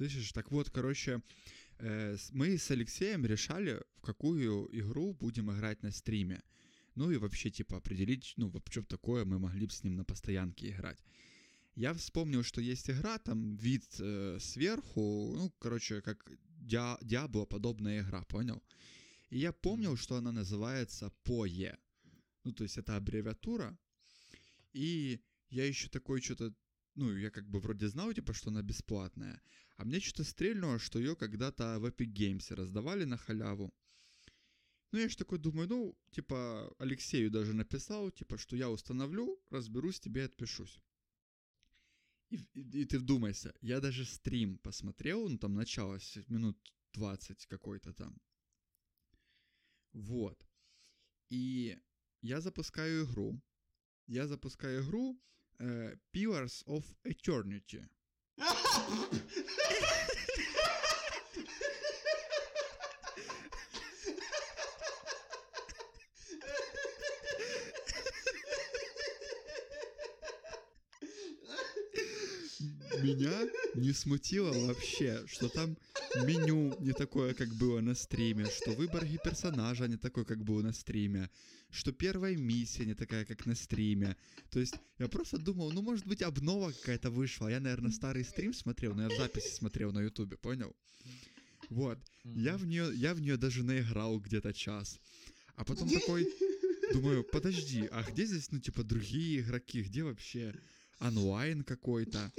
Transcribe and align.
Слышишь, 0.00 0.32
так 0.32 0.50
вот, 0.50 0.70
короче, 0.70 1.20
э, 1.78 2.16
мы 2.32 2.56
с 2.56 2.70
Алексеем 2.70 3.26
решали, 3.26 3.82
в 3.96 4.00
какую 4.00 4.66
игру 4.72 5.12
будем 5.12 5.50
играть 5.52 5.82
на 5.82 5.90
стриме. 5.90 6.42
Ну 6.94 7.10
и 7.10 7.18
вообще, 7.18 7.50
типа, 7.50 7.76
определить, 7.76 8.32
ну, 8.38 8.50
что 8.70 8.82
такое 8.82 9.26
мы 9.26 9.38
могли 9.38 9.66
бы 9.66 9.72
с 9.72 9.84
ним 9.84 9.96
на 9.96 10.04
постоянке 10.04 10.70
играть. 10.70 11.04
Я 11.74 11.92
вспомнил, 11.92 12.42
что 12.42 12.62
есть 12.62 12.88
игра, 12.88 13.18
там 13.18 13.56
вид 13.56 13.84
э, 13.98 14.38
сверху, 14.40 15.34
ну, 15.36 15.50
короче, 15.58 16.00
как 16.00 16.32
Диабло 17.02 17.44
подобная 17.44 18.00
игра, 18.00 18.24
понял? 18.24 18.62
И 19.28 19.38
я 19.38 19.52
помнил, 19.52 19.98
что 19.98 20.16
она 20.16 20.32
называется 20.32 21.12
POE. 21.26 21.76
Ну, 22.44 22.52
то 22.52 22.62
есть 22.62 22.78
это 22.78 22.96
аббревиатура. 22.96 23.78
И 24.72 25.20
я 25.50 25.66
еще 25.66 25.90
такой 25.90 26.22
что-то 26.22 26.54
ну, 26.94 27.16
я 27.16 27.30
как 27.30 27.48
бы 27.48 27.60
вроде 27.60 27.88
знал, 27.88 28.12
типа, 28.12 28.34
что 28.34 28.50
она 28.50 28.62
бесплатная, 28.62 29.40
а 29.80 29.84
мне 29.84 29.98
что-то 29.98 30.24
стрельнуло, 30.24 30.78
что 30.78 30.98
ее 30.98 31.16
когда-то 31.16 31.78
в 31.78 31.86
Epic 31.86 32.12
Games 32.12 32.54
раздавали 32.54 33.04
на 33.04 33.16
халяву. 33.16 33.72
Ну, 34.92 34.98
я 34.98 35.08
же 35.08 35.16
такой 35.16 35.38
думаю, 35.38 35.68
ну, 35.68 35.98
типа, 36.10 36.70
Алексею 36.78 37.30
даже 37.30 37.54
написал, 37.54 38.10
типа, 38.10 38.36
что 38.36 38.56
я 38.56 38.68
установлю, 38.68 39.40
разберусь, 39.48 39.98
тебе 39.98 40.24
отпишусь. 40.24 40.82
И, 42.28 42.36
и, 42.52 42.82
и 42.82 42.84
ты 42.84 42.98
вдумайся, 42.98 43.54
я 43.62 43.80
даже 43.80 44.04
стрим 44.04 44.58
посмотрел, 44.58 45.30
ну, 45.30 45.38
там 45.38 45.54
начало 45.54 45.98
минут 46.28 46.58
20 46.92 47.46
какой-то 47.46 47.94
там. 47.94 48.20
Вот. 49.94 50.46
И 51.30 51.78
я 52.20 52.42
запускаю 52.42 53.06
игру. 53.06 53.40
Я 54.06 54.26
запускаю 54.26 54.82
игру 54.82 55.18
uh, 55.58 55.98
Pillars 56.12 56.66
of 56.66 56.84
Eternity. 57.04 57.88
Меня 73.02 73.48
не 73.74 73.92
смутило 73.92 74.52
вообще, 74.66 75.26
что 75.26 75.48
там 75.48 75.76
меню 76.16 76.76
не 76.80 76.92
такое, 76.92 77.34
как 77.34 77.48
было 77.54 77.80
на 77.80 77.94
стриме, 77.94 78.46
что 78.46 78.72
выбор 78.72 79.06
персонажа 79.24 79.88
не 79.88 79.96
такой, 79.96 80.24
как 80.24 80.44
был 80.44 80.62
на 80.62 80.72
стриме, 80.72 81.30
что 81.70 81.92
первая 81.92 82.36
миссия 82.36 82.84
не 82.84 82.94
такая, 82.94 83.24
как 83.24 83.46
на 83.46 83.54
стриме. 83.54 84.16
То 84.50 84.60
есть 84.60 84.74
я 84.98 85.08
просто 85.08 85.38
думал, 85.38 85.72
ну, 85.72 85.82
может 85.82 86.06
быть, 86.06 86.22
обнова 86.22 86.72
какая-то 86.72 87.10
вышла. 87.10 87.48
Я, 87.48 87.60
наверное, 87.60 87.92
старый 87.92 88.24
стрим 88.24 88.52
смотрел, 88.54 88.94
но 88.94 89.02
я 89.02 89.08
в 89.08 89.16
записи 89.16 89.54
смотрел 89.54 89.92
на 89.92 90.00
ютубе, 90.00 90.36
понял? 90.36 90.74
Вот. 91.68 91.98
Я 92.24 92.56
в 92.56 92.66
нее, 92.66 92.90
я 92.94 93.14
в 93.14 93.20
нее 93.20 93.36
даже 93.36 93.62
наиграл 93.62 94.18
где-то 94.18 94.52
час. 94.52 94.98
А 95.56 95.64
потом 95.64 95.88
такой, 95.88 96.26
думаю, 96.92 97.24
подожди, 97.24 97.88
а 97.92 98.02
где 98.02 98.24
здесь, 98.24 98.50
ну, 98.50 98.58
типа, 98.58 98.82
другие 98.82 99.40
игроки? 99.40 99.82
Где 99.82 100.02
вообще 100.02 100.54
онлайн 100.98 101.62
какой-то? 101.62 102.32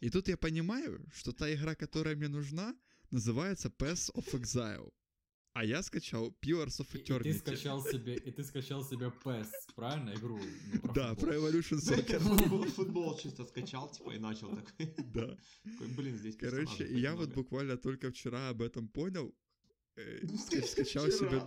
И 0.00 0.08
тут 0.08 0.28
я 0.28 0.36
понимаю, 0.36 1.04
что 1.14 1.32
та 1.32 1.52
игра, 1.52 1.74
которая 1.74 2.16
мне 2.16 2.28
нужна, 2.28 2.74
называется 3.10 3.68
Pass 3.68 4.12
of 4.14 4.32
Exile. 4.32 4.92
А 5.52 5.64
я 5.64 5.82
скачал 5.82 6.32
Pillars 6.40 6.80
of 6.80 6.92
Eternity. 6.92 7.26
И, 7.26 7.30
и 7.30 7.32
ты 7.32 7.38
скачал 7.38 7.84
себе, 7.84 8.14
и 8.14 8.30
ты 8.30 8.44
скачал 8.44 8.84
себе 8.84 9.12
PES, 9.24 9.48
правильно, 9.74 10.14
игру? 10.14 10.38
Ну, 10.72 10.80
про 10.80 10.92
да, 10.94 11.14
про 11.16 11.34
Evolution 11.34 11.80
Soccer. 11.80 12.18
Футбол, 12.20 12.64
футбол 12.66 13.18
чисто 13.18 13.44
скачал, 13.44 13.90
типа, 13.90 14.12
и 14.12 14.18
начал 14.18 14.54
такой. 14.54 14.94
Да. 15.12 15.36
Такой, 15.64 15.88
блин, 15.96 16.16
здесь 16.16 16.36
Короче, 16.36 16.86
и 16.86 17.00
я 17.00 17.16
вот 17.16 17.34
буквально 17.34 17.76
только 17.76 18.12
вчера 18.12 18.50
об 18.50 18.62
этом 18.62 18.86
понял, 18.88 19.34
э, 19.96 20.24
скачал 20.66 21.10
себе, 21.10 21.42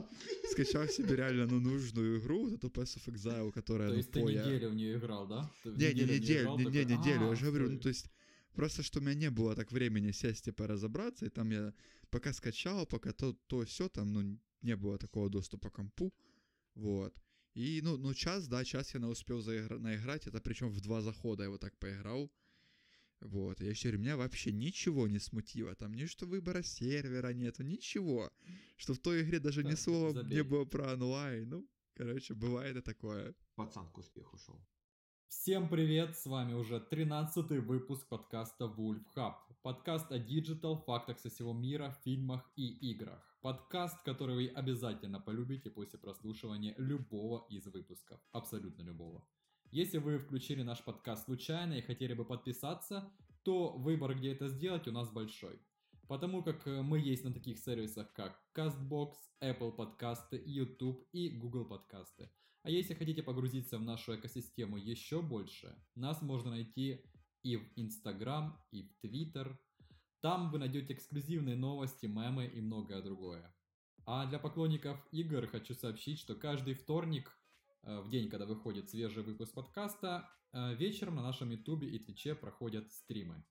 скачал 0.52 0.86
себе 0.90 1.16
реально 1.16 1.46
ну, 1.46 1.62
нужную 1.62 2.20
игру, 2.20 2.50
вот 2.50 2.54
эту 2.54 2.68
Pass 2.68 2.98
of 2.98 3.06
Exile, 3.14 3.54
которая... 3.54 3.88
То 3.88 3.96
есть 3.96 4.12
ты 4.12 4.22
неделю 4.22 4.70
в 4.70 4.76
нее 4.76 4.98
играл, 4.98 5.28
да? 5.28 5.50
Не, 5.64 5.94
не, 5.94 6.04
неделю, 6.04 6.58
не, 6.58 6.66
не, 6.66 6.84
неделю, 6.84 7.30
я 7.30 7.36
же 7.36 7.46
говорю, 7.46 7.72
ну, 7.72 7.80
то 7.80 7.88
есть 7.88 8.10
Просто 8.54 8.84
что 8.84 9.00
у 9.00 9.02
меня 9.02 9.16
не 9.16 9.32
было 9.32 9.56
так 9.56 9.72
времени 9.72 10.12
сесть, 10.12 10.46
типа, 10.46 10.68
разобраться, 10.68 11.26
и 11.26 11.30
там 11.30 11.52
я 11.52 11.74
пока 12.10 12.34
скачал, 12.34 12.86
пока 12.86 13.12
то, 13.12 13.34
то 13.48 13.66
все 13.66 13.90
там, 13.90 14.14
ну, 14.14 14.40
не 14.62 14.76
было 14.76 14.98
такого 14.98 15.30
доступа 15.30 15.70
к 15.70 15.74
компу, 15.74 16.14
вот. 16.76 17.16
И, 17.56 17.82
ну, 17.84 17.98
ну, 17.98 18.14
час, 18.14 18.48
да, 18.48 18.64
час 18.64 18.94
я 18.94 19.00
на 19.00 19.10
успел 19.10 19.40
заигра- 19.40 19.80
наиграть, 19.80 20.28
это 20.28 20.40
причем 20.42 20.70
в 20.70 20.82
два 20.82 21.02
захода 21.02 21.44
я 21.44 21.50
вот 21.50 21.62
так 21.62 21.78
поиграл, 21.78 22.32
вот, 23.22 23.62
я 23.62 23.70
еще 23.70 23.90
говорю, 23.90 24.02
меня 24.02 24.18
вообще 24.18 24.52
ничего 24.52 25.08
не 25.08 25.20
смутило, 25.20 25.76
там 25.76 25.94
ни 25.94 26.06
что 26.06 26.26
выбора 26.28 26.62
сервера 26.62 27.34
нету, 27.34 27.64
ничего, 27.64 28.32
что 28.78 28.94
в 28.94 29.00
той 29.00 29.22
игре 29.22 29.40
даже 29.40 29.64
ни 29.64 29.76
слова 29.76 30.14
Забей. 30.14 30.38
не 30.38 30.44
было 30.44 30.66
про 30.66 30.94
онлайн, 30.94 31.50
ну, 31.50 31.68
короче, 31.96 32.34
бывает 32.34 32.78
и 32.78 32.82
такое. 32.82 33.34
Пацан 33.56 33.90
к 33.92 33.98
успеху 33.98 34.38
шел. 34.38 34.60
Всем 35.40 35.68
привет, 35.68 36.16
с 36.16 36.26
вами 36.26 36.54
уже 36.54 36.80
13 36.80 37.66
выпуск 37.66 38.08
подкаста 38.08 38.66
Wolf 38.66 39.04
Hub. 39.16 39.34
Подкаст 39.62 40.10
о 40.12 40.18
digital, 40.18 40.78
фактах 40.78 41.20
со 41.20 41.30
всего 41.30 41.52
мира, 41.52 41.98
фильмах 42.06 42.50
и 42.56 42.92
играх. 42.92 43.38
Подкаст, 43.42 44.02
который 44.04 44.36
вы 44.36 44.48
обязательно 44.48 45.20
полюбите 45.20 45.70
после 45.70 46.00
прослушивания 46.00 46.76
любого 46.78 47.46
из 47.50 47.66
выпусков. 47.66 48.22
Абсолютно 48.32 48.84
любого. 48.84 49.28
Если 49.72 49.98
вы 49.98 50.18
включили 50.18 50.62
наш 50.62 50.82
подкаст 50.82 51.26
случайно 51.26 51.74
и 51.74 51.82
хотели 51.82 52.14
бы 52.14 52.24
подписаться, 52.24 53.12
то 53.42 53.74
выбор, 53.74 54.16
где 54.16 54.32
это 54.32 54.48
сделать, 54.48 54.88
у 54.88 54.92
нас 54.92 55.10
большой. 55.10 55.60
Потому 56.08 56.44
как 56.44 56.66
э, 56.68 56.82
мы 56.84 57.00
есть 57.00 57.26
на 57.26 57.34
таких 57.34 57.60
сервисах, 57.60 58.14
как 58.14 58.40
CastBox, 58.56 59.16
Apple 59.42 59.74
подкасты, 59.74 60.42
YouTube 60.46 61.06
и 61.12 61.30
Google 61.30 61.66
подкасты. 61.66 62.30
А 62.64 62.70
если 62.70 62.94
хотите 62.94 63.22
погрузиться 63.22 63.78
в 63.78 63.82
нашу 63.82 64.16
экосистему 64.16 64.78
еще 64.78 65.22
больше, 65.22 65.76
нас 65.96 66.22
можно 66.22 66.52
найти 66.52 67.04
и 67.44 67.58
в 67.58 67.64
Instagram, 67.76 68.58
и 68.72 68.84
в 68.84 69.06
Twitter. 69.06 69.58
Там 70.22 70.50
вы 70.50 70.60
найдете 70.60 70.94
эксклюзивные 70.94 71.58
новости, 71.58 72.06
мемы 72.06 72.46
и 72.46 72.62
многое 72.62 73.02
другое. 73.02 73.54
А 74.06 74.26
для 74.28 74.40
поклонников 74.40 75.06
игр 75.12 75.46
хочу 75.48 75.74
сообщить, 75.74 76.20
что 76.20 76.36
каждый 76.36 76.74
вторник, 76.74 77.38
э, 77.84 78.00
в 78.00 78.10
день, 78.10 78.30
когда 78.30 78.46
выходит 78.46 78.90
свежий 78.90 79.24
выпуск 79.24 79.54
подкаста, 79.54 80.30
э, 80.54 80.74
вечером 80.76 81.16
на 81.16 81.22
нашем 81.22 81.50
ютубе 81.50 81.90
и 81.90 82.00
твиче 82.00 82.34
проходят 82.34 82.90
стримы. 82.94 83.44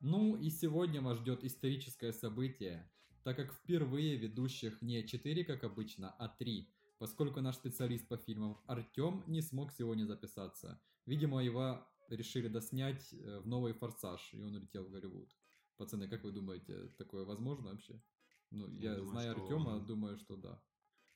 Ну 0.00 0.36
и 0.36 0.48
сегодня 0.48 1.02
вас 1.02 1.18
ждет 1.18 1.44
историческое 1.44 2.14
событие, 2.14 2.90
так 3.22 3.36
как 3.36 3.52
впервые 3.52 4.16
ведущих 4.16 4.80
не 4.80 5.06
4, 5.06 5.44
как 5.44 5.62
обычно, 5.62 6.10
а 6.10 6.28
3 6.28 6.72
поскольку 7.00 7.40
наш 7.40 7.56
специалист 7.56 8.06
по 8.06 8.18
фильмам 8.18 8.58
Артем 8.66 9.24
не 9.26 9.40
смог 9.40 9.72
сегодня 9.72 10.04
записаться. 10.04 10.78
Видимо, 11.06 11.42
его 11.42 11.82
решили 12.10 12.48
доснять 12.48 13.14
э, 13.14 13.40
в 13.40 13.46
новый 13.46 13.72
«Форсаж», 13.72 14.34
и 14.34 14.42
он 14.42 14.54
улетел 14.54 14.84
в 14.84 14.90
Голливуд. 14.90 15.34
Пацаны, 15.78 16.08
как 16.08 16.24
вы 16.24 16.32
думаете, 16.32 16.88
такое 16.98 17.24
возможно 17.24 17.70
вообще? 17.70 18.02
Ну, 18.50 18.68
я, 18.68 18.90
я 18.90 18.96
думаю, 18.96 19.32
что... 19.32 19.42
Артема, 19.42 19.80
думаю, 19.80 20.18
что 20.18 20.36
да. 20.36 20.62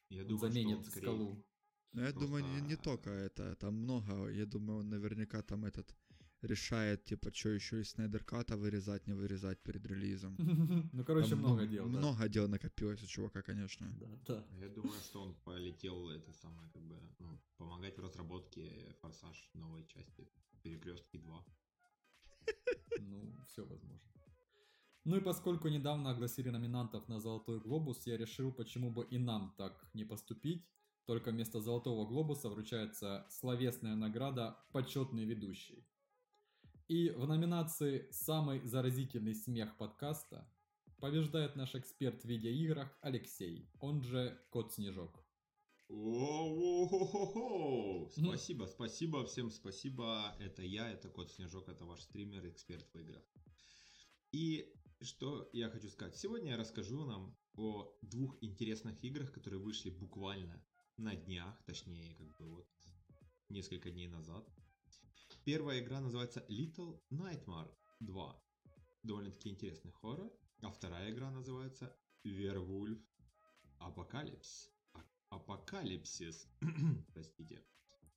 Я 0.09 0.23
он 0.23 0.29
думаю, 0.29 0.53
заменит 0.53 0.87
что 0.87 0.87
он 0.87 1.03
скалу. 1.03 1.47
Ну, 1.93 2.01
я 2.01 2.13
Просто... 2.13 2.21
думаю, 2.21 2.45
не, 2.45 2.61
не 2.63 2.77
только 2.77 3.11
это, 3.11 3.55
там 3.57 3.75
много, 3.75 4.29
я 4.31 4.47
думаю, 4.47 4.81
он 4.81 4.89
наверняка 4.89 5.43
там 5.43 5.67
этот 5.67 5.95
решает, 6.45 7.05
типа, 7.05 7.31
что 7.33 7.49
еще 7.49 7.81
из 7.81 7.91
Снайдерката 7.91 8.57
вырезать, 8.57 9.07
не 9.07 9.15
вырезать 9.15 9.63
перед 9.63 9.87
релизом. 9.87 10.37
Ну, 10.93 11.05
короче, 11.05 11.35
много 11.35 11.67
дел, 11.67 11.87
Много 11.87 12.29
дел 12.29 12.49
накопилось 12.49 13.03
у 13.03 13.07
чувака, 13.07 13.43
конечно. 13.43 13.87
Да, 14.01 14.07
да. 14.27 14.47
Я 14.61 14.69
думаю, 14.69 15.01
что 15.01 15.23
он 15.23 15.35
полетел, 15.45 16.11
это 16.11 16.33
самое, 16.33 16.71
как 16.73 16.83
бы, 16.83 16.97
ну, 17.19 17.41
помогать 17.57 17.99
в 17.99 18.01
разработке 18.01 18.95
Форсаж 19.01 19.51
новой 19.55 19.85
части, 19.87 20.29
Перекрестки 20.63 21.19
2. 21.19 21.45
Ну, 23.01 23.35
все 23.49 23.63
возможно. 23.63 24.01
Ну 25.05 25.17
и 25.17 25.21
поскольку 25.21 25.69
недавно 25.69 26.11
огласили 26.11 26.49
номинантов 26.49 27.09
на 27.09 27.21
Золотой 27.21 27.61
Глобус, 27.61 28.07
я 28.07 28.17
решил, 28.17 28.53
почему 28.53 28.91
бы 28.91 29.05
и 29.05 29.19
нам 29.19 29.55
так 29.59 29.85
не 29.95 30.05
поступить. 30.05 30.67
Только 31.07 31.31
вместо 31.31 31.61
Золотого 31.61 32.07
Глобуса 32.07 32.49
вручается 32.49 33.27
словесная 33.29 33.95
награда 33.95 34.57
«Почетный 34.73 35.27
ведущий». 35.27 35.87
И 36.89 37.11
в 37.11 37.27
номинации 37.27 38.09
«Самый 38.11 38.61
заразительный 38.61 39.35
смех 39.35 39.77
подкаста» 39.79 40.47
побеждает 40.99 41.57
наш 41.57 41.75
эксперт 41.75 42.23
в 42.23 42.27
видеоиграх 42.27 42.95
Алексей, 43.01 43.71
он 43.81 44.03
же 44.03 44.39
Кот 44.51 44.73
Снежок. 44.75 45.25
О-о-о-о-о-о! 45.89 46.91
Спасибо, 48.11 48.67
спасибо, 48.67 49.25
всем 49.25 49.51
спасибо. 49.51 50.37
Это 50.39 50.63
я, 50.63 50.91
это 50.91 51.09
Кот 51.09 51.31
Снежок, 51.33 51.69
это 51.69 51.85
ваш 51.87 52.03
стример, 52.03 52.47
эксперт 52.49 52.87
в 52.93 52.99
играх. 52.99 53.23
И 54.33 54.71
что 55.01 55.49
я 55.53 55.71
хочу 55.71 55.89
сказать. 55.89 56.17
Сегодня 56.17 56.51
я 56.53 56.57
расскажу 56.57 57.05
нам 57.05 57.37
о 57.55 57.97
двух 58.03 58.37
интересных 58.43 59.03
играх, 59.05 59.33
которые 59.33 59.61
вышли 59.61 59.91
буквально 59.91 60.65
на 60.97 61.15
днях, 61.15 61.63
точнее, 61.65 62.15
как 62.15 62.37
бы 62.37 62.47
вот 62.57 62.69
несколько 63.49 63.91
дней 63.91 64.09
назад. 64.09 64.49
Первая 65.45 65.81
игра 65.81 66.01
называется 66.01 66.45
Little 66.49 67.01
Nightmare 67.11 67.71
2. 68.01 68.43
довольно-таки 69.03 69.51
интересный 69.51 69.93
хоррор. 69.93 70.33
А 70.63 70.71
вторая 70.71 71.11
игра 71.11 71.31
называется 71.31 71.95
Werewolf 72.25 73.03
Apocalypse. 73.81 74.71
А- 74.95 75.05
Апокалипсис. 75.31 76.49
Простите. 77.13 77.63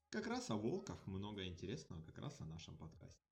Как 0.09 0.27
раз 0.27 0.49
о 0.49 0.55
волках 0.55 1.05
много 1.07 1.45
интересного, 1.45 2.01
как 2.03 2.17
раз 2.19 2.39
о 2.39 2.45
нашем 2.45 2.77
подкасте. 2.77 3.27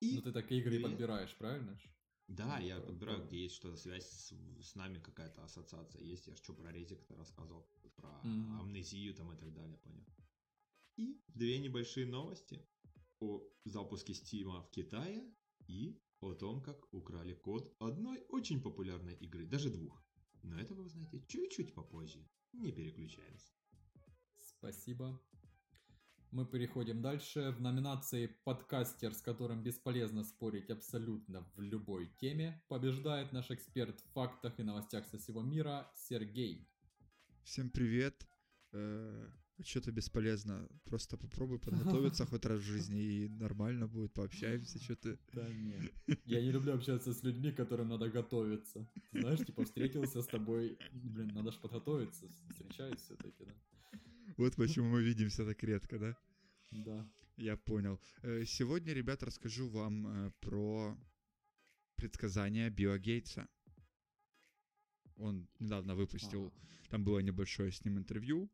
И 0.00 0.16
Ну 0.16 0.22
ты 0.22 0.32
так 0.32 0.50
игры 0.50 0.76
и 0.76 0.82
подбираешь, 0.82 1.36
правильно? 1.36 1.78
Да, 2.26 2.58
Ну, 2.58 2.64
я 2.66 2.80
подбираю, 2.80 3.20
то- 3.20 3.26
где 3.26 3.42
есть 3.44 3.54
что-то 3.54 3.76
связь 3.76 4.08
с, 4.08 4.32
с 4.62 4.74
нами, 4.74 4.98
какая-то 4.98 5.44
ассоциация 5.44 6.02
есть. 6.02 6.26
Я 6.26 6.34
что 6.36 6.54
про 6.54 6.72
резик-то 6.72 7.14
рассказывал, 7.14 7.68
про 7.96 8.20
Мгм. 8.24 8.60
амнезию 8.62 9.14
там 9.14 9.32
и 9.32 9.36
так 9.36 9.52
далее, 9.52 9.76
понял. 9.78 10.04
И 10.96 11.20
две 11.28 11.58
небольшие 11.58 12.06
новости 12.06 12.66
о 13.20 13.42
запуске 13.64 14.14
Стима 14.14 14.62
в 14.62 14.70
Китае 14.70 15.22
и 15.66 16.00
о 16.20 16.34
том, 16.34 16.62
как 16.62 16.92
украли 16.92 17.34
код 17.34 17.74
одной 17.78 18.24
очень 18.28 18.60
популярной 18.60 19.14
игры, 19.14 19.46
даже 19.46 19.70
двух. 19.70 20.04
Но 20.42 20.58
это 20.58 20.74
вы 20.74 20.84
узнаете 20.84 21.22
чуть-чуть 21.26 21.74
попозже. 21.74 22.26
Не 22.52 22.72
переключаемся. 22.72 23.52
Спасибо. 24.36 25.20
Мы 26.30 26.46
переходим 26.46 27.02
дальше. 27.02 27.50
В 27.50 27.60
номинации 27.60 28.26
«Подкастер, 28.44 29.14
с 29.14 29.20
которым 29.20 29.62
бесполезно 29.62 30.22
спорить 30.22 30.70
абсолютно 30.70 31.50
в 31.56 31.60
любой 31.60 32.06
теме» 32.20 32.62
побеждает 32.68 33.32
наш 33.32 33.50
эксперт 33.50 34.00
в 34.00 34.12
фактах 34.12 34.60
и 34.60 34.62
новостях 34.62 35.06
со 35.06 35.18
всего 35.18 35.42
мира 35.42 35.90
Сергей. 35.94 36.68
Всем 37.42 37.70
привет. 37.70 38.26
Что-то 39.64 39.92
бесполезно. 39.92 40.68
Просто 40.84 41.16
попробуй 41.16 41.58
подготовиться 41.64 42.26
хоть 42.26 42.46
раз 42.46 42.60
в 42.60 42.64
жизни, 42.64 43.00
и 43.02 43.28
нормально 43.28 43.86
будет, 43.86 44.12
пообщаемся, 44.12 44.78
что 44.82 44.96
ты... 44.96 45.18
Да 45.32 45.48
нет. 45.48 45.92
Я 46.24 46.40
не 46.40 46.50
люблю 46.52 46.74
общаться 46.74 47.12
с 47.12 47.22
людьми, 47.22 47.52
которым 47.52 47.88
надо 47.88 48.08
готовиться. 48.08 48.88
Знаешь, 49.12 49.44
типа 49.44 49.64
встретился 49.64 50.22
с 50.22 50.26
тобой, 50.26 50.78
блин, 50.92 51.28
надо 51.34 51.52
же 51.52 51.58
подготовиться, 51.60 52.28
встречаюсь 52.50 53.00
все-таки, 53.00 53.44
да? 53.44 53.54
Вот 54.36 54.56
почему 54.56 54.88
мы 54.88 55.02
видимся 55.02 55.44
так 55.44 55.62
редко, 55.62 55.98
да? 55.98 56.16
Да. 56.70 57.06
Я 57.36 57.56
понял. 57.56 58.00
Э, 58.22 58.44
Сегодня, 58.46 58.92
ребят, 58.94 59.22
расскажу 59.22 59.68
вам 59.68 60.06
э, 60.06 60.30
про 60.40 60.96
предсказания 61.96 62.70
Билла 62.70 62.98
Гейтса. 62.98 63.48
Он 65.16 65.48
недавно 65.58 65.94
выпустил, 65.94 66.46
Ага. 66.46 66.54
там 66.88 67.04
было 67.04 67.18
небольшое 67.18 67.70
с 67.72 67.84
ним 67.84 67.98
интервью, 67.98 68.50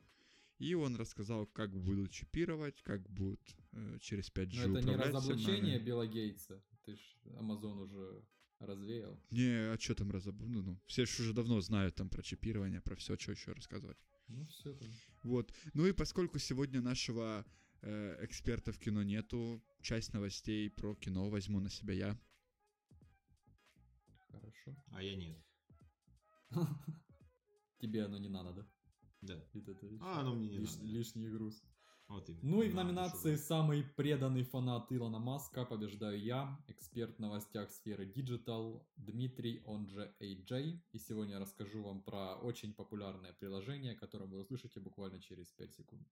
и 0.58 0.74
он 0.74 0.96
рассказал, 0.96 1.46
как 1.46 1.70
будут 1.70 2.10
чипировать, 2.12 2.82
как 2.82 3.08
будут 3.10 3.40
э, 3.72 3.98
через 4.00 4.30
5G 4.30 4.66
Но 4.66 4.78
это 4.78 4.88
не 4.88 4.96
разоблачение 4.96 5.76
нами. 5.76 5.84
Билла 5.84 6.06
Гейтса. 6.06 6.62
Ты 6.84 6.96
ж 6.96 7.00
Амазон 7.38 7.78
уже 7.80 8.24
развеял. 8.60 9.20
Не, 9.30 9.72
а 9.72 9.76
что 9.78 9.94
там 9.94 10.10
разоб... 10.10 10.36
Ну, 10.40 10.62
ну, 10.62 10.80
все 10.86 11.04
же 11.04 11.22
уже 11.22 11.32
давно 11.34 11.60
знают 11.60 11.94
там 11.94 12.08
про 12.08 12.22
чипирование, 12.22 12.80
про 12.80 12.96
все, 12.96 13.16
что 13.16 13.32
еще 13.32 13.52
рассказывать. 13.52 13.98
Ну 14.28 14.46
все 14.46 14.72
там. 14.74 14.88
Вот. 15.24 15.52
Ну 15.74 15.86
и 15.86 15.92
поскольку 15.92 16.38
сегодня 16.38 16.80
нашего 16.80 17.44
э, 17.82 18.24
эксперта 18.24 18.72
в 18.72 18.78
кино 18.78 19.02
нету, 19.02 19.62
часть 19.82 20.14
новостей 20.14 20.70
про 20.70 20.94
кино 20.94 21.28
возьму 21.28 21.60
на 21.60 21.68
себя 21.68 21.94
я. 21.94 22.20
Хорошо. 24.30 24.74
А 24.92 25.02
я 25.02 25.16
нет. 25.16 25.38
Тебе 27.78 28.04
оно 28.04 28.18
не 28.18 28.28
надо, 28.28 28.52
да? 28.52 28.66
Да. 29.26 29.44
Вот 29.54 29.68
это 29.68 29.86
ещё 29.86 30.04
А, 30.04 30.20
оно 30.20 30.34
мне 30.34 30.48
не 30.48 30.58
лиш- 30.58 30.76
надо. 30.76 30.86
Лишний 30.86 31.28
груз. 31.28 31.62
Вот 32.08 32.28
именно. 32.28 32.40
Ну 32.44 32.62
и 32.62 32.68
в 32.68 32.74
Надо, 32.74 32.88
номинации 32.88 33.18
чтобы- 33.34 33.36
«Самый 33.38 33.82
преданный 33.96 34.44
фанат 34.44 34.92
Илона 34.92 35.18
Маска» 35.18 35.64
побеждаю 35.64 36.20
я, 36.22 36.56
эксперт 36.68 37.16
в 37.16 37.18
новостях 37.18 37.68
сферы 37.72 38.04
Digital, 38.06 38.80
Дмитрий, 38.96 39.60
он 39.66 39.88
же 39.88 40.14
AJ. 40.20 40.80
И 40.92 40.98
сегодня 40.98 41.34
я 41.34 41.40
расскажу 41.40 41.82
вам 41.82 42.02
про 42.02 42.36
очень 42.36 42.72
популярное 42.74 43.32
приложение, 43.32 43.96
которое 43.96 44.26
вы 44.26 44.38
услышите 44.38 44.78
буквально 44.78 45.20
через 45.20 45.50
5 45.52 45.74
секунд. 45.74 46.06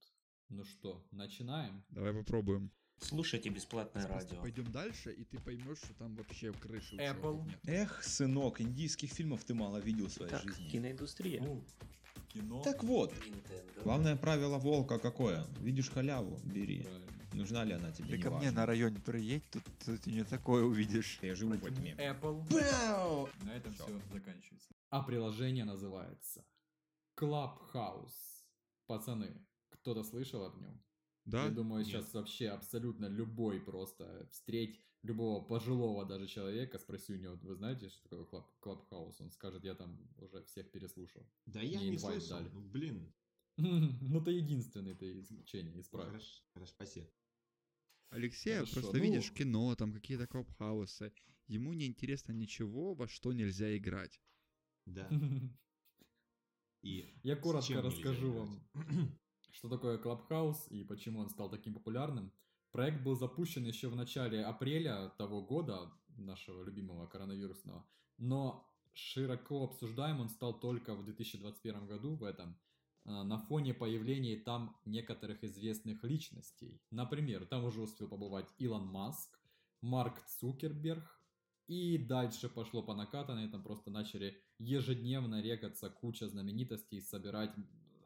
Ну 0.48 0.64
что, 0.64 1.06
начинаем? 1.12 1.84
Давай 1.90 2.12
попробуем. 2.12 2.72
Слушайте 2.98 3.50
бесплатное 3.50 4.06
радио. 4.08 4.40
Пойдем 4.40 4.70
дальше, 4.72 5.12
и 5.12 5.24
ты 5.24 5.38
поймешь, 5.38 5.78
что 5.78 5.94
там 5.94 6.16
вообще 6.16 6.52
крыши 6.52 6.96
у 6.96 6.98
Apple. 6.98 7.48
Эх, 7.66 8.02
сынок, 8.02 8.60
индийских 8.60 9.10
фильмов 9.12 9.44
ты 9.44 9.54
мало 9.54 9.78
видел 9.78 10.06
в 10.08 10.12
своей 10.12 10.30
Так, 10.32 10.42
жизни. 10.42 10.68
киноиндустрия. 10.70 11.40
Ну, 11.42 11.64
кино. 12.34 12.62
Так 12.62 12.82
вот, 12.84 13.12
Nintendo. 13.12 13.82
главное 13.84 14.16
правило 14.16 14.58
волка 14.58 14.98
какое? 14.98 15.46
Видишь 15.60 15.90
халяву, 15.90 16.38
бери. 16.44 16.82
Правильно. 16.82 17.10
Нужна 17.32 17.64
ли 17.64 17.72
она 17.72 17.90
тебе, 17.90 18.08
Ты 18.10 18.16
не 18.16 18.22
ко 18.22 18.30
мне 18.30 18.38
важно. 18.46 18.60
на 18.60 18.66
районе 18.66 19.00
приедь, 19.00 19.42
тут, 19.50 19.64
тут 19.84 20.06
не 20.06 20.22
такое 20.24 20.62
увидишь. 20.64 21.18
Я 21.22 21.34
живу 21.34 21.54
во 21.58 21.70
тьме. 21.70 21.94
Apple. 21.98 22.46
Бау! 22.48 23.28
На 23.44 23.56
этом 23.56 23.72
Всё. 23.72 23.84
все 23.86 24.00
заканчивается. 24.12 24.68
А 24.90 25.02
приложение 25.02 25.64
называется 25.64 26.44
Clubhouse. 27.18 28.12
Пацаны, 28.86 29.44
кто-то 29.70 30.04
слышал 30.04 30.44
об 30.44 30.60
нем? 30.60 30.80
Да? 31.24 31.44
Я 31.44 31.50
думаю, 31.50 31.80
Нет. 31.84 31.88
сейчас 31.88 32.12
вообще 32.14 32.48
абсолютно 32.50 33.06
любой 33.06 33.60
просто 33.60 34.28
встреть 34.30 34.80
любого 35.04 35.44
пожилого 35.44 36.04
даже 36.04 36.26
человека, 36.26 36.78
спроси 36.78 37.12
у 37.12 37.16
него, 37.18 37.36
вы 37.42 37.54
знаете, 37.54 37.88
что 37.88 38.08
такое 38.08 38.24
клаб, 38.24 38.50
Clubhouse? 38.90 39.16
Он 39.20 39.30
скажет, 39.30 39.64
я 39.64 39.74
там 39.74 39.98
уже 40.16 40.42
всех 40.44 40.70
переслушал. 40.70 41.22
Да 41.46 41.60
я 41.60 41.80
не 41.80 41.98
слышал. 41.98 42.38
дали. 42.38 42.48
Ну, 42.48 42.60
блин. 42.60 43.12
Ну, 43.56 44.20
ты 44.24 44.32
единственный, 44.32 44.94
ты 44.94 45.20
исключение, 45.20 45.80
исправь. 45.80 46.08
Хорошо, 46.08 46.42
хорошо, 46.54 46.72
спасибо. 46.72 47.06
Алексей, 48.10 48.54
Хорошо, 48.54 48.72
просто 48.72 48.96
ну- 48.96 49.02
видишь 49.04 49.32
кино, 49.32 49.74
там 49.76 49.92
какие-то 49.92 50.26
клабхаусы. 50.26 51.12
Ему 51.46 51.72
не 51.74 51.86
интересно 51.86 52.32
ничего, 52.32 52.94
во 52.94 53.06
что 53.06 53.32
нельзя 53.32 53.76
играть. 53.76 54.20
Да. 54.86 55.08
И 56.82 57.14
Я 57.22 57.36
коротко 57.36 57.80
расскажу 57.80 58.32
вам, 58.32 58.68
что 59.52 59.68
такое 59.68 59.98
Clubhouse 59.98 60.68
и 60.70 60.84
почему 60.84 61.20
он 61.20 61.30
стал 61.30 61.48
таким 61.50 61.74
популярным. 61.74 62.32
Проект 62.74 63.04
был 63.04 63.14
запущен 63.14 63.64
еще 63.64 63.86
в 63.86 63.94
начале 63.94 64.44
апреля 64.44 65.12
того 65.16 65.40
года, 65.40 65.92
нашего 66.16 66.64
любимого 66.64 67.06
коронавирусного, 67.06 67.86
но 68.18 68.68
широко 68.94 69.62
обсуждаем 69.62 70.20
он 70.20 70.28
стал 70.28 70.58
только 70.58 70.96
в 70.96 71.04
2021 71.04 71.86
году, 71.86 72.16
в 72.16 72.24
этом, 72.24 72.58
а, 73.04 73.22
на 73.22 73.38
фоне 73.38 73.74
появления 73.74 74.36
там 74.38 74.76
некоторых 74.86 75.44
известных 75.44 76.02
личностей. 76.02 76.82
Например, 76.90 77.46
там 77.46 77.64
уже 77.64 77.80
успел 77.80 78.08
побывать 78.08 78.48
Илон 78.58 78.88
Маск, 78.88 79.38
Марк 79.80 80.20
Цукерберг, 80.26 81.20
и 81.68 81.96
дальше 81.96 82.48
пошло 82.48 82.82
по 82.82 82.96
накатанной, 82.96 83.48
там 83.48 83.62
просто 83.62 83.92
начали 83.92 84.42
ежедневно 84.58 85.40
регаться 85.40 85.90
куча 85.90 86.28
знаменитостей, 86.28 87.00
собирать 87.00 87.54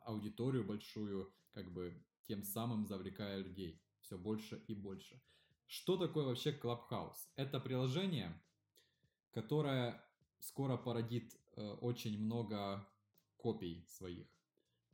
аудиторию 0.02 0.62
большую, 0.62 1.32
как 1.52 1.72
бы 1.72 1.94
тем 2.26 2.42
самым 2.42 2.84
завлекая 2.84 3.38
людей 3.38 3.80
все 4.08 4.16
больше 4.16 4.62
и 4.68 4.74
больше. 4.74 5.20
Что 5.66 5.96
такое 5.98 6.24
вообще 6.24 6.50
Clubhouse? 6.50 7.28
Это 7.36 7.60
приложение, 7.60 8.32
которое 9.32 10.02
скоро 10.38 10.78
породит 10.78 11.36
э, 11.56 11.70
очень 11.82 12.18
много 12.18 12.88
копий 13.36 13.84
своих. 13.86 14.26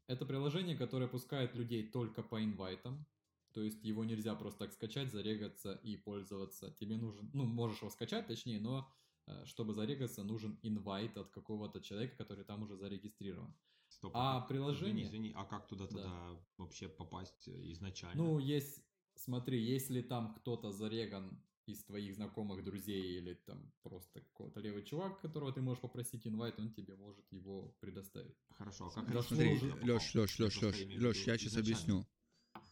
Это 0.09 0.27
приложение, 0.27 0.77
которое 0.77 1.07
пускает 1.07 1.55
людей 1.55 1.89
только 1.89 2.23
по 2.23 2.43
инвайтам, 2.43 3.07
то 3.53 3.63
есть 3.63 3.85
его 3.85 4.05
нельзя 4.05 4.35
просто 4.35 4.59
так 4.65 4.73
скачать, 4.73 5.13
зарегаться 5.13 5.75
и 5.85 5.97
пользоваться. 5.97 6.73
Тебе 6.81 6.97
нужен, 6.97 7.31
ну, 7.33 7.45
можешь 7.45 7.79
его 7.79 7.91
скачать, 7.91 8.27
точнее, 8.27 8.59
но 8.61 8.93
э, 9.27 9.45
чтобы 9.47 9.75
зарегаться, 9.75 10.25
нужен 10.25 10.59
инвайт 10.63 11.17
от 11.17 11.31
какого-то 11.31 11.81
человека, 11.81 12.17
который 12.17 12.45
там 12.45 12.63
уже 12.65 12.77
зарегистрирован. 12.77 13.55
Стоп, 13.89 14.11
А 14.15 14.41
приложение- 14.41 15.05
Извини, 15.05 15.29
извини, 15.29 15.33
а 15.37 15.45
как 15.45 15.69
туда 15.69 15.87
Да. 15.87 15.91
тогда 15.93 16.41
вообще 16.59 16.89
попасть 16.89 17.47
э, 17.47 17.73
изначально? 17.73 18.25
Ну, 18.25 18.39
есть, 18.41 18.83
смотри, 19.17 19.63
если 19.63 20.03
там 20.03 20.35
кто-то 20.35 20.73
зареган 20.73 21.41
из 21.67 21.83
твоих 21.85 22.15
знакомых, 22.15 22.63
друзей 22.63 23.19
или 23.19 23.35
там 23.47 23.73
просто 23.83 24.21
какой-то 24.21 24.61
левый 24.61 24.83
чувак, 24.85 25.21
которого 25.23 25.53
ты 25.53 25.63
можешь 25.63 25.81
попросить 25.81 26.27
инвайт, 26.27 26.59
он 26.59 26.71
тебе 26.75 26.95
может 26.97 27.25
его 27.33 27.75
предоставить. 27.81 28.37
Хорошо, 28.51 28.87
а 28.89 28.91
как 28.91 29.09
это 29.09 29.23
Смотри, 29.23 29.53
уже- 29.55 29.71
попал? 29.71 29.87
Лёш, 29.87 30.15
Лёш, 30.15 30.39
Лёш, 30.39 30.53
Просто 30.59 30.67
Лёш, 30.67 30.83
имею 30.83 31.01
в 31.01 31.03
Лёш, 31.05 31.17
виду 31.21 31.31
я 31.31 31.39
сейчас 31.39 31.57
объясню. 31.57 32.07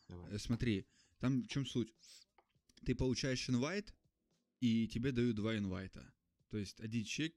Давай. 0.09 0.33
Э, 0.33 0.39
Смотри, 0.39 0.87
там 1.21 1.43
в 1.43 1.49
чем 1.49 1.65
суть? 1.65 1.95
Ты 2.85 2.95
получаешь 2.95 3.49
инвайт, 3.49 3.95
и 4.61 4.87
тебе 4.89 5.13
дают 5.13 5.37
два 5.37 5.57
инвайта. 5.57 6.13
То 6.51 6.59
есть 6.59 6.79
один 6.81 7.05
человек 7.05 7.35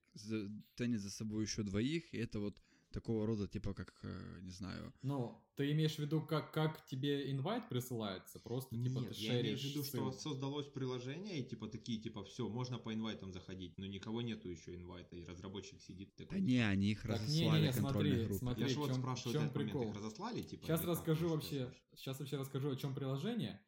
тянет 0.76 1.00
за 1.00 1.10
собой 1.10 1.44
еще 1.46 1.64
двоих, 1.64 2.14
и 2.14 2.18
это 2.18 2.40
вот 2.42 2.62
такого 2.96 3.26
рода, 3.28 3.48
типа, 3.48 3.74
как, 3.74 3.94
э, 4.04 4.40
не 4.42 4.52
знаю, 4.52 4.94
Ну, 5.04 5.38
ты 5.56 5.72
имеешь 5.74 5.96
в 5.96 6.00
виду, 6.00 6.22
как, 6.26 6.52
как 6.54 6.86
тебе 6.86 7.32
инвайт 7.32 7.70
присылается? 7.70 8.40
Просто 8.40 8.76
типа 8.76 9.00
Нет, 9.00 9.16
ты 9.16 9.22
я 9.22 9.42
имею 9.42 9.58
в 9.58 9.62
виду, 9.64 9.84
что 9.84 10.12
создалось 10.12 10.68
приложение, 10.68 11.40
и 11.40 11.44
типа 11.44 11.68
такие, 11.68 12.02
типа, 12.02 12.24
все, 12.24 12.48
можно 12.50 12.80
по 12.80 12.94
инвайтам 12.94 13.32
заходить, 13.32 13.78
но 13.78 13.86
никого 13.86 14.22
нету 14.22 14.50
еще 14.50 14.76
инвайта, 14.76 15.16
и 15.18 15.26
разработчик 15.26 15.82
сидит 15.82 16.14
да 16.18 16.24
такой. 16.26 16.42
не, 16.42 16.60
они 16.60 16.92
их 16.92 17.02
Так, 17.02 17.12
разослали 17.12 17.62
не-не-не, 17.62 17.74
контрольной 17.74 18.10
смотри, 18.12 18.26
группе. 18.26 18.40
смотри. 18.40 18.64
Я 18.64 18.70
же 18.70 18.80
вот 18.80 18.94
спрашиваю, 18.96 19.32
в 19.32 19.34
чём 19.34 19.44
этот 19.44 19.56
момент 19.56 19.72
прикол? 19.74 19.90
их 19.92 19.96
разослали, 19.98 20.42
типа? 20.42 20.66
Сейчас 20.66 20.84
расскажу 20.84 21.26
что 21.28 21.36
вообще, 21.36 21.74
сейчас 21.96 22.20
вообще 22.20 22.38
расскажу, 22.38 22.72
о 22.72 22.76
чем 22.76 22.96
приложение. 22.96 23.62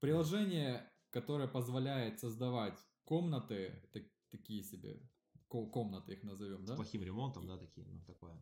Приложение, 0.00 0.90
которое 1.10 1.48
позволяет 1.48 2.20
создавать 2.20 2.78
комнаты, 3.04 3.72
так- 3.92 4.10
такие 4.30 4.62
себе 4.62 5.00
ко- 5.48 5.66
комнаты 5.66 6.12
их 6.14 6.22
назовем, 6.24 6.64
С 6.64 6.68
да? 6.68 6.74
плохим 6.76 7.02
ремонтом, 7.02 7.46
да, 7.46 7.56
такие, 7.56 7.86
ну, 7.86 8.00
такое. 8.04 8.34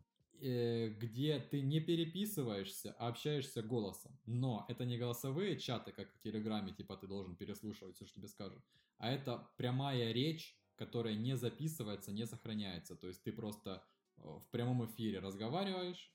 Э, 0.42 0.88
где 0.88 1.38
ты 1.38 1.61
не 1.61 1.80
переписываешься, 1.80 2.94
а 2.99 3.08
общаешься 3.08 3.62
голосом. 3.62 4.18
Но 4.26 4.66
это 4.68 4.84
не 4.84 4.99
голосовые 4.99 5.58
чаты, 5.58 5.92
как 5.92 6.12
в 6.12 6.20
Телеграме, 6.20 6.72
типа 6.72 6.96
ты 6.96 7.06
должен 7.06 7.37
переслушивать 7.37 7.96
все, 7.96 8.06
что 8.06 8.16
тебе 8.16 8.28
скажут, 8.28 8.62
а 8.99 9.11
это 9.11 9.49
прямая 9.56 10.12
речь, 10.12 10.56
которая 10.76 11.14
не 11.14 11.37
записывается, 11.37 12.12
не 12.12 12.26
сохраняется. 12.26 12.96
То 12.96 13.06
есть 13.06 13.22
ты 13.22 13.32
просто 13.32 13.84
э, 14.16 14.22
в 14.22 14.49
прямом 14.50 14.84
эфире 14.87 15.20
разговариваешь, 15.20 16.12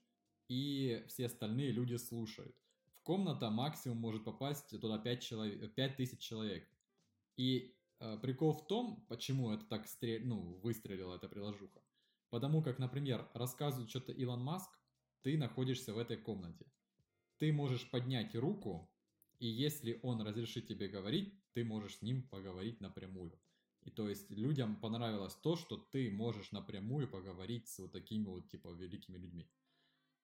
и 0.50 1.06
все 1.08 1.26
остальные 1.26 1.72
люди 1.72 1.96
слушают. 1.96 2.56
В 2.96 3.02
комната 3.02 3.50
максимум 3.50 3.98
может 4.00 4.26
попасть 4.26 4.70
туда 4.70 4.98
5, 4.98 5.22
человек, 5.24 5.74
5 5.74 5.96
тысяч 5.96 6.20
человек. 6.20 6.68
И 7.38 7.76
э, 8.00 8.18
прикол 8.22 8.52
в 8.52 8.68
том, 8.68 9.06
почему 9.08 9.52
это 9.52 9.66
так 9.66 9.88
стрель, 9.88 10.26
ну, 10.28 10.60
выстрелила 10.64 11.16
эта 11.16 11.30
приложуха. 11.30 11.82
Потому 12.30 12.62
как, 12.62 12.80
например, 12.80 13.30
рассказывает 13.34 13.90
что-то 13.90 14.12
Илон 14.12 14.44
Маск, 14.44 14.70
ты 15.22 15.38
находишься 15.38 15.94
в 15.94 15.98
этой 15.98 16.18
комнате. 16.18 16.66
Ты 17.38 17.54
можешь 17.54 17.90
поднять 17.90 18.36
руку, 18.36 18.92
и 19.40 19.48
если 19.48 20.00
он 20.04 20.22
разрешит 20.22 20.68
тебе 20.68 20.88
говорить, 20.88 21.34
ты 21.54 21.64
можешь 21.64 21.98
с 21.98 22.02
ним 22.02 22.28
поговорить 22.28 22.82
напрямую. 22.82 23.40
И 23.84 23.92
то 23.92 24.10
есть 24.10 24.30
людям 24.30 24.80
понравилось 24.80 25.36
то, 25.36 25.56
что 25.56 25.78
ты 25.78 26.12
можешь 26.12 26.52
напрямую 26.52 27.08
поговорить 27.10 27.70
с 27.70 27.80
вот 27.80 27.94
такими 27.94 28.26
вот 28.26 28.50
типа 28.50 28.70
великими 28.70 29.18
людьми. 29.18 29.50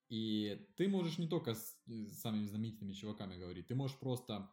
И 0.09 0.67
ты 0.75 0.87
можешь 0.87 1.17
не 1.17 1.27
только 1.27 1.53
с 1.53 1.77
э, 1.87 2.07
самыми 2.11 2.45
знаменитыми 2.45 2.93
чуваками 2.93 3.37
говорить, 3.37 3.67
ты 3.67 3.75
можешь 3.75 3.97
просто 3.97 4.51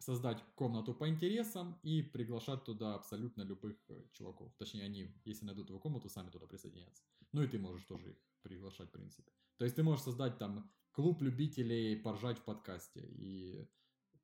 создать 0.00 0.42
комнату 0.54 0.94
по 0.94 1.08
интересам 1.08 1.78
и 1.82 2.02
приглашать 2.02 2.64
туда 2.64 2.94
абсолютно 2.94 3.42
любых 3.42 3.76
э, 3.88 4.02
чуваков. 4.12 4.52
Точнее, 4.56 4.84
они, 4.84 5.14
если 5.24 5.44
найдут 5.46 5.66
твою 5.66 5.80
комнату, 5.80 6.08
сами 6.08 6.30
туда 6.30 6.46
присоединятся. 6.46 7.04
Ну 7.32 7.42
и 7.42 7.46
ты 7.46 7.58
можешь 7.58 7.84
тоже 7.84 8.10
их 8.10 8.16
приглашать, 8.42 8.88
в 8.88 8.92
принципе. 8.92 9.30
То 9.58 9.64
есть 9.64 9.76
ты 9.76 9.82
можешь 9.82 10.04
создать 10.04 10.38
там 10.38 10.70
клуб 10.92 11.22
любителей 11.22 11.96
поржать 11.96 12.38
в 12.38 12.44
подкасте, 12.44 13.00
и 13.00 13.68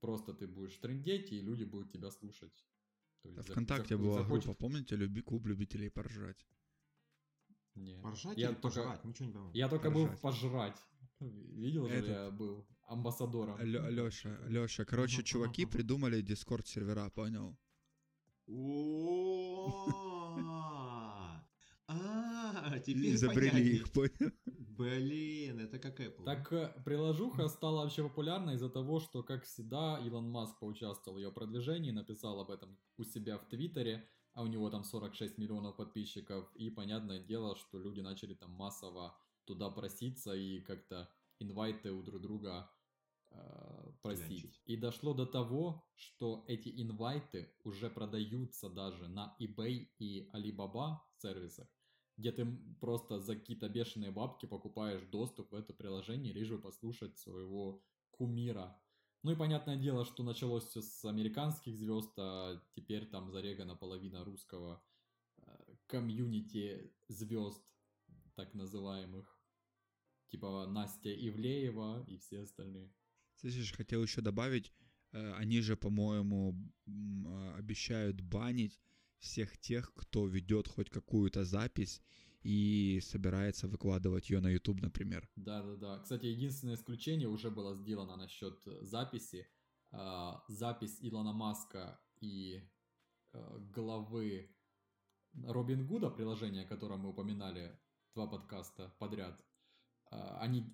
просто 0.01 0.33
ты 0.33 0.47
будешь 0.47 0.77
трендеть, 0.79 1.31
и 1.33 1.41
люди 1.41 1.65
будут 1.65 1.93
тебя 1.93 2.11
слушать. 2.11 2.67
То 3.23 3.29
Да, 3.31 3.37
есть 3.37 3.49
зах- 3.49 3.53
ВКонтакте 3.53 3.95
зах- 3.95 3.99
была 3.99 4.23
захочет- 4.23 4.45
группа, 4.47 4.59
помните, 4.59 4.97
люби 4.97 5.21
клуб 5.23 5.47
любителей 5.47 5.91
поржать. 5.91 6.47
Не. 7.75 8.01
Поржать 8.01 8.39
Я 8.39 8.49
или 8.49 8.55
только- 8.55 8.63
пожрать? 8.81 9.05
Ничего 9.05 9.27
не 9.27 9.33
пойму. 9.35 9.51
Я 9.53 9.69
только 9.69 9.91
был 9.91 10.07
Поржать. 10.07 10.21
пожрать. 10.23 10.79
Видел 11.21 11.87
же, 11.87 11.95
Этот- 11.95 12.11
я 12.11 12.31
был 12.31 12.67
амбассадором. 12.87 13.61
Леша, 13.61 14.39
Леша, 14.47 14.85
короче, 14.85 15.19
Ага, 15.19 15.25
чуваки 15.25 15.67
придумали 15.67 16.21
дискорд 16.23 16.67
сервера, 16.67 17.11
понял? 17.11 17.57
А, 21.89 22.79
теперь 22.81 23.15
Изобрели 23.15 23.77
их, 23.77 23.93
понял? 23.93 24.33
Блин, 24.45 25.61
это 25.61 25.79
как 25.79 26.01
Apple. 26.01 26.25
Так 26.25 26.53
э, 26.53 26.83
приложуха 26.85 27.49
стала 27.49 27.83
вообще 27.83 28.03
популярна 28.03 28.51
из-за 28.51 28.69
того, 28.69 29.01
что, 29.01 29.23
как 29.23 29.45
всегда, 29.45 29.99
Илон 30.05 30.29
Маск 30.29 30.59
поучаствовал 30.59 31.17
в 31.17 31.21
ее 31.21 31.33
продвижении, 31.33 31.93
написал 31.93 32.41
об 32.41 32.51
этом 32.51 32.77
у 32.99 33.05
себя 33.05 33.39
в 33.39 33.49
Твиттере, 33.49 34.09
а 34.35 34.43
у 34.43 34.47
него 34.47 34.69
там 34.69 34.85
46 34.85 35.39
миллионов 35.39 35.77
подписчиков, 35.77 36.51
и 36.57 36.69
понятное 36.71 37.21
дело, 37.21 37.57
что 37.57 37.79
люди 37.79 38.01
начали 38.01 38.35
там 38.35 38.51
массово 38.51 39.17
туда 39.47 39.71
проситься 39.71 40.35
и 40.35 40.61
как-то 40.61 41.09
инвайты 41.39 41.93
у 41.93 42.03
друг 42.03 42.21
друга 42.21 42.71
просить. 44.03 44.27
Клянчить. 44.27 44.61
И 44.65 44.77
дошло 44.77 45.15
до 45.15 45.27
того, 45.27 45.85
что 45.95 46.45
эти 46.49 46.69
инвайты 46.83 47.53
уже 47.65 47.91
продаются 47.91 48.69
даже 48.69 49.09
на 49.09 49.37
eBay 49.41 49.89
и 49.99 50.29
Alibaba 50.33 50.99
сервисах, 51.19 51.69
где 52.17 52.33
ты 52.33 52.47
просто 52.81 53.21
за 53.21 53.37
какие-то 53.37 53.69
бешеные 53.69 54.11
бабки 54.11 54.47
покупаешь 54.47 55.03
доступ 55.07 55.53
в 55.53 55.55
это 55.55 55.73
приложение, 55.73 56.33
лишь 56.33 56.51
бы 56.51 56.59
послушать 56.59 57.19
своего 57.19 57.83
кумира. 58.11 58.81
Ну 59.23 59.33
и 59.33 59.37
понятное 59.37 59.77
дело, 59.77 60.05
что 60.05 60.23
началось 60.23 60.67
все 60.67 60.83
с 60.83 61.05
американских 61.05 61.77
звезд, 61.77 62.13
а 62.19 62.63
теперь 62.75 63.07
там 63.07 63.31
зарегана 63.31 63.75
половина 63.75 64.25
русского 64.25 64.83
э, 65.39 65.77
комьюнити 65.87 66.95
звезд, 67.09 67.65
так 68.35 68.55
называемых. 68.55 69.41
Типа 70.29 70.67
Настя 70.67 71.13
Ивлеева 71.13 72.05
и 72.09 72.19
все 72.19 72.43
остальные. 72.43 72.93
Слышишь, 73.37 73.73
хотел 73.73 74.03
еще 74.03 74.21
добавить, 74.21 74.73
э, 75.13 75.33
они 75.35 75.61
же, 75.61 75.77
по-моему, 75.77 76.55
э, 76.87 77.55
обещают 77.59 78.21
банить 78.21 78.81
всех 79.19 79.59
тех, 79.59 79.93
кто 79.95 80.27
ведет 80.27 80.69
хоть 80.69 80.91
какую-то 80.91 81.45
запись 81.45 82.03
и 82.43 83.01
собирается 83.03 83.67
выкладывать 83.67 84.31
ее 84.31 84.41
на 84.41 84.49
YouTube, 84.49 84.81
например. 84.81 85.29
Да-да-да. 85.37 85.99
Кстати, 85.99 86.27
единственное 86.27 86.77
исключение 86.77 87.29
уже 87.29 87.51
было 87.51 87.75
сделано 87.75 88.17
насчет 88.17 88.67
э, 88.67 88.85
записи. 88.85 89.47
А, 89.93 90.45
Запись 90.49 90.99
Илона 91.01 91.33
Маска 91.33 91.99
и 92.21 92.63
э, 93.33 93.59
главы 93.75 94.49
Робин 95.45 95.87
Гуда, 95.87 96.11
приложение, 96.11 96.65
о 96.65 96.69
котором 96.69 97.01
мы 97.01 97.11
упоминали 97.11 97.79
два 98.15 98.27
подкаста 98.27 98.95
подряд, 98.99 99.45
а, 100.11 100.39
они, 100.41 100.65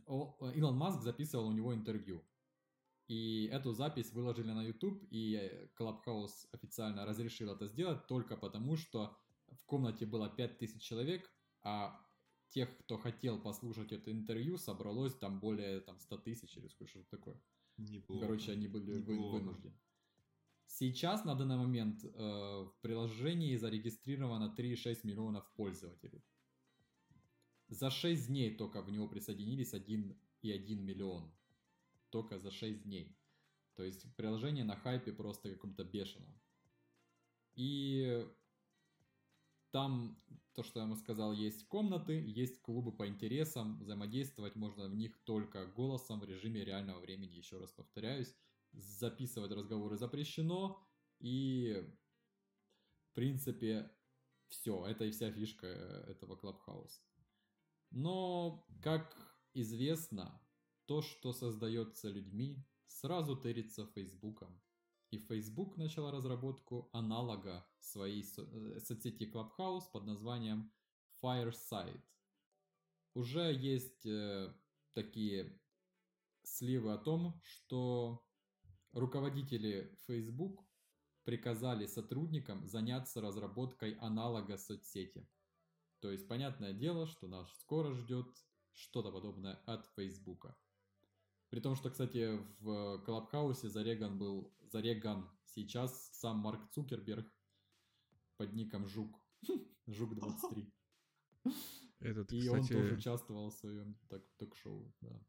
Илон 0.54 0.76
Маск 0.76 1.02
записывал 1.02 1.48
у 1.48 1.52
него 1.52 1.74
интервью. 1.74 2.22
И 3.12 3.50
эту 3.52 3.72
запись 3.74 4.10
выложили 4.14 4.52
на 4.52 4.62
YouTube, 4.62 5.06
и 5.10 5.68
Clubhouse 5.78 6.48
официально 6.50 7.04
разрешил 7.04 7.52
это 7.52 7.66
сделать 7.66 8.06
только 8.06 8.38
потому, 8.38 8.78
что 8.78 9.14
в 9.50 9.66
комнате 9.66 10.06
было 10.06 10.30
5000 10.30 10.80
человек, 10.80 11.30
а 11.62 12.00
тех, 12.48 12.74
кто 12.78 12.96
хотел 12.96 13.38
послушать 13.38 13.92
это 13.92 14.10
интервью, 14.10 14.56
собралось 14.56 15.14
там 15.14 15.40
более 15.40 15.80
там, 15.80 15.98
100 15.98 16.16
тысяч 16.18 16.56
или 16.56 16.68
сколько 16.68 16.90
что 16.90 17.04
такое. 17.10 17.36
Неплохо. 17.76 18.22
Короче, 18.22 18.52
они 18.52 18.66
были 18.66 19.00
Неплохо. 19.00 19.36
вынуждены. 19.36 19.74
Сейчас 20.64 21.26
на 21.26 21.34
данный 21.34 21.58
момент 21.58 22.02
э, 22.04 22.08
в 22.08 22.72
приложении 22.80 23.56
зарегистрировано 23.56 24.54
3,6 24.58 25.00
миллионов 25.02 25.44
пользователей. 25.54 26.24
За 27.68 27.90
6 27.90 28.28
дней 28.28 28.56
только 28.56 28.80
в 28.80 28.90
него 28.90 29.06
присоединились 29.06 29.74
1,1 29.74 30.76
миллион. 30.76 31.30
Только 32.12 32.38
за 32.38 32.50
6 32.50 32.82
дней. 32.82 33.18
То 33.74 33.82
есть 33.82 34.14
приложение 34.16 34.64
на 34.64 34.76
хайпе 34.76 35.12
просто 35.12 35.50
каком-то 35.50 35.82
бешеном. 35.82 36.38
И 37.54 38.26
там, 39.70 40.22
то, 40.52 40.62
что 40.62 40.80
я 40.80 40.86
вам 40.86 40.94
сказал, 40.96 41.32
есть 41.32 41.66
комнаты, 41.68 42.12
есть 42.12 42.60
клубы 42.60 42.92
по 42.92 43.08
интересам, 43.08 43.78
взаимодействовать 43.78 44.54
можно 44.56 44.88
в 44.88 44.94
них 44.94 45.18
только 45.24 45.66
голосом 45.66 46.20
в 46.20 46.24
режиме 46.24 46.64
реального 46.64 47.00
времени, 47.00 47.36
еще 47.36 47.58
раз 47.58 47.72
повторяюсь. 47.72 48.36
Записывать 48.72 49.52
разговоры 49.52 49.96
запрещено, 49.96 50.86
и 51.18 51.82
в 53.10 53.14
принципе 53.14 53.90
все, 54.48 54.84
это 54.86 55.06
и 55.06 55.10
вся 55.12 55.32
фишка 55.32 55.66
э, 55.66 56.10
этого 56.10 56.36
Clubhouse. 56.36 57.00
Но, 57.90 58.66
как 58.82 59.16
известно, 59.54 60.41
то, 60.92 61.00
что 61.00 61.32
создается 61.32 62.10
людьми, 62.10 62.62
сразу 62.86 63.34
тырится 63.34 63.86
Фейсбуком. 63.86 64.60
И 65.10 65.16
Facebook 65.16 65.78
начал 65.78 66.10
разработку 66.10 66.90
аналога 66.92 67.66
своей 67.80 68.22
со- 68.22 68.42
э, 68.42 68.78
соцсети 68.78 69.24
Clubhouse 69.24 69.90
под 69.90 70.04
названием 70.04 70.70
Fireside. 71.22 72.02
Уже 73.14 73.54
есть 73.54 74.04
э, 74.04 74.54
такие 74.92 75.58
сливы 76.42 76.92
о 76.92 76.98
том, 76.98 77.40
что 77.42 78.22
руководители 78.92 79.96
Facebook 80.06 80.62
приказали 81.24 81.86
сотрудникам 81.86 82.68
заняться 82.68 83.22
разработкой 83.22 83.94
аналога 83.94 84.58
соцсети. 84.58 85.26
То 86.00 86.10
есть, 86.10 86.28
понятное 86.28 86.74
дело, 86.74 87.06
что 87.06 87.28
нас 87.28 87.50
скоро 87.60 87.94
ждет 87.94 88.26
что-то 88.74 89.10
подобное 89.10 89.54
от 89.64 89.86
Фейсбука. 89.94 90.54
При 91.52 91.60
том, 91.60 91.76
что, 91.76 91.90
кстати, 91.90 92.40
в 92.60 93.02
Клабхаусе 93.04 93.68
зареган 93.68 94.16
был, 94.16 94.50
зареган 94.72 95.28
сейчас 95.44 96.08
сам 96.14 96.38
Марк 96.38 96.70
Цукерберг 96.70 97.30
под 98.38 98.54
ником 98.54 98.86
Жук. 98.86 99.20
Жук23. 99.86 100.72
Этот, 102.00 102.32
И 102.32 102.48
он 102.48 102.62
кстати, 102.62 102.72
тоже 102.80 102.94
участвовал 102.94 103.50
в 103.50 103.54
своем 103.54 103.98
так- 104.08 104.24
ток-шоу, 104.38 104.94
да. 105.02 105.20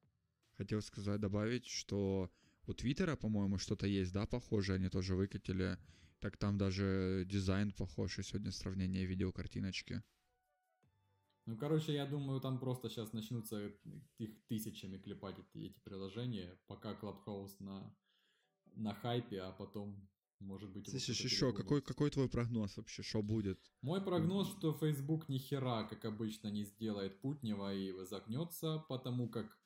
хотел 0.53 0.82
сказать, 0.82 1.20
добавить, 1.20 1.65
что 1.65 2.32
у 2.68 2.74
Твиттера, 2.74 3.18
по-моему, 3.18 3.58
что-то 3.58 3.86
есть, 3.86 4.13
да, 4.13 4.25
похожее, 4.25 4.77
они 4.77 4.88
тоже 4.88 5.15
выкатили. 5.18 5.77
Так 6.22 6.38
там 6.38 6.58
даже 6.58 7.25
дизайн 7.27 7.74
похож, 7.74 8.18
и 8.18 8.24
сегодня 8.24 8.53
сравнение 8.53 9.06
видео 9.06 9.34
картиночки. 9.34 10.01
Ну, 11.46 11.58
короче, 11.58 11.94
я 11.94 12.06
думаю, 12.06 12.40
там 12.40 12.60
просто 12.60 12.90
сейчас 12.90 13.14
начнутся 13.14 13.74
их 14.18 14.48
тысячами 14.48 14.98
клепать 14.98 15.38
эти, 15.40 15.66
эти 15.66 15.80
приложения, 15.82 16.58
пока 16.68 16.94
Clubhouse 16.94 17.56
на, 17.60 17.96
на 18.76 18.94
хайпе, 18.94 19.42
а 19.42 19.52
потом 19.52 20.08
Может 20.40 20.72
быть, 20.72 20.84
кто-то 20.84 20.98
еще, 20.98 21.54
какой, 21.54 21.82
какой 21.82 22.10
твой 22.10 22.30
прогноз 22.30 22.78
вообще, 22.78 23.02
что 23.04 23.22
будет? 23.22 23.60
Мой 23.82 24.02
прогноз, 24.02 24.50
что 24.52 24.74
Facebook 24.74 25.30
ни 25.30 25.38
хера, 25.38 25.84
как 25.84 26.06
обычно, 26.06 26.50
не 26.50 26.64
сделает 26.64 27.22
путнего 27.22 27.74
и 27.74 27.94
загнется, 28.06 28.84
потому 28.90 29.30
как 29.30 29.58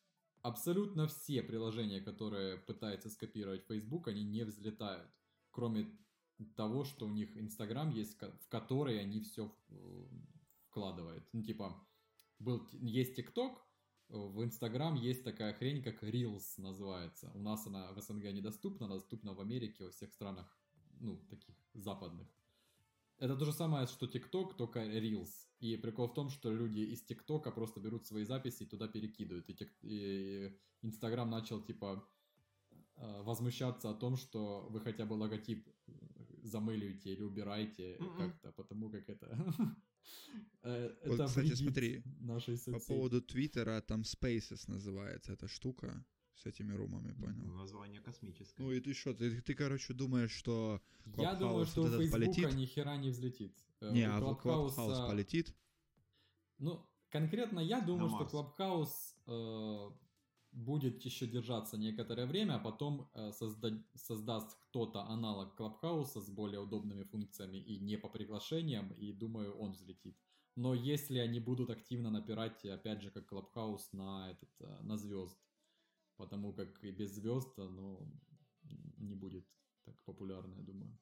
абсолютно 0.41 1.07
все 1.07 1.41
приложения, 1.41 1.99
которые 2.01 2.57
пытаются 2.57 3.09
скопировать 3.09 3.65
Facebook, 3.65 4.07
они 4.07 4.23
не 4.23 4.43
взлетают. 4.43 5.09
Кроме 5.51 5.97
того, 6.55 6.83
что 6.83 7.07
у 7.07 7.09
них 7.09 7.35
Instagram 7.35 7.89
есть, 7.89 8.17
в 8.21 8.47
который 8.49 8.99
они 8.99 9.21
все 9.21 9.51
вкладывают. 10.77 11.27
Ну, 11.33 11.43
типа, 11.43 11.75
был, 12.39 12.67
есть 12.73 13.17
TikTok, 13.17 13.57
в 14.09 14.41
Instagram 14.41 14.95
есть 14.95 15.23
такая 15.23 15.53
хрень, 15.53 15.83
как 15.83 16.03
Reels 16.03 16.45
называется. 16.57 17.31
У 17.33 17.39
нас 17.39 17.67
она 17.67 17.91
в 17.93 18.01
СНГ 18.01 18.31
недоступна, 18.31 18.85
она 18.85 18.95
доступна 18.95 19.33
в 19.33 19.41
Америке, 19.41 19.83
во 19.83 19.91
всех 19.91 20.13
странах, 20.13 20.45
ну, 20.99 21.17
таких 21.29 21.55
западных. 21.73 22.27
Это 23.17 23.35
то 23.35 23.45
же 23.45 23.53
самое, 23.53 23.87
что 23.87 24.05
TikTok, 24.05 24.55
только 24.55 24.79
Reels. 24.79 25.47
И 25.59 25.75
прикол 25.77 26.07
в 26.07 26.13
том, 26.13 26.29
что 26.29 26.53
люди 26.53 26.81
из 26.81 27.03
ТикТока 27.03 27.51
просто 27.51 27.79
берут 27.79 28.05
свои 28.05 28.23
записи 28.23 28.63
и 28.63 28.67
туда 28.67 28.87
перекидывают. 28.87 29.49
И, 29.81 30.55
Инстаграм 30.83 31.29
начал, 31.29 31.59
типа, 31.61 32.07
э, 32.95 33.21
возмущаться 33.23 33.89
о 33.89 33.95
том, 33.95 34.15
что 34.15 34.67
вы 34.69 34.79
хотя 34.79 35.05
бы 35.05 35.13
логотип 35.13 35.67
замыливаете 36.43 37.13
или 37.13 37.23
убираете 37.23 37.97
Мгм. 37.99 38.17
как-то, 38.17 38.51
потому 38.51 38.89
как 38.91 39.09
это... 39.09 39.27
э, 40.63 40.95
Вот, 41.05 41.13
это 41.13 41.25
кстати, 41.25 41.47
вредит 41.47 41.57
смотри, 41.57 42.03
нашей 42.19 42.57
По 42.71 42.79
поводу 42.79 43.21
Твиттера, 43.21 43.81
там 43.81 44.01
Spaces 44.01 44.63
называется 44.67 45.33
эта 45.33 45.47
штука 45.47 46.05
с 46.35 46.45
этими 46.45 46.73
румами, 46.73 47.13
понял? 47.13 47.45
Название 47.53 48.01
космическое. 48.01 48.63
Ну 48.63 48.71
и 48.71 48.79
ты 48.79 48.93
что, 48.93 49.13
ты, 49.13 49.41
ты, 49.41 49.53
короче, 49.55 49.93
думаешь, 49.93 50.31
что 50.31 50.81
Я 51.17 51.35
думаю, 51.35 51.65
Clubhouse 51.65 51.69
что 51.71 51.81
вот 51.83 51.93
у 51.93 51.97
Фейсбука 51.97 52.19
полетит? 52.19 52.53
ни 52.53 52.65
хера 52.65 52.97
не 52.97 53.09
взлетит. 53.09 53.57
Э, 53.81 53.91
не, 53.91 54.07
у 54.07 54.11
а 54.11 54.19
вот 54.19 54.39
Clubhouse 54.41 54.75
Клабхауса- 54.75 55.07
полетит? 55.07 55.55
Ну, 56.59 56.85
конкретно 57.09 57.59
я 57.59 57.81
думаю, 57.81 58.09
что. 58.09 58.25
Clubhouse 58.25 59.15
э, 59.27 59.89
будет 60.57 61.05
еще 61.05 61.27
держаться 61.27 61.77
некоторое 61.77 62.25
время, 62.25 62.55
а 62.55 62.59
потом 62.59 63.09
э, 63.13 63.29
созда- 63.29 63.83
создаст 63.95 64.57
кто-то 64.59 65.01
аналог 65.01 65.55
Клабхауса 65.55 66.19
с 66.19 66.29
более 66.29 66.59
удобными 66.59 67.03
функциями 67.03 67.57
и 67.57 67.79
не 67.79 67.97
по 67.97 68.09
приглашениям, 68.09 68.91
и 68.93 69.13
думаю, 69.13 69.55
он 69.57 69.71
взлетит. 69.71 70.17
Но 70.55 70.73
если 70.73 71.19
они 71.19 71.39
будут 71.39 71.69
активно 71.69 72.09
напирать, 72.09 72.65
опять 72.65 73.01
же, 73.01 73.11
как 73.11 73.27
Клабхаус, 73.27 73.93
на, 73.93 74.31
этот, 74.31 74.49
э, 74.59 74.79
на 74.81 74.97
звезд, 74.97 75.37
потому 76.17 76.53
как 76.53 76.83
и 76.83 76.91
без 76.91 77.11
звезд 77.11 77.59
оно 77.59 78.11
не 78.97 79.15
будет 79.15 79.45
так 79.85 80.03
популярно, 80.05 80.55
я 80.55 80.63
думаю. 80.63 80.97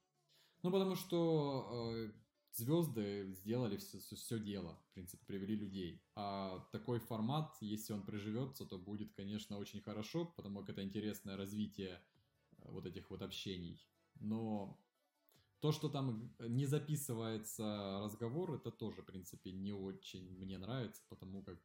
Ну, 0.63 0.71
потому 0.71 0.95
что 0.95 2.11
звезды 2.57 3.33
сделали 3.33 3.77
все, 3.77 4.39
дело, 4.39 4.79
в 4.89 4.93
принципе, 4.93 5.25
привели 5.25 5.55
людей. 5.55 6.01
А 6.15 6.59
такой 6.71 6.99
формат, 6.99 7.55
если 7.61 7.93
он 7.93 8.03
приживется, 8.03 8.65
то 8.65 8.77
будет, 8.77 9.13
конечно, 9.13 9.57
очень 9.57 9.81
хорошо, 9.81 10.25
потому 10.25 10.61
как 10.61 10.69
это 10.71 10.83
интересное 10.83 11.37
развитие 11.37 12.01
э, 12.57 12.71
вот 12.71 12.85
этих 12.85 13.09
вот 13.09 13.21
общений. 13.21 13.85
Но 14.19 14.79
то, 15.59 15.71
что 15.71 15.89
там 15.89 16.33
не 16.39 16.65
записывается 16.65 17.99
разговор, 18.03 18.53
это 18.53 18.71
тоже, 18.71 19.01
в 19.01 19.05
принципе, 19.05 19.51
не 19.51 19.73
очень 19.73 20.29
мне 20.37 20.57
нравится, 20.57 21.01
потому 21.09 21.43
как 21.43 21.59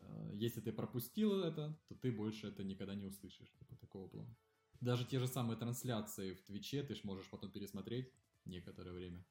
э, 0.00 0.30
если 0.34 0.60
ты 0.60 0.72
пропустил 0.72 1.40
это, 1.40 1.78
то 1.88 1.94
ты 1.94 2.10
больше 2.10 2.48
это 2.48 2.64
никогда 2.64 2.94
не 2.94 3.06
услышишь, 3.06 3.52
типа 3.58 3.76
такого 3.76 4.08
плана. 4.08 4.36
Даже 4.80 5.04
те 5.06 5.18
же 5.18 5.28
самые 5.28 5.56
трансляции 5.56 6.34
в 6.34 6.42
Твиче 6.42 6.82
ты 6.82 6.94
ж 6.94 7.04
можешь 7.04 7.30
потом 7.30 7.50
пересмотреть 7.50 8.12
некоторое 8.44 8.92
время. 8.92 9.24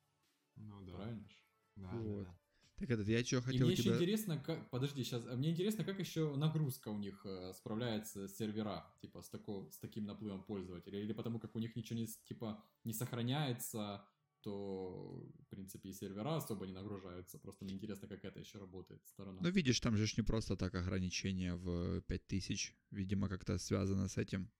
Ну 0.55 0.81
да. 0.85 0.93
Правильно 0.93 1.29
ж? 1.29 1.33
Да, 1.75 1.89
Вот. 1.91 2.23
да. 2.25 2.37
Так 2.77 2.89
этот, 2.89 3.07
я 3.07 3.23
что 3.23 3.37
И 3.37 3.41
хотел 3.41 3.65
мне 3.65 3.73
еще 3.73 3.83
тебя... 3.83 3.95
интересно, 3.95 4.37
как... 4.39 4.69
Подожди, 4.69 5.03
сейчас. 5.03 5.23
Мне 5.23 5.51
интересно, 5.51 5.83
как 5.83 5.99
еще 5.99 6.35
нагрузка 6.35 6.89
у 6.89 6.97
них 6.97 7.25
э, 7.25 7.53
справляется 7.53 8.27
с 8.27 8.35
сервера, 8.35 8.85
типа, 8.99 9.21
с, 9.21 9.29
тако... 9.29 9.69
с 9.71 9.77
таким 9.77 10.05
наплывом 10.05 10.43
пользователей. 10.43 11.01
Или 11.01 11.13
потому 11.13 11.39
как 11.39 11.55
у 11.55 11.59
них 11.59 11.75
ничего 11.75 11.99
не, 11.99 12.07
типа, 12.07 12.63
не 12.83 12.93
сохраняется, 12.93 14.03
то, 14.41 15.25
в 15.39 15.49
принципе, 15.49 15.89
и 15.89 15.93
сервера 15.93 16.35
особо 16.35 16.65
не 16.65 16.73
нагружаются. 16.73 17.39
Просто 17.39 17.63
мне 17.63 17.75
интересно, 17.75 18.07
как 18.07 18.25
это 18.25 18.39
еще 18.39 18.57
работает 18.59 19.05
сторона. 19.07 19.39
Ну, 19.41 19.49
видишь, 19.49 19.79
там 19.79 19.95
же 19.95 20.05
ж 20.05 20.17
не 20.17 20.23
просто 20.23 20.57
так 20.57 20.75
ограничение 20.75 21.55
в 21.55 22.01
5000. 22.01 22.75
Видимо, 22.91 23.29
как-то 23.29 23.57
связано 23.59 24.07
с 24.07 24.17
этим. 24.17 24.51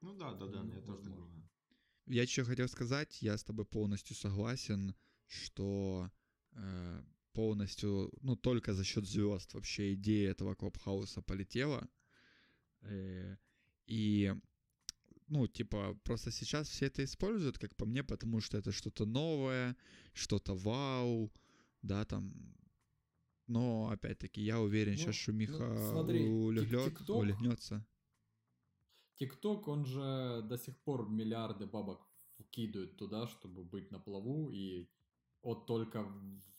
Ну 0.00 0.16
да, 0.16 0.32
да, 0.34 0.46
да, 0.46 0.62
Ну, 0.62 0.74
я 0.74 0.80
тоже 0.80 1.02
так 1.02 1.12
думаю. 1.12 1.50
Я 2.06 2.26
что 2.26 2.44
хотел 2.44 2.68
сказать, 2.68 3.22
я 3.22 3.36
с 3.36 3.44
тобой 3.44 3.64
полностью 3.64 4.16
согласен, 4.16 4.94
что 5.26 6.10
э, 6.52 7.02
полностью, 7.32 8.12
ну, 8.22 8.36
только 8.36 8.74
за 8.74 8.84
счет 8.84 9.06
звезд 9.06 9.54
вообще 9.54 9.94
идея 9.94 10.30
этого 10.32 10.54
клубхауса 10.54 11.22
полетела. 11.22 11.88
Э, 12.82 13.36
и, 13.86 14.34
ну, 15.28 15.46
типа, 15.46 15.98
просто 16.04 16.30
сейчас 16.30 16.68
все 16.68 16.86
это 16.86 17.04
используют, 17.04 17.58
как 17.58 17.76
по 17.76 17.86
мне, 17.86 18.02
потому 18.02 18.40
что 18.40 18.58
это 18.58 18.72
что-то 18.72 19.06
новое, 19.06 19.76
что-то 20.12 20.54
вау, 20.54 21.32
да, 21.82 22.04
там. 22.04 22.34
Но, 23.46 23.90
опять-таки, 23.90 24.40
я 24.42 24.60
уверен, 24.60 24.92
Ну, 24.92 24.98
сейчас 24.98 25.16
шумиха 25.16 25.58
ну, 25.58 25.90
смотри, 25.92 26.28
тик- 26.86 27.04
TikTok- 29.20 29.68
он 29.68 29.84
же 29.84 30.42
до 30.48 30.56
сих 30.56 30.76
пор 30.78 31.08
миллиарды 31.08 31.66
бабок 31.66 32.00
вкидывает 32.38 32.96
туда, 32.96 33.26
чтобы 33.26 33.64
быть 33.64 33.90
на 33.90 33.98
плаву, 33.98 34.50
и 34.50 34.88
вот 35.42 35.66
только 35.66 36.02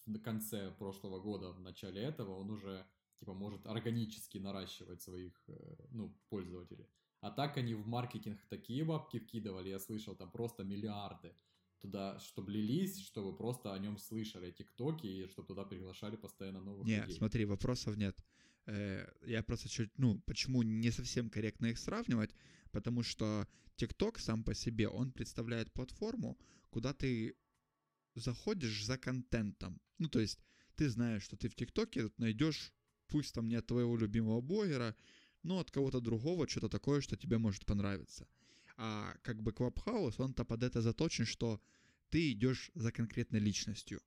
в 0.06 0.20
конце 0.20 0.72
прошлого 0.72 1.20
года, 1.20 1.52
в 1.52 1.60
начале 1.60 2.02
этого, 2.02 2.36
он 2.36 2.52
уже 2.52 2.86
типа 3.20 3.34
может 3.34 3.68
органически 3.68 4.40
наращивать 4.40 5.02
своих 5.02 5.34
э, 5.48 5.76
ну, 5.92 6.16
пользователей. 6.30 6.88
А 7.20 7.30
так 7.30 7.58
они 7.58 7.76
в 7.76 7.88
маркетинг 7.88 8.40
такие 8.50 8.84
бабки 8.84 9.20
вкидывали, 9.20 9.70
я 9.70 9.80
слышал, 9.80 10.16
там 10.16 10.32
просто 10.32 10.64
миллиарды 10.64 11.36
туда, 11.82 12.20
чтобы 12.20 12.52
лились, 12.52 13.00
чтобы 13.00 13.36
просто 13.36 13.74
о 13.74 13.80
нем 13.80 13.98
слышали 13.98 14.48
о 14.48 14.52
ТикТоке, 14.52 15.08
и 15.08 15.28
чтобы 15.28 15.48
туда 15.48 15.64
приглашали 15.64 16.16
постоянно 16.16 16.62
новых 16.62 16.88
Нет, 16.88 17.02
людей. 17.02 17.18
смотри, 17.18 17.46
вопросов 17.46 17.98
нет. 17.98 18.16
Э, 18.68 19.08
Я 19.26 19.44
просто 19.44 19.70
чуть, 19.70 19.92
ну, 19.98 20.20
почему 20.26 20.64
не 20.64 20.92
совсем 20.92 21.30
корректно 21.30 21.68
их 21.68 21.78
сравнивать, 21.78 22.36
потому 22.72 23.04
что 23.04 23.48
TikTok 23.78 24.20
сам 24.20 24.44
по 24.44 24.54
себе, 24.54 24.88
он 24.88 25.12
представляет 25.12 25.72
платформу, 25.74 26.38
куда 26.70 26.94
ты 26.94 27.36
заходишь 28.16 28.86
за 28.86 28.98
контентом. 28.98 29.82
Ну, 29.98 30.10
то 30.10 30.20
есть 30.20 30.40
ты 30.76 30.90
знаешь, 30.90 31.24
что 31.24 31.38
ты 31.38 31.48
в 31.50 31.56
ТикТоке 31.56 32.10
найдешь, 32.18 32.74
пусть 33.08 33.34
там 33.34 33.48
не 33.48 33.56
от 33.56 33.68
твоего 33.68 33.98
любимого 33.98 34.42
блогера, 34.42 34.96
но 35.44 35.60
от 35.60 35.72
кого-то 35.72 36.00
другого, 36.00 36.48
что-то 36.48 36.70
такое, 36.70 37.02
что 37.02 37.18
тебе 37.18 37.38
может 37.38 37.66
понравиться. 37.66 38.28
А 38.78 39.16
как 39.22 39.42
бы 39.42 39.52
Clubhouse, 39.52 40.16
он-то 40.18 40.46
под 40.46 40.64
это 40.64 40.82
заточен, 40.82 41.26
что 41.26 41.60
ты 42.10 42.32
идешь 42.32 42.72
за 42.76 42.92
конкретной 42.92 43.40
личностью. 43.40 44.02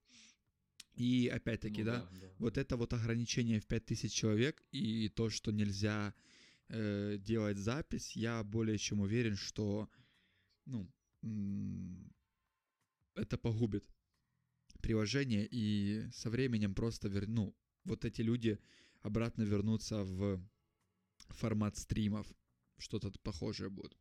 И 0.95 1.29
опять-таки, 1.29 1.83
Ну 1.83 1.87
да, 1.87 2.09
вот 2.39 2.59
это 2.59 2.77
вот 2.77 2.93
ограничение 2.93 3.61
в 3.61 3.67
5000 3.67 4.13
человек 4.13 4.63
и 4.71 5.09
то, 5.09 5.29
что 5.29 5.51
нельзя 5.51 6.15
э, 6.69 7.19
делать 7.19 7.59
запись, 7.59 8.17
я 8.17 8.43
более 8.45 8.79
чем 8.79 9.01
уверен, 9.01 9.37
что 9.37 9.89
ну, 10.67 10.89
это 13.15 13.39
погубит 13.39 13.85
приложение 14.81 15.49
и 15.51 16.07
со 16.13 16.31
временем 16.31 16.75
просто 16.75 17.09
вер... 17.09 17.27
ну, 17.27 17.57
вот 17.85 18.05
эти 18.05 18.21
люди 18.23 18.59
обратно 19.03 19.43
вернутся 19.43 20.05
в 20.05 20.41
формат 21.29 21.77
стримов. 21.77 22.27
Что-то 22.77 23.11
похожее 23.21 23.71
будет. 23.71 23.97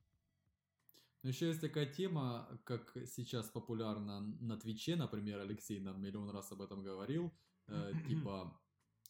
Но 1.23 1.29
еще 1.29 1.47
есть 1.47 1.61
такая 1.61 1.85
тема, 1.85 2.47
как 2.65 2.95
сейчас 3.07 3.49
популярна 3.49 4.19
на 4.19 4.57
Твиче, 4.57 4.95
например, 4.97 5.39
Алексей 5.39 5.79
нам 5.79 6.01
миллион 6.01 6.29
раз 6.29 6.51
об 6.51 6.61
этом 6.61 6.83
говорил, 6.83 7.33
э, 7.67 7.93
типа, 8.07 8.59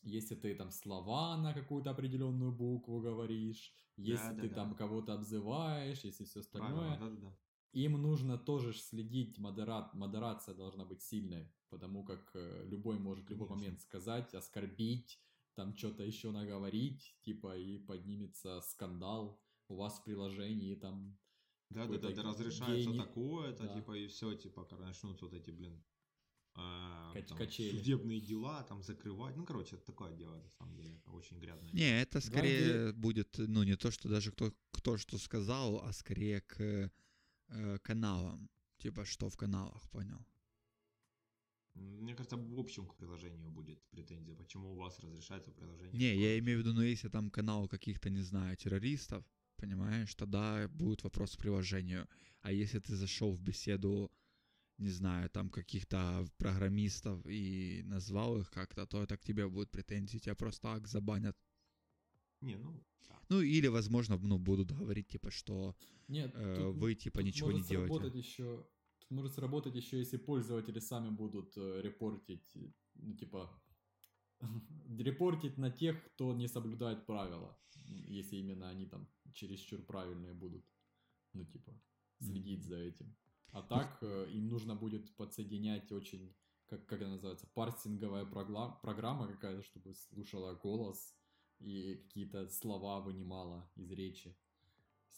если 0.04 0.36
ты 0.36 0.54
там 0.56 0.70
слова 0.72 1.36
на 1.38 1.54
какую-то 1.54 1.90
определенную 1.90 2.52
букву 2.52 3.02
говоришь, 3.02 3.74
если 3.98 4.30
ты 4.30 4.50
Да-да-да. 4.50 4.56
там 4.56 4.76
кого-то 4.76 5.14
обзываешь, 5.14 6.04
если 6.04 6.24
все 6.24 6.42
остальное, 6.42 6.98
Правильно, 6.98 7.10
да, 7.10 7.30
да, 7.30 7.30
да. 7.30 7.38
им 7.72 7.94
нужно 7.94 8.38
тоже 8.38 8.74
следить, 8.74 9.40
модерат, 9.40 9.94
модерация 9.96 10.54
должна 10.54 10.86
быть 10.86 11.02
сильной, 11.02 11.52
потому 11.70 12.04
как 12.04 12.30
э, 12.36 12.64
любой 12.68 13.00
может 13.00 13.26
в 13.26 13.30
любой 13.30 13.48
Конечно. 13.48 13.64
момент 13.66 13.82
сказать, 13.82 14.36
оскорбить, 14.36 15.20
там 15.56 15.76
что-то 15.76 16.04
еще 16.04 16.32
наговорить, 16.32 17.18
типа, 17.22 17.58
и 17.58 17.80
поднимется 17.80 18.62
скандал 18.62 19.42
у 19.68 19.76
вас 19.76 20.00
в 20.00 20.04
приложении, 20.04 20.76
там, 20.76 21.18
Да, 21.74 21.86
да, 21.88 21.98
да, 21.98 22.12
да, 22.12 22.24
разрешается 22.24 22.90
гений. 22.92 22.98
такое-то, 22.98 23.64
Да. 23.68 23.74
типа, 23.76 23.94
и 23.98 24.08
все, 24.08 24.36
типа, 24.36 24.68
начнутся 24.80 25.26
вот 25.26 25.34
эти, 25.34 25.52
блин, 25.52 25.84
а, 26.56 27.12
Кач- 27.14 27.28
там, 27.28 27.38
качели. 27.38 27.78
судебные 27.78 28.22
дела, 28.22 28.64
там, 28.64 28.84
закрывать. 28.84 29.36
Ну, 29.36 29.46
короче, 29.46 29.76
это 29.76 29.86
такое 29.86 30.12
дело, 30.16 30.36
на 30.36 30.50
самом 30.52 30.76
деле, 30.76 30.96
это 30.96 31.12
очень 31.12 31.40
грязное. 31.40 31.72
Не, 31.74 32.02
это 32.02 32.22
скорее 32.22 32.60
где- 32.90 32.94
будет, 32.94 33.38
ну, 33.38 33.64
не 33.64 33.76
то, 33.76 33.90
что 33.92 34.10
даже 34.10 34.32
кто, 34.32 34.52
кто 34.72 34.98
что 34.98 35.18
сказал, 35.18 35.80
а 35.84 35.92
скорее 35.94 36.42
к 36.42 36.92
э, 37.50 37.78
каналам. 37.80 38.50
Типа, 38.78 39.06
что 39.06 39.30
в 39.30 39.36
каналах, 39.38 39.90
понял? 39.90 40.26
Мне 41.76 42.14
кажется, 42.16 42.38
в 42.38 42.60
общем 42.60 42.86
к 42.88 42.96
приложению 42.96 43.50
будет 43.52 43.82
претензия, 43.90 44.36
почему 44.36 44.74
у 44.74 44.76
вас 44.76 45.00
разрешается 45.00 45.52
приложение. 45.52 45.92
Не, 45.94 46.06
я 46.08 46.14
такое. 46.28 46.40
имею 46.40 46.58
в 46.58 46.62
виду, 46.62 46.74
ну 46.74 46.82
если 46.82 47.10
там 47.10 47.30
канал 47.32 47.68
каких-то, 47.68 48.10
не 48.10 48.22
знаю, 48.22 48.56
террористов, 48.58 49.26
понимаешь, 49.64 50.14
тогда 50.16 50.68
будет 50.68 51.04
вопрос 51.04 51.36
к 51.36 51.40
приложению. 51.40 52.08
А 52.42 52.52
если 52.52 52.80
ты 52.80 52.96
зашел 52.96 53.32
в 53.32 53.42
беседу, 53.42 54.12
не 54.78 54.90
знаю, 54.90 55.30
там 55.30 55.50
каких-то 55.50 56.26
программистов 56.38 57.26
и 57.26 57.82
назвал 57.86 58.40
их 58.40 58.52
как-то, 58.52 58.86
то 58.86 59.02
это 59.04 59.16
к 59.18 59.24
тебе 59.24 59.48
будут 59.48 59.72
претензии, 59.72 60.20
тебя 60.20 60.36
просто 60.36 60.62
так 60.62 60.88
забанят. 60.88 61.38
Не, 62.42 62.58
ну, 62.58 62.84
да. 63.08 63.20
Ну 63.30 63.42
или, 63.42 63.70
возможно, 63.70 64.18
ну, 64.18 64.38
будут 64.38 64.72
говорить, 64.72 65.08
типа, 65.08 65.32
что 65.32 65.76
Нет, 66.10 66.32
э, 66.36 66.56
тут- 66.58 66.76
вы, 66.76 66.96
типа, 66.96 67.20
тут 67.20 67.26
ничего 67.28 67.52
не 67.52 67.58
может 67.60 67.70
делаете. 67.70 67.94
сработать 67.94 68.16
еще, 68.26 68.68
тут 69.00 69.12
может 69.12 69.34
сработать 69.34 69.76
еще, 69.76 70.00
если 70.00 70.18
пользователи 70.18 70.80
сами 70.80 71.10
будут 71.10 71.54
э, 71.58 71.82
репортить, 71.82 72.58
ну, 72.96 73.14
типа, 73.16 73.50
репортить 75.00 75.58
на 75.58 75.72
тех, 75.72 76.04
кто 76.04 76.34
не 76.34 76.48
соблюдает 76.48 77.06
правила, 77.06 77.58
если 78.08 78.38
именно 78.38 78.70
они 78.70 78.86
там 78.86 79.08
чересчур 79.34 79.82
правильные 79.82 80.34
будут, 80.34 80.66
ну, 81.34 81.46
типа, 81.46 81.74
следить 82.20 82.64
за 82.64 82.78
этим. 82.78 83.16
А 83.52 83.62
так 83.62 84.00
э, 84.02 84.30
им 84.32 84.48
нужно 84.48 84.76
будет 84.76 85.16
подсоединять 85.16 85.92
очень, 85.92 86.36
как, 86.66 86.86
как 86.86 87.02
это 87.02 87.10
называется, 87.10 87.48
парсинговая 87.54 88.26
прогла- 88.26 88.80
программа 88.82 89.28
какая-то, 89.28 89.64
чтобы 89.64 89.94
слушала 89.94 90.54
голос 90.56 91.16
и 91.60 91.96
какие-то 91.96 92.48
слова 92.50 93.00
вынимала 93.00 93.70
из 93.76 93.92
речи 93.92 94.36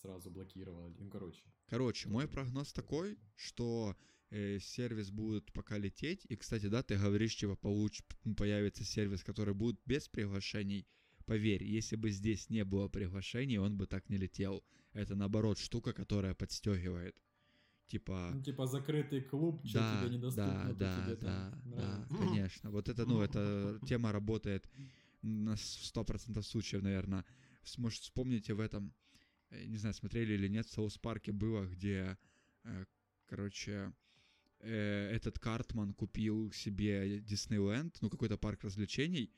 сразу 0.06 0.30
блокировала. 0.30 0.94
Ну, 0.98 1.10
короче. 1.10 1.42
Короче, 1.68 2.10
мой 2.10 2.28
прогноз 2.28 2.74
такой, 2.74 3.18
что 3.36 3.96
сервис 4.32 5.12
будет 5.12 5.52
пока 5.54 5.78
лететь. 5.78 6.26
И, 6.30 6.36
кстати, 6.36 6.68
да, 6.68 6.84
ты 6.84 6.98
говоришь, 6.98 7.36
типа, 7.36 7.56
получ... 7.56 8.02
появится 8.38 8.84
сервис, 8.84 9.24
который 9.24 9.54
будет 9.54 9.80
без 9.86 10.08
приглашений. 10.08 10.88
Поверь, 11.26 11.64
если 11.64 11.96
бы 11.96 12.10
здесь 12.12 12.50
не 12.50 12.64
было 12.64 12.88
приглашений, 12.88 13.58
он 13.58 13.78
бы 13.78 13.88
так 13.88 14.10
не 14.10 14.18
летел. 14.18 14.64
Это, 14.94 15.16
наоборот, 15.16 15.58
штука, 15.58 15.94
которая 15.94 16.34
подстегивает. 16.36 17.16
Типа... 17.88 18.32
Ну, 18.34 18.42
типа 18.42 18.66
закрытый 18.66 19.22
клуб, 19.22 19.64
что 19.66 19.80
Да, 19.80 20.02
тебе 20.02 20.16
недоступно, 20.18 20.74
да, 20.74 20.96
да, 20.98 21.04
тебе 21.06 21.16
да, 21.16 21.62
да, 21.66 21.78
нравится. 21.78 22.16
конечно. 22.18 22.72
Вот 22.72 22.90
это, 22.90 23.06
ну, 23.06 23.22
эта 23.22 23.80
тема 23.88 24.12
работает 24.12 24.68
на 25.22 25.56
с- 25.56 25.92
100% 25.94 26.42
случаев, 26.42 26.82
наверное. 26.84 27.26
Может, 27.78 28.02
вспомните 28.02 28.54
в 28.54 28.60
этом, 28.60 28.94
э, 29.52 29.66
не 29.66 29.78
знаю, 29.78 29.94
смотрели 29.94 30.34
или 30.34 30.48
нет, 30.48 30.66
в 30.66 30.72
Саус 30.72 30.98
Парке 30.98 31.32
было, 31.32 31.66
где, 31.68 32.18
э, 32.64 32.86
короче, 33.28 33.94
э, 34.60 35.10
этот 35.12 35.40
Картман 35.40 35.94
купил 35.94 36.52
себе 36.52 37.20
Диснейленд, 37.20 37.98
ну, 38.02 38.10
какой-то 38.10 38.38
парк 38.38 38.64
развлечений, 38.64 39.32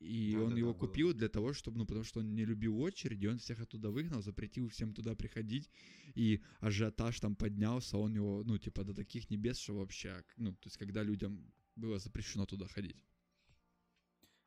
и 0.00 0.34
он 0.36 0.54
Да-да-да, 0.54 0.58
его 0.58 0.72
было. 0.72 0.80
купил 0.80 1.12
для 1.12 1.28
того, 1.28 1.52
чтобы, 1.52 1.78
ну, 1.78 1.86
потому 1.86 2.04
что 2.04 2.20
он 2.20 2.34
не 2.34 2.44
любил 2.44 2.80
очереди, 2.80 3.26
он 3.26 3.38
всех 3.38 3.60
оттуда 3.60 3.90
выгнал, 3.90 4.22
запретил 4.22 4.68
всем 4.68 4.94
туда 4.94 5.14
приходить, 5.14 5.70
и 6.14 6.42
ажиотаж 6.60 7.18
там 7.20 7.34
поднялся, 7.34 7.98
он 7.98 8.14
его, 8.14 8.44
ну, 8.44 8.58
типа, 8.58 8.84
до 8.84 8.94
таких 8.94 9.30
небес, 9.30 9.58
что 9.58 9.74
вообще, 9.74 10.22
ну, 10.36 10.52
то 10.52 10.66
есть, 10.66 10.76
когда 10.76 11.02
людям 11.02 11.52
было 11.76 11.98
запрещено 11.98 12.46
туда 12.46 12.66
ходить. 12.66 12.96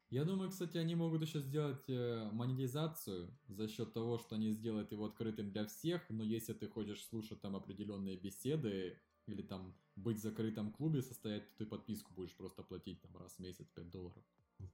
Я 0.09 0.25
думаю, 0.25 0.49
кстати, 0.49 0.77
они 0.77 0.95
могут 0.95 1.21
еще 1.21 1.39
сделать 1.39 1.89
э, 1.89 2.29
монетизацию 2.33 3.33
за 3.47 3.69
счет 3.69 3.93
того, 3.93 4.17
что 4.17 4.35
они 4.35 4.51
сделают 4.51 4.91
его 4.91 5.05
открытым 5.05 5.51
для 5.51 5.65
всех, 5.65 6.01
но 6.09 6.23
если 6.23 6.51
ты 6.51 6.67
хочешь 6.67 7.05
слушать 7.05 7.39
там 7.39 7.55
определенные 7.55 8.17
беседы 8.17 8.99
или 9.27 9.41
там 9.41 9.75
быть 9.95 10.17
в 10.17 10.21
закрытом 10.21 10.71
клубе 10.71 11.01
состоять, 11.01 11.47
то 11.49 11.57
ты 11.57 11.65
подписку 11.65 12.13
будешь 12.13 12.35
просто 12.35 12.63
платить 12.63 13.01
там 13.01 13.15
раз 13.17 13.35
в 13.35 13.39
месяц 13.39 13.67
5 13.75 13.89
долларов. 13.89 14.23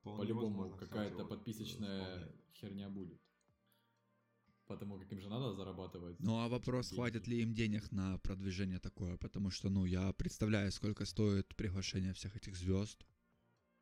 По-любому 0.03 0.75
какая-то 0.77 1.23
вот, 1.23 1.29
подписочная 1.29 2.05
вполне. 2.05 2.31
херня 2.53 2.89
будет. 2.89 3.21
Потому 4.65 4.99
как 4.99 5.11
им 5.13 5.21
же 5.21 5.29
надо 5.29 5.53
зарабатывать. 5.53 6.19
Ну, 6.19 6.39
а 6.39 6.49
вопрос, 6.49 6.89
деньги. 6.89 6.95
хватит 6.95 7.27
ли 7.27 7.41
им 7.41 7.53
денег 7.53 7.91
на 7.91 8.17
продвижение 8.17 8.79
такое, 8.79 9.17
потому 9.17 9.49
что, 9.49 9.69
ну, 9.69 9.85
я 9.85 10.11
представляю, 10.11 10.71
сколько 10.71 11.05
стоит 11.05 11.55
приглашение 11.55 12.13
всех 12.13 12.35
этих 12.35 12.57
звезд. 12.57 13.07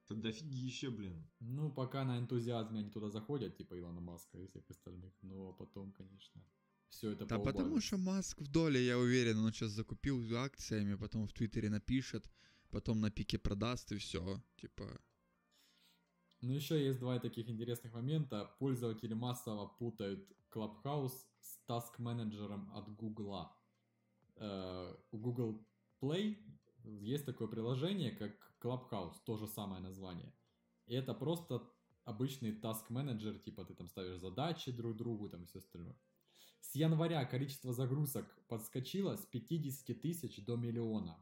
Это 0.08 0.22
дофигища, 0.22 0.92
блин. 0.92 1.28
Ну, 1.40 1.72
пока 1.72 2.06
на 2.06 2.20
энтузиазме 2.20 2.82
они 2.82 2.92
туда 2.92 3.10
заходят, 3.10 3.58
типа 3.58 3.80
Илона 3.80 4.00
Маска 4.00 4.38
и 4.38 4.46
всех 4.46 4.70
остальных. 4.70 5.12
Ну, 5.24 5.50
а 5.50 5.54
потом, 5.54 5.92
конечно, 5.92 6.44
все 6.90 7.12
это 7.12 7.26
Да 7.26 7.40
потому 7.40 7.82
что 7.82 7.98
Маск 7.98 8.42
в 8.42 8.48
доле, 8.48 8.86
я 8.86 8.98
уверен, 8.98 9.40
он 9.40 9.52
сейчас 9.52 9.72
закупил 9.72 10.22
акциями, 10.36 10.96
потом 10.96 11.28
в 11.28 11.34
Твиттере 11.34 11.70
напишет, 11.70 12.30
потом 12.70 13.02
на 13.02 13.12
пике 13.12 13.38
продаст 13.38 13.92
и 13.92 13.98
все. 13.98 14.42
Типа, 14.56 14.86
Ну, 16.42 16.54
еще 16.54 16.84
есть 16.84 17.00
два 17.00 17.20
таких 17.20 17.50
интересных 17.50 17.94
момента. 17.94 18.56
Пользователи 18.60 19.14
массово 19.14 19.68
путают 19.68 20.32
Clubhouse 20.52 21.26
с 21.40 21.58
таск-менеджером 21.68 22.72
от 22.74 22.96
Google. 22.96 23.50
Э, 24.38 24.96
у 25.12 25.18
Google 25.18 25.68
Play 26.02 26.38
есть 26.84 27.26
такое 27.26 27.48
приложение, 27.48 28.12
как 28.12 28.32
Clubhouse, 28.62 29.16
то 29.26 29.38
же 29.38 29.48
самое 29.48 29.82
название. 29.82 30.34
И 30.88 30.94
это 30.94 31.14
просто 31.14 31.62
обычный 32.04 32.52
таск-менеджер, 32.52 33.40
типа 33.40 33.66
ты 33.66 33.74
там 33.74 33.88
ставишь 33.88 34.20
задачи 34.20 34.72
друг 34.72 34.96
другу 34.96 35.30
там 35.30 35.44
и 35.44 35.46
все 35.46 35.60
остальное. 35.60 35.96
С 36.72 36.76
января 36.76 37.24
количество 37.26 37.74
загрузок 37.74 38.26
подскочило 38.48 39.16
с 39.16 39.26
50 39.28 40.02
тысяч 40.02 40.44
до 40.44 40.56
миллиона. 40.56 41.16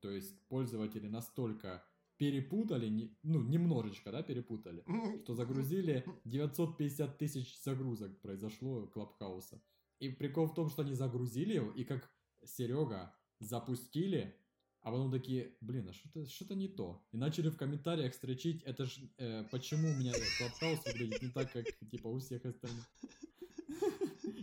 То 0.00 0.10
есть 0.10 0.34
пользователи 0.48 1.06
настолько 1.06 1.84
перепутали, 2.16 3.14
ну, 3.22 3.42
немножечко, 3.42 4.10
да, 4.10 4.22
перепутали, 4.22 4.82
что 5.22 5.34
загрузили 5.34 6.04
950 6.24 7.18
тысяч 7.18 7.60
загрузок 7.62 8.18
произошло 8.20 8.86
Клабхауса. 8.86 9.62
И 9.98 10.08
прикол 10.08 10.46
в 10.46 10.54
том, 10.54 10.70
что 10.70 10.82
они 10.82 10.94
загрузили 10.94 11.54
его, 11.54 11.70
и 11.72 11.84
как 11.84 12.10
Серега 12.42 13.14
запустили, 13.38 14.34
а 14.80 14.90
потом 14.90 15.10
такие, 15.10 15.56
блин, 15.60 15.88
а 15.90 15.92
что-то 15.92 16.24
что 16.26 16.54
не 16.54 16.68
то. 16.68 17.06
И 17.12 17.18
начали 17.18 17.50
в 17.50 17.56
комментариях 17.58 18.14
строчить, 18.14 18.62
это 18.62 18.86
ж 18.86 18.98
э, 19.18 19.44
почему 19.50 19.90
у 19.90 19.94
меня 19.94 20.12
Клабхаус 20.38 20.86
выглядит 20.86 21.20
не 21.20 21.28
так, 21.28 21.52
как 21.52 21.66
типа 21.90 22.08
у 22.08 22.18
всех 22.18 22.46
остальных. 22.46 22.88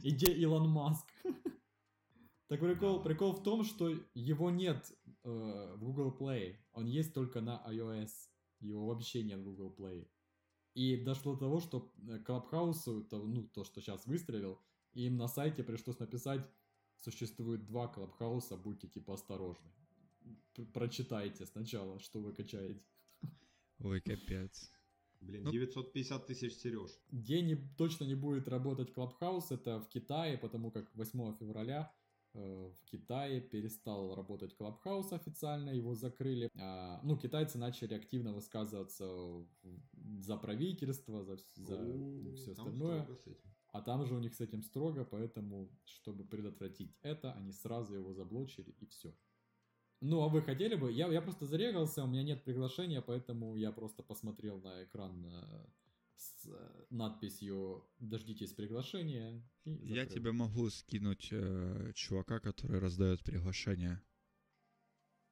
И 0.03 0.11
где 0.11 0.31
Илон 0.33 0.69
Маск? 0.69 1.05
Так 2.49 2.61
прикол, 2.61 3.03
прикол 3.03 3.33
в 3.33 3.43
том, 3.43 3.65
что 3.65 3.89
его 4.13 4.49
нет 4.49 4.93
э, 5.25 5.73
в 5.75 5.83
Google 5.83 6.15
Play. 6.17 6.55
Он 6.71 6.85
есть 6.85 7.13
только 7.13 7.41
на 7.41 7.61
iOS. 7.67 8.11
Его 8.61 8.85
вообще 8.85 9.23
нет 9.23 9.39
в 9.39 9.43
Google 9.43 9.75
Play. 9.77 10.07
И 10.73 10.95
дошло 10.95 11.33
до 11.33 11.39
того, 11.39 11.59
что 11.59 11.91
э, 12.07 12.19
Клабхаусу, 12.19 13.03
то, 13.03 13.21
ну, 13.21 13.49
то, 13.49 13.65
что 13.65 13.81
сейчас 13.81 14.05
выстрелил, 14.05 14.61
им 14.93 15.17
на 15.17 15.27
сайте 15.27 15.61
пришлось 15.61 15.99
написать, 15.99 16.41
существует 16.95 17.65
два 17.65 17.89
Клабхауса, 17.89 18.55
будьте 18.55 18.87
типа 18.87 19.15
осторожны. 19.15 19.69
Прочитайте 20.73 21.45
сначала, 21.45 21.99
что 21.99 22.21
вы 22.21 22.33
качаете. 22.33 22.81
ой, 23.79 23.99
капец. 23.99 24.71
Блин, 25.19 25.43
Ну- 25.43 25.51
950 25.51 26.25
тысяч 26.27 26.53
Сереж. 26.55 26.91
Где 27.11 27.41
не, 27.41 27.55
точно 27.77 28.05
не 28.05 28.15
будет 28.15 28.47
работать 28.47 28.93
Клабхаус, 28.93 29.51
это 29.51 29.79
в 29.79 29.89
Китае, 29.89 30.37
потому 30.37 30.71
как 30.71 30.93
8 30.95 31.35
февраля 31.37 31.91
э, 32.33 32.71
в 32.71 32.85
Китае 32.85 33.41
перестал 33.41 34.13
работать 34.15 34.55
Clubhouse 34.55 35.11
официально, 35.13 35.71
его 35.71 35.95
закрыли. 35.95 36.49
А, 36.55 36.99
ну, 37.03 37.17
китайцы 37.17 37.57
начали 37.57 37.95
активно 37.95 38.33
высказываться 38.33 39.45
за 40.19 40.37
правительство, 40.37 41.23
за, 41.23 41.37
за 41.55 41.75
О, 41.75 42.35
все 42.35 42.51
остальное. 42.51 43.07
А 43.73 43.81
там 43.81 44.05
же 44.05 44.15
у 44.15 44.19
них 44.19 44.33
с 44.33 44.41
этим 44.41 44.63
строго, 44.63 45.03
поэтому, 45.03 45.69
чтобы 45.85 46.23
предотвратить 46.25 46.95
это, 47.01 47.33
они 47.33 47.51
сразу 47.51 47.95
его 47.95 48.13
заблочили 48.13 48.71
и 48.79 48.85
все. 48.85 49.13
Ну, 49.99 50.21
а 50.21 50.29
вы 50.29 50.41
хотели 50.41 50.75
бы? 50.75 50.91
Я, 50.91 51.07
я 51.11 51.21
просто 51.21 51.45
зарегался, 51.45 52.03
у 52.03 52.07
меня 52.07 52.23
нет 52.23 52.43
приглашения, 52.43 53.01
поэтому 53.01 53.55
я 53.55 53.71
просто 53.71 54.03
посмотрел 54.03 54.61
на 54.61 54.83
экран 54.83 55.25
э, 55.25 55.65
с 56.17 56.47
э, 56.47 56.85
надписью 56.91 57.83
«Дождитесь 57.99 58.53
приглашения» 58.53 59.43
Я 59.65 60.05
тебе 60.05 60.31
могу 60.31 60.69
скинуть 60.69 61.29
э, 61.31 61.91
чувака, 61.95 62.39
который 62.39 62.79
раздает 62.79 63.23
приглашение. 63.23 64.01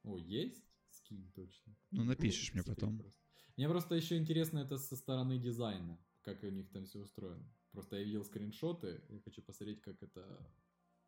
О, 0.02 0.18
есть? 0.18 0.64
Скинь 0.90 1.30
точно. 1.32 1.76
Ну, 1.92 2.04
напишешь 2.04 2.52
мне 2.52 2.62
потом. 2.64 2.98
просто. 2.98 3.20
Мне 3.56 3.68
просто 3.68 3.94
еще 3.94 4.18
интересно 4.18 4.58
это 4.58 4.78
со 4.78 4.96
стороны 4.96 5.38
дизайна, 5.38 5.98
как 6.22 6.42
у 6.42 6.48
них 6.48 6.68
там 6.70 6.84
все 6.84 6.98
устроено. 6.98 7.48
Просто 7.70 7.96
я 7.96 8.02
видел 8.02 8.24
скриншоты, 8.24 9.00
я 9.08 9.20
хочу 9.20 9.42
посмотреть, 9.42 9.80
как 9.80 10.02
это 10.02 10.52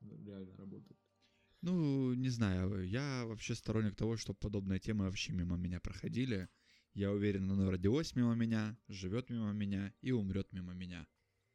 реально 0.00 0.56
работает. 0.56 0.98
Ну, 1.60 2.14
не 2.14 2.28
знаю, 2.28 2.88
я 2.88 3.24
вообще 3.26 3.54
сторонник 3.54 3.96
того, 3.96 4.16
чтобы 4.16 4.38
подобные 4.38 4.78
темы 4.78 5.06
вообще 5.06 5.32
мимо 5.32 5.56
меня 5.56 5.80
проходили. 5.80 6.48
Я 6.94 7.12
уверен, 7.12 7.50
оно 7.50 7.70
родилось 7.70 8.14
мимо 8.14 8.34
меня, 8.34 8.76
живет 8.88 9.30
мимо 9.30 9.52
меня 9.52 9.92
и 10.00 10.12
умрет 10.12 10.52
мимо 10.52 10.72
меня. 10.72 11.06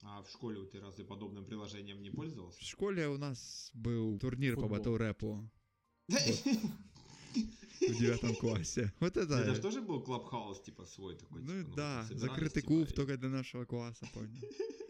А 0.02 0.22
в 0.22 0.30
школе 0.30 0.66
ты 0.66 0.82
разве 0.82 1.06
подобным 1.06 1.46
приложением 1.46 2.02
не 2.02 2.10
пользовался? 2.10 2.60
В 2.60 2.64
школе 2.64 3.08
у 3.08 3.18
нас 3.18 3.72
был 3.74 4.20
турнир 4.20 4.56
по 4.56 4.62
Футбол. 4.62 4.78
батл 4.78 4.98
рэпу 4.98 5.50
в 6.08 8.00
девятом 8.00 8.36
классе. 8.36 8.94
Вот 9.00 9.16
это... 9.16 9.36
Это 9.36 9.56
же 9.56 9.62
тоже 9.62 9.82
был 9.82 10.02
клабхаус, 10.02 10.62
типа, 10.62 10.86
свой 10.86 11.16
такой. 11.16 11.42
Ну 11.42 11.64
типа, 11.64 11.76
да, 11.76 12.00
вот 12.00 12.08
собирались, 12.08 12.22
закрытый 12.22 12.62
типа, 12.62 12.74
клуб 12.74 12.94
только 12.94 13.18
для 13.18 13.30
нашего 13.30 13.64
класса, 13.66 14.06
понял. 14.14 14.42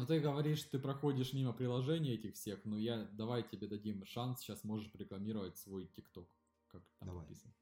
Ну 0.00 0.06
ты 0.06 0.18
говоришь, 0.18 0.62
ты 0.62 0.78
проходишь 0.78 1.34
мимо 1.34 1.52
приложений 1.52 2.14
этих 2.14 2.34
всех, 2.34 2.64
но 2.64 2.78
я 2.78 3.04
давай 3.12 3.42
тебе 3.42 3.66
дадим 3.66 4.02
шанс, 4.06 4.40
сейчас 4.40 4.64
можешь 4.64 4.90
рекламировать 4.94 5.58
свой 5.58 5.84
ТикТок. 5.88 6.34
Как 6.68 6.82
там 6.98 7.08
Давай. 7.08 7.26
написано. 7.26 7.52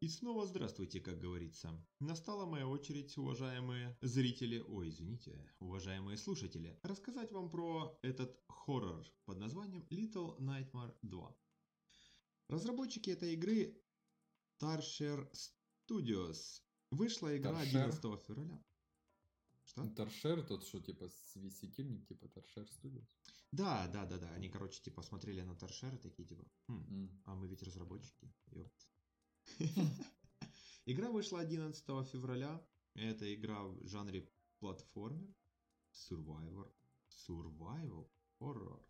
И 0.00 0.08
снова 0.08 0.46
здравствуйте, 0.46 1.00
как 1.00 1.20
говорится. 1.20 1.70
Настала 2.00 2.46
моя 2.46 2.66
очередь, 2.66 3.14
уважаемые 3.18 3.94
зрители, 4.00 4.64
ой, 4.66 4.88
извините, 4.88 5.38
уважаемые 5.58 6.16
слушатели, 6.16 6.80
рассказать 6.82 7.30
вам 7.30 7.50
про 7.50 7.98
этот 8.00 8.40
хоррор 8.48 9.04
под 9.26 9.36
названием 9.36 9.86
Little 9.90 10.38
Nightmare 10.38 10.94
2. 11.02 11.36
Разработчики 12.48 13.10
этой 13.10 13.34
игры 13.34 13.82
Tarsher 14.58 15.30
Studios. 15.32 16.62
Вышла 16.90 17.36
игра 17.36 17.62
Tarsher? 17.62 17.84
11 17.84 18.26
февраля. 18.26 18.62
Что? 19.64 19.88
Торшер 19.90 20.42
тот, 20.42 20.64
что 20.64 20.80
типа 20.80 21.08
светильник, 21.08 22.06
типа 22.06 22.28
Торшер 22.28 22.64
Studios. 22.64 23.08
Да, 23.52 23.88
да, 23.88 24.06
да, 24.06 24.18
да. 24.18 24.30
Они, 24.30 24.48
короче, 24.48 24.80
типа 24.80 25.02
смотрели 25.02 25.42
на 25.42 25.54
Торшер 25.54 25.94
и 25.94 25.98
такие, 25.98 26.26
типа, 26.26 26.44
«Хм, 26.68 26.86
М. 26.88 27.22
А 27.24 27.34
мы 27.34 27.48
ведь 27.48 27.62
разработчики. 27.62 28.32
ёпт. 28.52 28.88
Игра 30.86 31.10
вышла 31.10 31.40
11 31.40 31.84
февраля. 32.08 32.64
Это 32.94 33.34
игра 33.34 33.64
в 33.64 33.86
жанре 33.86 34.30
платформер, 34.60 35.34
survivor, 35.92 36.72
survival, 37.10 38.08
horror. 38.40 38.82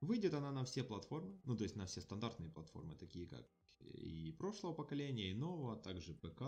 Выйдет 0.00 0.32
она 0.32 0.52
на 0.52 0.64
все 0.64 0.84
платформы, 0.84 1.40
ну 1.44 1.56
то 1.56 1.64
есть 1.64 1.76
на 1.76 1.86
все 1.86 2.00
стандартные 2.00 2.50
платформы, 2.50 2.94
такие 2.96 3.26
как 3.26 3.46
и 3.80 4.32
прошлого 4.32 4.74
поколения, 4.74 5.30
и 5.30 5.34
нового, 5.34 5.74
а 5.74 5.76
также 5.76 6.14
ПК. 6.14 6.42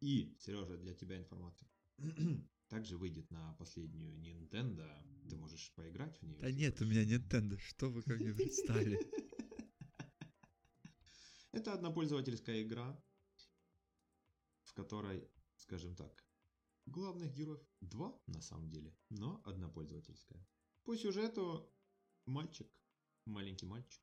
И, 0.00 0.34
Сережа, 0.38 0.76
для 0.76 0.94
тебя 0.94 1.18
информация. 1.18 1.68
Также 2.68 2.96
выйдет 2.96 3.30
на 3.30 3.52
последнюю 3.54 4.16
Nintendo. 4.16 4.88
Ты 5.28 5.36
можешь 5.36 5.72
поиграть 5.74 6.16
в 6.18 6.22
нее. 6.22 6.40
Да 6.40 6.50
нет 6.50 6.80
у 6.80 6.86
меня 6.86 7.04
Nintendo, 7.04 7.58
что 7.58 7.90
вы 7.90 8.02
ко 8.02 8.14
мне 8.14 8.32
пристали? 8.32 8.98
Это 11.52 11.74
однопользовательская 11.74 12.62
игра, 12.62 12.96
в 14.62 14.72
которой, 14.72 15.28
скажем 15.56 15.96
так, 15.96 16.24
главных 16.86 17.34
героев 17.34 17.60
два 17.80 18.18
на 18.26 18.40
самом 18.40 18.70
деле, 18.70 18.96
но 19.08 19.42
однопользовательская. 19.44 20.46
По 20.84 20.96
сюжету 20.96 21.68
мальчик, 22.24 22.68
маленький 23.26 23.66
мальчик, 23.66 24.02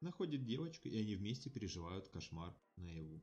находит 0.00 0.44
девочку, 0.44 0.88
и 0.88 0.98
они 0.98 1.16
вместе 1.16 1.50
переживают 1.50 2.08
кошмар 2.08 2.54
наяву. 2.76 3.22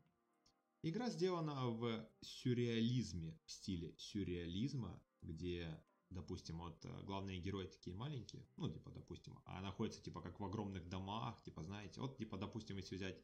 Игра 0.81 1.09
сделана 1.09 1.67
в 1.67 2.07
сюрреализме, 2.21 3.39
в 3.45 3.51
стиле 3.51 3.95
сюрреализма, 3.97 5.01
где, 5.21 5.83
допустим, 6.11 6.59
вот 6.59 6.85
э, 6.85 7.03
главные 7.03 7.39
герои 7.39 7.65
такие 7.65 7.95
маленькие, 7.95 8.47
ну, 8.55 8.69
типа, 8.69 8.91
допустим, 8.91 9.39
а 9.45 9.61
находятся, 9.61 10.03
типа, 10.03 10.21
как 10.21 10.39
в 10.39 10.45
огромных 10.45 10.87
домах, 10.87 11.41
типа, 11.41 11.63
знаете, 11.63 12.01
вот, 12.01 12.17
типа, 12.17 12.37
допустим, 12.37 12.77
если 12.77 12.95
взять 12.95 13.19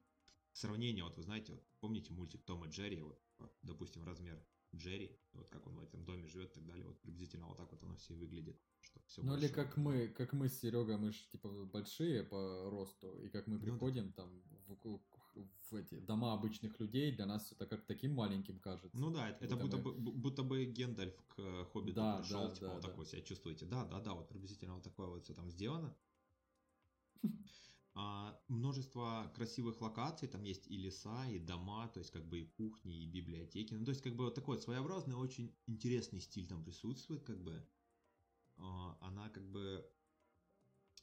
сравнение, 0.53 1.03
вот 1.03 1.17
вы 1.17 1.23
знаете, 1.23 1.51
вот, 1.51 1.63
помните 1.79 2.11
мультик 2.13 2.43
Том 2.43 2.65
и 2.65 2.69
Джерри, 2.69 3.01
вот, 3.01 3.21
вот, 3.37 3.55
допустим, 3.61 4.03
размер 4.03 4.43
Джерри, 4.75 5.19
вот 5.33 5.49
как 5.49 5.67
он 5.67 5.75
в 5.75 5.83
этом 5.83 6.03
доме 6.05 6.27
живет 6.27 6.51
и 6.51 6.53
так 6.55 6.65
далее, 6.65 6.85
вот 6.85 6.99
приблизительно 7.01 7.47
вот 7.47 7.57
так 7.57 7.71
вот 7.71 7.83
оно 7.83 7.95
все 7.95 8.13
и 8.13 8.17
выглядит. 8.17 8.57
Что 8.81 8.99
всё 9.05 9.21
Ну 9.23 9.35
или 9.37 9.47
как 9.47 9.77
мы, 9.77 10.07
как 10.07 10.33
мы 10.33 10.47
с 10.47 10.59
Серегой, 10.59 10.97
мы 10.97 11.11
же 11.11 11.19
типа 11.31 11.49
большие 11.65 12.23
по 12.23 12.69
росту, 12.69 13.17
и 13.21 13.29
как 13.29 13.47
мы 13.47 13.53
Ну 13.55 13.59
да. 13.59 13.65
приходим 13.65 14.11
там 14.13 14.41
в, 14.67 14.99
в- 15.69 15.75
эти 15.75 15.99
дома 15.99 16.33
обычных 16.33 16.79
людей, 16.79 17.11
для 17.13 17.25
нас 17.25 17.51
это 17.51 17.65
как 17.65 17.85
таким 17.85 18.13
маленьким 18.13 18.59
кажется. 18.59 18.97
Ну 18.97 19.09
да, 19.11 19.29
это, 19.29 19.45
это 19.45 19.55
Будто 19.55 19.77
мы- 19.77 19.83
бы, 19.83 19.91
бу- 19.91 20.11
будто 20.13 20.43
бы 20.43 20.65
Гендальф 20.65 21.15
к 21.27 21.39
э, 21.39 21.65
Хоббиту 21.71 21.95
Да, 21.95 22.17
пришел, 22.17 22.47
да, 22.49 22.53
типа 22.55 22.67
да, 22.67 22.73
вот 22.73 22.81
да. 22.81 22.87
так 22.89 22.97
вот 22.97 23.07
себя 23.07 23.21
чувствуете. 23.21 23.65
Да, 23.65 23.85
да, 23.85 23.99
да, 24.01 24.13
вот 24.13 24.27
приблизительно 24.29 24.73
вот 24.75 24.83
такое 24.83 25.07
вот 25.07 25.23
все 25.23 25.33
там 25.33 25.49
сделано. 25.49 25.95
А, 27.93 28.39
множество 28.47 29.31
красивых 29.35 29.81
локаций, 29.81 30.27
там 30.27 30.43
есть 30.43 30.67
и 30.67 30.77
леса, 30.77 31.27
и 31.27 31.39
дома, 31.39 31.89
то 31.89 31.99
есть 31.99 32.11
как 32.11 32.25
бы 32.25 32.39
и 32.39 32.45
кухни, 32.45 33.03
и 33.03 33.07
библиотеки. 33.07 33.73
Ну, 33.73 33.83
то 33.83 33.91
есть 33.91 34.01
как 34.01 34.15
бы 34.15 34.25
вот 34.25 34.35
такой 34.35 34.55
вот 34.55 34.63
своеобразный, 34.63 35.15
очень 35.15 35.53
интересный 35.67 36.21
стиль 36.21 36.47
там 36.47 36.63
присутствует, 36.63 37.23
как 37.23 37.41
бы. 37.43 37.67
А, 38.57 38.97
она 39.01 39.29
как 39.29 39.49
бы 39.49 39.85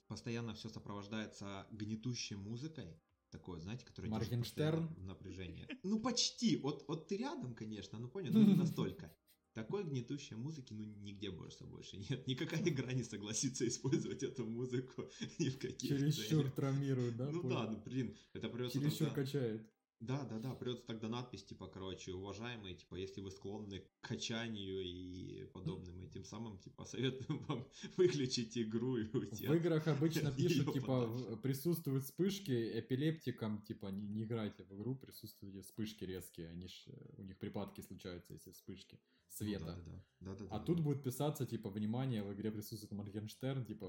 постоянно 0.07 0.55
все 0.55 0.71
сопровождается 0.71 1.67
гнетущей 1.71 2.37
музыкой, 2.37 2.99
такой, 3.31 3.61
знаете, 3.61 3.85
держит 3.85 4.11
Моргенштерн? 4.11 4.89
в 4.95 5.05
напряжении. 5.05 5.69
Ну, 5.83 6.01
почти. 6.01 6.57
Вот, 6.57 6.87
вот 6.89 7.09
ты 7.09 7.19
рядом, 7.19 7.55
конечно, 7.55 7.99
ну 7.99 8.09
понял, 8.09 8.33
но 8.33 8.43
не 8.43 8.55
настолько. 8.55 9.15
Такой 9.59 9.83
гнетущей 9.83 10.37
музыки, 10.37 10.73
ну, 10.73 10.85
нигде 10.85 11.33
больше 11.33 11.65
больше 11.65 11.97
нет. 11.97 12.27
Никакая 12.29 12.63
игра 12.63 12.93
не 12.93 13.03
согласится 13.03 13.67
использовать 13.67 14.23
эту 14.23 14.47
музыку 14.47 15.11
ни 15.41 15.49
в 15.49 15.59
каких 15.59 15.89
Чересчур 15.91 16.49
травмирует, 16.53 17.17
да? 17.17 17.29
Ну 17.29 17.43
понял? 17.43 17.57
да, 17.57 17.71
ну 17.71 17.83
блин, 17.85 18.17
это 18.35 18.49
придется 18.49 18.79
Чересчур 18.79 19.09
тогда... 19.09 19.23
качает. 19.23 19.69
Да, 20.01 20.25
да, 20.25 20.39
да, 20.39 20.55
придется 20.55 20.85
тогда 20.87 21.09
надпись, 21.09 21.43
типа, 21.45 21.67
короче, 21.67 22.13
уважаемые, 22.13 22.77
типа, 22.77 22.95
если 22.95 23.21
вы 23.21 23.31
склонны 23.33 23.81
к 23.81 24.09
качанию 24.09 24.81
и 24.85 25.45
подобным 25.53 26.01
этим 26.05 26.25
самым, 26.25 26.59
типа, 26.59 26.85
советуем 26.85 27.41
вам 27.47 27.67
выключить 27.97 28.57
игру 28.57 28.97
и 28.97 29.09
уйти. 29.17 29.47
В 29.49 29.55
играх 29.55 29.89
обычно 29.89 30.31
пишут, 30.37 30.73
типа, 30.73 31.07
подальше. 31.09 31.37
присутствуют 31.43 32.05
вспышки, 32.05 32.79
эпилептикам, 32.79 33.61
типа, 33.63 33.89
не, 33.89 34.07
не 34.07 34.23
играйте 34.23 34.63
в 34.65 34.73
игру, 34.77 34.95
присутствуют 34.95 35.65
вспышки 35.65 36.05
резкие, 36.05 36.49
они 36.51 36.69
ж, 36.69 36.85
э, 36.87 37.15
у 37.19 37.23
них 37.25 37.37
припадки 37.39 37.81
случаются, 37.81 38.35
если 38.35 38.53
вспышки 38.53 38.95
Ну 38.95 39.01
света. 39.31 39.65
да, 39.65 39.75
да, 39.75 39.83
да, 40.21 40.35
да, 40.35 40.35
да, 40.37 40.45
А 40.51 40.59
да, 40.59 40.65
тут 40.65 40.77
да. 40.77 40.83
будет 40.85 41.03
писаться, 41.03 41.45
типа, 41.45 41.71
внимание, 41.71 42.23
в 42.23 42.33
игре 42.33 42.51
присутствует 42.53 42.93
Моргенштерн, 42.93 43.65
типа, 43.65 43.89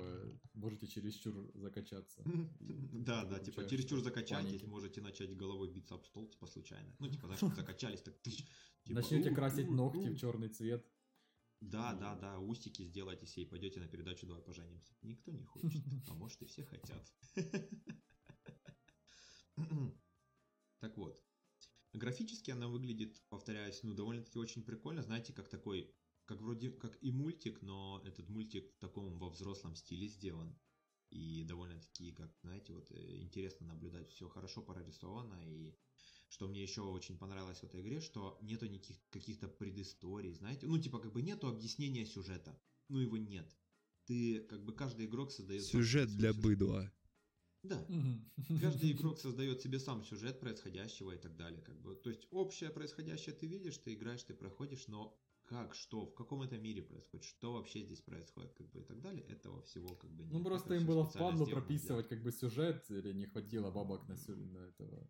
можете 0.55 0.87
чересчур 0.87 1.51
закачаться. 1.53 2.23
Да, 2.59 3.25
да, 3.25 3.39
типа, 3.39 3.63
чересчур 3.65 4.01
закачайтесь, 4.01 4.63
можете 4.63 5.01
начать 5.01 5.37
головой 5.37 5.69
биться 5.71 5.98
об 5.99 6.05
стол, 6.05 6.27
типа, 6.27 6.47
случайно. 6.47 6.95
Ну, 6.99 7.09
типа, 7.09 7.27
знаешь, 7.27 7.55
закачались, 7.55 8.01
так 8.01 8.17
тыщ, 8.19 8.37
типа, 8.83 9.01
Начнете 9.01 9.31
«У, 9.31 9.35
красить 9.35 9.69
ногти 9.69 10.09
у». 10.09 10.13
в 10.13 10.17
черный 10.17 10.49
цвет. 10.49 10.85
Да, 11.61 11.93
да, 11.93 12.15
да, 12.15 12.39
усики 12.39 12.83
сделайте 12.83 13.27
себе 13.27 13.43
и 13.45 13.49
пойдете 13.49 13.79
на 13.79 13.87
передачу 13.87 14.25
«Давай 14.25 14.41
поженимся». 14.41 14.95
Никто 15.01 15.31
не 15.31 15.43
хочет, 15.43 15.83
а 16.07 16.13
может 16.13 16.41
и 16.41 16.45
все 16.45 16.63
хотят. 16.63 17.13
Так 20.79 20.95
вот, 20.95 21.21
графически 21.91 22.51
она 22.51 22.69
выглядит, 22.69 23.21
повторяюсь, 23.27 23.83
ну, 23.83 23.93
довольно-таки 23.93 24.39
очень 24.39 24.63
прикольно, 24.63 25.01
знаете, 25.01 25.33
как 25.33 25.49
такой, 25.49 25.93
как 26.23 26.41
вроде, 26.41 26.71
как 26.71 26.97
и 27.03 27.11
мультик, 27.11 27.61
но 27.61 28.01
этот 28.05 28.29
мультик 28.29 28.71
в 28.71 28.77
таком 28.79 29.19
во 29.19 29.29
взрослом 29.29 29.75
стиле 29.75 30.07
сделан. 30.07 30.57
И 31.09 31.43
довольно-таки, 31.43 32.11
как, 32.11 32.37
знаете, 32.41 32.71
вот 32.71 32.91
э, 32.91 33.17
интересно 33.17 33.65
наблюдать, 33.67 34.11
все 34.11 34.29
хорошо 34.29 34.61
прорисовано, 34.61 35.43
и 35.43 35.75
что 36.29 36.47
мне 36.47 36.61
еще 36.61 36.81
очень 36.81 37.17
понравилось 37.17 37.59
в 37.59 37.63
этой 37.63 37.81
игре, 37.81 37.99
что 37.99 38.37
нету 38.41 38.67
никаких 38.67 38.97
каких-то 39.09 39.47
предысторий, 39.47 40.33
знаете, 40.33 40.67
ну 40.67 40.77
типа 40.79 40.99
как 40.99 41.11
бы 41.11 41.21
нету 41.21 41.47
объяснения 41.47 42.05
сюжета, 42.05 42.59
ну 42.87 42.99
его 42.99 43.17
нет. 43.17 43.49
Ты 44.05 44.39
как 44.41 44.63
бы 44.63 44.73
каждый 44.73 45.05
игрок 45.05 45.31
создает 45.31 45.63
Сюжет 45.63 46.09
для 46.09 46.29
сюжет. 46.31 46.43
быдла. 46.43 46.91
Да. 47.63 47.85
Каждый 48.61 48.91
игрок 48.93 49.19
создает 49.19 49.61
себе 49.61 49.79
сам 49.79 50.03
сюжет 50.03 50.39
происходящего 50.39 51.11
и 51.11 51.17
так 51.17 51.35
далее, 51.35 51.61
как 51.61 51.79
бы. 51.81 51.95
То 51.95 52.09
есть 52.09 52.27
общее 52.31 52.69
происходящее 52.69 53.35
ты 53.35 53.47
видишь, 53.47 53.77
ты 53.77 53.93
играешь, 53.93 54.23
ты 54.23 54.33
проходишь, 54.33 54.87
но 54.87 55.19
как, 55.43 55.73
что, 55.75 56.05
в 56.05 56.13
каком 56.13 56.43
это 56.43 56.57
мире 56.57 56.81
происходит, 56.83 57.25
что 57.25 57.53
вообще 57.53 57.81
здесь 57.81 58.01
происходит, 58.01 58.53
как 58.53 58.69
бы 58.71 58.81
и 58.81 58.83
так 58.83 59.01
далее, 59.01 59.23
этого 59.25 59.61
всего 59.63 59.95
как 59.95 60.11
бы 60.11 60.23
нет. 60.23 60.33
Ну, 60.33 60.43
просто 60.43 60.73
Это 60.73 60.81
им 60.81 60.87
было 60.87 61.03
впадло 61.03 61.45
прописывать 61.45 62.07
как 62.07 62.21
бы 62.21 62.31
сюжет, 62.31 62.85
или 62.89 63.13
не 63.13 63.25
хватило 63.25 63.71
бабок 63.71 64.07
на, 64.07 64.15
сю- 64.15 64.35
на 64.35 64.59
этого, 64.59 65.07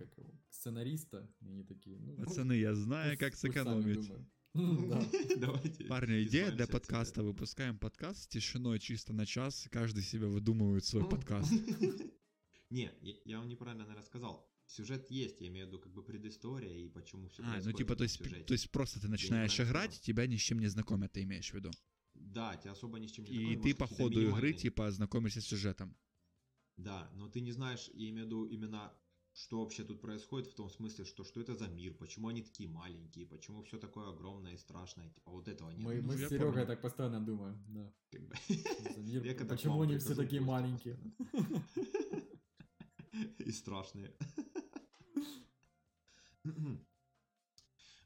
как 0.00 0.16
его, 0.16 0.32
сценариста, 0.48 1.30
и 1.40 1.46
они 1.46 1.62
такие, 1.62 1.98
ну... 1.98 2.16
Пацаны, 2.16 2.54
я 2.54 2.74
знаю, 2.74 3.18
как 3.18 3.36
сэкономить. 3.36 4.10
Давайте. 5.36 5.84
Парни, 5.84 6.24
идея 6.24 6.50
для 6.50 6.66
подкаста. 6.66 7.22
Выпускаем 7.22 7.78
подкаст 7.78 8.22
с 8.22 8.26
тишиной 8.26 8.78
чисто 8.78 9.12
на 9.12 9.26
час. 9.26 9.66
и 9.66 9.68
Каждый 9.68 10.02
себе 10.02 10.26
выдумывает 10.26 10.84
свой 10.84 11.08
подкаст. 11.08 11.52
Не, 12.70 12.90
я, 13.24 13.38
вам 13.38 13.48
неправильно, 13.48 13.84
наверное, 13.84 14.06
сказал. 14.06 14.50
Сюжет 14.66 15.10
есть, 15.10 15.40
я 15.40 15.48
имею 15.48 15.66
в 15.66 15.68
виду 15.68 15.80
как 15.80 15.92
бы 15.92 16.02
предыстория 16.02 16.78
и 16.78 16.88
почему 16.88 17.28
все 17.28 17.42
А, 17.42 17.60
ну 17.62 17.72
типа, 17.72 17.94
то 17.96 18.04
есть, 18.04 18.18
то 18.46 18.54
есть 18.54 18.70
просто 18.70 19.00
ты 19.00 19.08
начинаешь 19.08 19.60
играть, 19.60 20.00
тебя 20.00 20.26
ни 20.26 20.36
с 20.36 20.40
чем 20.40 20.60
не 20.60 20.68
знакомят, 20.68 21.12
ты 21.12 21.24
имеешь 21.24 21.50
в 21.50 21.54
виду. 21.54 21.70
Да, 22.14 22.56
тебя 22.56 22.72
особо 22.72 22.98
ни 22.98 23.06
с 23.06 23.10
чем 23.10 23.24
не 23.24 23.30
И 23.30 23.34
знакомят, 23.34 23.62
ты 23.62 23.68
может, 23.68 23.78
по 23.78 23.86
ходу 23.86 24.22
игры, 24.22 24.52
типа, 24.52 24.90
знакомишься 24.90 25.40
с 25.40 25.46
сюжетом. 25.46 25.96
Да, 26.76 27.10
но 27.14 27.28
ты 27.28 27.40
не 27.40 27.52
знаешь, 27.52 27.90
я 27.92 28.08
имею 28.10 28.24
в 28.24 28.28
виду 28.28 28.44
именно 28.46 28.92
что 29.32 29.60
вообще 29.60 29.84
тут 29.84 30.00
происходит 30.00 30.48
в 30.48 30.54
том 30.54 30.70
смысле, 30.70 31.04
что 31.04 31.24
что 31.24 31.40
это 31.40 31.54
за 31.54 31.68
мир, 31.68 31.94
почему 31.94 32.28
они 32.28 32.42
такие 32.42 32.68
маленькие, 32.68 33.26
почему 33.26 33.62
все 33.62 33.78
такое 33.78 34.10
огромное 34.10 34.54
и 34.54 34.56
страшное, 34.56 35.08
типа 35.10 35.30
вот 35.30 35.48
этого 35.48 35.70
нет. 35.70 35.80
Мы, 35.80 36.02
ну, 36.02 36.08
мы 36.08 36.16
с 36.16 36.28
Серегой 36.28 36.50
помню. 36.52 36.66
так 36.66 36.82
постоянно 36.82 37.24
думаем, 37.24 37.62
да. 37.68 37.92
Как 38.10 38.26
бы. 38.26 38.34
За 38.94 39.00
мир. 39.00 39.22
Почему 39.48 39.82
они 39.82 39.98
все 39.98 40.14
такие 40.14 40.40
маленькие? 40.40 40.98
И 43.38 43.52
страшные. 43.52 44.14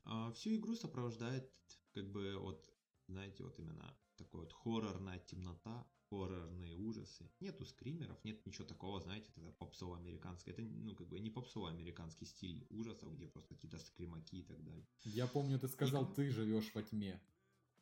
А, 0.06 0.30
Всю 0.32 0.54
игру 0.56 0.74
сопровождает, 0.76 1.50
как 1.94 2.12
бы, 2.12 2.36
вот, 2.36 2.70
знаете, 3.08 3.42
вот 3.42 3.58
именно 3.58 3.96
такой 4.16 4.40
вот 4.40 4.52
хоррорная 4.52 5.18
темнота, 5.20 5.86
хоррорные 6.14 6.76
ужасы. 6.76 7.28
Нету 7.40 7.64
скримеров, 7.64 8.22
нет 8.24 8.46
ничего 8.46 8.64
такого, 8.66 9.00
знаете, 9.00 9.30
это 9.36 9.52
попсово-американское. 9.58 10.54
Это, 10.54 10.62
ну, 10.62 10.94
как 10.94 11.08
бы, 11.08 11.18
не 11.20 11.30
попсово-американский 11.30 12.26
стиль 12.26 12.66
ужасов, 12.70 13.14
где 13.14 13.26
просто 13.26 13.54
какие-то 13.54 13.78
скримаки 13.78 14.36
и 14.36 14.42
так 14.42 14.62
далее. 14.64 14.86
Я 15.04 15.26
помню, 15.26 15.58
ты 15.58 15.68
сказал, 15.68 16.06
как- 16.06 16.14
ты 16.16 16.30
живешь 16.30 16.74
во 16.74 16.82
тьме. 16.82 17.20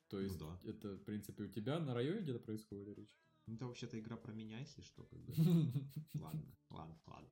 То 0.09 0.17
Ну 0.19 0.23
есть, 0.25 0.39
да. 0.39 0.61
это, 0.65 0.97
в 0.97 1.05
принципе, 1.05 1.45
у 1.45 1.49
тебя 1.49 1.79
на 1.81 1.95
районе 1.95 2.21
где-то 2.21 2.39
происходит 2.41 2.97
речь? 2.99 3.17
Ну, 3.47 3.55
это 3.55 3.67
вообще-то 3.67 3.99
игра 3.99 4.17
про 4.17 4.33
меня, 4.33 4.59
если 4.61 4.83
что, 4.83 5.05
как 5.05 5.21
бы. 5.21 5.33
Ладно, 6.15 6.57
ладно, 6.71 7.01
ладно. 7.07 7.29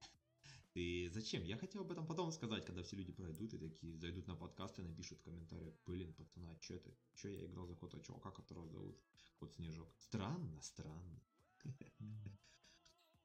Ты 0.72 1.11
зачем? 1.11 1.42
Я 1.44 1.56
хотел 1.56 1.83
об 1.83 1.90
этом 1.90 2.06
потом 2.06 2.30
сказать, 2.30 2.64
когда 2.64 2.83
все 2.83 2.96
люди 2.96 3.12
пройдут 3.12 3.54
и 3.54 3.59
такие 3.59 3.96
зайдут 3.96 4.28
на 4.28 4.37
подкаст 4.37 4.78
и 4.78 4.83
напишут 4.83 5.18
в 5.18 5.24
комментариях, 5.24 5.74
блин, 5.85 6.12
пацаны, 6.14 6.46
а 6.46 6.62
что 6.62 6.74
это? 6.74 6.94
Че 7.14 7.35
я 7.35 7.46
играл 7.46 7.66
за 7.66 7.74
кота 7.74 7.98
чувака, 8.00 8.30
которого 8.30 8.68
зовут 8.68 8.96
Кот 9.38 9.52
Снежок? 9.54 9.88
Странно, 9.98 10.61
странно. 10.62 11.22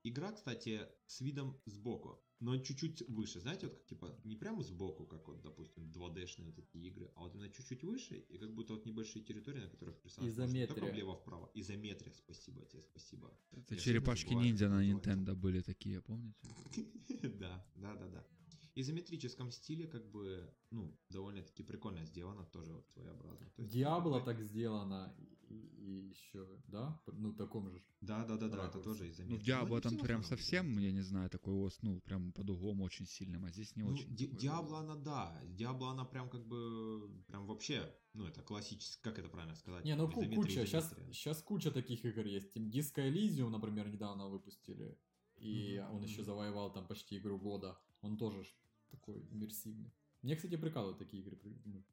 Игра, 0.07 0.31
кстати, 0.31 0.87
с 1.07 1.21
видом 1.21 1.59
сбоку, 1.65 2.23
но 2.39 2.55
чуть-чуть 2.59 3.09
выше. 3.09 3.39
Знаете, 3.39 3.65
вот 3.65 3.75
как 3.75 3.87
типа 3.87 4.15
не 4.23 4.35
прямо 4.35 4.61
сбоку, 4.61 5.07
как 5.07 5.27
вот, 5.27 5.41
допустим, 5.41 5.89
2D-шные 5.89 6.45
вот 6.45 6.59
эти 6.59 6.77
игры, 6.77 7.11
а 7.15 7.21
вот 7.21 7.33
именно 7.33 7.49
чуть-чуть 7.49 7.83
выше, 7.83 8.19
и 8.19 8.37
как 8.37 8.53
будто 8.53 8.73
вот 8.73 8.85
небольшие 8.85 9.25
территории, 9.25 9.61
на 9.61 9.69
которых 9.69 9.99
персонаж 9.99 10.29
может 10.37 10.53
не 10.53 10.67
только 10.67 10.81
Изометрия. 10.81 10.93
влево-вправо. 10.93 11.49
Изометрия, 11.55 12.13
спасибо 12.13 12.63
тебе, 12.65 12.83
спасибо. 12.83 13.35
Это 13.51 13.73
Я 13.73 13.79
черепашки 13.81 14.25
всегда 14.27 14.43
забываю, 14.43 14.47
ниндзя 14.47 14.65
как 14.65 14.75
на. 14.75 15.31
Nintendo 15.31 15.35
были 15.35 15.61
такие, 15.61 16.01
помните? 16.03 16.37
Да, 17.39 17.65
да, 17.75 17.95
да, 17.95 18.07
да. 18.07 18.27
Изометрическом 18.75 19.51
стиле, 19.51 19.87
как 19.87 20.11
бы, 20.11 20.53
ну, 20.71 20.93
довольно-таки 21.09 21.63
прикольно 21.63 22.03
сделано, 22.05 22.45
тоже 22.45 22.73
вот 22.73 22.87
своеобразно. 22.89 23.49
То 23.55 23.61
есть, 23.61 23.73
Диабло 23.73 24.21
так 24.21 24.41
сделано, 24.41 25.15
и, 25.47 25.55
и 25.55 26.09
еще, 26.09 26.45
да? 26.67 27.01
Ну, 27.07 27.33
таком 27.33 27.69
же. 27.69 27.81
Да, 28.01 28.25
да, 28.25 28.37
да, 28.37 28.49
да, 28.49 28.67
это 28.67 28.79
тоже 28.81 29.05
Ну, 29.05 29.09
изометрия. 29.11 29.39
в 29.39 29.43
Диабло 29.43 29.81
там 29.81 29.97
прям 29.97 30.23
совсем, 30.23 30.77
я 30.77 30.91
не 30.91 31.01
знаю, 31.01 31.29
такой 31.29 31.53
ос, 31.53 31.77
ну, 31.83 32.01
прям 32.01 32.33
под 32.33 32.49
углом 32.49 32.81
очень 32.81 33.05
сильным, 33.05 33.45
а 33.45 33.49
здесь 33.49 33.75
не 33.77 33.83
Ну, 33.83 33.93
очень. 33.93 34.13
Ди- 34.13 34.27
Диабло 34.27 34.79
она, 34.79 34.95
да. 34.95 35.41
Диабло 35.45 35.91
она 35.91 36.03
прям 36.03 36.29
как 36.29 36.45
бы, 36.45 37.09
прям 37.27 37.45
вообще, 37.47 37.95
ну, 38.13 38.25
это 38.27 38.41
классический, 38.41 39.01
как 39.01 39.19
это 39.19 39.29
правильно 39.29 39.55
сказать? 39.55 39.85
Не, 39.85 39.95
ну 39.95 40.07
ку- 40.07 40.19
Изометрия, 40.21 40.35
куча, 40.35 40.65
сейчас, 40.65 40.85
изометрия. 40.87 41.13
сейчас 41.13 41.41
куча 41.41 41.71
таких 41.71 42.03
игр 42.03 42.25
есть. 42.25 42.51
Тим- 42.53 42.69
Disco 42.69 43.09
Elysium, 43.09 43.49
например, 43.49 43.87
недавно 43.87 44.27
выпустили. 44.27 44.97
И 45.37 45.79
Мгм, 45.83 45.95
он 45.95 46.03
еще 46.03 46.23
завоевал 46.23 46.71
там 46.73 46.87
почти 46.87 47.17
игру 47.17 47.37
года. 47.37 47.77
Он 48.01 48.17
тоже 48.17 48.43
ж 48.43 48.55
такой 48.89 49.21
иммерсивный. 49.31 49.91
Мне, 50.21 50.35
кстати, 50.35 50.57
прикалывают 50.57 50.97
такие 50.97 51.21
игры. 51.21 51.37
Ну, 51.65 51.83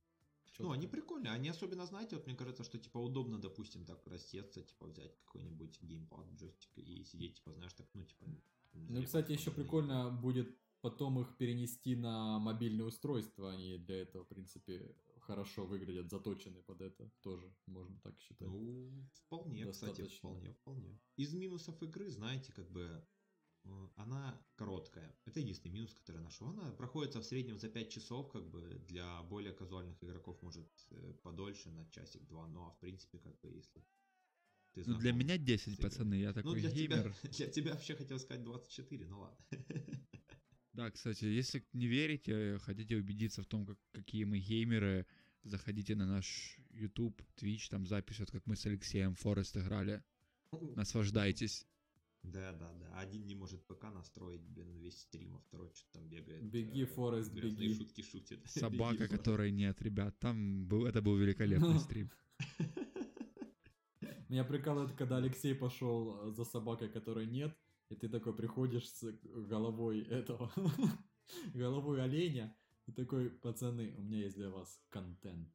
чё 0.52 0.64
Ну, 0.64 0.72
они 0.72 0.86
прикольные. 0.86 1.32
Они 1.32 1.48
особенно, 1.48 1.86
знаете, 1.86 2.16
вот 2.16 2.26
мне 2.26 2.36
кажется, 2.36 2.64
что 2.64 2.78
типа 2.78 2.98
удобно, 2.98 3.38
допустим, 3.38 3.84
так 3.84 4.06
рассеться, 4.06 4.62
типа 4.62 4.86
взять 4.86 5.16
какой-нибудь 5.24 5.82
геймпад, 5.82 6.26
джойстик 6.34 6.78
и 6.78 7.04
сидеть, 7.04 7.36
типа, 7.36 7.52
знаешь, 7.52 7.72
так, 7.74 7.86
ну, 7.94 8.04
типа... 8.04 8.26
Ну, 8.74 9.04
кстати, 9.04 9.32
еще 9.32 9.50
прикольно 9.50 10.10
будет 10.10 10.56
потом 10.80 11.20
их 11.20 11.36
перенести 11.36 11.94
на 11.94 12.38
мобильное 12.38 12.86
устройство. 12.86 13.52
Они 13.52 13.78
для 13.78 14.02
этого, 14.02 14.24
в 14.24 14.28
принципе, 14.28 14.94
хорошо 15.20 15.64
выглядят, 15.64 16.10
заточены 16.10 16.60
под 16.62 16.82
это. 16.82 17.10
Тоже 17.22 17.50
можно 17.66 17.98
так 18.00 18.18
считать. 18.20 18.48
Ну, 18.48 19.08
вполне, 19.12 19.66
кстати, 19.66 19.90
Достаточно. 19.90 20.30
вполне, 20.30 20.52
вполне. 20.52 21.00
Из 21.16 21.32
минусов 21.32 21.82
игры, 21.82 22.10
знаете, 22.10 22.52
как 22.52 22.70
бы 22.70 23.06
она 23.96 24.40
короткая. 24.56 25.14
Это 25.24 25.40
единственный 25.40 25.72
минус, 25.72 25.94
который 25.94 26.16
я 26.16 26.22
нашел. 26.22 26.48
Она 26.48 26.72
проходится 26.72 27.20
в 27.20 27.24
среднем 27.24 27.58
за 27.58 27.68
5 27.68 27.90
часов, 27.90 28.30
как 28.30 28.48
бы 28.50 28.80
для 28.88 29.22
более 29.22 29.52
казуальных 29.52 30.02
игроков 30.02 30.40
может 30.42 30.68
э, 30.90 31.14
подольше, 31.22 31.70
на 31.70 31.86
часик-два, 31.90 32.48
но 32.48 32.66
а 32.66 32.70
в 32.70 32.78
принципе, 32.80 33.18
как 33.18 33.38
бы, 33.40 33.50
если 33.52 33.84
ты 34.72 34.82
Ну, 34.86 34.98
для 34.98 35.12
меня 35.12 35.36
с 35.36 35.40
10, 35.40 35.74
игрой. 35.74 35.90
пацаны, 35.90 36.14
я 36.14 36.28
Ну, 36.28 36.34
такой 36.34 36.60
для 36.60 36.70
геймер. 36.70 37.14
тебя, 37.14 37.30
для 37.36 37.46
тебя 37.46 37.72
вообще 37.74 37.94
хотел 37.94 38.18
сказать 38.18 38.42
24, 38.42 39.06
ну 39.06 39.20
ладно. 39.20 39.38
Да, 40.72 40.90
кстати, 40.90 41.26
если 41.26 41.66
не 41.74 41.86
верите, 41.86 42.58
хотите 42.60 42.96
убедиться 42.96 43.42
в 43.42 43.46
том, 43.46 43.66
как, 43.66 43.78
какие 43.92 44.24
мы 44.24 44.38
геймеры, 44.38 45.06
заходите 45.42 45.94
на 45.94 46.06
наш 46.06 46.56
YouTube, 46.70 47.20
Twitch, 47.36 47.68
там 47.68 47.86
запись, 47.86 48.20
вот 48.20 48.30
как 48.30 48.46
мы 48.46 48.56
с 48.56 48.64
Алексеем 48.64 49.14
Форест 49.14 49.54
играли. 49.58 50.02
Наслаждайтесь. 50.74 51.66
Да, 52.22 52.52
да, 52.52 52.72
да. 52.74 52.98
Один 52.98 53.26
не 53.26 53.34
может 53.34 53.66
ПК 53.66 53.84
настроить, 53.92 54.42
блин, 54.42 54.76
весь 54.76 55.00
стрим, 55.00 55.34
а 55.34 55.40
второй 55.40 55.70
что-то 55.74 55.98
там 55.98 56.08
бегает. 56.08 56.44
Беги, 56.44 56.82
э, 56.82 56.86
Форест, 56.86 57.32
беги. 57.32 57.74
шутки 57.74 58.02
шутит. 58.02 58.40
Собака, 58.46 59.04
Беги, 59.04 59.08
которой 59.08 59.50
нет, 59.50 59.82
ребят. 59.82 60.18
Там 60.20 60.66
был, 60.66 60.86
это 60.86 61.02
был 61.02 61.16
великолепный 61.16 61.80
стрим. 61.80 62.10
Меня 64.28 64.44
прикалывает, 64.44 64.92
когда 64.92 65.16
Алексей 65.16 65.54
пошел 65.54 66.28
э, 66.28 66.32
за 66.32 66.44
собакой, 66.44 66.88
которой 66.88 67.26
нет, 67.26 67.56
и 67.90 67.96
ты 67.96 68.08
такой 68.08 68.34
приходишь 68.34 68.88
с 68.88 69.02
головой 69.48 70.00
этого, 70.02 70.50
головой 71.54 72.02
оленя, 72.02 72.56
и 72.86 72.92
такой, 72.92 73.30
пацаны, 73.30 73.94
у 73.98 74.02
меня 74.02 74.20
есть 74.20 74.36
для 74.36 74.48
вас 74.48 74.80
контент. 74.88 75.48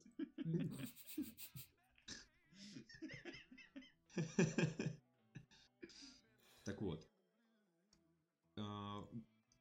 Так 6.68 6.82
вот. 6.82 7.08
А, 8.58 9.08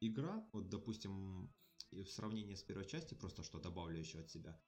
Игра, 0.02 0.46
вот, 0.52 0.68
допустим, 0.68 1.50
в 1.92 2.06
сравнении 2.08 2.54
с 2.56 2.64
первой 2.64 2.86
части, 2.86 3.14
просто 3.14 3.44
что 3.44 3.60
добавлю 3.60 3.98
еще 3.98 4.20
от 4.20 4.30
себя, 4.30 4.60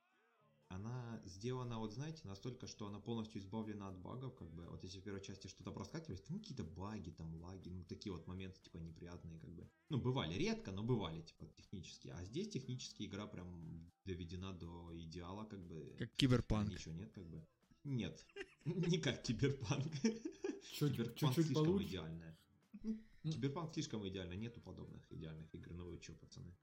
она 0.70 1.22
сделана, 1.26 1.80
вот 1.80 1.92
знаете, 1.92 2.22
настолько, 2.24 2.66
что 2.68 2.88
она 2.88 3.02
полностью 3.02 3.42
избавлена 3.42 3.90
от 3.90 3.98
багов, 3.98 4.36
как 4.36 4.50
бы, 4.54 4.70
вот 4.70 4.86
если 4.86 5.02
в 5.02 5.04
первой 5.04 5.22
части 5.22 5.48
что-то 5.48 5.74
проскакивает, 5.74 6.30
ну, 6.30 6.40
какие-то 6.40 6.64
баги, 6.64 7.12
там, 7.12 7.36
лаги, 7.42 7.68
ну, 7.68 7.84
такие 7.84 8.14
вот 8.14 8.26
моменты, 8.26 8.62
типа, 8.62 8.78
неприятные, 8.78 9.38
как 9.40 9.50
бы, 9.50 9.70
ну, 9.90 9.98
бывали 9.98 10.36
редко, 10.36 10.72
но 10.72 10.82
бывали, 10.84 11.22
типа, 11.24 11.46
технически, 11.58 12.08
а 12.08 12.24
здесь 12.24 12.48
технически 12.48 13.04
игра 13.04 13.28
прям 13.28 13.92
доведена 14.06 14.54
до 14.54 14.92
идеала, 14.94 15.44
как 15.44 15.60
бы, 15.68 15.94
Как 15.98 16.16
киберпанк. 16.16 16.72
ничего 16.72 16.94
нет, 16.94 17.12
как 17.12 17.28
бы, 17.28 17.46
нет, 17.84 18.26
не 18.66 18.98
как 18.98 19.24
киберпанк, 19.24 19.92
Киберпанк 20.62 21.18
Чуть-чуть 21.18 21.46
слишком 21.46 21.66
получше. 21.66 21.88
идеальная. 21.88 22.38
Ну. 23.24 23.32
Киберпанк 23.32 23.74
слишком 23.74 24.08
идеально, 24.08 24.34
нету 24.34 24.62
подобных 24.62 25.12
идеальных 25.12 25.54
игр, 25.56 25.74
ну 25.74 25.86
вы 25.90 25.98
чё, 26.00 26.14
пацаны. 26.16 26.56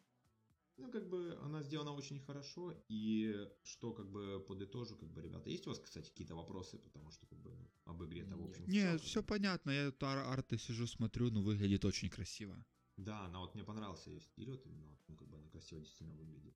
Ну, 0.78 0.90
как 0.90 1.09
бы, 1.09 1.38
она 1.42 1.62
сделана 1.62 1.92
очень 1.92 2.20
хорошо, 2.20 2.74
и 2.88 3.48
что, 3.62 3.92
как 3.92 4.11
бы, 4.11 4.44
подытожу, 4.46 4.94
как 4.96 5.09
бы, 5.11 5.22
ребята, 5.22 5.48
есть 5.48 5.66
у 5.66 5.70
вас, 5.70 5.78
кстати, 5.78 6.11
какие-то 6.11 6.35
вопросы, 6.35 6.78
потому 6.78 7.11
что, 7.11 7.26
как 7.26 7.38
бы, 7.38 7.50
ну, 7.50 7.70
об 7.85 8.04
игре-то, 8.04 8.37
в 8.37 8.44
общем, 8.44 8.64
Не, 8.66 8.98
все 8.98 9.22
бы. 9.22 9.26
понятно. 9.26 9.70
Я 9.70 9.90
тут 9.90 10.02
ар- 10.02 10.26
арты 10.28 10.59
сижу, 10.59 10.87
смотрю, 10.87 11.30
ну 11.30 11.42
выглядит 11.42 11.85
очень 11.87 12.11
красиво. 12.11 12.62
Да, 12.98 13.24
она 13.24 13.40
вот 13.40 13.54
мне 13.54 13.64
понравился 13.64 14.11
ее 14.11 14.20
стиль, 14.20 14.50
вот 14.50 14.66
именно, 14.66 14.98
ну, 15.09 15.16
как 15.16 15.28
бы, 15.28 15.37
она 15.38 15.48
красиво 15.48 15.80
действительно 15.80 16.12
выглядит. 16.14 16.54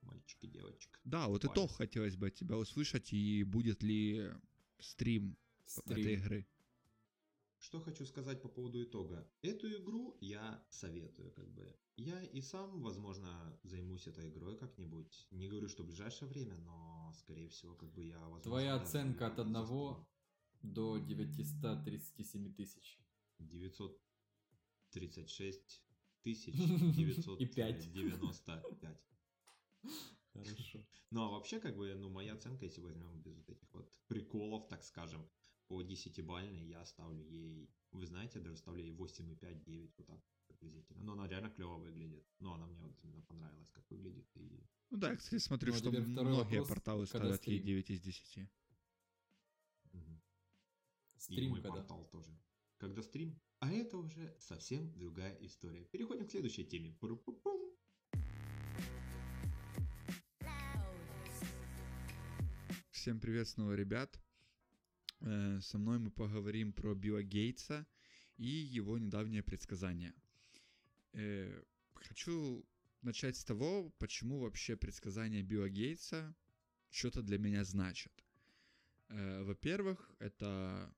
Мальчик 0.00 0.44
и 0.44 0.46
девочка. 0.46 0.98
Да, 1.04 1.26
вот 1.28 1.42
Буквально. 1.42 1.66
итог 1.66 1.76
хотелось 1.76 2.16
бы 2.16 2.28
от 2.28 2.34
тебя 2.34 2.56
услышать, 2.56 3.12
и 3.12 3.42
будет 3.44 3.82
ли 3.82 4.30
стрим 4.78 5.36
этой 5.66 6.02
Стрим. 6.02 6.20
игры. 6.20 6.46
Что 7.58 7.80
хочу 7.80 8.04
сказать 8.06 8.42
по 8.42 8.48
поводу 8.48 8.82
итога. 8.82 9.26
Эту 9.42 9.68
игру 9.72 10.16
я 10.20 10.64
советую, 10.70 11.32
как 11.32 11.48
бы. 11.52 11.74
Я 11.96 12.22
и 12.22 12.40
сам, 12.42 12.82
возможно, 12.82 13.58
займусь 13.64 14.06
этой 14.06 14.28
игрой 14.28 14.56
как-нибудь. 14.58 15.26
Не 15.30 15.48
говорю, 15.48 15.68
что 15.68 15.82
в 15.82 15.86
ближайшее 15.86 16.28
время, 16.28 16.56
но, 16.58 17.12
скорее 17.14 17.48
всего, 17.48 17.74
как 17.74 17.90
бы 17.92 18.04
я, 18.04 18.18
возможно... 18.20 18.42
Твоя 18.42 18.74
оценка 18.76 19.26
от 19.26 19.38
и 19.42 19.42
1 19.42 19.52
заспорю. 19.54 20.06
до 20.62 20.98
937 20.98 22.54
тысяч. 22.54 23.00
936 23.38 25.82
тысяч 26.22 26.54
И 27.40 27.46
пять. 27.46 27.92
995. 27.92 28.96
Хорошо. 30.32 30.84
Ну, 31.10 31.22
а 31.22 31.30
вообще, 31.30 31.58
как 31.60 31.76
бы, 31.76 31.94
ну, 31.94 32.08
моя 32.10 32.34
оценка, 32.34 32.64
если 32.66 32.80
возьмем 32.82 33.22
без 33.22 33.36
вот 33.36 33.48
этих 33.48 33.72
вот 33.72 33.90
приколов, 34.08 34.68
так 34.68 34.84
скажем, 34.84 35.26
по 35.68 35.82
10-бальной, 35.82 36.66
я 36.66 36.84
ставлю 36.84 37.22
ей, 37.22 37.70
вы 37.92 38.06
знаете, 38.06 38.38
я 38.38 38.44
даже 38.44 38.56
ставлю 38.56 38.82
ей 38.82 38.92
8,5-9, 38.92 39.92
вот 39.96 40.06
так 40.06 40.20
приблизительно. 40.46 41.02
Но 41.02 41.12
она 41.12 41.28
реально 41.28 41.50
клево 41.50 41.76
выглядит. 41.76 42.26
Ну, 42.38 42.52
она 42.52 42.66
мне 42.66 42.84
вот 42.84 42.96
именно 43.02 43.22
понравилась, 43.22 43.70
как 43.70 43.90
выглядит. 43.90 44.28
И... 44.36 44.64
Ну 44.90 44.98
да, 44.98 45.10
я, 45.10 45.16
кстати, 45.16 45.42
смотрю, 45.42 45.72
Ну, 45.72 45.76
а 45.76 45.78
что 45.78 45.90
многие 45.90 46.58
вопрос, 46.58 46.68
порталы 46.68 47.06
ставят 47.06 47.46
ей 47.46 47.58
стрим? 47.58 47.66
9 47.66 47.90
из 47.90 48.00
10. 48.00 48.48
Мгм. 49.92 50.22
И 51.14 51.18
Стрим 51.18 51.50
мой 51.50 51.62
когда? 51.62 51.76
портал 51.76 52.08
тоже. 52.08 52.38
Когда 52.78 53.02
стрим? 53.02 53.40
А 53.58 53.72
это 53.72 53.96
уже 53.96 54.36
совсем 54.38 54.92
другая 54.98 55.34
история. 55.40 55.84
Переходим 55.84 56.26
к 56.26 56.30
следующей 56.30 56.64
теме. 56.64 56.96
Пу-ру-пу-пум. 57.00 57.72
Всем 62.90 63.20
привет 63.20 63.48
снова, 63.48 63.72
ребят. 63.72 64.20
Э, 65.20 65.60
Со 65.60 65.78
мной 65.78 65.98
мы 65.98 66.10
поговорим 66.10 66.72
про 66.72 66.94
Билла 66.94 67.22
Гейтса 67.22 67.86
и 68.36 68.46
его 68.48 68.98
недавнее 68.98 69.42
предсказание. 69.42 70.14
Э, 71.12 71.62
Хочу 71.94 72.64
начать 73.02 73.36
с 73.36 73.44
того, 73.44 73.90
почему 73.98 74.40
вообще 74.40 74.76
предсказания 74.76 75.42
Билла 75.42 75.68
Гейтса 75.68 76.34
что-то 76.90 77.22
для 77.22 77.38
меня 77.38 77.64
значат. 77.64 78.12
Э, 79.08 79.42
Во-первых, 79.42 80.10
это 80.18 80.94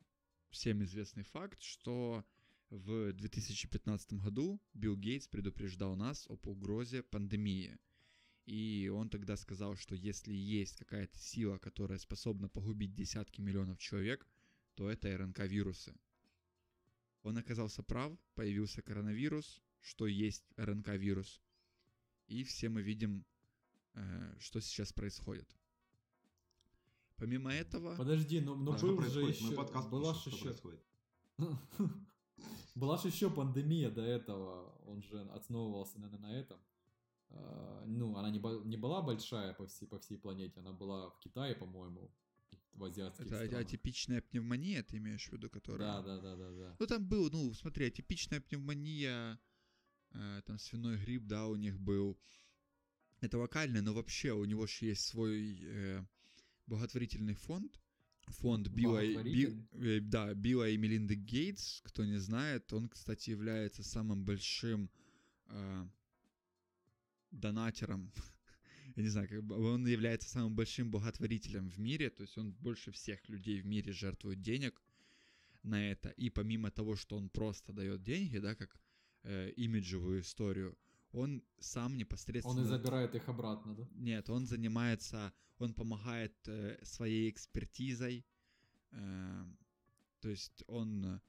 всем 0.51 0.83
известный 0.83 1.25
факт, 1.25 1.63
что 1.63 2.25
в 2.71 3.13
2015 3.13 4.15
году 4.15 4.61
Билл 4.75 4.97
Гейтс 4.97 5.29
предупреждал 5.29 5.97
нас 5.97 6.27
об 6.29 6.47
угрозе 6.47 7.03
пандемии. 7.03 7.79
И 8.49 8.89
он 8.89 9.11
тогда 9.11 9.37
сказал, 9.37 9.77
что 9.77 9.95
если 9.95 10.33
есть 10.33 10.79
какая-то 10.79 11.19
сила, 11.19 11.59
которая 11.59 11.99
способна 11.99 12.49
погубить 12.49 12.95
десятки 12.95 13.43
миллионов 13.43 13.79
человек, 13.79 14.27
то 14.75 14.91
это 14.91 15.15
РНК-вирусы. 15.15 15.95
Он 17.25 17.37
оказался 17.37 17.83
прав, 17.83 18.19
появился 18.35 18.81
коронавирус, 18.81 19.63
что 19.83 20.07
есть 20.07 20.47
РНК-вирус. 20.57 21.43
И 22.27 22.43
все 22.43 22.71
мы 22.71 22.81
видим, 22.81 23.27
э, 23.93 24.35
что 24.39 24.61
сейчас 24.61 24.95
происходит. 24.95 25.55
Помимо 27.17 27.53
этого... 27.53 27.97
Подожди, 27.97 28.41
ну, 28.41 28.55
ну 28.55 28.73
А 28.73 28.79
был 28.79 29.03
же 29.03 29.25
еще... 29.25 29.45
Мы 29.45 29.57
подкаст 29.57 29.91
была 29.91 30.15
пишем, 30.15 30.33
еще... 30.33 30.45
происходит? 30.45 30.83
Была 32.75 32.97
же 32.97 33.09
еще 33.09 33.29
пандемия 33.29 33.91
до 33.91 34.01
этого. 34.01 34.73
Он 34.87 35.03
же 35.03 35.21
основывался, 35.33 35.99
наверное, 35.99 36.31
на 36.31 36.39
этом. 36.39 36.59
А, 37.31 37.85
Ну, 37.87 38.17
она 38.17 38.31
не, 38.31 38.39
не 38.69 38.77
была 38.77 39.03
большая 39.03 39.55
по 39.55 39.67
всей, 39.67 39.87
по 39.87 39.99
всей 39.99 40.19
планете, 40.19 40.61
она 40.61 40.73
была 40.73 41.11
в 41.11 41.19
Китае, 41.21 41.55
по-моему, 41.55 42.11
в 42.73 42.85
азиатских 42.85 43.27
Это 43.27 43.45
странах. 43.47 43.67
атипичная 43.67 44.21
пневмония, 44.23 44.83
ты 44.83 44.97
имеешь 44.99 45.29
в 45.29 45.33
виду, 45.33 45.51
которая... 45.51 46.03
Да, 46.03 46.03
да, 46.03 46.21
да, 46.21 46.37
да, 46.37 46.51
да. 46.51 46.77
Ну, 46.79 46.87
там 46.87 47.07
был, 47.09 47.31
ну, 47.31 47.53
смотри, 47.55 47.87
атипичная 47.87 48.41
пневмония, 48.41 49.39
э, 50.13 50.43
там 50.47 50.59
свиной 50.59 50.97
грипп, 50.97 51.25
да, 51.27 51.47
у 51.47 51.57
них 51.57 51.79
был. 51.81 52.19
Это 53.21 53.39
локально, 53.39 53.83
но 53.83 53.95
вообще 53.95 54.33
у 54.33 54.45
него 54.45 54.67
же 54.67 54.87
есть 54.87 55.05
свой 55.07 55.59
э, 55.63 56.05
благотворительный 56.67 57.35
фонд. 57.35 57.81
Фонд 58.29 58.69
Билла, 58.69 59.01
Би- 59.23 59.67
э, 59.73 60.01
да, 60.01 60.35
Билла 60.35 60.69
и 60.69 60.77
Мелинды 60.77 61.15
Гейтс, 61.15 61.81
кто 61.83 62.05
не 62.05 62.19
знает, 62.19 62.73
он, 62.73 62.89
кстати, 62.89 63.31
является 63.31 63.83
самым 63.83 64.25
большим 64.25 64.91
э, 65.47 65.89
донатером. 67.31 68.13
Я 68.97 69.03
не 69.03 69.09
знаю, 69.09 69.29
как 69.29 69.43
бы 69.43 69.57
он 69.57 69.87
является 69.87 70.29
самым 70.29 70.55
большим 70.55 70.91
благотворителем 70.91 71.69
в 71.69 71.79
мире, 71.79 72.11
то 72.11 72.23
есть 72.23 72.39
он 72.39 72.53
больше 72.53 72.91
всех 72.91 73.29
людей 73.29 73.61
в 73.61 73.67
мире 73.67 73.93
жертвует 73.93 74.41
денег 74.41 74.83
на 75.63 75.91
это. 75.91 76.09
И 76.11 76.31
помимо 76.31 76.71
того, 76.71 76.97
что 76.97 77.17
он 77.17 77.29
просто 77.29 77.73
дает 77.73 78.03
деньги, 78.03 78.39
да, 78.39 78.55
как 78.55 78.81
э, 79.25 79.51
имиджевую 79.57 80.21
историю, 80.21 80.77
он 81.13 81.43
сам 81.59 81.97
непосредственно... 81.97 82.61
Он 82.61 82.65
и 82.65 82.69
забирает 82.69 83.15
их 83.15 83.29
обратно, 83.29 83.75
да? 83.75 83.89
Нет, 83.95 84.31
он 84.31 84.47
занимается, 84.47 85.33
он 85.59 85.75
помогает 85.75 86.35
э, 86.49 86.79
своей 86.83 87.31
экспертизой, 87.31 88.27
э, 88.91 89.45
то 90.21 90.29
есть 90.29 90.65
он 90.67 91.21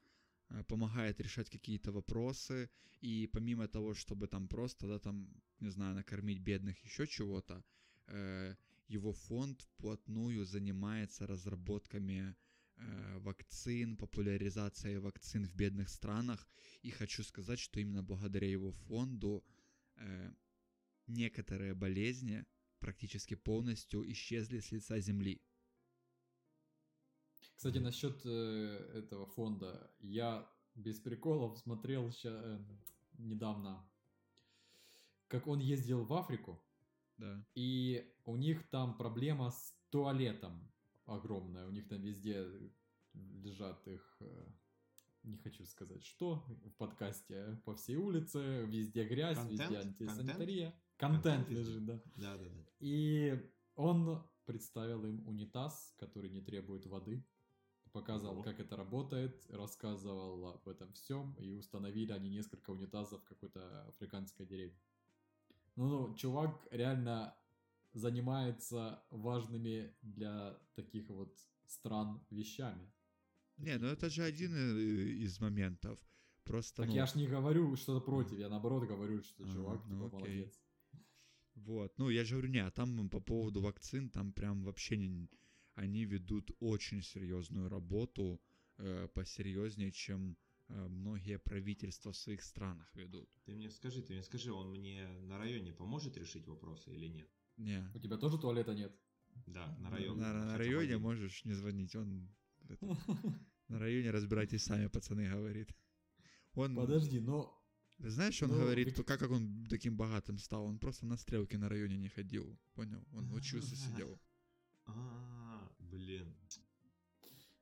помогает 0.68 1.22
решать 1.22 1.50
какие-то 1.50 1.92
вопросы, 1.92 2.70
и 3.02 3.28
помимо 3.28 3.68
того, 3.68 3.94
чтобы 3.94 4.28
там 4.28 4.48
просто, 4.48 4.88
да, 4.88 5.00
там, 5.00 5.30
не 5.60 5.70
знаю, 5.70 5.96
накормить 5.96 6.40
бедных, 6.40 6.84
еще 6.84 7.08
чего-то, 7.08 7.64
э, 8.08 8.56
его 8.88 9.14
фонд 9.14 9.62
вплотную 9.62 10.46
занимается 10.46 11.28
разработками 11.28 12.36
э, 12.76 13.18
вакцин, 13.20 13.96
популяризацией 13.98 14.98
вакцин 14.98 15.46
в 15.46 15.56
бедных 15.56 15.90
странах, 15.90 16.48
и 16.82 16.90
хочу 16.90 17.24
сказать, 17.24 17.60
что 17.60 17.80
именно 17.80 18.04
благодаря 18.04 18.50
его 18.50 18.72
фонду 18.72 19.44
э, 19.96 20.34
некоторые 21.08 21.74
болезни 21.74 22.46
практически 22.80 23.36
полностью 23.36 24.10
исчезли 24.12 24.60
с 24.60 24.72
лица 24.72 25.00
земли. 25.00 25.42
Кстати, 27.60 27.78
насчет 27.80 28.22
э, 28.26 28.92
этого 29.04 29.26
фонда. 29.26 29.92
Я 30.00 30.50
без 30.76 30.98
приколов 31.02 31.58
смотрел 31.58 32.10
ща- 32.10 32.30
э, 32.42 32.58
недавно, 33.18 33.86
как 35.28 35.46
он 35.46 35.60
ездил 35.60 36.06
в 36.06 36.14
Африку, 36.14 36.58
Да. 37.18 37.46
и 37.56 38.10
у 38.24 38.38
них 38.38 38.70
там 38.70 38.98
проблема 38.98 39.52
с 39.52 39.76
туалетом 39.90 40.72
огромная. 41.06 41.68
У 41.68 41.72
них 41.72 41.90
там 41.90 42.02
везде 42.02 42.48
лежат 43.14 43.86
их... 43.90 44.18
э, 44.22 44.46
Не 45.24 45.38
хочу 45.38 45.66
сказать, 45.66 46.06
что 46.06 46.46
в 46.64 46.72
подкасте. 46.78 47.62
По 47.66 47.74
всей 47.76 47.98
улице, 47.98 48.64
везде 48.68 49.04
грязь, 49.06 49.38
везде 49.50 49.66
Контент? 49.66 49.86
антисанитария. 50.02 50.74
Контент 50.96 51.24
Контент 51.46 51.50
везде. 51.50 51.62
лежит, 51.74 51.86
да. 51.86 52.02
Да, 52.16 52.38
да, 52.38 52.46
да. 52.50 52.66
И 52.80 53.52
он 53.76 54.24
представил 54.46 55.04
им 55.04 55.28
унитаз, 55.28 55.94
который 55.98 56.30
не 56.30 56.40
требует 56.42 56.86
воды. 56.86 57.22
Показывал, 58.00 58.40
О. 58.40 58.44
как 58.44 58.60
это 58.60 58.76
работает, 58.76 59.46
рассказывал 59.50 60.48
об 60.48 60.68
этом 60.68 60.92
всем, 60.94 61.36
и 61.40 61.52
установили 61.52 62.12
они 62.12 62.30
несколько 62.30 62.72
унитазов 62.72 63.22
в 63.22 63.26
какой-то 63.26 63.88
африканской 63.88 64.46
деревне. 64.46 64.80
Ну, 65.76 65.90
ну, 65.90 66.16
чувак 66.16 66.68
реально 66.72 67.36
занимается 67.94 69.04
важными 69.12 69.94
для 70.02 70.58
таких 70.76 71.10
вот 71.10 71.38
стран 71.66 72.22
вещами. 72.30 72.92
Не, 73.58 73.78
ну 73.78 73.88
это 73.88 74.10
же 74.10 74.24
один 74.24 74.56
э, 74.56 74.82
из 75.26 75.40
моментов. 75.40 76.00
Просто, 76.44 76.84
Так 76.84 76.88
ну, 76.88 76.96
я 76.96 77.06
ж 77.06 77.16
не 77.16 77.28
говорю 77.28 77.76
что-то 77.76 78.06
против, 78.06 78.40
я 78.40 78.50
наоборот 78.50 78.88
говорю, 78.88 79.22
что 79.22 79.44
А, 79.44 79.52
чувак, 79.52 79.82
ну 79.88 80.06
типа, 80.06 80.18
окей. 80.18 80.36
молодец. 80.36 80.62
вот. 81.56 81.98
Ну, 81.98 82.10
я 82.10 82.24
же 82.24 82.36
говорю, 82.36 82.52
не, 82.52 82.66
а 82.66 82.72
там 82.72 83.10
по 83.10 83.20
поводу 83.20 83.62
вакцин, 83.62 84.10
там 84.10 84.32
прям 84.34 84.64
вообще 84.64 84.98
не... 84.98 85.30
Они 85.80 86.04
ведут 86.04 86.52
очень 86.60 87.02
серьезную 87.02 87.70
работу, 87.70 88.42
э, 88.80 89.08
посерьезнее, 89.14 89.92
чем 89.92 90.36
э, 90.68 90.88
многие 90.88 91.40
правительства 91.40 92.12
в 92.12 92.18
своих 92.18 92.42
странах 92.42 92.94
ведут. 92.96 93.30
Ты 93.46 93.56
мне 93.56 93.70
скажи, 93.70 94.02
ты 94.02 94.12
мне 94.14 94.24
скажи, 94.24 94.52
он 94.52 94.72
мне 94.72 95.08
на 95.22 95.38
районе 95.38 95.72
поможет 95.72 96.18
решить 96.18 96.48
вопросы 96.48 96.94
или 96.94 97.08
нет? 97.08 97.30
Не. 97.56 97.90
У 97.96 98.00
тебя 98.00 98.18
тоже 98.18 98.38
туалета 98.38 98.74
нет? 98.74 98.94
Да, 99.48 99.74
на 99.80 99.90
районе. 99.90 100.22
На, 100.22 100.34
на 100.34 100.58
районе 100.58 100.96
один. 100.96 101.02
можешь 101.02 101.46
не 101.46 101.54
звонить, 101.54 101.96
он... 101.96 102.28
это, 102.68 102.86
на 103.70 103.80
районе 103.80 104.12
разбирайтесь 104.12 104.64
сами, 104.64 104.88
пацаны, 104.88 105.30
говорит. 105.30 105.74
Он... 106.56 106.76
Подожди, 106.76 107.22
но 107.22 107.58
Ты 108.00 108.10
знаешь, 108.10 108.44
он 108.44 108.50
Ну, 108.50 108.60
говорит, 108.60 108.98
как, 109.06 109.20
как 109.20 109.32
он 109.32 109.66
таким 109.70 109.96
богатым 109.96 110.38
стал. 110.40 110.66
Он 110.66 110.78
просто 110.78 111.06
на 111.06 111.16
стрелке 111.16 111.58
на 111.58 111.70
районе 111.70 111.98
не 111.98 112.10
ходил. 112.10 112.60
Понял? 112.74 113.02
Он 113.14 113.32
учился, 113.32 113.76
сидел. 113.78 114.20
Блин. 115.92 116.36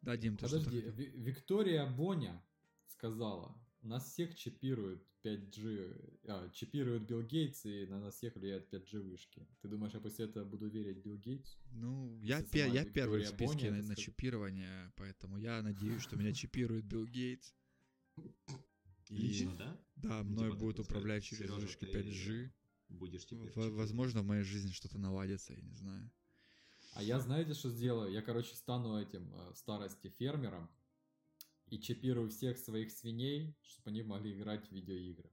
Да, 0.01 0.15
Дим, 0.17 0.37
ты 0.37 0.47
что 0.47 0.57
Подожди, 0.59 0.81
Ви- 0.81 1.11
Виктория 1.15 1.85
Боня 1.85 2.41
сказала, 2.85 3.55
нас 3.81 4.11
всех 4.11 4.35
чипируют 4.35 5.03
5G, 5.23 6.19
а, 6.27 6.49
чипирует 6.49 7.03
Билл 7.03 7.23
Гейтс, 7.23 7.65
и 7.65 7.85
на 7.87 7.99
нас 7.99 8.15
всех 8.15 8.35
влияют 8.35 8.71
5G 8.71 8.99
вышки. 9.01 9.45
Ты 9.61 9.67
думаешь, 9.67 9.93
я 9.93 9.99
после 9.99 10.25
этого 10.25 10.45
буду 10.45 10.67
верить 10.69 10.97
Билл 11.03 11.17
Гейтсу? 11.17 11.57
Ну, 11.71 12.17
я, 12.21 12.41
пе- 12.43 12.69
я 12.69 12.85
первый 12.85 13.21
в 13.23 13.27
списке 13.27 13.45
Боня 13.69 13.71
на, 13.71 13.87
на 13.87 13.95
чипирование, 13.95 14.91
поэтому 14.95 15.37
я 15.37 15.61
надеюсь, 15.61 16.01
что 16.01 16.15
меня 16.15 16.33
чипирует 16.33 16.85
Билл 16.85 17.05
Гейтс. 17.05 17.53
И 19.09 19.15
Лично, 19.15 19.55
да? 19.55 19.81
да, 19.95 20.23
Ну, 20.23 20.31
мной 20.31 20.49
типа, 20.51 20.59
будут 20.59 20.77
так 20.77 20.85
сказать, 20.85 21.01
управлять 21.01 21.23
через 21.23 21.49
вышки 21.51 21.85
ты 21.85 21.99
5G. 21.99 22.51
Будешь 22.89 23.25
теперь. 23.25 23.51
Возможно, 23.55 24.21
в 24.21 24.25
моей 24.25 24.43
жизни 24.43 24.71
что-то 24.71 24.97
наладится, 24.97 25.53
я 25.53 25.61
не 25.61 25.73
знаю. 25.73 26.09
А 26.93 27.03
я 27.03 27.19
знаете, 27.19 27.53
что 27.53 27.69
сделаю? 27.69 28.11
Я, 28.11 28.21
короче, 28.21 28.55
стану 28.55 28.99
этим 28.99 29.33
э, 29.33 29.53
старости 29.55 30.09
фермером 30.09 30.69
и 31.67 31.79
чипирую 31.79 32.29
всех 32.29 32.57
своих 32.57 32.91
свиней, 32.91 33.55
чтобы 33.61 33.89
они 33.89 34.03
могли 34.03 34.33
играть 34.33 34.67
в 34.67 34.71
видеоигры. 34.71 35.31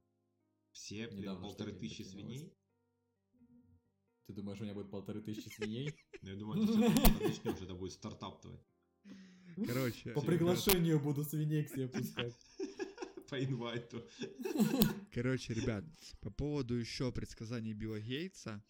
Все, 0.73 1.07
блин, 1.09 1.21
Недавно 1.21 1.43
полторы 1.43 1.73
тысячи 1.73 2.03
свиней. 2.03 2.53
Ты 4.27 4.33
думаешь, 4.33 4.61
у 4.61 4.65
меня 4.65 4.75
будет 4.75 4.91
полторы 4.91 5.21
тысячи 5.21 5.49
свиней? 5.49 5.95
Ну, 6.23 6.31
я 6.31 6.37
думаю, 6.37 6.67
ты 6.67 6.73
сейчас 6.73 7.21
начнешь, 7.21 7.63
это 7.63 7.75
будет 7.75 7.93
стартап 7.93 8.41
твой. 8.41 8.59
Короче, 9.67 10.13
По 10.13 10.23
приглашению 10.23 10.99
буду 10.99 11.23
свиней 11.23 11.65
к 11.65 11.69
себе 11.69 11.87
пускать. 11.87 12.35
По 13.29 13.43
инвайту. 13.45 14.03
Короче, 15.13 15.53
ребят, 15.53 15.85
по 16.21 16.31
поводу 16.31 16.75
еще 16.75 17.13
предсказаний 17.13 17.75
Билла 17.75 18.01
Гейтса, 18.01 18.63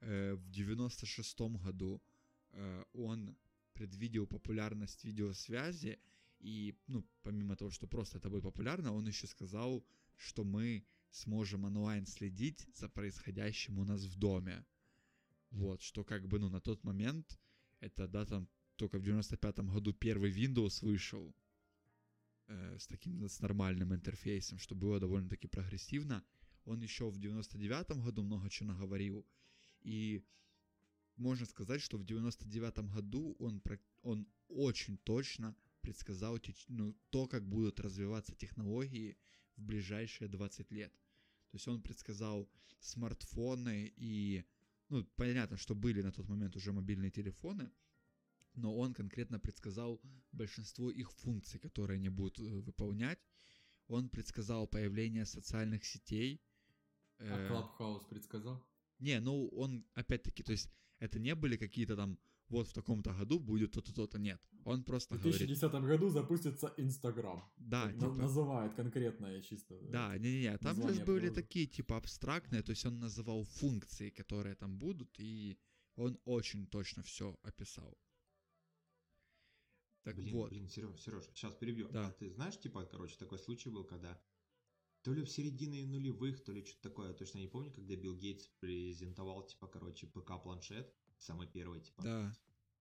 э, 0.00 0.34
в 0.34 0.50
96 0.50 1.40
году 1.62 2.02
он 2.92 3.36
предвидел 3.72 4.26
популярность 4.26 5.04
видеосвязи 5.04 5.98
И, 6.40 6.74
ну, 6.86 7.04
помимо 7.22 7.56
того, 7.56 7.70
что 7.70 7.86
просто 7.86 8.18
это 8.18 8.30
будет 8.30 8.42
популярно, 8.42 8.92
он 8.92 9.06
еще 9.06 9.26
сказал, 9.26 9.84
что 10.16 10.44
мы 10.44 10.84
сможем 11.10 11.64
онлайн 11.64 12.06
следить 12.06 12.66
за 12.74 12.88
происходящим 12.88 13.78
у 13.78 13.84
нас 13.84 14.04
в 14.04 14.16
доме. 14.16 14.64
Вот, 15.50 15.82
что 15.82 16.04
как 16.04 16.28
бы, 16.28 16.38
ну, 16.38 16.48
на 16.48 16.60
тот 16.60 16.84
момент, 16.84 17.38
это, 17.80 18.06
да, 18.08 18.24
там, 18.24 18.48
только 18.76 18.98
в 18.98 19.02
95-м 19.02 19.68
году 19.68 19.92
первый 19.92 20.30
Windows 20.30 20.84
вышел 20.84 21.34
э, 22.46 22.78
с 22.78 22.86
таким, 22.86 23.28
с 23.28 23.40
нормальным 23.40 23.92
интерфейсом, 23.94 24.58
что 24.58 24.74
было 24.74 25.00
довольно-таки 25.00 25.48
прогрессивно. 25.48 26.24
Он 26.64 26.80
еще 26.82 27.10
в 27.10 27.18
99-м 27.18 28.00
году 28.02 28.22
много 28.22 28.48
чего 28.48 28.68
наговорил, 28.72 29.26
и 29.82 30.22
можно 31.20 31.46
сказать, 31.46 31.80
что 31.80 31.98
в 31.98 32.04
99-м 32.04 32.88
году 32.88 33.36
он, 33.38 33.62
он 34.02 34.26
очень 34.48 34.96
точно 34.98 35.54
предсказал 35.80 36.38
ну, 36.68 36.96
то, 37.10 37.26
как 37.26 37.46
будут 37.46 37.80
развиваться 37.80 38.34
технологии 38.34 39.16
в 39.56 39.62
ближайшие 39.62 40.28
20 40.28 40.72
лет. 40.72 40.92
То 41.50 41.56
есть 41.56 41.68
он 41.68 41.82
предсказал 41.82 42.48
смартфоны 42.80 43.92
и, 43.96 44.44
ну, 44.88 45.04
понятно, 45.16 45.56
что 45.56 45.74
были 45.74 46.02
на 46.02 46.12
тот 46.12 46.28
момент 46.28 46.56
уже 46.56 46.72
мобильные 46.72 47.10
телефоны, 47.10 47.70
но 48.54 48.76
он 48.76 48.94
конкретно 48.94 49.38
предсказал 49.38 50.00
большинство 50.32 50.90
их 50.90 51.12
функций, 51.12 51.60
которые 51.60 51.96
они 51.96 52.08
будут 52.08 52.38
э, 52.40 52.42
выполнять. 52.42 53.18
Он 53.88 54.08
предсказал 54.08 54.66
появление 54.66 55.26
социальных 55.26 55.84
сетей. 55.84 56.40
А 57.18 57.24
э, 57.24 57.48
Клабхаус 57.48 58.04
предсказал? 58.04 58.64
не, 59.00 59.18
ну 59.20 59.48
он 59.48 59.84
опять-таки, 59.94 60.42
то 60.42 60.52
есть 60.52 60.70
это 61.00 61.18
не 61.18 61.34
были 61.34 61.56
какие-то 61.56 61.96
там 61.96 62.18
вот 62.48 62.66
в 62.68 62.72
таком-то 62.72 63.12
году 63.12 63.38
будет 63.38 63.72
то-то, 63.72 63.92
то-то, 63.94 64.18
нет. 64.18 64.40
Он 64.64 64.82
просто 64.84 65.14
В 65.14 65.18
говорит, 65.22 65.38
2010 65.38 65.72
году 65.86 66.08
запустится 66.10 66.74
Инстаграм. 66.78 67.42
да, 67.56 67.92
типа, 67.92 68.06
Называет 68.14 68.74
конкретное 68.74 69.40
чисто. 69.40 69.74
да, 69.90 70.18
не-не-не, 70.18 70.58
там 70.58 70.76
же 70.76 70.82
были 70.82 71.04
приложения. 71.04 71.30
такие 71.34 71.66
типа 71.66 71.96
абстрактные, 71.96 72.62
то 72.62 72.70
есть 72.70 72.86
он 72.86 72.98
называл 72.98 73.44
функции, 73.44 74.10
которые 74.10 74.54
там 74.56 74.78
будут, 74.78 75.20
и 75.20 75.58
он 75.96 76.18
очень 76.24 76.66
точно 76.66 77.02
все 77.02 77.36
описал. 77.42 77.96
Так 80.02 80.16
Блин, 80.16 80.34
вот, 80.34 80.50
блин, 80.50 80.68
Сереж, 80.68 80.98
Сереж, 81.00 81.24
сейчас 81.34 81.54
перебью. 81.54 81.88
Да. 81.88 82.06
А 82.08 82.10
ты 82.12 82.30
знаешь, 82.30 82.58
типа, 82.58 82.84
короче, 82.86 83.16
такой 83.18 83.38
случай 83.38 83.68
был, 83.70 83.84
когда 83.84 84.18
то 85.02 85.12
ли 85.14 85.22
в 85.22 85.30
середине 85.30 85.84
нулевых, 85.86 86.42
то 86.44 86.52
ли 86.52 86.64
что-то 86.64 86.82
такое, 86.88 87.08
я 87.08 87.14
точно 87.14 87.38
не 87.38 87.48
помню, 87.48 87.72
когда 87.72 87.96
Билл 87.96 88.16
Гейтс 88.16 88.48
презентовал, 88.60 89.46
типа, 89.46 89.66
короче, 89.68 90.06
ПК-планшет, 90.06 90.92
самый 91.18 91.46
первый, 91.46 91.80
типа. 91.80 92.02
да, 92.02 92.36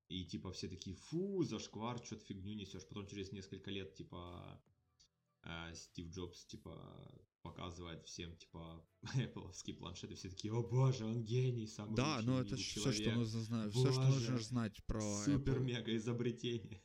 И, 0.10 0.26
типа, 0.26 0.52
все 0.52 0.68
такие, 0.68 0.96
фу, 0.96 1.44
зашквар, 1.44 2.04
что-то 2.04 2.26
фигню 2.26 2.54
несешь. 2.56 2.86
Потом 2.88 3.08
через 3.08 3.32
несколько 3.32 3.72
лет, 3.72 3.94
типа, 3.96 4.62
э, 5.44 5.74
Стив 5.76 6.10
Джобс, 6.10 6.46
типа, 6.46 7.26
показывает 7.42 8.06
всем, 8.06 8.36
типа, 8.36 8.86
Apple 9.16 9.74
планшеты, 9.78 10.16
все 10.16 10.30
такие, 10.30 10.52
о 10.54 10.62
боже, 10.62 11.06
он 11.06 11.24
гений, 11.24 11.68
самый 11.68 11.96
да, 11.96 12.22
ну 12.24 12.38
это 12.40 12.56
все, 12.58 12.92
что 12.92 13.12
нужно 13.12 13.42
знать, 13.42 13.72
все, 13.72 13.92
что 13.92 14.04
нужно 14.10 14.40
знать 14.40 14.84
про 14.86 15.02
Супер 15.24 15.58
Apple. 15.60 15.64
мега 15.64 15.96
изобретение. 15.96 16.82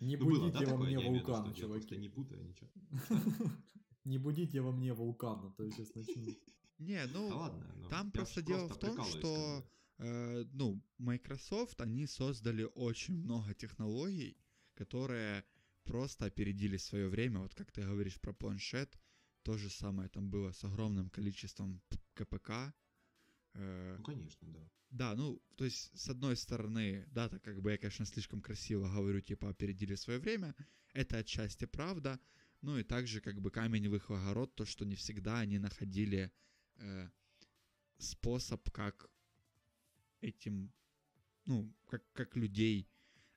Не 0.00 0.16
Ну, 0.16 0.26
было, 0.26 0.50
да, 0.52 0.60
во 0.60 0.64
такое? 0.66 0.86
мне 0.86 0.98
вулкан, 0.98 1.54
что 1.54 1.62
я 1.62 1.68
просто 1.68 1.88
чуваки. 1.88 1.96
не 2.02 2.08
путаю 2.08 2.44
ничего. 2.44 2.70
Не 4.08 4.18
будите 4.18 4.60
во 4.60 4.72
мне 4.72 4.94
вулкан, 4.94 5.44
а 5.44 5.50
то 5.50 5.64
я 5.64 5.70
сейчас 5.70 5.94
начну. 5.94 6.24
Не, 6.78 7.06
ну, 7.12 7.28
ладно. 7.28 7.74
ну, 7.76 7.88
Там 7.88 8.10
просто 8.10 8.40
дело 8.40 8.68
в 8.68 8.78
том, 8.78 9.04
что 9.04 9.64
э, 9.98 10.44
ну, 10.52 10.80
Microsoft, 10.98 11.80
они 11.80 12.06
создали 12.06 12.66
очень 12.74 13.14
много 13.14 13.52
технологий, 13.54 14.36
которые 14.74 15.44
просто 15.84 16.24
опередили 16.26 16.78
свое 16.78 17.08
время. 17.08 17.40
Вот 17.40 17.54
как 17.54 17.70
ты 17.70 17.82
говоришь 17.82 18.18
про 18.20 18.32
планшет, 18.32 18.98
то 19.42 19.58
же 19.58 19.68
самое 19.68 20.08
там 20.08 20.30
было 20.30 20.52
с 20.52 20.64
огромным 20.64 21.10
количеством 21.10 21.82
КПК. 22.14 22.72
Э, 23.54 23.96
Ну, 23.98 24.04
конечно, 24.04 24.48
да. 24.48 24.70
да, 24.90 25.14
ну, 25.16 25.42
то 25.56 25.64
есть, 25.64 25.90
с 25.98 26.08
одной 26.08 26.36
стороны, 26.36 27.06
да, 27.10 27.28
так 27.28 27.42
как 27.42 27.60
бы 27.60 27.72
я, 27.72 27.78
конечно, 27.78 28.06
слишком 28.06 28.40
красиво 28.40 28.88
говорю, 28.88 29.20
типа, 29.20 29.50
опередили 29.50 29.96
свое 29.96 30.18
время, 30.18 30.54
это 30.94 31.18
отчасти 31.18 31.66
правда, 31.66 32.18
ну 32.62 32.78
и 32.78 32.82
также, 32.84 33.20
как 33.20 33.40
бы, 33.40 33.50
камень 33.50 33.88
в 33.88 33.94
их 33.94 34.10
огород, 34.10 34.54
то, 34.54 34.64
что 34.64 34.84
не 34.84 34.94
всегда 34.94 35.38
они 35.40 35.58
находили 35.58 36.32
э, 36.76 37.08
способ, 37.98 38.70
как 38.70 39.10
этим, 40.20 40.72
ну, 41.46 41.72
как, 41.86 42.02
как 42.12 42.36
людей 42.36 42.88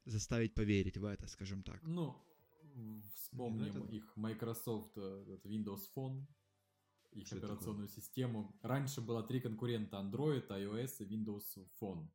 заставить 0.06 0.54
поверить 0.54 0.98
в 0.98 1.06
это, 1.06 1.28
скажем 1.28 1.64
так. 1.64 1.82
Ну, 1.84 2.16
вспомним 3.16 3.78
это- 3.78 3.96
их 3.96 4.16
Microsoft 4.16 4.98
э, 4.98 5.24
этот 5.28 5.46
Windows 5.46 5.82
Phone, 5.96 6.26
их 7.12 7.28
Что 7.28 7.38
операционную 7.38 7.88
систему. 7.90 8.58
Раньше 8.62 9.02
было 9.02 9.24
три 9.24 9.42
конкурента 9.42 9.98
Android, 9.98 10.48
iOS 10.48 11.04
и 11.04 11.06
Windows 11.06 11.68
Phone. 11.80 12.08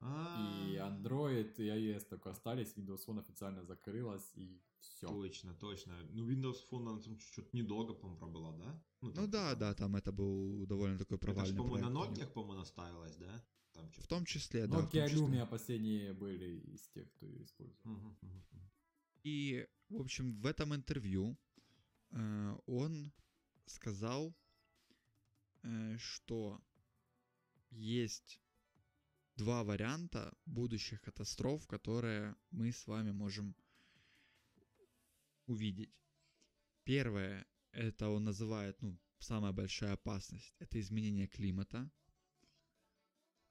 И 0.00 0.76
А, 0.76 0.90
Android 0.90 1.56
и 1.56 1.66
iOS 1.66 2.06
только 2.08 2.30
остались, 2.30 2.72
Windows 2.76 3.04
Phone 3.06 3.18
официально 3.20 3.64
закрылась 3.64 4.30
и 4.36 4.60
все. 4.78 5.08
Точно, 5.08 5.54
точно. 5.54 5.94
Ну, 6.12 6.28
Windows 6.30 6.58
Phone, 6.70 6.88
она 6.88 7.00
там 7.00 7.18
что-то 7.18 7.56
недолго, 7.56 7.94
по-моему, 7.94 8.18
пробыла, 8.18 8.56
да? 8.58 8.82
Ну 9.00 9.12
там, 9.12 9.30
да, 9.30 9.50
типа, 9.50 9.60
да, 9.60 9.74
там 9.74 9.96
это 9.96 10.12
был 10.12 10.66
довольно 10.66 10.98
такой 10.98 11.16
Это 11.16 11.26
ж, 11.26 11.26
провальный 11.26 11.56
по-моему, 11.56 11.88
на. 11.90 11.98
Nokia, 11.98 12.26
по-моему, 12.26 12.60
наставилась, 12.60 13.16
да? 13.16 13.44
Там 13.72 13.90
В 13.90 14.06
том 14.06 14.24
числе, 14.24 14.66
да. 14.68 14.80
Nokia. 14.80 15.08
Lumia 15.08 15.46
последние 15.46 16.12
были 16.12 16.60
из 16.74 16.88
тех, 16.88 17.10
кто 17.12 17.26
ее 17.26 17.42
использовал. 17.42 17.96
Мгм, 17.96 18.18
мгм. 18.22 18.70
И, 19.24 19.66
в 19.88 20.00
общем, 20.00 20.40
в 20.40 20.46
этом 20.46 20.74
интервью 20.74 21.36
э, 22.10 22.56
он 22.66 23.12
сказал, 23.66 24.32
э, 25.62 25.96
что 25.98 26.60
есть 27.70 28.40
два 29.38 29.62
варианта 29.62 30.32
будущих 30.46 31.00
катастроф, 31.00 31.66
которые 31.68 32.34
мы 32.50 32.72
с 32.72 32.86
вами 32.86 33.12
можем 33.12 33.54
увидеть. 35.46 35.94
Первое, 36.84 37.46
это 37.70 38.08
он 38.08 38.24
называет, 38.24 38.82
ну, 38.82 38.98
самая 39.18 39.52
большая 39.52 39.92
опасность, 39.92 40.54
это 40.58 40.80
изменение 40.80 41.28
климата. 41.28 41.90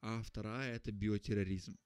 А 0.00 0.22
вторая, 0.22 0.76
это 0.76 0.92
биотерроризм. 0.92 1.76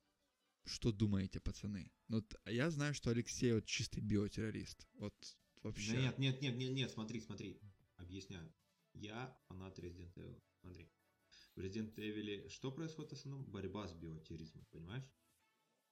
Что 0.64 0.92
думаете, 0.92 1.40
пацаны? 1.40 1.92
Ну, 2.08 2.24
я 2.46 2.70
знаю, 2.70 2.94
что 2.94 3.10
Алексей 3.10 3.52
вот 3.52 3.66
чистый 3.66 4.00
биотеррорист. 4.00 4.88
Вот 4.94 5.14
вообще. 5.62 5.92
Да 5.92 6.00
нет, 6.00 6.18
нет, 6.18 6.42
нет, 6.42 6.56
нет, 6.56 6.72
нет, 6.72 6.90
смотри, 6.90 7.20
смотри. 7.20 7.60
Объясняю. 7.96 8.52
Я 8.94 9.36
фанат 9.46 9.78
Resident 9.78 10.12
Evil. 10.14 10.42
Смотри. 10.60 10.90
В 11.54 11.60
Resident 11.60 11.94
Evil 11.96 12.48
что 12.48 12.72
происходит 12.72 13.10
в 13.10 13.14
основном? 13.14 13.44
Борьба 13.44 13.86
с 13.86 13.92
биотерроризмом, 13.92 14.64
понимаешь? 14.70 15.04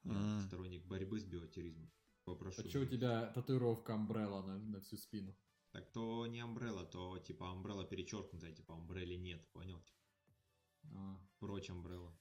Я 0.05 0.41
сторонник 0.47 0.87
борьбы 0.87 1.21
с 1.21 1.25
биотерроризмом. 1.25 1.91
Попрошу. 2.25 2.63
А 2.63 2.69
что 2.69 2.81
у 2.81 2.87
тебя 2.87 3.27
татуировка 3.35 3.93
Umbrella 3.93 4.47
на, 4.47 4.59
на 4.59 4.81
всю 4.81 4.97
спину? 4.97 5.37
Так 5.73 5.93
то 5.93 6.27
не 6.27 6.41
Umbrella, 6.41 6.85
то 6.91 7.19
типа 7.19 7.45
Umbrella 7.45 7.87
перечеркнутая, 7.87 8.53
типа 8.53 8.73
Umbrella 8.73 9.17
нет, 9.17 9.47
понял? 9.53 9.83
А. 10.95 11.21
Прочь 11.39 11.71
Umbrella. 11.71 12.13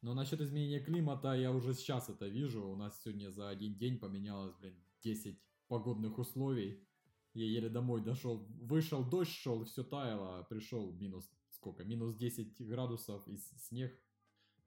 Но 0.00 0.14
насчет 0.14 0.40
изменения 0.40 0.80
климата 0.80 1.34
я 1.34 1.52
уже 1.52 1.74
сейчас 1.74 2.08
это 2.08 2.28
вижу. 2.28 2.64
У 2.68 2.76
нас 2.76 3.02
сегодня 3.02 3.30
за 3.30 3.48
один 3.48 3.76
день 3.76 3.98
поменялось, 3.98 4.54
блин, 4.54 4.80
10 5.02 5.40
погодных 5.66 6.18
условий. 6.18 6.86
Я 7.34 7.46
еле 7.46 7.68
домой 7.68 8.02
дошел. 8.02 8.46
Вышел, 8.60 9.04
дождь 9.04 9.32
шел, 9.32 9.64
все 9.64 9.82
таяло, 9.82 10.38
а 10.38 10.44
пришел 10.44 10.92
минус 10.92 11.28
сколько? 11.58 11.84
Минус 11.84 12.14
10 12.14 12.60
градусов 12.66 13.26
и 13.28 13.36
снег. 13.36 13.92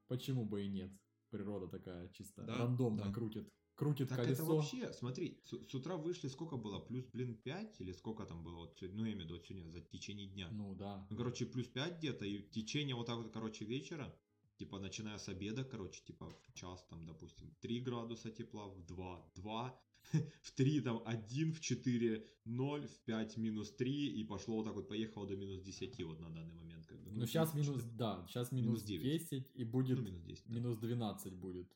Почему 0.07 0.45
бы 0.45 0.63
и 0.65 0.67
нет? 0.69 0.91
Природа 1.29 1.67
такая 1.67 2.09
чисто 2.09 2.43
Да, 2.43 2.57
рандомно 2.57 3.05
да. 3.05 3.11
крутит. 3.13 3.49
Крутит 3.75 4.09
Так 4.09 4.17
колесо. 4.17 4.43
это 4.43 4.51
вообще, 4.51 4.93
смотри, 4.93 5.41
с, 5.45 5.49
с 5.69 5.73
утра 5.73 5.95
вышли, 5.95 6.27
сколько 6.27 6.57
было? 6.57 6.79
Плюс, 6.79 7.05
блин, 7.13 7.35
5 7.41 7.79
или 7.81 7.93
сколько 7.93 8.25
там 8.25 8.43
было? 8.43 8.55
Вот, 8.57 8.77
сегодня- 8.77 8.97
ну, 8.99 9.05
я 9.05 9.13
имею 9.13 9.21
в 9.21 9.23
виду 9.25 9.35
вот 9.35 9.45
сегодня, 9.47 9.69
за 9.71 9.79
течение 9.81 10.27
дня. 10.27 10.49
Ну 10.51 10.75
да. 10.75 11.07
Ну, 11.09 11.17
короче, 11.17 11.45
плюс 11.45 11.67
5 11.67 11.97
где-то, 11.99 12.25
и 12.25 12.43
течение 12.49 12.95
вот 12.95 13.05
так 13.07 13.15
вот, 13.17 13.31
короче, 13.31 13.63
вечера, 13.65 14.13
типа, 14.57 14.77
начиная 14.79 15.17
с 15.17 15.29
обеда, 15.29 15.63
короче, 15.63 16.03
типа, 16.03 16.29
в 16.29 16.53
час, 16.53 16.85
там, 16.89 17.05
допустим, 17.05 17.55
3 17.61 17.79
градуса 17.79 18.29
тепла, 18.29 18.67
в 18.67 18.85
2, 18.85 19.31
2, 19.35 19.81
в 20.41 20.51
3, 20.51 20.81
там, 20.81 21.01
1, 21.05 21.53
в 21.53 21.59
4, 21.59 22.27
0, 22.45 22.87
в 22.87 22.99
5, 23.05 23.37
минус 23.37 23.71
3, 23.75 24.07
и 24.19 24.23
пошло 24.23 24.55
вот 24.57 24.65
так 24.65 24.75
вот, 24.75 24.87
поехало 24.87 25.27
до 25.27 25.35
минус 25.35 25.61
10 25.61 26.03
вот 26.03 26.19
на 26.19 26.29
данный 26.29 26.53
момент, 26.53 26.85
как 26.87 26.99
бы. 27.01 27.11
Ну 27.11 27.25
сейчас 27.25 27.53
минус, 27.53 27.79
что-то- 27.81 27.95
да, 27.95 28.25
сейчас 28.27 28.51
минус 28.51 28.67
минус 28.67 28.83
9. 28.83 29.03
10 29.03 29.51
и 29.55 29.63
будет 29.63 29.97
Ну, 29.97 30.03
минус 30.05 30.21
10, 30.23 30.47
да. 30.47 30.55
минус 30.55 30.77
12 30.77 31.33
будет. 31.33 31.71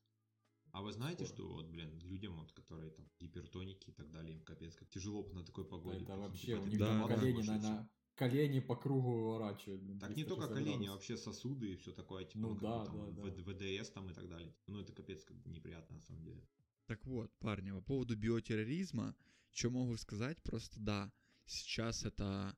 А 0.72 0.82
вы 0.82 0.92
знаете, 0.92 1.26
скоро. 1.26 1.38
что 1.38 1.54
вот, 1.54 1.68
блин, 1.68 1.98
людям, 2.04 2.36
вот, 2.38 2.52
которые 2.52 2.92
там 2.92 3.06
гипертоники 3.20 3.92
и 3.92 3.94
так 3.94 4.12
далее, 4.12 4.34
им 4.34 4.42
капец, 4.44 4.76
как 4.76 4.90
тяжело 4.90 5.26
на 5.34 5.44
такой 5.44 5.64
погоде. 5.66 5.98
Это 5.98 6.06
прикинь, 6.06 6.22
вообще 6.22 6.48
типа, 6.48 6.62
у 6.62 6.66
них 6.68 6.80
Да, 6.80 7.08
да. 7.08 7.16
колени, 7.16 7.42
наверное, 7.44 7.90
колени 8.16 8.60
по 8.60 8.76
кругу 8.76 9.12
выворачивают. 9.14 9.82
Так 10.02 10.10
не 10.18 10.24
360 10.24 10.28
только 10.28 10.54
колени, 10.54 10.88
а 10.88 10.92
вообще 10.92 11.16
сосуды 11.16 11.72
и 11.72 11.76
все 11.78 11.94
такое, 11.94 12.26
типа, 12.26 12.40
Ну 12.40 12.54
ну, 12.56 12.60
да, 12.60 12.80
бы 12.80 12.86
там 12.86 13.16
да, 13.16 13.22
да. 13.24 13.44
ВДС 13.54 13.90
там 13.92 14.10
и 14.10 14.14
так 14.14 14.28
далее. 14.28 14.54
Ну, 14.68 14.80
это 14.82 14.92
капец 14.92 15.24
как 15.24 15.38
неприятно 15.46 15.96
на 15.96 16.02
самом 16.02 16.24
деле. 16.26 16.42
Так 16.88 17.06
вот, 17.06 17.32
парни, 17.40 17.72
по 17.72 17.82
поводу 17.82 18.16
биотерроризма, 18.16 19.16
что 19.52 19.72
могу 19.72 19.98
сказать, 19.98 20.42
просто 20.44 20.80
да, 20.80 21.12
сейчас 21.46 22.06
это 22.06 22.56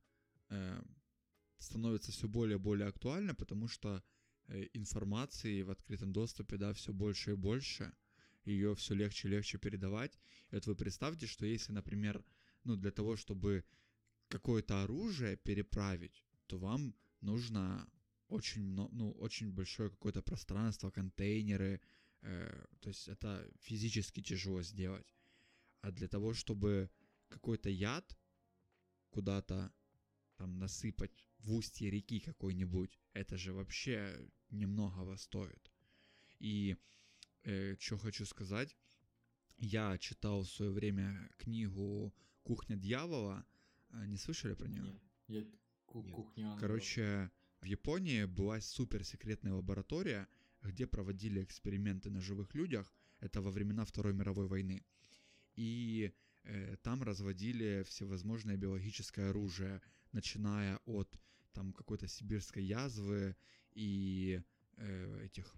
э, 0.50 0.82
становится 1.58 2.12
все 2.12 2.28
более 2.28 2.58
и 2.58 2.62
более 2.62 2.88
актуально, 2.88 3.36
потому 3.36 3.68
что 3.68 4.04
э, 4.48 4.68
информации 4.74 5.62
в 5.62 5.72
открытом 5.72 6.12
доступе, 6.12 6.58
да, 6.58 6.74
все 6.74 6.92
больше 6.92 7.32
и 7.32 7.36
больше, 7.36 7.94
ее 8.44 8.76
все 8.76 8.96
легче 8.96 9.28
и 9.28 9.32
легче 9.32 9.58
передавать. 9.58 10.20
И 10.52 10.56
вот 10.56 10.68
вы 10.68 10.76
представьте, 10.76 11.26
что 11.26 11.46
если, 11.46 11.72
например, 11.72 12.24
ну, 12.64 12.76
для 12.76 12.92
того, 12.92 13.16
чтобы 13.16 13.64
какое-то 14.28 14.84
оружие 14.84 15.38
переправить, 15.38 16.26
то 16.48 16.58
вам 16.58 16.96
нужно 17.22 17.90
очень, 18.28 18.64
много, 18.64 18.94
ну, 18.94 19.12
очень 19.12 19.52
большое 19.52 19.90
какое-то 19.90 20.22
пространство, 20.22 20.92
контейнеры, 20.92 21.82
то 22.22 22.90
есть 22.90 23.08
это 23.08 23.50
физически 23.60 24.22
тяжело 24.22 24.62
сделать. 24.62 25.14
А 25.82 25.92
для 25.92 26.08
того, 26.08 26.34
чтобы 26.34 26.90
какой-то 27.30 27.70
яд 27.70 28.18
куда-то 29.10 29.72
там 30.38 30.60
насыпать 30.60 31.28
в 31.40 31.54
устье 31.54 31.90
реки 31.90 32.20
какой-нибудь, 32.20 33.00
это 33.14 33.38
же 33.38 33.54
вообще 33.54 34.30
немногого 34.50 35.16
стоит. 35.18 35.72
И 36.40 36.78
э, 37.44 37.76
что 37.80 37.98
хочу 37.98 38.26
сказать, 38.26 38.76
я 39.58 39.98
читал 39.98 40.42
в 40.42 40.50
свое 40.50 40.72
время 40.72 41.30
книгу 41.38 42.14
«Кухня 42.44 42.76
дьявола», 42.76 43.46
А, 43.90 44.06
не 44.06 44.18
слышали 44.18 44.54
про 44.54 44.68
нее? 44.68 44.84
Нет, 44.84 45.02
я 45.28 45.46
ку- 45.86 46.04
Нет. 46.04 46.16
кухня. 46.16 46.58
Короче, 46.60 47.32
в 47.62 47.66
Японии 47.66 48.26
была 48.26 48.60
суперсекретная 48.62 49.54
лаборатория, 49.54 50.28
где 50.64 50.88
проводили 50.88 51.44
эксперименты 51.44 52.10
на 52.10 52.22
живых 52.22 52.56
людях. 52.56 52.94
Это 53.20 53.42
во 53.42 53.52
времена 53.52 53.86
Второй 53.86 54.14
мировой 54.14 54.48
войны. 54.48 54.86
И 55.56 56.14
э, 56.44 56.78
там 56.84 57.04
разводили 57.04 57.84
всевозможное 57.88 58.58
биологическое 58.58 59.30
оружие, 59.30 59.82
начиная 60.12 60.80
от 60.86 61.20
там 61.54 61.74
какой-то 61.74 62.08
сибирской 62.08 62.64
язвы 62.64 63.36
и 63.74 64.42
э, 64.78 65.26
этих 65.26 65.56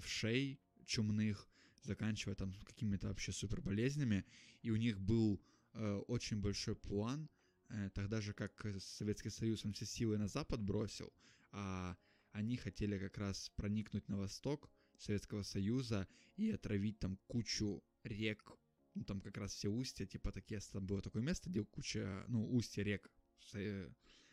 вшей 0.00 0.58
чумных, 0.86 1.48
заканчивая 1.82 2.34
там 2.34 2.54
какими-то 2.64 3.08
вообще 3.08 3.32
суперболезнями. 3.32 4.24
И 4.62 4.70
у 4.70 4.76
них 4.76 4.98
был 4.98 5.42
э, 5.74 6.02
очень 6.08 6.40
большой 6.40 6.74
план, 6.74 7.28
э, 7.68 7.90
тогда 7.94 8.20
же 8.20 8.32
как 8.32 8.66
Советский 8.78 9.30
Союз, 9.30 9.64
он 9.64 9.72
все 9.72 9.84
силы 9.84 10.18
на 10.18 10.28
Запад 10.28 10.62
бросил, 10.62 11.12
а 11.52 11.96
они 12.34 12.56
хотели 12.56 12.98
как 12.98 13.16
раз 13.16 13.50
проникнуть 13.56 14.08
на 14.08 14.18
восток 14.18 14.68
Советского 14.98 15.42
Союза 15.42 16.08
и 16.36 16.50
отравить 16.50 16.98
там 16.98 17.16
кучу 17.28 17.82
рек, 18.02 18.50
ну 18.94 19.04
там 19.04 19.20
как 19.20 19.36
раз 19.36 19.54
все 19.54 19.68
устья, 19.68 20.04
типа 20.04 20.32
такие, 20.32 20.60
там 20.72 20.84
было 20.84 21.00
такое 21.00 21.22
место, 21.22 21.48
где 21.48 21.64
куча, 21.64 22.24
ну 22.26 22.52
устья 22.52 22.82
рек 22.82 23.08
э, 23.54 23.88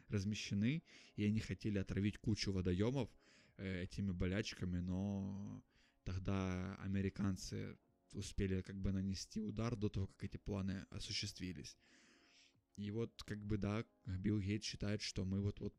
размещены, 0.09 0.83
и 1.15 1.23
они 1.23 1.39
хотели 1.39 1.77
отравить 1.77 2.17
кучу 2.17 2.51
водоемов 2.51 3.07
э, 3.57 3.83
этими 3.83 4.11
болячками, 4.11 4.79
но 4.79 5.63
тогда 6.03 6.75
американцы 6.77 7.77
успели 8.13 8.61
как 8.61 8.81
бы 8.81 8.91
нанести 8.91 9.39
удар 9.41 9.75
до 9.75 9.89
того, 9.89 10.07
как 10.07 10.23
эти 10.23 10.37
планы 10.37 10.87
осуществились. 10.89 11.77
И 12.77 12.89
вот 12.89 13.21
как 13.23 13.45
бы 13.45 13.59
да, 13.59 13.85
Билл 14.07 14.39
Гейтс 14.39 14.65
считает, 14.65 15.03
что 15.03 15.23
мы 15.23 15.39
вот-вот 15.39 15.75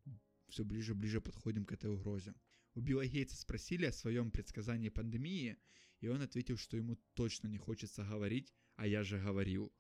все 0.53 0.65
ближе 0.65 0.93
и 0.93 0.95
ближе 0.95 1.21
подходим 1.21 1.65
к 1.65 1.73
этой 1.73 1.91
угрозе. 1.91 2.35
У 2.75 2.81
Билла 2.81 3.07
Гейтса 3.07 3.37
спросили 3.37 3.87
о 3.87 3.93
своем 3.93 4.31
предсказании 4.31 4.91
пандемии, 4.91 5.57
и 6.01 6.09
он 6.09 6.21
ответил, 6.21 6.59
что 6.59 6.77
ему 6.77 6.97
точно 7.15 7.49
не 7.49 7.57
хочется 7.59 8.05
говорить, 8.05 8.55
а 8.77 8.87
я 8.87 9.03
же 9.03 9.19
говорил. 9.19 9.73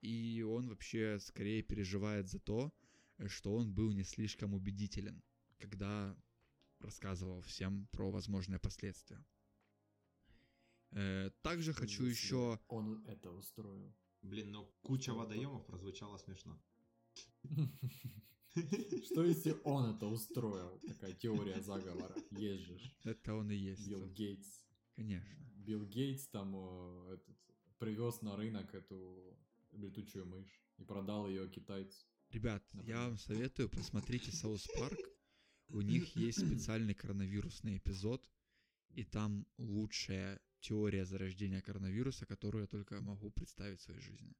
И 0.00 0.42
он 0.42 0.68
вообще 0.68 1.18
скорее 1.18 1.62
переживает 1.62 2.28
за 2.28 2.38
то, 2.38 2.72
что 3.26 3.54
он 3.54 3.74
был 3.74 3.92
не 3.92 4.04
слишком 4.04 4.54
убедителен, 4.54 5.22
когда 5.58 6.16
рассказывал 6.78 7.42
всем 7.42 7.88
про 7.88 8.10
возможные 8.10 8.60
последствия. 8.60 9.24
Э, 10.92 11.30
Также 11.42 11.72
хочу 11.72 12.04
Если 12.04 12.26
еще... 12.26 12.60
Он 12.68 13.04
это 13.06 13.32
устроил. 13.32 13.92
Блин, 14.22 14.52
но 14.52 14.66
куча 14.82 15.12
водоемов 15.12 15.66
прозвучало 15.66 16.18
смешно. 16.18 16.62
Что 19.04 19.24
если 19.24 19.56
он 19.64 19.94
это 19.94 20.06
устроил? 20.06 20.80
Такая 20.86 21.12
теория 21.12 21.60
заговора. 21.60 22.14
Есть 22.30 22.64
же. 22.64 22.80
Это 23.04 23.34
он 23.34 23.50
и 23.50 23.56
есть. 23.56 23.86
Билл 23.88 24.06
Гейтс. 24.08 24.64
Конечно. 24.94 25.36
Билл 25.56 25.84
Гейтс 25.84 26.28
там 26.28 26.54
э, 26.54 27.14
этот, 27.14 27.36
привез 27.78 28.22
на 28.22 28.36
рынок 28.36 28.74
эту 28.74 29.38
летучую 29.72 30.26
мышь 30.26 30.62
и 30.78 30.84
продал 30.84 31.28
ее 31.28 31.48
китайцу. 31.48 32.06
Ребят, 32.30 32.62
я 32.72 32.78
Например. 32.78 32.98
вам 32.98 33.18
советую, 33.18 33.68
посмотрите 33.68 34.32
South 34.32 34.66
Park. 34.78 34.98
У 35.68 35.80
них 35.80 36.16
есть 36.16 36.38
специальный 36.46 36.94
коронавирусный 36.94 37.76
эпизод, 37.78 38.28
и 38.90 39.04
там 39.04 39.46
лучшая 39.58 40.40
теория 40.60 41.04
зарождения 41.04 41.60
коронавируса, 41.60 42.24
которую 42.26 42.62
я 42.62 42.66
только 42.66 43.00
могу 43.00 43.30
представить 43.30 43.80
в 43.80 43.82
своей 43.82 44.00
жизни. 44.00 44.34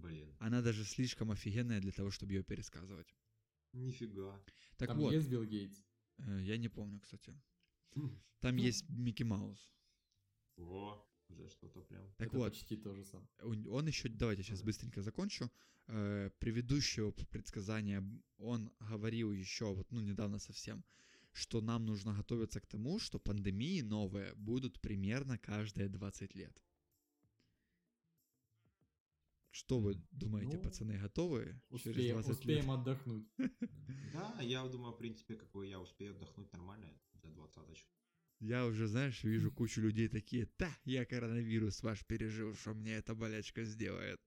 Блин, 0.00 0.34
Она 0.38 0.62
даже 0.62 0.84
слишком 0.84 1.30
офигенная 1.30 1.80
для 1.80 1.92
того, 1.92 2.10
чтобы 2.10 2.32
ее 2.32 2.42
пересказывать. 2.42 3.14
нифига. 3.72 4.40
Так 4.76 4.88
там 4.88 4.98
вот, 4.98 5.12
есть 5.12 5.28
Билл 5.28 5.44
Гейтс? 5.44 5.82
э, 6.18 6.40
я 6.42 6.56
не 6.58 6.68
помню, 6.68 7.00
кстати. 7.00 7.34
Там 8.40 8.56
есть 8.56 8.88
Микки 8.88 9.22
Маус. 9.24 9.70
Во, 10.56 11.06
уже 11.28 11.48
что-то 11.48 11.80
прям. 11.82 12.04
Так 12.16 12.28
это 12.28 12.38
вот, 12.38 12.52
почти 12.52 12.76
то 12.76 12.94
же 12.94 13.04
самое. 13.04 13.28
Он 13.70 13.86
еще, 13.86 14.08
давайте 14.08 14.42
сейчас 14.42 14.58
Ага. 14.60 14.66
быстренько 14.66 15.02
закончу. 15.02 15.50
Э, 15.88 16.30
Предыдущего 16.38 17.10
предсказания 17.30 18.02
он 18.38 18.70
говорил 18.80 19.32
еще, 19.32 19.74
вот, 19.74 19.90
ну, 19.92 20.00
недавно 20.00 20.38
совсем, 20.38 20.84
что 21.32 21.60
нам 21.60 21.86
нужно 21.86 22.14
готовиться 22.14 22.60
к 22.60 22.66
тому, 22.66 22.98
что 22.98 23.18
пандемии 23.18 23.80
новые 23.82 24.34
будут 24.34 24.80
примерно 24.80 25.38
каждые 25.38 25.88
20 25.88 26.34
лет. 26.34 26.62
Что 29.52 29.78
вы 29.80 29.94
думаете, 30.10 30.56
Ну, 30.56 30.62
пацаны, 30.62 30.98
готовы 30.98 31.60
через 31.70 31.86
Успеем, 31.90 32.14
20 32.22 32.30
успеем 32.30 32.64
лет? 32.66 32.70
отдохнуть. 32.70 33.28
Да, 34.12 34.38
я 34.42 34.66
думаю, 34.66 34.92
в 34.92 34.98
принципе, 34.98 35.36
какой 35.36 35.68
я 35.70 35.78
успею 35.80 36.12
отдохнуть 36.14 36.50
нормально 36.52 36.86
за 37.22 37.28
двадцаточку. 37.30 37.88
Я 38.40 38.66
уже, 38.66 38.86
знаешь, 38.88 39.22
вижу 39.24 39.50
кучу 39.52 39.80
людей 39.82 40.08
такие, 40.08 40.48
да, 40.58 40.70
я 40.84 41.04
коронавирус 41.04 41.82
ваш 41.82 42.04
пережил, 42.06 42.54
что 42.54 42.74
мне 42.74 42.94
эта 42.94 43.14
болячка 43.14 43.64
сделает. 43.64 44.20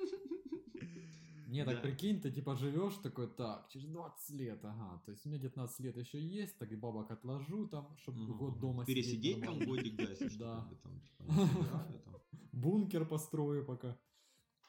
Не, 1.49 1.65
так 1.67 1.75
Да. 1.77 1.81
прикинь, 1.83 2.21
ты 2.21 2.31
типа 2.31 2.57
живешь 2.57 2.95
такой, 3.03 3.29
так, 3.29 3.69
через 3.69 3.87
20 3.89 4.31
лет, 4.31 4.65
ага, 4.65 5.03
то 5.05 5.11
есть 5.13 5.27
у 5.27 5.29
меня 5.29 5.39
19 5.39 5.81
лет 5.81 5.97
еще 5.99 6.19
есть, 6.19 6.57
так 6.59 6.73
и 6.73 6.77
бабок 6.77 7.11
отложу 7.11 7.69
там, 7.69 7.95
чтобы 7.99 8.27
год 8.39 8.59
дома 8.59 8.87
сидеть 8.87 9.05
Пересидеть 9.05 9.41
там 9.45 9.59
годик, 9.67 9.97
да, 9.97 10.09
если 10.09 10.29
что, 10.31 10.39
Да. 10.45 10.79
там, 10.83 11.03
типа. 11.93 12.23
Бункер 12.53 13.07
построю 13.07 13.65
пока. 13.65 13.99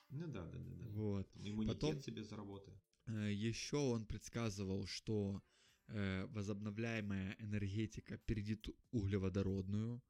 Ну 0.10 0.28
да, 0.28 0.46
да, 0.46 0.60
да, 0.60 0.72
да. 0.76 0.86
Вот. 0.90 1.28
Иммунитет 1.36 1.82
Потом- 1.82 2.02
себе 2.02 2.24
заработаю. 2.24 2.80
Еще 3.08 3.78
он 3.78 4.06
предсказывал, 4.06 4.88
что 4.88 5.42
э, 5.88 6.26
возобновляемая 6.28 7.36
энергетика 7.40 8.18
перейдет 8.18 8.70
углеводородную. 8.92 10.02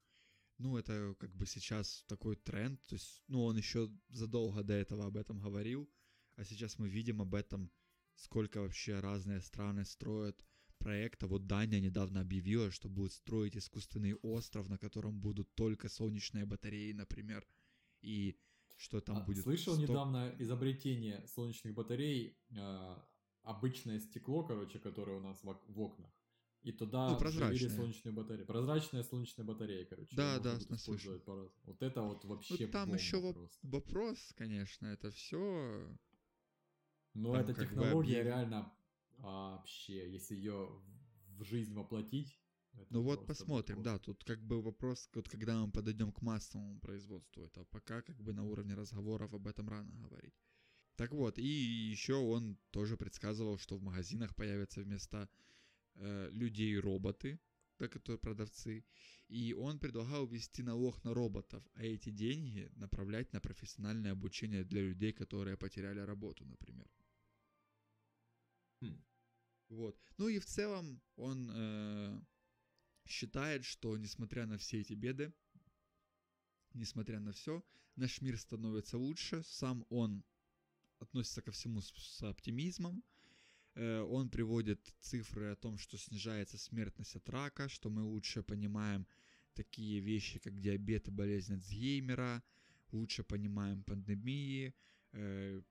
Ну, 0.60 0.78
это 0.78 1.16
как 1.20 1.34
бы 1.36 1.48
сейчас 1.48 2.04
такой 2.08 2.36
тренд. 2.36 2.80
То 2.88 2.96
есть, 2.96 3.24
ну, 3.28 3.44
он 3.44 3.58
еще 3.58 3.90
задолго 4.10 4.64
до 4.64 4.74
этого 4.74 5.06
об 5.06 5.18
этом 5.18 5.40
говорил. 5.40 5.90
А 6.36 6.44
сейчас 6.46 6.78
мы 6.80 6.90
видим 6.90 7.22
об 7.22 7.34
этом, 7.34 7.72
сколько 8.16 8.62
вообще 8.62 9.00
разные 9.00 9.42
страны 9.42 9.86
строят 9.86 10.46
проекта. 10.78 11.28
Вот 11.28 11.48
Дания 11.48 11.80
недавно 11.80 12.22
объявила, 12.22 12.70
что 12.72 12.90
будет 12.90 13.14
строить 13.14 13.58
искусственный 13.58 14.14
остров, 14.16 14.70
на 14.70 14.78
котором 14.78 15.20
будут 15.20 15.54
только 15.56 15.90
солнечные 15.90 16.46
батареи, 16.46 16.92
например. 16.94 17.48
И 18.04 18.38
что 18.78 19.00
там 19.02 19.18
А, 19.18 19.22
будет... 19.22 19.44
Слышал 19.44 19.74
100 19.76 19.82
недавно 19.82 20.36
изобретение 20.40 21.26
солнечных 21.28 21.74
батарей, 21.74 22.38
а, 22.58 23.08
обычное 23.44 24.00
стекло, 24.00 24.44
короче, 24.44 24.80
которое 24.80 25.18
у 25.18 25.22
нас 25.22 25.42
в, 25.44 25.48
ок- 25.50 25.64
в 25.68 25.80
окнах. 25.80 26.12
И 26.62 26.72
туда 26.72 27.10
Ну, 27.10 27.16
вживили 27.18 27.40
прозрачное. 27.50 27.70
солнечную 27.76 28.14
батарею. 28.16 28.46
Прозрачная 28.46 29.04
солнечная 29.04 29.46
батарея, 29.46 29.86
короче. 29.86 30.16
Да, 30.16 30.40
да, 30.40 30.58
использовать 30.58 31.24
по-разному. 31.26 31.62
Вот 31.66 31.82
это 31.82 32.02
вот 32.02 32.24
вообще 32.26 32.66
Ну, 32.68 32.72
там 32.72 32.94
еще 32.94 33.34
просто. 33.34 33.68
вопрос, 33.68 34.34
конечно, 34.38 34.88
это 34.88 35.12
все 35.12 35.90
Но 37.14 37.34
там 37.34 37.42
эта 37.42 37.54
бы 37.54 37.60
технология 37.60 38.22
объяв- 38.22 38.26
реально 38.26 38.74
а, 39.20 39.58
вообще, 39.58 40.12
если 40.12 40.36
ее 40.36 40.70
в 41.38 41.44
жизнь 41.44 41.74
воплотить. 41.74 42.40
Это 42.74 42.94
Ну 42.94 43.02
вот 43.02 43.26
посмотрим, 43.28 43.78
будет 43.78 43.86
да, 43.86 44.00
тут 44.00 44.24
как 44.24 44.42
бы 44.42 44.62
вопрос, 44.62 45.10
вот 45.14 45.30
когда 45.30 45.66
мы 45.66 45.72
подойдем 45.72 46.12
к 46.12 46.22
массовому 46.22 46.80
производству, 46.80 47.44
это 47.44 47.66
пока 47.66 48.02
как 48.02 48.22
бы 48.22 48.34
на 48.34 48.44
уровне 48.44 48.76
разговоров 48.76 49.34
об 49.34 49.48
этом 49.48 49.70
рано 49.70 49.92
говорить. 49.94 50.34
Так 50.96 51.12
вот, 51.12 51.40
и 51.40 51.48
еще 51.92 52.14
он 52.14 52.58
тоже 52.72 52.98
предсказывал, 52.98 53.58
что 53.58 53.78
в 53.78 53.82
магазинах 53.82 54.36
появятся 54.36 54.82
вместо 54.82 55.30
э, 55.96 56.30
людей 56.32 56.78
роботы, 56.80 57.40
да, 57.80 57.88
которые 57.88 58.20
продавцы, 58.20 58.86
И 59.28 59.54
он 59.54 59.80
предлагал 59.80 60.28
ввести 60.28 60.64
налог 60.64 61.04
на 61.04 61.14
роботов, 61.14 61.64
а 61.74 61.84
эти 61.84 62.12
деньги 62.12 62.72
направлять 62.76 63.34
на 63.34 63.40
профессиональное 63.40 64.12
обучение 64.12 64.64
для 64.64 64.82
людей, 64.82 65.14
которые 65.14 65.58
потеряли 65.58 66.00
работу, 66.00 66.46
например. 66.46 66.88
Хм. 68.82 69.04
Вот. 69.70 69.98
Ну 70.18 70.28
и 70.28 70.40
в 70.40 70.46
целом 70.46 71.02
он 71.16 71.50
э, 71.52 72.22
считает, 73.06 73.66
что 73.66 73.98
несмотря 73.98 74.46
на 74.46 74.58
все 74.58 74.82
эти 74.82 74.94
беды, 74.94 75.34
несмотря 76.74 77.20
на 77.20 77.32
все, 77.32 77.64
наш 77.96 78.22
мир 78.22 78.38
становится 78.38 78.98
лучше. 78.98 79.44
Сам 79.44 79.86
он 79.90 80.24
относится 81.00 81.42
ко 81.42 81.52
всему 81.52 81.82
с, 81.82 81.92
с 81.92 82.24
оптимизмом. 82.24 83.04
Э, 83.76 84.02
он 84.02 84.30
приводит 84.30 84.96
цифры 85.00 85.52
о 85.52 85.56
том, 85.56 85.78
что 85.78 85.98
снижается 85.98 86.58
смертность 86.58 87.16
от 87.16 87.30
рака, 87.30 87.70
что 87.70 87.90
мы 87.90 88.04
лучше 88.04 88.44
понимаем 88.44 89.08
такие 89.54 90.00
вещи, 90.00 90.40
как 90.40 90.60
диабет 90.60 91.08
и 91.08 91.12
болезнь 91.12 91.54
Альцгеймера, 91.54 92.44
лучше 92.92 93.24
понимаем 93.24 93.84
пандемии, 93.84 94.74
э, 95.12 95.62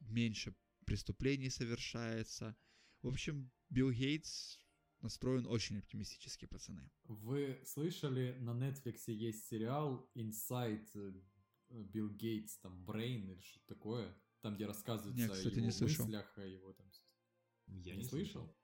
меньше 0.00 0.54
преступлений 0.84 1.50
совершается. 1.50 2.56
В 3.02 3.08
общем, 3.08 3.50
Билл 3.68 3.90
Гейтс 3.92 4.58
настроен 5.00 5.46
очень 5.46 5.78
оптимистически, 5.78 6.46
пацаны. 6.46 6.90
Вы 7.04 7.60
слышали, 7.64 8.36
на 8.40 8.50
Netflix 8.50 9.10
есть 9.12 9.46
сериал 9.46 10.10
Inside 10.14 10.88
э, 11.70 11.82
Билл 11.82 12.10
Гейтс, 12.10 12.58
там, 12.58 12.84
Brain 12.84 13.30
или 13.32 13.40
что 13.40 13.60
такое? 13.66 14.14
Там, 14.40 14.54
где 14.54 14.66
рассказывается 14.66 15.20
Не, 15.26 15.30
о 15.30 15.34
кстати, 15.34 15.54
его 15.56 15.66
не 15.66 15.72
слышал. 15.72 16.04
мыслях, 16.04 16.38
о 16.38 16.44
его 16.46 16.72
там... 16.72 16.90
Я 17.66 17.94
не, 17.94 17.98
не 18.02 18.04
слышал? 18.04 18.56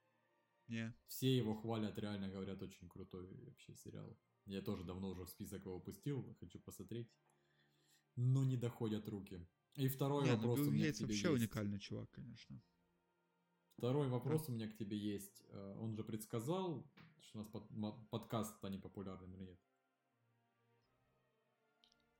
Не. 0.68 0.94
Все 1.06 1.36
его 1.36 1.54
хвалят, 1.54 1.98
реально 1.98 2.28
говорят, 2.28 2.62
очень 2.62 2.88
крутой 2.88 3.26
вообще 3.44 3.74
сериал. 3.74 4.18
Я 4.46 4.62
тоже 4.62 4.84
давно 4.84 5.10
уже 5.10 5.24
в 5.24 5.30
список 5.30 5.64
его 5.64 5.80
пустил, 5.80 6.34
хочу 6.40 6.58
посмотреть. 6.60 7.10
Но 8.16 8.44
не 8.44 8.56
доходят 8.56 9.08
руки. 9.08 9.46
И 9.74 9.88
второй 9.88 10.24
Не, 10.24 10.30
ну 10.30 10.36
вопрос 10.36 10.60
у 10.60 10.62
Билл 10.64 10.72
меня 10.72 10.84
Гейтс 10.84 11.00
вообще 11.00 11.16
есть. 11.16 11.40
уникальный 11.42 11.80
чувак, 11.80 12.10
конечно. 12.12 12.62
Второй 13.76 14.08
вопрос 14.08 14.48
у 14.48 14.52
меня 14.52 14.68
к 14.68 14.76
тебе 14.76 14.96
есть. 14.96 15.42
Э, 15.48 15.76
Он 15.80 15.96
же 15.96 16.04
предсказал, 16.04 16.86
что 17.20 17.38
у 17.38 17.42
нас 17.42 17.48
под- 17.48 18.10
подкаст 18.10 18.56
станет 18.56 18.82
популярным 18.82 19.34
или 19.34 19.44
нет? 19.44 19.58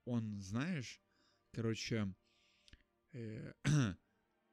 Он, 0.05 0.41
знаешь, 0.41 1.01
короче, 1.53 2.15
э, 3.13 3.53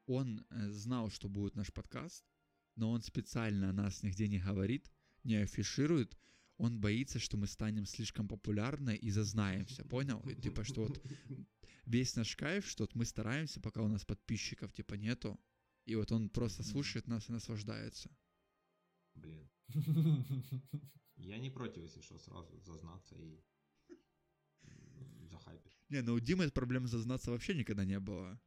он 0.06 0.46
э, 0.50 0.70
знал, 0.70 1.10
что 1.10 1.28
будет 1.28 1.56
наш 1.56 1.74
подкаст, 1.74 2.26
но 2.76 2.92
он 2.92 3.02
специально 3.02 3.70
о 3.70 3.74
нас 3.74 4.04
нигде 4.04 4.28
не 4.28 4.40
говорит, 4.40 4.92
не 5.24 5.36
афиширует. 5.36 6.18
Он 6.58 6.80
боится, 6.80 7.18
что 7.20 7.38
мы 7.38 7.48
станем 7.48 7.86
слишком 7.86 8.28
популярны 8.28 8.96
и 8.96 9.10
зазнаемся, 9.10 9.84
понял? 9.84 10.22
И, 10.22 10.36
типа, 10.36 10.64
что 10.64 10.86
вот 10.86 11.04
весь 11.86 12.16
наш 12.16 12.36
кайф, 12.36 12.68
что 12.68 12.84
вот 12.84 12.94
мы 12.94 13.06
стараемся, 13.06 13.60
пока 13.60 13.82
у 13.82 13.88
нас 13.88 14.06
подписчиков 14.06 14.72
типа 14.72 14.94
нету, 14.94 15.40
и 15.86 15.96
вот 15.96 16.12
он 16.12 16.30
просто 16.30 16.64
слушает 16.64 17.08
нас 17.08 17.30
и 17.30 17.32
наслаждается. 17.32 18.10
Блин. 19.16 19.50
Я 21.18 21.38
не 21.38 21.50
против, 21.50 21.84
если 21.84 22.02
что, 22.02 22.20
сразу 22.20 22.60
зазнаться 22.62 23.16
и 23.16 23.44
захайпить. 25.30 25.78
Не, 25.90 26.02
ну 26.02 26.14
у 26.14 26.20
Димы 26.20 26.50
проблем 26.52 26.88
зазнаться 26.88 27.32
вообще 27.32 27.54
никогда 27.54 27.86
не 27.86 28.00
было. 28.00 28.40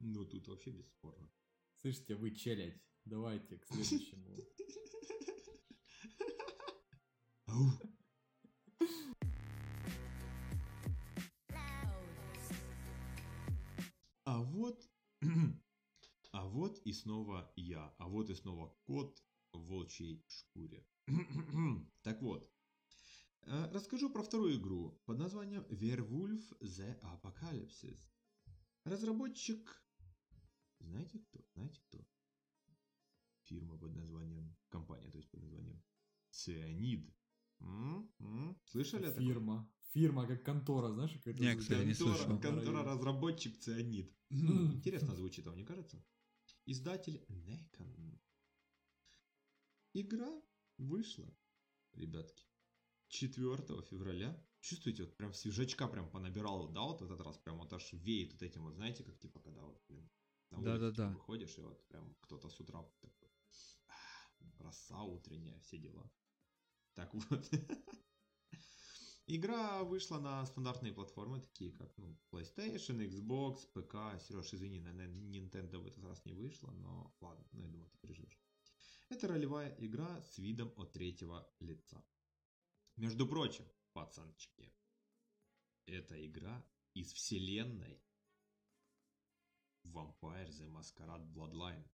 Ну, 0.00 0.24
тут 0.24 0.48
вообще 0.48 0.70
бесспорно. 0.70 1.30
Слышите, 1.76 2.14
вы 2.14 2.34
челядь. 2.34 2.80
Давайте 3.04 3.58
к 3.58 3.66
следующему. 3.66 4.36
А 14.24 14.40
вот... 14.42 14.88
А 16.32 16.46
вот 16.46 16.78
и 16.86 16.92
снова 16.92 17.52
я. 17.56 17.94
А 17.98 18.08
вот 18.08 18.30
и 18.30 18.34
снова 18.34 18.74
кот 18.84 19.22
в 19.52 19.58
волчьей 19.66 20.24
шкуре. 20.28 20.86
Так 22.02 22.22
вот. 22.22 22.50
э, 23.42 23.70
Расскажу 23.72 24.10
про 24.10 24.22
вторую 24.22 24.56
игру 24.56 25.00
под 25.04 25.18
названием 25.18 25.62
Werewolf 25.70 26.42
The 26.60 26.98
Apocalypse. 27.02 27.98
Разработчик... 28.84 29.82
Знаете 30.80 31.18
кто? 31.18 31.44
Знаете 31.54 31.80
кто? 31.88 32.04
Фирма 33.44 33.78
под 33.78 33.94
названием... 33.94 34.56
Компания, 34.68 35.10
то 35.10 35.18
есть 35.18 35.30
под 35.30 35.42
названием 35.42 35.82
Цианид. 36.30 37.14
Слышали? 38.64 39.06
о 39.06 39.10
таком? 39.10 39.26
Фирма. 39.26 39.72
Фирма, 39.92 40.26
как 40.26 40.42
контора, 40.42 40.90
знаешь, 40.92 41.12
какая-то 41.12 41.42
звучит? 41.42 41.60
кстати, 41.60 41.84
не 41.86 41.94
Контора, 41.94 42.16
слышал. 42.16 42.40
контора 42.40 42.82
разработчик 42.84 43.58
Цианид. 43.58 44.10
Интересно 44.30 45.14
звучит, 45.14 45.46
вам 45.46 45.56
не 45.56 45.64
кажется? 45.64 46.02
Издатель 46.64 47.24
Некон. 47.28 48.20
Игра 49.94 50.40
вышла, 50.78 51.36
ребятки, 51.92 52.46
4 53.08 53.82
февраля. 53.82 54.40
Чувствуете, 54.60 55.04
вот 55.04 55.16
прям 55.16 55.32
свежачка 55.34 55.88
прям 55.88 56.08
понабирал, 56.08 56.68
да, 56.68 56.82
вот 56.82 57.00
в 57.00 57.04
этот 57.04 57.20
раз 57.20 57.36
прям 57.38 57.58
вот 57.58 57.72
аж 57.72 57.92
веет 57.92 58.32
вот 58.32 58.42
этим 58.42 58.62
вот, 58.62 58.74
знаете, 58.74 59.02
как 59.02 59.18
типа, 59.18 59.40
когда 59.40 59.64
вот, 59.64 59.82
блин, 59.88 60.08
на 60.50 60.58
улицу 60.58 60.72
Да-да-да. 60.72 61.08
типа 61.08 61.18
выходишь, 61.18 61.58
и 61.58 61.62
вот 61.62 61.86
прям 61.88 62.14
кто-то 62.20 62.48
с 62.48 62.60
утра 62.60 62.82
такой, 63.00 63.28
«Ах, 63.88 64.32
роса 64.60 65.02
утренняя, 65.02 65.58
все 65.60 65.78
дела. 65.78 66.10
Так 66.94 67.12
вот. 67.12 67.50
Игра 69.26 69.84
вышла 69.84 70.18
на 70.18 70.44
стандартные 70.46 70.92
платформы, 70.92 71.40
такие 71.40 71.72
как 71.72 71.96
ну, 71.96 72.18
PlayStation, 72.32 72.98
Xbox, 73.06 73.66
ПК. 73.72 74.20
Сереж, 74.20 74.52
извини, 74.52 74.80
на 74.80 74.88
Nintendo 74.88 75.78
в 75.78 75.86
этот 75.86 76.04
раз 76.04 76.24
не 76.24 76.32
вышла, 76.32 76.70
но 76.72 77.14
ладно, 77.20 77.46
ну 77.52 77.60
я 77.60 77.68
думаю, 77.68 77.88
ты 77.90 77.98
переживешь. 77.98 78.40
Это 79.08 79.28
ролевая 79.28 79.74
игра 79.78 80.20
с 80.22 80.38
видом 80.38 80.72
от 80.76 80.92
третьего 80.92 81.48
лица. 81.60 82.04
Между 82.96 83.26
прочим, 83.26 83.64
пацанчики, 83.92 84.72
это 85.86 86.26
игра 86.26 86.64
из 86.94 87.12
вселенной 87.12 88.02
Vampire 89.84 90.50
the 90.50 90.68
Masquerade 90.68 91.32
Bloodline. 91.32 91.84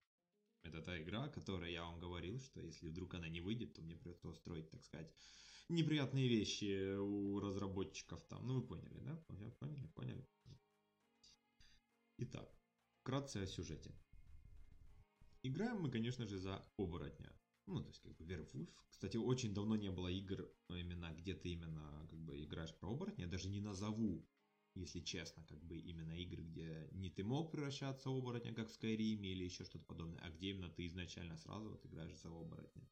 Это 0.62 0.82
та 0.82 1.00
игра, 1.00 1.28
которая 1.28 1.70
я 1.70 1.84
вам 1.84 2.00
говорил, 2.00 2.40
что 2.40 2.60
если 2.60 2.88
вдруг 2.88 3.14
она 3.14 3.28
не 3.28 3.40
выйдет, 3.40 3.74
то 3.74 3.82
мне 3.82 3.96
придется 3.96 4.28
устроить, 4.28 4.70
так 4.70 4.82
сказать, 4.82 5.12
неприятные 5.68 6.28
вещи 6.28 6.96
у 6.96 7.40
разработчиков 7.40 8.24
там. 8.24 8.46
Ну, 8.46 8.60
вы 8.60 8.66
поняли, 8.66 8.98
да? 9.00 9.16
Поняли, 9.28 9.50
поняли, 9.50 9.86
поняли. 9.94 10.28
Итак, 12.18 12.52
вкратце 13.00 13.42
о 13.42 13.46
сюжете. 13.46 13.94
Играем 15.42 15.80
мы, 15.80 15.90
конечно 15.90 16.26
же, 16.26 16.38
за 16.38 16.64
оборотня. 16.76 17.32
Ну, 17.66 17.80
то 17.80 17.88
есть, 17.88 18.00
как 18.00 18.16
бы, 18.16 18.24
Werewolf. 18.24 18.68
Кстати, 18.90 19.16
очень 19.16 19.54
давно 19.54 19.76
не 19.76 19.90
было 19.90 20.08
игр, 20.08 20.50
ну, 20.68 20.76
именно, 20.76 21.14
где 21.14 21.34
ты 21.34 21.50
именно, 21.50 22.06
как 22.10 22.18
бы, 22.18 22.42
играешь 22.42 22.74
про 22.74 22.90
оборотня. 22.90 23.26
Я 23.26 23.30
даже 23.30 23.48
не 23.48 23.60
назову, 23.60 24.26
если 24.74 25.00
честно, 25.00 25.44
как 25.44 25.62
бы, 25.62 25.78
именно 25.78 26.12
игры, 26.12 26.42
где 26.42 26.88
не 26.92 27.10
ты 27.10 27.22
мог 27.22 27.52
превращаться 27.52 28.10
в 28.10 28.16
оборотня, 28.16 28.54
как 28.54 28.68
в 28.68 28.72
Skyrim 28.72 29.20
или 29.20 29.44
еще 29.44 29.64
что-то 29.64 29.84
подобное, 29.84 30.22
а 30.24 30.30
где 30.30 30.50
именно 30.50 30.70
ты 30.70 30.86
изначально 30.86 31.36
сразу 31.36 31.70
вот 31.70 31.84
играешь 31.86 32.18
за 32.18 32.28
оборотня. 32.28 32.88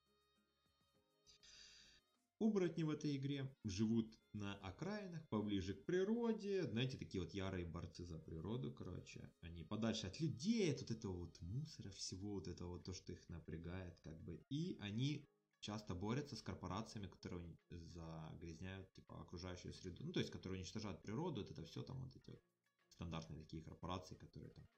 Оборотни 2.39 2.83
в 2.83 2.91
этой 2.91 3.17
игре 3.17 3.51
живут 3.65 4.19
на 4.35 4.57
окраинах, 4.59 5.27
поближе 5.29 5.73
к 5.73 5.87
природе. 5.87 6.65
Знаете, 6.65 6.99
такие 6.99 7.23
вот 7.23 7.33
ярые 7.33 7.65
борцы 7.65 8.05
за 8.05 8.19
природу, 8.19 8.73
короче. 8.73 9.33
Они 9.41 9.65
подальше 9.65 10.07
от 10.07 10.21
людей, 10.21 10.71
от 10.71 10.81
вот 10.81 10.91
этого 10.91 11.13
вот 11.13 11.41
мусора, 11.41 11.91
всего 11.91 12.35
вот 12.35 12.49
этого 12.49 12.73
вот, 12.73 12.85
то, 12.85 12.93
что 12.93 13.13
их 13.13 13.27
напрягает, 13.31 13.99
как 14.01 14.21
бы. 14.23 14.45
И 14.51 14.77
они 14.81 15.27
часто 15.61 15.95
борются 15.95 16.37
с 16.37 16.43
корпорациями, 16.43 17.07
которые 17.09 17.43
загрязняют, 17.71 18.93
типа, 18.93 19.21
окружающую 19.21 19.73
среду. 19.73 20.05
Ну, 20.05 20.13
то 20.13 20.21
есть, 20.21 20.31
которые 20.31 20.59
уничтожают 20.59 21.03
природу, 21.03 21.41
вот 21.41 21.51
это 21.51 21.65
все 21.65 21.83
там 21.83 22.03
вот 22.03 22.15
эти 22.15 22.31
вот 22.31 22.43
стандартные 22.89 23.41
такие 23.41 23.63
корпорации, 23.63 24.15
которые 24.15 24.51
там 24.51 24.69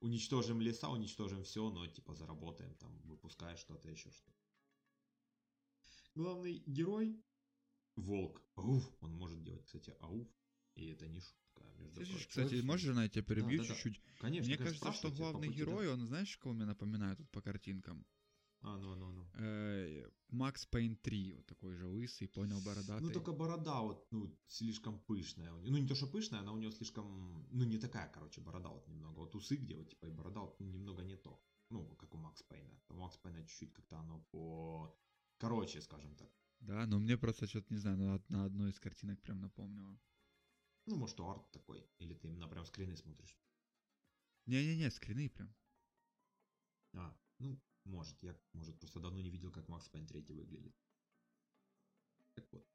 уничтожим 0.00 0.60
леса, 0.60 0.88
уничтожим 0.88 1.42
все, 1.42 1.70
но 1.70 1.86
типа 1.86 2.14
заработаем, 2.14 2.74
там, 2.76 3.00
выпуская 3.04 3.56
что-то, 3.56 3.88
еще 3.88 4.10
что-то. 4.10 4.43
Главный 6.14 6.62
герой 6.66 7.20
Волк. 7.96 8.42
Ауф. 8.56 8.84
Он 9.00 9.12
может 9.14 9.42
делать, 9.42 9.64
кстати, 9.64 9.94
ауф. 10.00 10.28
И 10.74 10.88
это 10.88 11.06
не 11.06 11.20
шутка, 11.20 11.62
между 11.78 11.94
Слышишь, 11.94 12.14
прочим. 12.14 12.28
кстати, 12.28 12.50
точно. 12.50 12.66
можешь, 12.66 12.86
жена, 12.86 13.02
я 13.04 13.08
тебя 13.08 13.22
перебью 13.22 13.58
Да-да-да. 13.58 13.74
чуть-чуть? 13.74 14.02
Конечно, 14.18 14.48
Мне 14.48 14.56
конечно, 14.56 14.80
кажется, 14.80 15.08
что 15.08 15.16
главный 15.16 15.48
пути, 15.48 15.60
да. 15.60 15.64
герой, 15.64 15.92
он 15.92 16.06
знаешь, 16.06 16.36
кого 16.38 16.54
мне 16.54 16.64
напоминает 16.64 17.18
тут 17.18 17.30
по 17.30 17.40
картинкам? 17.40 18.04
А, 18.60 18.78
ну, 18.78 18.94
ну, 18.96 19.12
ну. 19.12 20.10
Макс 20.30 20.66
Пейн 20.66 20.96
3, 20.96 21.34
вот 21.34 21.46
такой 21.46 21.74
же 21.76 21.86
лысый, 21.86 22.28
понял, 22.28 22.60
бородатый. 22.62 23.02
Ну, 23.02 23.12
только 23.12 23.32
борода 23.32 23.82
вот, 23.82 24.06
ну, 24.10 24.36
слишком 24.48 24.98
пышная. 25.00 25.52
Ну, 25.52 25.76
не 25.78 25.86
то, 25.86 25.94
что 25.94 26.06
пышная, 26.06 26.40
она 26.40 26.52
у 26.52 26.58
него 26.58 26.72
слишком, 26.72 27.46
ну, 27.52 27.64
не 27.64 27.78
такая, 27.78 28.08
короче, 28.08 28.40
борода 28.40 28.70
вот 28.70 28.88
немного. 28.88 29.20
Вот 29.20 29.34
усы 29.34 29.56
где 29.56 29.76
вот, 29.76 29.90
типа, 29.90 30.06
и 30.06 30.10
борода 30.10 30.40
вот 30.40 30.58
ну, 30.58 30.66
немного 30.66 31.02
не 31.02 31.16
то. 31.16 31.40
Ну, 31.70 31.86
как 31.96 32.14
у 32.14 32.16
Макс 32.16 32.42
Пейна. 32.42 32.80
У 32.88 32.94
Макс 32.94 33.16
Пейна 33.18 33.44
чуть-чуть 33.46 33.72
как-то 33.74 33.98
оно 33.98 34.20
по... 34.30 34.96
Короче, 35.44 35.82
скажем 35.82 36.16
так. 36.16 36.30
Да, 36.60 36.86
но 36.86 36.98
мне 36.98 37.18
просто 37.18 37.46
что-то, 37.46 37.66
не 37.74 37.78
знаю, 37.78 37.98
на, 37.98 38.22
на 38.28 38.44
одной 38.46 38.70
из 38.70 38.80
картинок 38.80 39.20
прям 39.20 39.40
напомнило. 39.40 40.00
Ну, 40.86 40.96
может, 40.96 41.20
арт 41.20 41.50
такой. 41.52 41.86
Или 41.98 42.14
ты 42.14 42.28
именно 42.28 42.48
прям 42.48 42.64
скрины 42.64 42.96
смотришь. 42.96 43.38
Не-не-не, 44.46 44.90
скрины 44.90 45.28
прям. 45.28 45.54
А, 46.94 47.14
ну, 47.38 47.60
может, 47.84 48.22
я, 48.22 48.34
может, 48.54 48.80
просто 48.80 49.00
давно 49.00 49.20
не 49.20 49.30
видел, 49.30 49.52
как 49.52 49.68
Макс 49.68 49.86
Пейн 49.88 50.06
3 50.06 50.34
выглядит. 50.34 50.74
Так 52.34 52.50
вот. 52.50 52.66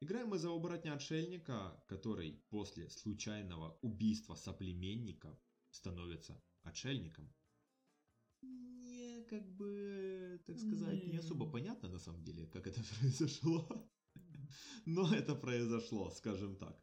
Играем 0.00 0.28
мы 0.28 0.38
за 0.38 0.50
оборотня-отшельника, 0.50 1.82
который 1.88 2.44
после 2.50 2.90
случайного 2.90 3.78
убийства 3.80 4.34
соплеменника 4.34 5.40
становится 5.70 6.42
отшельником. 6.62 7.32
Не, 8.42 9.24
как 9.30 9.48
бы, 9.56 10.11
так 10.38 10.58
сказать, 10.58 11.04
не 11.06 11.18
особо 11.18 11.50
понятно 11.50 11.88
на 11.88 11.98
самом 11.98 12.24
деле, 12.24 12.46
как 12.46 12.66
это 12.66 12.80
произошло. 13.00 13.88
Но 14.86 15.14
это 15.14 15.34
произошло, 15.34 16.10
скажем 16.10 16.56
так. 16.56 16.82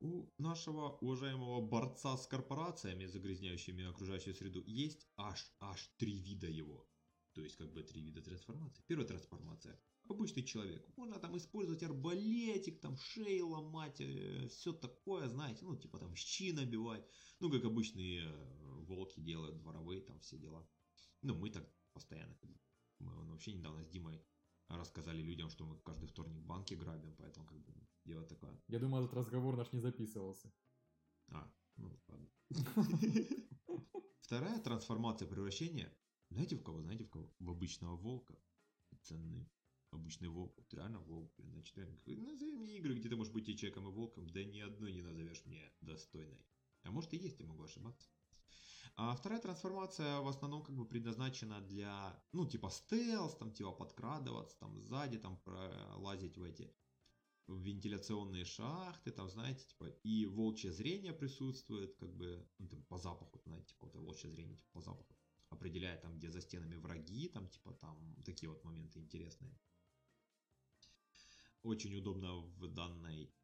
У 0.00 0.28
нашего 0.38 0.98
уважаемого 1.00 1.60
борца 1.60 2.16
с 2.16 2.26
корпорациями, 2.26 3.06
загрязняющими 3.06 3.84
окружающую 3.84 4.34
среду, 4.34 4.64
есть 4.66 5.06
аж, 5.16 5.54
аж 5.60 5.94
три 5.96 6.18
вида 6.18 6.48
его. 6.48 6.88
То 7.34 7.42
есть, 7.42 7.56
как 7.56 7.72
бы 7.72 7.82
три 7.82 8.02
вида 8.02 8.20
трансформации. 8.20 8.82
Первая 8.86 9.06
трансформация. 9.06 9.80
Обычный 10.08 10.42
человек. 10.42 10.86
Можно 10.96 11.18
там 11.18 11.36
использовать 11.36 11.82
арбалетик, 11.82 12.80
там 12.80 12.96
шеи 12.96 13.40
ломать, 13.40 14.00
э, 14.00 14.48
все 14.48 14.72
такое, 14.72 15.28
знаете, 15.28 15.64
ну, 15.64 15.76
типа 15.76 15.98
там 15.98 16.14
щи 16.16 16.52
набивать. 16.52 17.06
Ну, 17.40 17.50
как 17.50 17.64
обычные 17.64 18.24
э, 18.24 18.70
волки 18.86 19.20
делают, 19.20 19.58
дворовые 19.58 20.00
там 20.00 20.18
все 20.18 20.36
дела. 20.36 20.68
Ну, 21.22 21.34
мы 21.34 21.50
так 21.50 21.64
постоянно. 21.92 22.36
Мы 22.98 23.30
вообще 23.30 23.52
недавно 23.52 23.82
с 23.82 23.88
Димой 23.88 24.20
рассказали 24.68 25.22
людям, 25.22 25.50
что 25.50 25.64
мы 25.64 25.78
каждый 25.80 26.06
вторник 26.06 26.42
банки 26.42 26.74
грабим, 26.74 27.14
поэтому 27.16 27.46
как 27.46 27.58
бы 27.60 27.74
дело 28.04 28.24
такое. 28.26 28.60
Я 28.68 28.78
думаю, 28.78 29.04
этот 29.04 29.16
разговор 29.16 29.56
наш 29.56 29.72
не 29.72 29.80
записывался. 29.80 30.52
А, 31.28 31.52
ну 31.76 32.00
ладно. 32.08 32.30
Вторая 34.20 34.60
трансформация 34.60 35.28
превращения. 35.28 35.94
Знаете 36.30 36.56
в 36.56 36.62
кого? 36.62 36.80
Знаете 36.82 37.04
в 37.04 37.10
кого? 37.10 37.32
В 37.38 37.50
обычного 37.50 37.96
волка. 37.96 38.38
Ценный. 39.02 39.48
Обычный 39.90 40.28
волк. 40.28 40.56
Вот 40.56 40.72
реально 40.74 41.00
волк. 41.00 41.32
Блин, 41.36 41.52
значит, 41.52 41.76
реально, 41.76 41.98
назови 42.32 42.56
мне 42.56 42.78
игры, 42.78 42.94
где 42.94 43.08
ты 43.08 43.16
можешь 43.16 43.32
быть 43.32 43.48
и 43.48 43.56
человеком, 43.56 43.88
и 43.88 43.92
волком. 43.92 44.28
Да 44.30 44.42
ни 44.42 44.60
одной 44.60 44.92
не 44.92 45.02
назовешь 45.02 45.44
мне 45.44 45.70
достойной. 45.80 46.46
А 46.84 46.90
может 46.90 47.12
и 47.12 47.18
есть, 47.18 47.38
я 47.40 47.46
могу 47.46 47.62
ошибаться. 47.62 48.08
А 48.96 49.14
вторая 49.14 49.40
трансформация 49.40 50.20
в 50.20 50.28
основном 50.28 50.62
как 50.62 50.76
бы 50.76 50.84
предназначена 50.84 51.60
для, 51.60 52.22
ну, 52.32 52.46
типа 52.46 52.70
стелс, 52.70 53.34
там, 53.36 53.52
типа 53.52 53.72
подкрадываться, 53.72 54.58
там, 54.58 54.78
сзади, 54.78 55.18
там, 55.18 55.38
пролазить 55.38 56.36
в 56.36 56.42
эти 56.42 56.70
в 57.48 57.58
вентиляционные 57.58 58.44
шахты, 58.44 59.10
там, 59.10 59.28
знаете, 59.28 59.64
типа, 59.66 59.86
и 60.04 60.26
волчье 60.26 60.72
зрение 60.72 61.12
присутствует, 61.12 61.96
как 61.96 62.14
бы, 62.14 62.48
ну, 62.58 62.68
там, 62.68 62.82
по 62.84 62.98
запаху, 62.98 63.40
знаете, 63.44 63.68
типа, 63.68 63.86
вот 63.86 63.96
волчье 63.96 64.30
зрение, 64.30 64.56
типа, 64.56 64.70
по 64.72 64.80
запаху, 64.80 65.16
определяет 65.48 66.02
там, 66.02 66.16
где 66.16 66.30
за 66.30 66.40
стенами 66.40 66.76
враги, 66.76 67.28
там, 67.28 67.48
типа, 67.48 67.72
там, 67.72 68.22
такие 68.24 68.48
вот 68.48 68.64
моменты 68.64 69.00
интересные. 69.00 69.58
Очень 71.62 71.96
удобно 71.96 72.36
в 72.36 72.66
данной, 72.68 73.34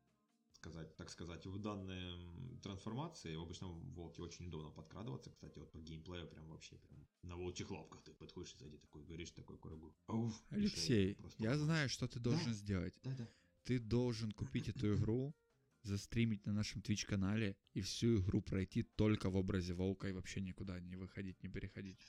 сказать, 0.59 0.97
так 0.97 1.11
сказать, 1.11 1.47
в 1.47 1.59
данной 1.59 2.59
трансформации, 2.63 3.37
в 3.37 3.43
обычном 3.43 3.81
волке 3.95 4.23
очень 4.23 4.47
удобно 4.49 4.71
подкрадываться, 4.71 5.31
кстати, 5.31 5.59
вот 5.59 5.71
по 5.73 5.79
геймплею 5.79 6.29
прям 6.29 6.49
вообще, 6.49 6.77
прям, 6.77 7.07
на 7.23 7.37
волчьих 7.37 7.71
лапках 7.71 8.03
ты 8.03 8.13
подходишь 8.13 8.57
сзади 8.57 8.79
такой, 8.79 9.05
говоришь 9.05 9.31
такой. 9.31 9.59
Ауф, 10.07 10.33
шея 10.51 10.61
Алексей, 10.61 11.15
просто 11.15 11.43
я 11.43 11.57
знаю, 11.57 11.89
что 11.89 12.09
ты 12.09 12.21
должен 12.21 12.53
сделать. 12.53 12.95
Да-да. 13.03 13.29
Ты 13.65 13.79
должен 13.79 14.33
купить 14.33 14.69
эту 14.69 14.95
игру, 14.95 15.35
застримить 15.83 16.45
на 16.47 16.53
нашем 16.53 16.83
Twitch-канале 16.83 17.57
и 17.75 17.81
всю 17.81 18.19
игру 18.21 18.43
пройти 18.43 18.83
только 18.83 19.31
в 19.31 19.37
образе 19.37 19.75
волка 19.75 20.09
и 20.09 20.13
вообще 20.13 20.41
никуда 20.41 20.81
не 20.81 20.97
выходить, 20.97 21.43
не 21.43 21.49
переходить. 21.49 22.01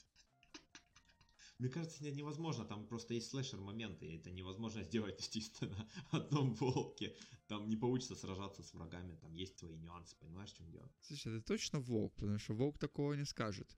Мне 1.59 1.69
кажется, 1.69 1.97
это 2.05 2.15
невозможно, 2.15 2.63
там 2.65 2.87
просто 2.87 3.13
есть 3.13 3.29
слэшер 3.29 3.59
моменты, 3.59 4.07
и 4.07 4.15
это 4.15 4.31
невозможно 4.31 4.81
сделать 4.89 5.29
чисто 5.29 5.67
на 5.67 5.89
одном 6.11 6.53
волке. 6.55 7.15
Там 7.47 7.67
не 7.67 7.75
получится 7.75 8.15
сражаться 8.15 8.63
с 8.63 8.73
врагами, 8.73 9.15
там 9.17 9.33
есть 9.35 9.59
свои 9.59 9.75
нюансы, 9.75 10.15
понимаешь, 10.15 10.51
в 10.53 10.57
чем 10.57 10.71
дело? 10.71 10.89
Слушай, 11.01 11.35
это 11.35 11.45
точно 11.45 11.79
волк, 11.79 12.15
потому 12.15 12.39
что 12.39 12.53
волк 12.53 12.77
такого 12.77 13.13
не 13.13 13.25
скажет. 13.25 13.77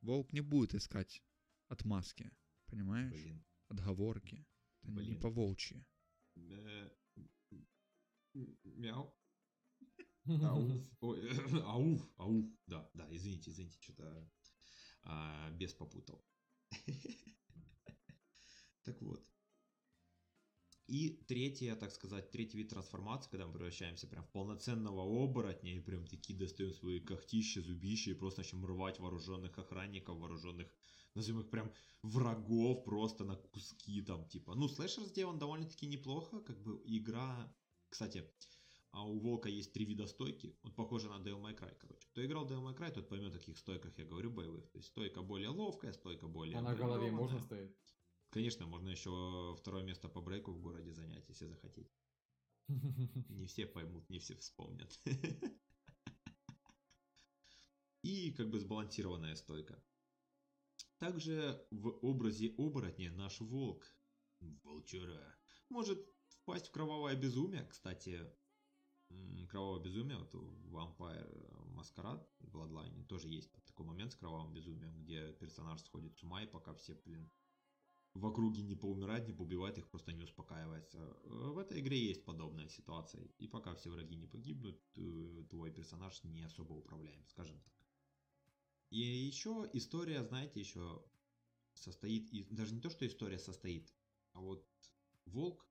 Волк 0.00 0.32
не 0.32 0.40
будет 0.40 0.74
искать 0.74 1.22
отмазки, 1.68 2.30
понимаешь? 2.66 3.12
Блин. 3.12 3.44
Отговорки. 3.68 4.46
Это 4.82 4.92
не 4.92 5.10
Блин. 5.10 5.20
по-волчьи. 5.20 5.84
Э, 6.36 6.90
м- 8.34 8.58
Мяу. 8.64 9.14
Ауф. 10.24 10.72
Ой, 11.00 11.28
ауф, 11.66 12.08
ауф. 12.16 12.46
Да, 12.66 12.90
да, 12.94 13.06
извините, 13.14 13.50
извините, 13.50 13.78
что-то 13.80 14.30
а, 15.04 15.50
без 15.50 15.72
попутал. 15.74 16.24
Так 18.84 19.00
вот. 19.00 19.24
И 20.88 21.24
третья, 21.26 21.76
так 21.76 21.92
сказать, 21.92 22.30
третий 22.32 22.58
вид 22.58 22.68
трансформации, 22.68 23.30
когда 23.30 23.46
мы 23.46 23.52
превращаемся 23.52 24.06
прям 24.08 24.24
в 24.24 24.30
полноценного 24.32 25.02
оборотня 25.02 25.76
и 25.76 25.80
прям 25.80 26.06
такие 26.06 26.38
достаем 26.38 26.72
свои 26.72 27.00
когтища, 27.00 27.62
зубища 27.62 28.10
и 28.10 28.14
просто 28.14 28.40
начнем 28.40 28.66
рвать 28.66 28.98
вооруженных 28.98 29.56
охранников, 29.56 30.18
вооруженных, 30.18 30.68
назовем 31.14 31.40
их 31.40 31.50
прям 31.50 31.72
врагов 32.02 32.84
просто 32.84 33.24
на 33.24 33.36
куски 33.36 34.02
там 34.02 34.28
типа. 34.28 34.54
Ну, 34.54 34.68
слэшер 34.68 35.04
сделан 35.04 35.38
довольно-таки 35.38 35.86
неплохо, 35.86 36.40
как 36.40 36.60
бы 36.60 36.82
игра, 36.84 37.54
кстати, 37.88 38.28
а 38.92 39.06
у 39.06 39.18
Волка 39.18 39.48
есть 39.48 39.72
три 39.72 39.84
вида 39.86 40.06
стойки. 40.06 40.54
Вот 40.62 40.76
похоже 40.76 41.08
на 41.08 41.14
Devil 41.14 41.40
May 41.40 41.58
Cry, 41.58 41.74
короче. 41.78 42.06
Кто 42.08 42.24
играл 42.24 42.46
Devil 42.46 42.62
May 42.62 42.76
Cry, 42.76 42.92
тот 42.92 43.08
поймет, 43.08 43.34
о 43.34 43.38
каких 43.38 43.58
стойках 43.58 43.98
я 43.98 44.04
говорю 44.04 44.30
боевых. 44.30 44.70
То 44.70 44.78
есть 44.78 44.88
стойка 44.88 45.22
более 45.22 45.48
ловкая, 45.48 45.92
стойка 45.92 46.28
более... 46.28 46.58
А 46.58 46.62
на 46.62 46.74
голове 46.74 47.10
можно 47.10 47.40
стоять? 47.40 47.74
Конечно, 48.28 48.66
можно 48.66 48.90
еще 48.90 49.54
второе 49.58 49.82
место 49.82 50.08
по 50.08 50.20
брейку 50.20 50.52
в 50.52 50.60
городе 50.60 50.92
занять, 50.92 51.28
если 51.28 51.46
захотеть. 51.46 51.90
Не 53.28 53.46
все 53.46 53.66
поймут, 53.66 54.08
не 54.08 54.18
все 54.18 54.36
вспомнят. 54.36 55.00
И 58.02 58.32
как 58.32 58.50
бы 58.50 58.58
сбалансированная 58.58 59.36
стойка. 59.36 59.82
Также 60.98 61.66
в 61.70 61.88
образе 62.02 62.54
оборотня 62.58 63.12
наш 63.12 63.40
волк, 63.40 63.84
волчара, 64.40 65.36
может 65.68 65.98
впасть 66.28 66.68
в 66.68 66.72
кровавое 66.72 67.16
безумие. 67.16 67.64
Кстати, 67.64 68.20
м, 69.12 69.46
кровавое 69.48 69.80
безумие 69.80 70.18
вот 70.18 70.34
в 70.34 70.76
Vampire 70.76 71.52
в 72.40 72.56
Bloodline 72.56 73.04
тоже 73.06 73.28
есть 73.28 73.50
такой 73.66 73.86
момент 73.86 74.12
с 74.12 74.16
кровавым 74.16 74.52
безумием, 74.52 75.02
где 75.02 75.32
персонаж 75.32 75.80
сходит 75.80 76.16
с 76.16 76.22
ума 76.22 76.42
и 76.42 76.46
пока 76.46 76.74
все, 76.74 76.94
блин, 77.04 77.30
в 78.14 78.26
округе 78.26 78.62
не 78.62 78.76
поумирают, 78.76 79.26
не 79.26 79.32
поубивают, 79.32 79.78
их 79.78 79.88
просто 79.88 80.12
не 80.12 80.22
успокаивается. 80.22 80.98
В 81.24 81.58
этой 81.58 81.80
игре 81.80 81.98
есть 81.98 82.24
подобная 82.24 82.68
ситуация. 82.68 83.24
И 83.38 83.48
пока 83.48 83.74
все 83.74 83.90
враги 83.90 84.16
не 84.16 84.26
погибнут, 84.26 84.80
э, 84.96 85.44
твой 85.48 85.70
персонаж 85.72 86.22
не 86.24 86.42
особо 86.42 86.74
управляем, 86.74 87.26
скажем 87.26 87.58
так. 87.60 87.72
И 88.90 88.98
еще 88.98 89.68
история, 89.72 90.22
знаете, 90.22 90.60
еще 90.60 91.02
состоит 91.74 92.30
из... 92.32 92.46
Даже 92.48 92.74
не 92.74 92.80
то, 92.80 92.90
что 92.90 93.06
история 93.06 93.38
состоит, 93.38 93.90
а 94.34 94.40
вот 94.40 94.68
волк, 95.24 95.66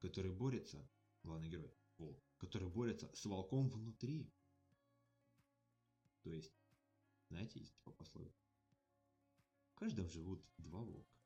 который 0.00 0.32
борется, 0.32 0.88
главный 1.22 1.48
герой, 1.48 1.72
волк, 1.98 2.20
который 2.40 2.68
борется 2.68 3.10
с 3.14 3.26
волком 3.26 3.68
внутри. 3.68 4.32
То 6.22 6.32
есть, 6.32 6.52
знаете, 7.28 7.60
есть 7.60 7.74
типа 7.74 7.92
пословица. 7.92 8.42
В 9.72 9.74
каждом 9.76 10.08
живут 10.08 10.44
два 10.58 10.80
волка. 10.80 11.20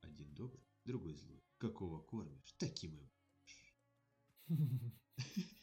Один 0.00 0.34
добрый, 0.34 0.64
другой 0.84 1.14
злой. 1.14 1.42
Какого 1.58 2.00
кормишь, 2.02 2.52
таким 2.58 2.96
и 2.96 3.00
будешь. 3.00 4.94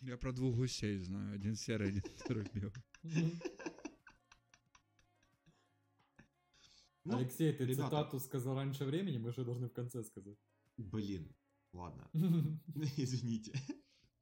Я 0.02 0.18
про 0.18 0.32
двух 0.32 0.56
гусей 0.56 1.00
знаю. 1.00 1.36
Один 1.36 1.56
серый, 1.56 1.90
один 1.90 2.04
второй 2.18 2.46
белый. 2.54 2.74
Ну, 7.04 7.18
Алексей, 7.18 7.52
ты 7.54 7.66
ребята. 7.66 7.84
цитату 7.86 8.20
сказал 8.20 8.56
раньше 8.56 8.86
времени, 8.86 9.18
мы 9.18 9.34
же 9.34 9.44
должны 9.44 9.68
в 9.68 9.74
конце 9.74 10.04
сказать. 10.04 10.38
Блин, 10.78 11.36
ладно, 11.74 12.10
извините. 12.98 13.60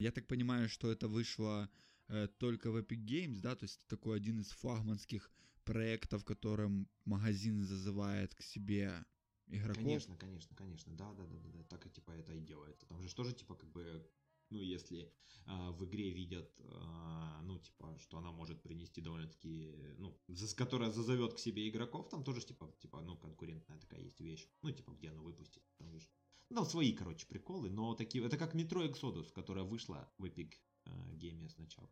Я 0.00 0.12
так 0.12 0.26
понимаю, 0.26 0.68
что 0.68 0.90
это 0.90 1.08
вышло 1.08 1.70
э, 2.08 2.26
только 2.38 2.70
в 2.70 2.76
Epic 2.76 3.04
Games, 3.04 3.40
да? 3.40 3.54
То 3.54 3.64
есть 3.64 3.76
это 3.76 3.96
такой 3.96 4.16
один 4.16 4.40
из 4.40 4.50
флагманских 4.50 5.30
проектов, 5.64 6.24
которым 6.24 6.88
магазин 7.04 7.62
зазывает 7.62 8.34
к 8.34 8.42
себе 8.42 9.04
игроков. 9.46 9.76
Конечно, 9.76 10.16
конечно, 10.16 10.56
конечно, 10.56 10.96
да, 10.96 11.12
да, 11.12 11.26
да, 11.26 11.36
да, 11.38 11.48
да, 11.50 11.62
так 11.64 11.86
и 11.86 11.90
типа 11.90 12.12
это 12.12 12.32
и 12.32 12.40
делается. 12.40 12.86
Там 12.86 13.02
же 13.02 13.14
тоже 13.14 13.34
типа 13.34 13.54
как 13.54 13.70
бы 13.72 14.10
ну, 14.50 14.60
если 14.60 15.12
а, 15.46 15.70
в 15.70 15.84
игре 15.84 16.10
видят, 16.10 16.50
а, 16.64 17.40
ну, 17.42 17.58
типа, 17.58 17.96
что 18.00 18.18
она 18.18 18.32
может 18.32 18.62
принести 18.62 19.00
довольно-таки, 19.00 19.72
ну, 19.98 20.20
за, 20.28 20.54
которая 20.56 20.90
зазовет 20.90 21.34
к 21.34 21.38
себе 21.38 21.68
игроков, 21.68 22.08
там 22.08 22.24
тоже, 22.24 22.40
типа, 22.44 22.74
типа, 22.80 23.00
ну, 23.00 23.16
конкурентная 23.16 23.78
такая 23.78 24.00
есть 24.00 24.20
вещь, 24.20 24.48
ну, 24.62 24.72
типа, 24.72 24.90
где 24.92 25.10
она 25.10 25.20
выпустит, 25.20 25.62
там, 25.78 25.88
видишь. 25.90 26.10
Ну, 26.50 26.64
свои, 26.64 26.92
короче, 26.92 27.26
приколы, 27.26 27.70
но 27.70 27.94
такие, 27.94 28.26
это 28.26 28.36
как 28.36 28.56
Metro 28.56 28.84
Exodus, 28.84 29.32
которая 29.32 29.64
вышла 29.64 30.12
в 30.18 30.24
Epic 30.24 30.54
э, 30.84 30.90
Game 31.14 31.48
сначала, 31.48 31.88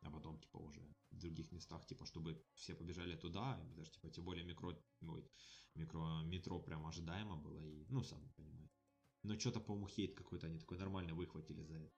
а 0.00 0.10
потом, 0.10 0.38
типа, 0.38 0.56
уже 0.56 0.80
в 1.10 1.18
других 1.18 1.52
местах, 1.52 1.84
типа, 1.84 2.06
чтобы 2.06 2.42
все 2.54 2.74
побежали 2.74 3.16
туда, 3.16 3.60
даже, 3.76 3.90
типа, 3.90 4.10
тем 4.10 4.24
более 4.24 4.44
микро, 4.44 4.82
ой, 5.02 5.30
микро, 5.74 6.22
метро 6.24 6.58
прям 6.58 6.86
ожидаемо 6.86 7.36
было, 7.36 7.60
и, 7.60 7.84
ну, 7.90 8.02
сам 8.02 8.26
понимаете. 8.30 8.74
Но 9.22 9.38
что-то, 9.38 9.60
по-моему, 9.60 9.88
хейт 9.88 10.14
какой-то 10.14 10.46
они 10.46 10.58
такой 10.58 10.78
нормально 10.78 11.14
выхватили 11.14 11.62
за 11.62 11.74
это. 11.74 11.94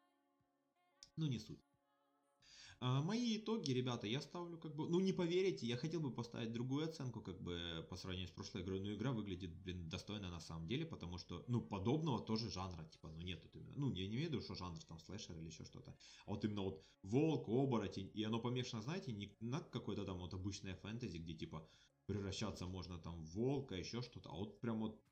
Ну, 1.14 1.26
не 1.26 1.38
суть. 1.38 1.67
А, 2.80 3.02
мои 3.02 3.38
итоги, 3.38 3.72
ребята, 3.72 4.06
я 4.06 4.20
ставлю 4.20 4.56
как 4.56 4.76
бы... 4.76 4.88
Ну, 4.88 5.00
не 5.00 5.12
поверите, 5.12 5.66
я 5.66 5.76
хотел 5.76 6.00
бы 6.00 6.12
поставить 6.12 6.52
другую 6.52 6.84
оценку, 6.84 7.20
как 7.20 7.40
бы, 7.40 7.84
по 7.90 7.96
сравнению 7.96 8.28
с 8.28 8.30
прошлой 8.30 8.62
игрой. 8.62 8.78
Но 8.80 8.92
игра 8.92 9.10
выглядит, 9.10 9.52
блин, 9.52 9.88
достойно 9.88 10.30
на 10.30 10.40
самом 10.40 10.68
деле, 10.68 10.86
потому 10.86 11.18
что, 11.18 11.44
ну, 11.48 11.60
подобного 11.60 12.20
тоже 12.20 12.50
жанра, 12.50 12.84
типа, 12.84 13.08
ну, 13.08 13.20
нет 13.20 13.44
именно... 13.52 13.72
Ну, 13.76 13.92
я 13.94 14.06
не 14.06 14.14
имею 14.14 14.28
в 14.30 14.32
виду, 14.32 14.40
что 14.40 14.54
жанр 14.54 14.78
там 14.84 15.00
слэшер 15.00 15.36
или 15.36 15.46
еще 15.46 15.64
что-то. 15.64 15.96
А 16.26 16.30
вот 16.30 16.44
именно 16.44 16.62
вот 16.62 16.84
волк, 17.02 17.48
оборотень, 17.48 18.12
и 18.14 18.22
оно 18.22 18.38
помешано, 18.38 18.80
знаете, 18.82 19.12
не 19.12 19.36
на 19.40 19.60
какой-то 19.60 20.04
там 20.04 20.18
вот 20.18 20.34
обычное 20.34 20.76
фэнтези, 20.76 21.18
где, 21.18 21.34
типа, 21.34 21.68
превращаться 22.06 22.66
можно 22.66 22.98
там 22.98 23.24
в 23.24 23.34
волка, 23.34 23.74
еще 23.74 24.02
что-то, 24.02 24.30
а 24.30 24.36
вот 24.36 24.60
прям 24.60 24.78
вот 24.78 25.02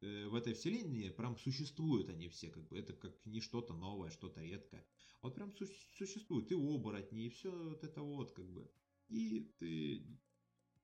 в 0.00 0.34
этой 0.34 0.54
вселенной 0.54 1.10
прям 1.10 1.36
существуют 1.36 2.08
они 2.08 2.28
все, 2.28 2.50
как 2.50 2.66
бы 2.68 2.78
это 2.78 2.92
как 2.92 3.14
не 3.26 3.40
что-то 3.40 3.74
новое, 3.74 4.10
что-то 4.10 4.42
редкое. 4.42 4.86
Вот 5.22 5.34
прям 5.34 5.52
су- 5.52 5.66
существует 5.96 6.50
и 6.52 6.54
оборотни, 6.54 7.26
и 7.26 7.28
все 7.30 7.50
вот 7.50 7.84
это 7.84 8.02
вот, 8.02 8.32
как 8.32 8.46
бы. 8.50 8.70
И 9.08 9.52
ты, 9.58 10.06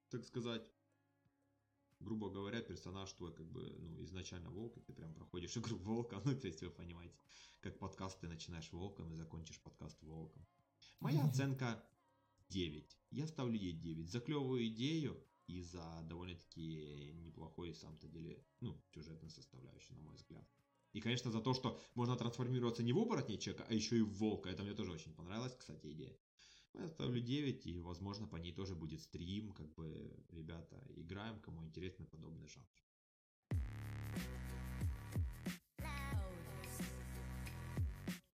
так 0.09 0.25
сказать, 0.25 0.63
грубо 2.01 2.31
говоря, 2.31 2.63
персонаж 2.63 3.13
твой, 3.13 3.33
как 3.35 3.47
бы, 3.47 3.77
ну, 3.79 4.03
изначально 4.05 4.51
волк, 4.51 4.77
и 4.77 4.81
ты 4.81 4.93
прям 4.93 5.15
проходишь 5.15 5.57
игру 5.59 5.77
волка, 5.77 6.21
ну, 6.25 6.39
то 6.39 6.47
есть 6.47 6.63
вы 6.63 6.71
понимаете, 6.71 7.15
как 7.61 7.79
подкаст 7.79 8.21
ты 8.21 8.29
начинаешь 8.29 8.73
волком 8.73 9.13
и 9.13 9.17
закончишь 9.17 9.61
подкаст 9.61 10.03
волком. 10.03 10.47
Моя 11.01 11.25
оценка 11.29 11.85
9. 12.49 12.99
Я 13.11 13.27
ставлю 13.27 13.59
ей 13.59 13.73
9. 13.73 14.11
За 14.11 14.21
клевую 14.21 14.67
идею 14.69 15.23
и 15.51 15.63
за 15.63 16.03
довольно-таки 16.05 17.13
неплохой, 17.15 17.75
сам-то 17.75 18.09
деле, 18.09 18.45
ну, 18.61 18.81
сюжетную 18.95 19.31
составляющую, 19.31 19.97
на 19.97 20.03
мой 20.03 20.15
взгляд. 20.15 20.47
И, 20.93 21.01
конечно, 21.01 21.31
за 21.31 21.41
то, 21.41 21.55
что 21.55 21.79
можно 21.95 22.17
трансформироваться 22.17 22.83
не 22.83 22.93
в 22.93 22.99
оборотней 22.99 23.39
человека, 23.39 23.67
а 23.69 23.75
еще 23.75 23.99
и 23.99 24.03
в 24.03 24.13
волка. 24.15 24.49
Это 24.49 24.63
мне 24.63 24.75
тоже 24.75 24.93
очень 24.93 25.15
понравилась, 25.15 25.55
кстати, 25.57 25.93
идея. 25.93 26.17
Я 26.75 26.89
ставлю 26.89 27.21
9, 27.21 27.67
и, 27.67 27.79
возможно, 27.81 28.29
по 28.29 28.37
ней 28.37 28.53
тоже 28.53 28.75
будет 28.75 29.01
стрим, 29.01 29.53
как 29.53 29.73
бы, 29.75 30.25
ребята, 30.29 30.81
играем, 30.97 31.41
кому 31.41 31.65
интересно 31.65 32.07
подобный 32.07 32.47
жанр. 32.47 32.69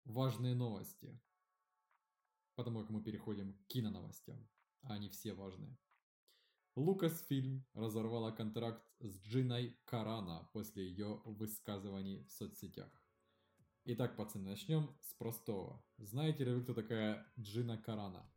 Важные 0.05 0.55
новости. 0.55 1.19
Потому 2.55 2.81
как 2.81 2.89
мы 2.89 3.03
переходим 3.03 3.53
к 3.53 3.67
киноновостям, 3.67 4.47
а 4.81 4.93
они 4.93 5.09
все 5.09 5.33
важные. 5.33 5.75
Лукасфильм 6.75 7.63
разорвала 7.73 8.31
контракт 8.31 8.83
с 8.99 9.21
Джиной 9.21 9.77
Карана 9.85 10.49
после 10.53 10.87
ее 10.89 11.21
высказываний 11.25 12.23
в 12.25 12.31
соцсетях. 12.31 12.89
Итак, 13.85 14.15
пацаны, 14.15 14.49
начнем 14.51 14.89
с 15.01 15.13
простого. 15.13 15.83
Знаете 15.97 16.45
ли 16.45 16.53
вы, 16.53 16.63
кто 16.63 16.73
такая 16.73 17.31
Джина 17.39 17.77
Карана? 17.77 18.27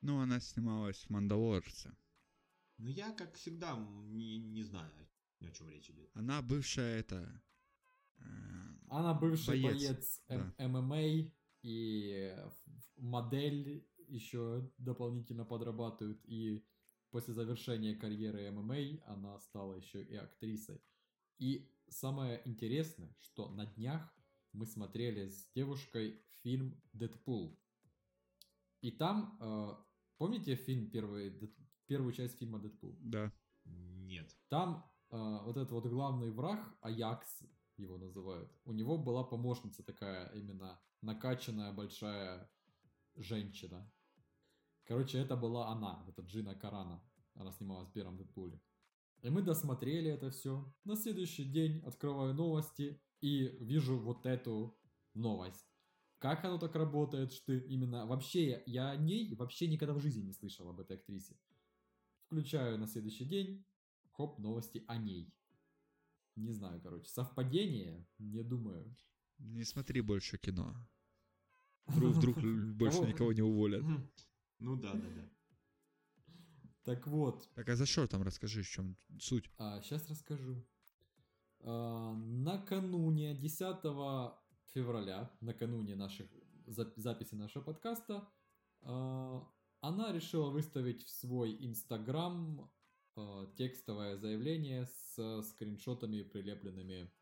Ну, 0.00 0.18
она 0.20 0.40
снималась 0.40 1.04
в 1.04 1.10
«Мандалорце». 1.10 1.94
Ну, 2.78 2.88
я, 2.88 3.12
как 3.12 3.34
всегда, 3.34 3.76
не, 4.06 4.38
не 4.38 4.62
знаю, 4.62 4.90
о 5.40 5.50
чем 5.50 5.68
речь 5.70 5.90
идет. 5.90 6.10
Она 6.14 6.40
бывшая 6.42 7.00
это... 7.00 7.42
э, 8.18 8.24
Она 8.88 9.14
бывший 9.14 9.62
Боец, 9.62 10.22
боец, 10.28 10.54
да. 10.58 10.68
ММА 10.68 11.30
и 11.62 12.34
в- 12.36 13.02
модель 13.02 13.86
еще 14.08 14.70
дополнительно 14.78 15.44
подрабатывает. 15.44 16.20
И 16.24 16.64
после 17.10 17.34
завершения 17.34 17.94
карьеры 17.94 18.50
ММА 18.50 19.02
она 19.06 19.38
стала 19.40 19.74
еще 19.74 20.02
и 20.02 20.14
актрисой. 20.16 20.80
И 21.38 21.70
самое 21.88 22.42
интересное, 22.44 23.14
что 23.20 23.48
на 23.48 23.66
днях 23.66 24.12
мы 24.52 24.66
смотрели 24.66 25.28
с 25.28 25.50
девушкой 25.54 26.22
фильм 26.42 26.80
«Дэдпул». 26.92 27.58
И 28.80 28.90
там, 28.90 29.38
э, 29.40 29.76
помните 30.18 30.54
фильм 30.54 30.90
первый, 30.90 31.30
Дэд- 31.30 31.56
первую 31.86 32.12
часть 32.12 32.38
фильма 32.38 32.58
«Дэдпул»? 32.58 32.96
Да. 33.00 33.32
Нет. 33.64 34.36
Там 34.48 34.90
э, 35.10 35.16
вот 35.44 35.56
этот 35.56 35.70
вот 35.72 35.86
главный 35.86 36.30
враг, 36.30 36.76
Аякс 36.80 37.42
его 37.76 37.98
называют, 37.98 38.52
у 38.64 38.72
него 38.72 38.98
была 38.98 39.22
помощница 39.24 39.82
такая 39.82 40.28
именно 40.34 40.80
накачанная 41.02 41.72
большая 41.72 42.50
женщина. 43.14 43.90
Короче, 44.88 45.18
это 45.18 45.36
была 45.36 45.68
она, 45.68 46.02
это 46.08 46.22
Джина 46.22 46.54
Карана. 46.54 47.04
Она 47.34 47.52
снималась 47.52 47.90
в 47.90 47.92
первом 47.92 48.16
Дэдпуле. 48.16 48.58
И 49.20 49.28
мы 49.28 49.42
досмотрели 49.42 50.10
это 50.10 50.30
все. 50.30 50.74
На 50.84 50.96
следующий 50.96 51.44
день 51.44 51.82
открываю 51.84 52.32
новости 52.32 52.98
и 53.20 53.48
вижу 53.60 53.98
вот 53.98 54.24
эту 54.24 54.74
новость. 55.12 55.68
Как 56.18 56.42
оно 56.44 56.58
так 56.58 56.74
работает, 56.74 57.32
что 57.32 57.52
именно... 57.52 58.06
Вообще, 58.06 58.62
я, 58.64 58.90
о 58.90 58.96
ней 58.96 59.34
вообще 59.34 59.68
никогда 59.68 59.92
в 59.92 60.00
жизни 60.00 60.22
не 60.22 60.32
слышал 60.32 60.66
об 60.70 60.80
этой 60.80 60.96
актрисе. 60.96 61.36
Включаю 62.24 62.78
на 62.78 62.86
следующий 62.86 63.26
день, 63.26 63.66
хоп, 64.12 64.38
новости 64.38 64.84
о 64.88 64.96
ней. 64.96 65.30
Не 66.34 66.52
знаю, 66.52 66.80
короче, 66.80 67.10
совпадение? 67.10 68.06
Не 68.18 68.42
думаю. 68.42 68.96
Не 69.38 69.64
смотри 69.64 70.00
больше 70.00 70.38
кино. 70.38 70.74
Вдруг, 71.88 72.16
вдруг 72.16 72.36
больше 72.76 72.98
Кого? 72.98 73.08
никого 73.08 73.32
не 73.32 73.42
уволят. 73.42 73.84
Ну 74.58 74.76
да, 74.76 74.92
да, 74.92 75.08
да. 75.10 75.28
Так 76.82 77.06
вот, 77.06 77.48
Так 77.54 77.68
а 77.68 77.76
за 77.76 77.86
что 77.86 78.06
там 78.06 78.22
расскажи, 78.22 78.62
в 78.62 78.68
чем 78.68 78.96
суть? 79.20 79.50
сейчас 79.82 80.08
расскажу. 80.08 80.64
А, 81.60 82.14
накануне 82.14 83.34
10 83.34 84.38
февраля, 84.72 85.30
накануне 85.40 85.94
наших 85.96 86.26
зап- 86.66 86.92
записи 86.96 87.34
нашего 87.34 87.62
подкаста, 87.62 88.28
а, 88.82 89.46
она 89.80 90.12
решила 90.12 90.50
выставить 90.50 91.04
в 91.04 91.10
свой 91.10 91.56
инстаграм 91.64 92.70
а, 93.16 93.46
текстовое 93.56 94.16
заявление 94.16 94.86
с 94.86 95.42
скриншотами 95.50 96.22
прилепленными, 96.22 97.12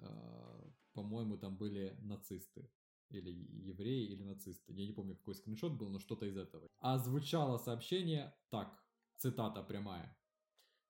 а, 0.00 0.72
по-моему, 0.92 1.38
там 1.38 1.56
были 1.56 1.96
нацисты. 2.02 2.70
Или 3.10 3.30
евреи, 3.30 4.06
или 4.06 4.22
нацисты. 4.22 4.72
Я 4.72 4.86
не 4.86 4.92
помню, 4.92 5.16
какой 5.16 5.34
скриншот 5.34 5.72
был, 5.72 5.88
но 5.88 5.98
что-то 5.98 6.26
из 6.26 6.36
этого. 6.36 6.68
А 6.78 6.98
звучало 6.98 7.58
сообщение 7.58 8.34
так, 8.50 8.82
цитата 9.16 9.62
прямая. 9.62 10.16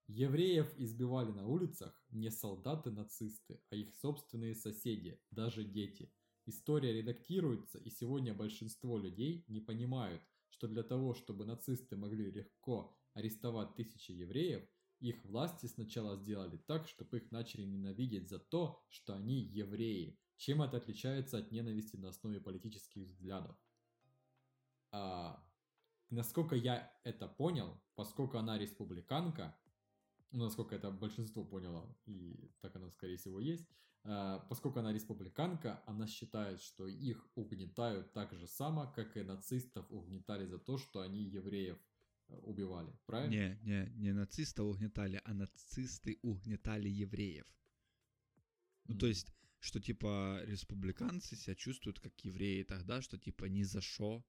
Евреев 0.09 0.73
избивали 0.79 1.31
на 1.31 1.47
улицах 1.47 2.03
не 2.11 2.31
солдаты-нацисты, 2.31 3.61
а 3.71 3.77
их 3.77 3.95
собственные 3.95 4.55
соседи, 4.55 5.21
даже 5.31 5.65
дети. 5.65 6.11
История 6.47 6.95
редактируется, 6.95 7.79
и 7.79 7.91
сегодня 7.91 8.33
большинство 8.33 8.97
людей 8.99 9.45
не 9.49 9.61
понимают, 9.61 10.23
что 10.49 10.67
для 10.67 10.83
того, 10.83 11.13
чтобы 11.13 11.45
нацисты 11.45 11.97
могли 11.97 12.31
легко 12.31 12.97
арестовать 13.13 13.75
тысячи 13.75 14.13
евреев, 14.13 14.67
их 15.01 15.25
власти 15.25 15.67
сначала 15.67 16.17
сделали 16.17 16.57
так, 16.57 16.89
чтобы 16.89 17.19
их 17.19 17.31
начали 17.31 17.65
ненавидеть 17.65 18.29
за 18.31 18.39
то, 18.39 18.83
что 18.89 19.15
они 19.15 19.43
евреи. 19.43 20.19
Чем 20.39 20.63
это 20.63 20.77
отличается 20.77 21.39
от 21.39 21.51
ненависти 21.51 21.97
на 21.97 22.11
основе 22.11 22.41
политических 22.41 23.03
взглядов? 23.03 23.57
А, 24.93 25.45
насколько 26.11 26.55
я 26.55 26.93
это 27.03 27.27
понял, 27.27 27.83
поскольку 27.97 28.39
она 28.39 28.57
республиканка, 28.57 29.59
ну, 30.31 30.45
насколько 30.45 30.77
это 30.77 30.93
большинство 30.93 31.45
поняло, 31.45 31.93
и 32.07 32.53
так 32.61 32.77
оно, 32.77 32.89
скорее 32.91 33.17
всего, 33.17 33.41
есть, 33.41 33.69
а, 34.05 34.39
поскольку 34.49 34.79
она 34.79 34.93
республиканка, 34.93 35.83
она 35.87 36.07
считает, 36.07 36.61
что 36.61 36.87
их 36.87 37.27
угнетают 37.35 38.13
так 38.13 38.33
же 38.33 38.47
само, 38.47 38.93
как 38.95 39.17
и 39.17 39.25
нацистов 39.25 39.91
угнетали 39.91 40.47
за 40.47 40.59
то, 40.59 40.79
что 40.79 41.01
они 41.01 41.21
евреев 41.21 41.79
э, 42.29 42.39
убивали. 42.45 42.97
Правильно? 43.07 43.35
Не, 43.35 43.59
не, 43.65 43.91
не 43.97 44.13
нацистов 44.13 44.67
угнетали, 44.67 45.21
а 45.25 45.35
нацисты 45.35 46.21
угнетали 46.23 46.89
евреев. 46.89 47.47
Ну, 48.87 48.97
то 48.97 49.07
М. 49.07 49.11
есть, 49.11 49.33
что 49.61 49.81
типа 49.81 50.41
республиканцы 50.45 51.37
себя 51.37 51.55
чувствуют 51.55 52.01
как 52.01 52.19
евреи 52.25 52.63
тогда, 52.63 53.03
что 53.03 53.19
типа 53.19 53.47
ни 53.47 53.63
за 53.63 53.81
что 53.81 54.25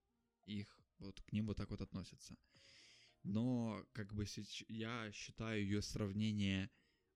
их 0.46 0.68
вот 0.98 1.22
к 1.22 1.32
ним 1.32 1.48
вот 1.48 1.58
так 1.58 1.70
вот 1.70 1.82
относятся. 1.82 2.36
Но 3.24 3.86
как 3.94 4.14
бы 4.14 4.26
я 4.68 5.12
считаю 5.12 5.62
ее 5.62 5.82
сравнение 5.82 6.70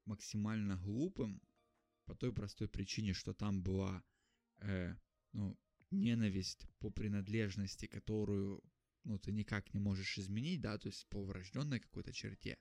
максимально 0.05 0.77
глупым 0.77 1.41
по 2.05 2.15
той 2.15 2.33
простой 2.33 2.67
причине, 2.67 3.13
что 3.13 3.33
там 3.33 3.63
была 3.63 4.03
э, 4.57 4.95
ну, 5.31 5.57
ненависть 5.91 6.67
по 6.79 6.89
принадлежности, 6.89 7.87
которую 7.87 8.61
ну, 9.05 9.17
ты 9.17 9.31
никак 9.31 9.73
не 9.73 9.79
можешь 9.79 10.17
изменить, 10.17 10.61
да, 10.61 10.77
то 10.77 10.87
есть 10.87 11.07
по 11.07 11.23
врожденной 11.23 11.79
какой-то 11.79 12.13
черте. 12.13 12.57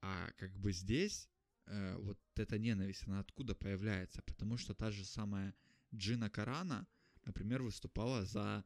А 0.00 0.32
как 0.32 0.56
бы 0.58 0.72
здесь 0.72 1.28
э, 1.66 1.96
вот 1.98 2.18
эта 2.36 2.58
ненависть, 2.58 3.06
она 3.06 3.20
откуда 3.20 3.54
появляется? 3.54 4.22
Потому 4.22 4.56
что 4.56 4.74
та 4.74 4.90
же 4.90 5.04
самая 5.04 5.54
Джина 5.94 6.30
Карана, 6.30 6.86
например, 7.24 7.62
выступала 7.62 8.24
за 8.24 8.64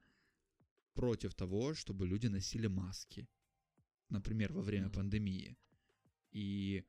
против 0.95 1.35
того, 1.35 1.75
чтобы 1.75 2.07
люди 2.07 2.29
носили 2.29 2.69
маски, 2.69 3.29
например, 4.09 4.53
во 4.53 4.63
время 4.63 4.87
Мгм. 4.87 4.95
пандемии. 4.95 5.57
И 6.33 6.85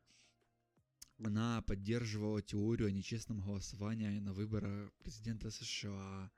она 1.23 1.61
поддерживала 1.61 2.41
теорию 2.41 2.87
о 2.87 2.91
нечестном 2.91 3.41
голосовании 3.41 4.19
на 4.19 4.33
выборах 4.33 4.93
президента 5.03 5.49
США. 5.51 6.31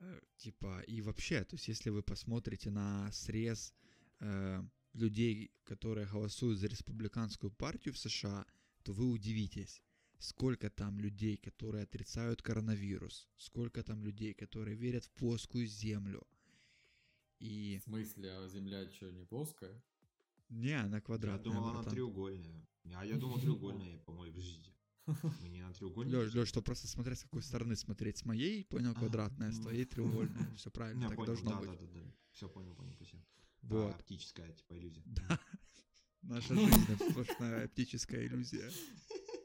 Э, 0.00 0.20
Типа, 0.36 0.80
и 0.88 1.02
вообще, 1.02 1.44
то 1.44 1.56
есть, 1.56 1.68
если 1.68 1.90
вы 1.90 2.02
посмотрите 2.02 2.70
на 2.70 3.12
срез 3.12 3.74
э, 4.20 4.62
людей, 4.92 5.50
которые 5.64 6.06
голосуют 6.06 6.58
за 6.58 6.66
республиканскую 6.66 7.50
партию 7.50 7.94
в 7.94 7.98
США, 7.98 8.46
то 8.82 8.92
вы 8.92 9.06
удивитесь, 9.10 9.82
сколько 10.18 10.70
там 10.70 10.98
людей, 11.00 11.36
которые 11.36 11.84
отрицают 11.84 12.42
коронавирус, 12.42 13.28
сколько 13.36 13.82
там 13.82 14.02
людей, 14.04 14.34
которые 14.34 14.76
верят 14.76 15.04
в 15.04 15.10
плоскую 15.12 15.66
землю. 15.66 16.22
И 17.38 17.78
В 17.78 17.84
смысле, 17.84 18.30
а 18.32 18.48
Земля 18.48 18.90
что, 18.90 19.10
не 19.10 19.24
плоская? 19.24 19.82
не, 20.50 20.72
она 20.78 20.96
Я 20.96 21.00
квадратная, 21.00 21.44
думал, 21.44 21.64
она 21.68 21.74
братан. 21.74 21.92
треугольная. 21.92 22.68
А 22.94 23.04
я 23.06 23.16
думал, 23.16 23.38
треугольная, 23.40 23.98
по-моему, 23.98 24.34
подождите. 24.34 24.72
Мы 25.40 25.48
не 25.48 25.62
на 25.62 25.72
треугольнике? 25.72 26.16
Лёш, 26.16 26.34
Лёш, 26.34 26.48
что 26.48 26.62
просто 26.62 26.86
смотреть, 26.86 27.18
с 27.20 27.22
какой 27.22 27.42
стороны 27.42 27.76
смотреть. 27.76 28.18
С 28.18 28.24
моей, 28.24 28.64
понял, 28.64 28.90
А, 28.90 28.94
квадратная, 28.94 29.50
с 29.52 29.56
ну. 29.56 29.62
твоей 29.62 29.84
треугольная. 29.84 30.54
Все 30.56 30.70
правильно, 30.70 31.02
Я 31.04 31.08
так 31.08 31.24
должно 31.24 31.50
да, 31.50 31.56
быть. 31.60 31.70
да, 31.70 31.86
да, 31.86 32.00
да. 32.00 32.14
Все, 32.32 32.48
понял, 32.48 32.74
понял, 32.74 32.92
спасибо. 32.92 33.22
Вот. 33.62 33.92
А, 33.92 33.94
оптическая, 33.94 34.52
типа, 34.52 34.78
иллюзия. 34.78 35.02
Да. 35.06 35.40
Наша 36.22 36.54
жизнь 36.54 37.10
сплошная 37.10 37.64
оптическая 37.64 38.26
иллюзия. 38.26 38.70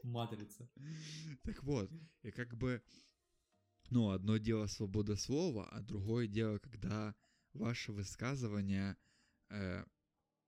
Матрица. 0.02 0.68
Так 1.42 1.62
вот, 1.64 1.90
и 2.22 2.30
как 2.30 2.56
бы, 2.56 2.82
ну, 3.90 4.10
одно 4.10 4.36
дело 4.36 4.66
свобода 4.66 5.16
слова, 5.16 5.68
а 5.70 5.80
другое 5.80 6.26
дело, 6.26 6.58
когда 6.58 7.14
ваши 7.52 7.92
высказывания 7.92 8.96
э, 9.50 9.84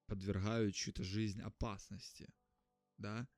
подвергают 0.06 0.74
чью-то 0.74 1.02
жизнь 1.02 1.40
опасности, 1.40 2.28
да? 2.98 3.28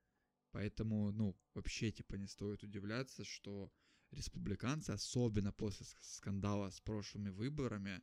Поэтому, 0.52 1.12
ну, 1.12 1.36
вообще, 1.54 1.92
типа, 1.92 2.16
не 2.16 2.26
стоит 2.26 2.62
удивляться, 2.62 3.24
что 3.24 3.72
республиканцы, 4.10 4.90
особенно 4.90 5.52
после 5.52 5.86
ск- 5.86 6.02
скандала 6.02 6.70
с 6.70 6.80
прошлыми 6.80 7.30
выборами, 7.30 8.02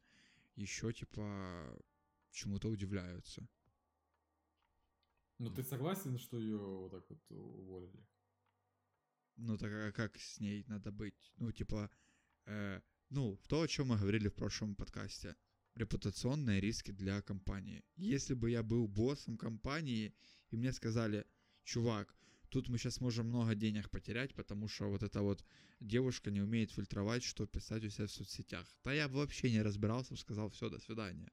еще, 0.56 0.94
типа, 0.94 1.78
чему-то 2.32 2.70
удивляются. 2.70 3.48
Ну 5.40 5.52
ты 5.52 5.64
согласен, 5.64 6.18
что 6.18 6.40
ее 6.40 6.58
вот 6.58 6.92
так 6.92 7.10
вот 7.10 7.32
уволили? 7.32 8.08
Ну, 9.36 9.58
так 9.58 9.72
а 9.72 9.92
как 9.92 10.18
с 10.18 10.40
ней 10.40 10.64
надо 10.68 10.92
быть? 10.92 11.32
Ну, 11.38 11.52
типа, 11.52 11.92
э, 12.46 12.82
ну, 13.10 13.38
то, 13.48 13.62
о 13.62 13.68
чем 13.68 13.88
мы 13.88 13.98
говорили 13.98 14.30
в 14.30 14.34
прошлом 14.34 14.76
подкасте. 14.76 15.36
Репутационные 15.76 16.60
риски 16.60 16.92
для 16.92 17.22
компании. 17.22 17.84
Если 17.96 18.34
бы 18.34 18.50
я 18.50 18.64
был 18.64 18.88
боссом 18.88 19.38
компании, 19.38 20.16
и 20.50 20.58
мне 20.58 20.74
сказали, 20.74 21.24
чувак, 21.64 22.16
тут 22.50 22.68
мы 22.68 22.80
сейчас 22.80 23.00
можем 23.00 23.28
много 23.28 23.54
денег 23.54 23.92
потерять, 23.92 24.34
потому 24.34 24.68
что 24.68 24.90
вот 24.90 25.04
эта 25.04 25.22
вот 25.22 25.46
девушка 25.80 26.32
не 26.32 26.42
умеет 26.42 26.72
фильтровать, 26.72 27.24
что 27.24 27.46
писать 27.46 27.86
у 27.86 27.90
себя 27.90 28.08
в 28.08 28.12
соцсетях. 28.12 28.68
Да 28.84 28.92
я 28.92 29.08
бы 29.08 29.18
вообще 29.18 29.52
не 29.52 29.62
разбирался, 29.62 30.16
сказал, 30.16 30.50
все, 30.50 30.70
до 30.70 30.80
свидания. 30.80 31.32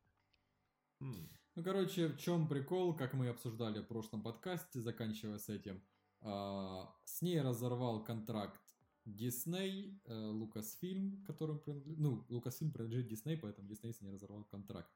Ну, 1.55 1.63
короче, 1.63 2.09
в 2.09 2.19
чем 2.19 2.49
прикол, 2.49 2.97
как 2.97 3.15
мы 3.15 3.29
обсуждали 3.29 3.81
в 3.81 3.87
прошлом 3.87 4.23
подкасте, 4.23 4.81
заканчивая 4.81 5.39
с 5.39 5.49
этим. 5.49 5.83
а, 6.21 6.95
с 7.05 7.23
ней 7.23 7.41
разорвал 7.41 8.03
контракт 8.03 8.61
Дисней, 9.05 10.01
Лукасфильм, 10.07 11.23
которым 11.27 11.59
принадлежит... 11.59 11.99
Ну, 11.99 12.25
Лукасфильм 12.29 12.73
принадлежит 12.73 13.09
Дисней, 13.09 13.37
поэтому 13.37 13.69
Дисней 13.69 13.93
с 13.93 14.01
ней 14.01 14.11
разорвал 14.11 14.45
контракт. 14.45 14.91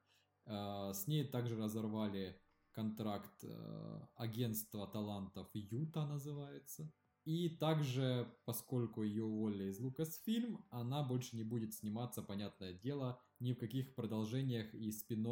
А, 0.47 0.93
с 0.95 1.07
ней 1.07 1.25
также 1.25 1.57
разорвали 1.57 2.41
контракт 2.73 3.43
э, 3.43 4.01
агентства 4.15 4.87
талантов 4.87 5.49
Юта 5.53 6.07
называется. 6.07 6.93
И 7.29 7.51
также, 7.51 8.27
поскольку 8.47 9.03
ее 9.03 9.23
уволили 9.23 9.69
из 9.69 9.79
Lucasfilm, 9.83 10.65
она 10.71 11.03
больше 11.03 11.37
не 11.37 11.45
будет 11.45 11.75
сниматься, 11.75 12.23
понятное 12.23 12.73
дело, 12.73 13.21
ни 13.39 13.53
в 13.53 13.59
каких 13.59 13.95
продолжениях 13.95 14.73
и 14.73 14.91
спин 14.91 15.29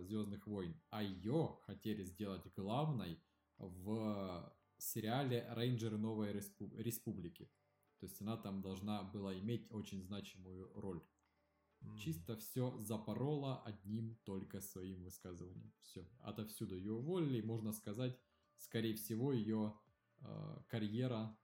Звездных 0.00 0.48
войн. 0.48 0.74
А 0.90 1.04
ее 1.04 1.60
хотели 1.62 2.02
сделать 2.02 2.42
главной 2.56 3.20
в 3.56 4.52
сериале 4.78 5.46
Рейнджеры 5.50 5.96
Новой 5.96 6.32
Респу- 6.32 6.76
Республики. 6.76 7.44
То 8.00 8.06
есть 8.06 8.20
она 8.20 8.36
там 8.36 8.60
должна 8.60 9.04
была 9.04 9.32
иметь 9.38 9.68
очень 9.70 10.02
значимую 10.02 10.72
роль. 10.74 11.00
м. 11.82 11.96
Чисто 11.98 12.36
все 12.36 12.76
запорола 12.80 13.62
одним 13.62 14.16
только 14.24 14.60
своим 14.60 15.04
высказыванием. 15.04 15.72
Все. 15.82 16.04
Отовсюду 16.18 16.74
ее 16.74 16.94
уволили, 16.94 17.42
можно 17.42 17.72
сказать, 17.72 18.18
скорее 18.58 18.94
всего, 18.94 19.32
ее 19.32 19.72
э, 19.85 19.85
карьера 20.68 21.36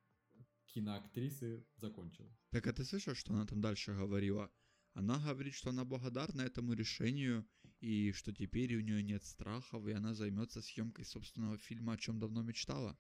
киноактрисы 0.66 1.66
закончилась. 1.76 2.36
Так 2.50 2.66
а 2.66 2.72
ты 2.72 2.84
слышал, 2.84 3.14
что 3.14 3.32
она 3.32 3.46
там 3.46 3.60
дальше 3.60 3.94
говорила? 3.94 4.50
Она 4.94 5.18
говорит, 5.18 5.54
что 5.54 5.70
она 5.70 5.84
благодарна 5.84 6.42
этому 6.42 6.74
решению, 6.74 7.46
и 7.80 8.12
что 8.12 8.32
теперь 8.32 8.76
у 8.76 8.80
нее 8.80 9.02
нет 9.02 9.24
страхов, 9.24 9.86
и 9.86 9.92
она 9.92 10.14
займется 10.14 10.60
съемкой 10.60 11.04
собственного 11.04 11.56
фильма, 11.58 11.94
о 11.94 11.96
чем 11.96 12.18
давно 12.18 12.42
мечтала. 12.42 12.98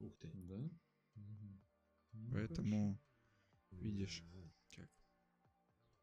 Ух 0.00 0.18
ты. 0.18 0.30
Да? 0.34 0.70
Ну, 2.12 2.30
Поэтому, 2.32 3.00
видишь. 3.70 4.22
Да. 4.76 4.88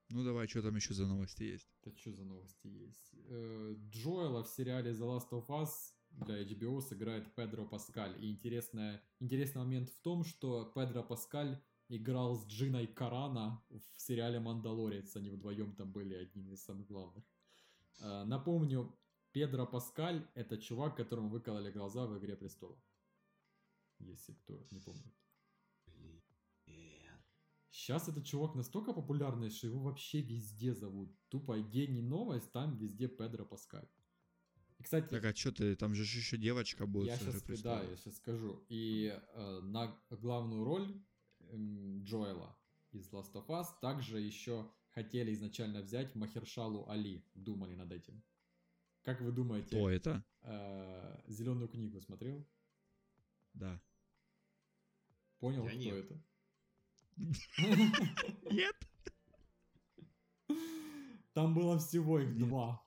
ну 0.10 0.24
давай, 0.24 0.48
что 0.48 0.62
там 0.62 0.76
еще 0.76 0.94
за 0.94 1.06
новости 1.06 1.44
есть? 1.44 1.70
Это 1.84 1.98
что 1.98 2.14
за 2.14 2.24
новости 2.24 2.68
есть? 2.68 3.14
Э, 3.14 3.76
Джоэла 3.90 4.44
в 4.44 4.48
сериале 4.48 4.92
The 4.92 5.06
Last 5.06 5.30
of 5.32 5.48
Us 5.48 5.94
для 6.12 6.44
HBO 6.44 6.82
сыграет 6.82 7.34
Педро 7.36 7.66
Паскаль. 7.66 8.16
И 8.24 8.30
интересная, 8.30 9.02
интересный 9.20 9.60
момент 9.60 9.90
в 9.90 10.00
том, 10.02 10.24
что 10.24 10.66
Педро 10.76 11.04
Паскаль 11.04 11.62
играл 11.88 12.36
с 12.36 12.46
Джиной 12.46 12.88
Карана 12.88 13.64
в 13.70 14.02
сериале 14.02 14.40
«Мандалорец». 14.40 15.16
Они 15.16 15.30
вдвоем 15.30 15.76
там 15.76 15.92
были 15.92 16.16
одними 16.16 16.52
из 16.52 16.64
самых 16.64 16.88
главных. 16.88 17.24
Э, 18.00 18.24
Напомню, 18.26 18.96
Педро 19.32 19.66
Паскаль— 19.66 20.28
это 20.36 20.58
чувак, 20.58 20.96
которому 20.96 21.30
выкололи 21.30 21.72
глаза 21.72 22.06
в 22.06 22.18
«Игре 22.18 22.36
престолов». 22.36 22.80
Если 24.00 24.34
кто 24.34 24.66
не 24.72 24.80
помнит. 24.80 25.14
Сейчас 27.72 28.10
этот 28.10 28.26
чувак 28.26 28.56
настолько 28.56 28.94
популярный, 28.94 29.50
что 29.50 29.68
его 29.68 29.80
вообще 29.80 30.22
везде 30.22 30.74
зовут. 30.74 31.16
Тупо 31.30 31.58
и 31.58 32.02
новость, 32.02 32.52
там 32.52 32.78
везде 32.78 33.08
Педро 33.08 33.46
Паскаль. 33.46 33.88
И, 34.80 34.84
кстати, 34.84 35.08
Так 35.10 35.26
а 35.26 35.36
что 35.36 35.52
ты, 35.52 35.76
там 35.76 35.94
же 35.94 36.04
еще 36.04 36.38
девочка 36.38 36.86
будет. 36.88 37.08
я 37.08 37.18
с 37.18 37.22
«Игры 37.22 37.32
сейчас, 37.34 37.42
да, 37.42 37.48
престолов». 37.48 37.90
я 37.90 37.98
сейчас 37.98 38.16
скажу. 38.18 38.66
И 38.70 39.14
э, 39.34 39.60
на 39.62 39.96
главную 40.10 40.64
роль 40.64 41.02
эм, 41.42 42.04
Джоэла 42.04 42.58
из 42.92 43.10
Last 43.12 43.34
of 43.34 43.48
Us 43.48 43.68
также 43.82 44.20
еще 44.20 44.72
хотели 44.92 45.34
изначально 45.34 45.82
взять 45.82 46.16
Махершалу 46.16 46.88
Али. 46.90 47.24
Думали 47.36 47.76
над 47.76 47.92
этим. 47.92 48.24
Как 49.04 49.22
вы 49.22 49.32
думаете, 49.32 49.68
Кто 49.68 49.90
это? 49.90 50.24
Зеленую 51.28 51.68
книгу 51.68 52.00
смотрел? 52.02 52.46
Да. 53.54 53.82
Понял, 55.40 55.64
Я 55.66 55.70
кто 55.72 55.80
нет. 55.80 55.96
это? 56.06 56.24
Нет? 58.52 58.76
Там 61.34 61.54
было 61.54 61.78
всего 61.80 62.20
их 62.20 62.38
два. 62.38 62.82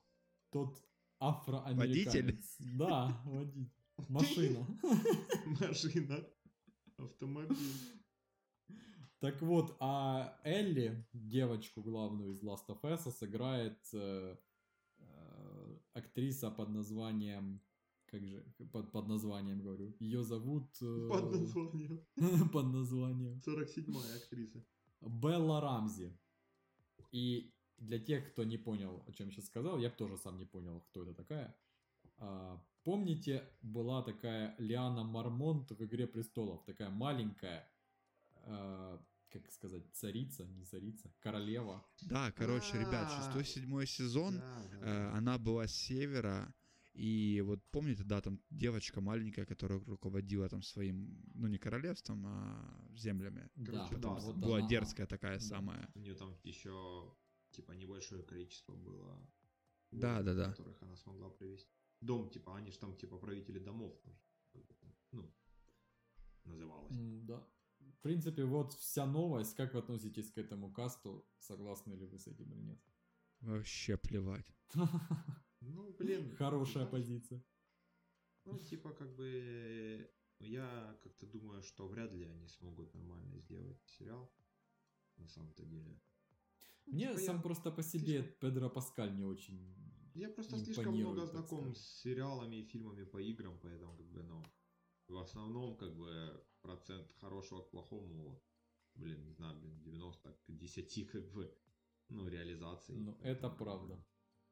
Тот 0.50 0.76
афроамериканец. 1.22 2.56
Да, 2.58 3.20
водитель. 3.24 3.70
Машина. 4.08 4.66
Машина. 5.60 6.24
Автомобиль. 6.98 7.56
Так 9.20 9.40
вот, 9.42 9.76
а 9.78 10.36
Элли, 10.44 11.06
девочку 11.12 11.82
главную 11.82 12.32
из 12.32 12.42
Last 12.42 12.66
of 12.68 12.80
Us, 12.82 13.10
сыграет 13.12 13.78
э, 13.92 14.36
э, 14.98 15.76
актриса 15.94 16.50
под 16.50 16.70
названием... 16.70 17.60
Как 18.06 18.26
же? 18.26 18.44
Под, 18.72 18.90
под 18.90 19.08
названием, 19.08 19.62
говорю. 19.62 19.94
Ее 20.00 20.22
зовут... 20.24 20.68
э, 20.82 21.08
Под 21.08 21.30
названием. 21.30 22.04
под 22.52 22.66
названием. 22.66 23.40
47-я 23.46 24.16
актриса. 24.16 24.64
Белла 25.00 25.60
Рамзи. 25.60 26.18
И 27.12 27.54
для 27.82 27.98
тех, 27.98 28.32
кто 28.32 28.44
не 28.44 28.58
понял, 28.58 29.02
о 29.06 29.12
чем 29.12 29.28
я 29.28 29.32
сейчас 29.32 29.46
сказал, 29.46 29.78
я 29.78 29.90
тоже 29.90 30.16
сам 30.16 30.38
не 30.38 30.44
понял, 30.46 30.80
кто 30.80 31.02
это 31.02 31.14
такая. 31.14 31.54
А, 32.18 32.62
помните, 32.84 33.42
была 33.62 34.02
такая 34.02 34.54
Лиана 34.58 35.04
Мармонт 35.04 35.70
в 35.70 35.84
«Игре 35.84 36.06
престолов», 36.06 36.64
такая 36.64 36.90
маленькая, 36.90 37.68
а, 38.44 39.00
как 39.30 39.50
сказать, 39.50 39.82
царица, 39.92 40.44
не 40.46 40.64
царица, 40.64 41.10
королева. 41.20 41.84
Да, 42.02 42.30
короче, 42.32 42.78
ребят, 42.78 43.10
шестой, 43.10 43.44
седьмой 43.44 43.86
сезон, 43.86 44.40
э, 44.82 45.10
она 45.14 45.38
была 45.38 45.66
с 45.66 45.74
севера, 45.74 46.54
и 46.92 47.42
вот 47.46 47.60
помните, 47.70 48.04
да, 48.04 48.20
там 48.20 48.38
девочка 48.50 49.00
маленькая, 49.00 49.46
которая 49.46 49.80
руководила 49.80 50.48
там 50.48 50.62
своим, 50.62 51.18
ну 51.34 51.48
не 51.48 51.56
королевством, 51.58 52.24
а 52.26 52.86
землями. 52.94 53.48
Да, 53.56 53.72
Короче, 53.72 53.94
Потом 53.94 54.14
да, 54.16 54.20
вот 54.20 54.36
была 54.36 54.58
она- 54.58 54.68
дерзкая 54.68 55.06
такая 55.06 55.38
да. 55.38 55.44
самая. 55.44 55.88
У 55.94 56.00
нее 56.00 56.14
там 56.14 56.36
еще 56.44 57.10
типа 57.52 57.72
небольшое 57.72 58.22
количество 58.22 58.74
было. 58.74 59.30
Да, 59.90 60.22
да, 60.22 60.34
да. 60.34 60.50
Которых 60.50 60.82
она 60.82 60.96
смогла 60.96 61.30
привести. 61.30 61.70
Дом, 62.00 62.30
типа, 62.30 62.56
они 62.56 62.70
же 62.72 62.78
там 62.78 62.96
типа 62.96 63.18
правители 63.18 63.58
домов. 63.58 64.00
Там, 64.02 64.14
же, 64.14 64.24
как 64.52 64.66
бы 64.66 64.74
там, 64.74 64.94
ну, 65.12 65.34
называлось. 66.44 66.92
М, 66.92 67.26
Да. 67.26 67.46
В 67.78 68.00
принципе, 68.02 68.44
вот 68.44 68.72
вся 68.72 69.06
новость. 69.06 69.54
Как 69.56 69.74
вы 69.74 69.80
относитесь 69.80 70.30
к 70.30 70.38
этому 70.38 70.72
касту? 70.72 71.26
Согласны 71.38 71.94
ли 71.94 72.06
вы 72.06 72.18
с 72.18 72.26
этим 72.26 72.52
или 72.52 72.62
нет? 72.62 72.80
Вообще 73.40 73.96
плевать. 73.96 74.52
Ну, 75.64 75.92
блин. 75.92 76.34
Хорошая 76.36 76.86
позиция. 76.86 77.40
Ну, 78.44 78.58
типа, 78.58 78.92
как 78.92 79.14
бы, 79.14 80.10
я 80.40 80.98
как-то 81.04 81.26
думаю, 81.26 81.62
что 81.62 81.86
вряд 81.86 82.12
ли 82.12 82.24
они 82.24 82.48
смогут 82.48 82.92
нормально 82.94 83.38
сделать 83.38 83.80
сериал. 83.86 84.34
На 85.16 85.28
самом-то 85.28 85.64
деле. 85.64 86.00
Ну, 86.86 86.94
Мне 86.94 87.08
типа, 87.08 87.20
сам 87.20 87.36
я, 87.36 87.42
просто 87.42 87.70
по 87.70 87.82
себе 87.82 88.22
Педро 88.40 88.70
Паскаль 88.70 89.14
не 89.14 89.24
очень... 89.24 89.74
я 90.14 90.28
просто 90.28 90.58
слишком 90.58 90.94
много 90.94 91.26
знаком 91.26 91.74
с 91.74 92.02
сериалами 92.02 92.56
и 92.56 92.64
фильмами 92.64 93.04
по 93.04 93.18
играм, 93.18 93.58
поэтому, 93.62 93.96
как 93.96 94.06
бы, 94.06 94.22
ну, 94.22 94.44
в 95.08 95.16
основном, 95.16 95.76
как 95.76 95.96
бы, 95.96 96.44
процент 96.60 97.12
хорошего 97.20 97.62
к 97.62 97.70
плохому, 97.70 98.42
блин, 98.94 99.24
не 99.24 99.32
знаю, 99.32 99.60
блин, 99.60 99.80
90 99.82 100.32
к 100.32 100.52
10, 100.52 101.06
как 101.12 101.30
бы, 101.32 101.54
ну, 102.08 102.28
реализации. 102.28 102.94
Ну, 102.94 103.18
это 103.22 103.50
правда. 103.50 104.04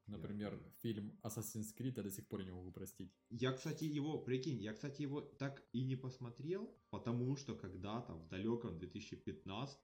Например, 0.07 0.59
фильм 0.81 1.17
Assassin's 1.23 1.73
Creed 1.77 1.93
я 1.95 2.03
до 2.03 2.11
сих 2.11 2.27
пор 2.27 2.43
не 2.43 2.51
могу 2.51 2.71
простить. 2.71 3.13
Я, 3.29 3.53
кстати, 3.53 3.85
его, 3.85 4.17
прикинь, 4.17 4.61
я, 4.61 4.73
кстати, 4.73 5.03
его 5.03 5.21
так 5.21 5.63
и 5.73 5.83
не 5.83 5.95
посмотрел, 5.95 6.75
потому 6.89 7.35
что 7.37 7.55
когда-то 7.55 8.15
в 8.15 8.27
далеком 8.27 8.77
2015 8.79 9.79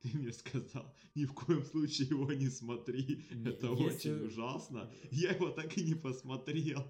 ты 0.00 0.16
мне 0.16 0.32
сказал, 0.32 0.94
ни 1.14 1.24
в 1.24 1.32
коем 1.34 1.64
случае 1.64 2.08
его 2.08 2.32
не 2.32 2.48
смотри, 2.50 3.24
Не- 3.30 3.48
это 3.50 3.66
если- 3.72 4.10
очень 4.12 4.26
ужасно. 4.26 4.90
Я 5.10 5.32
его 5.32 5.50
так 5.50 5.76
и 5.78 5.82
не 5.84 5.94
посмотрел. 5.94 6.82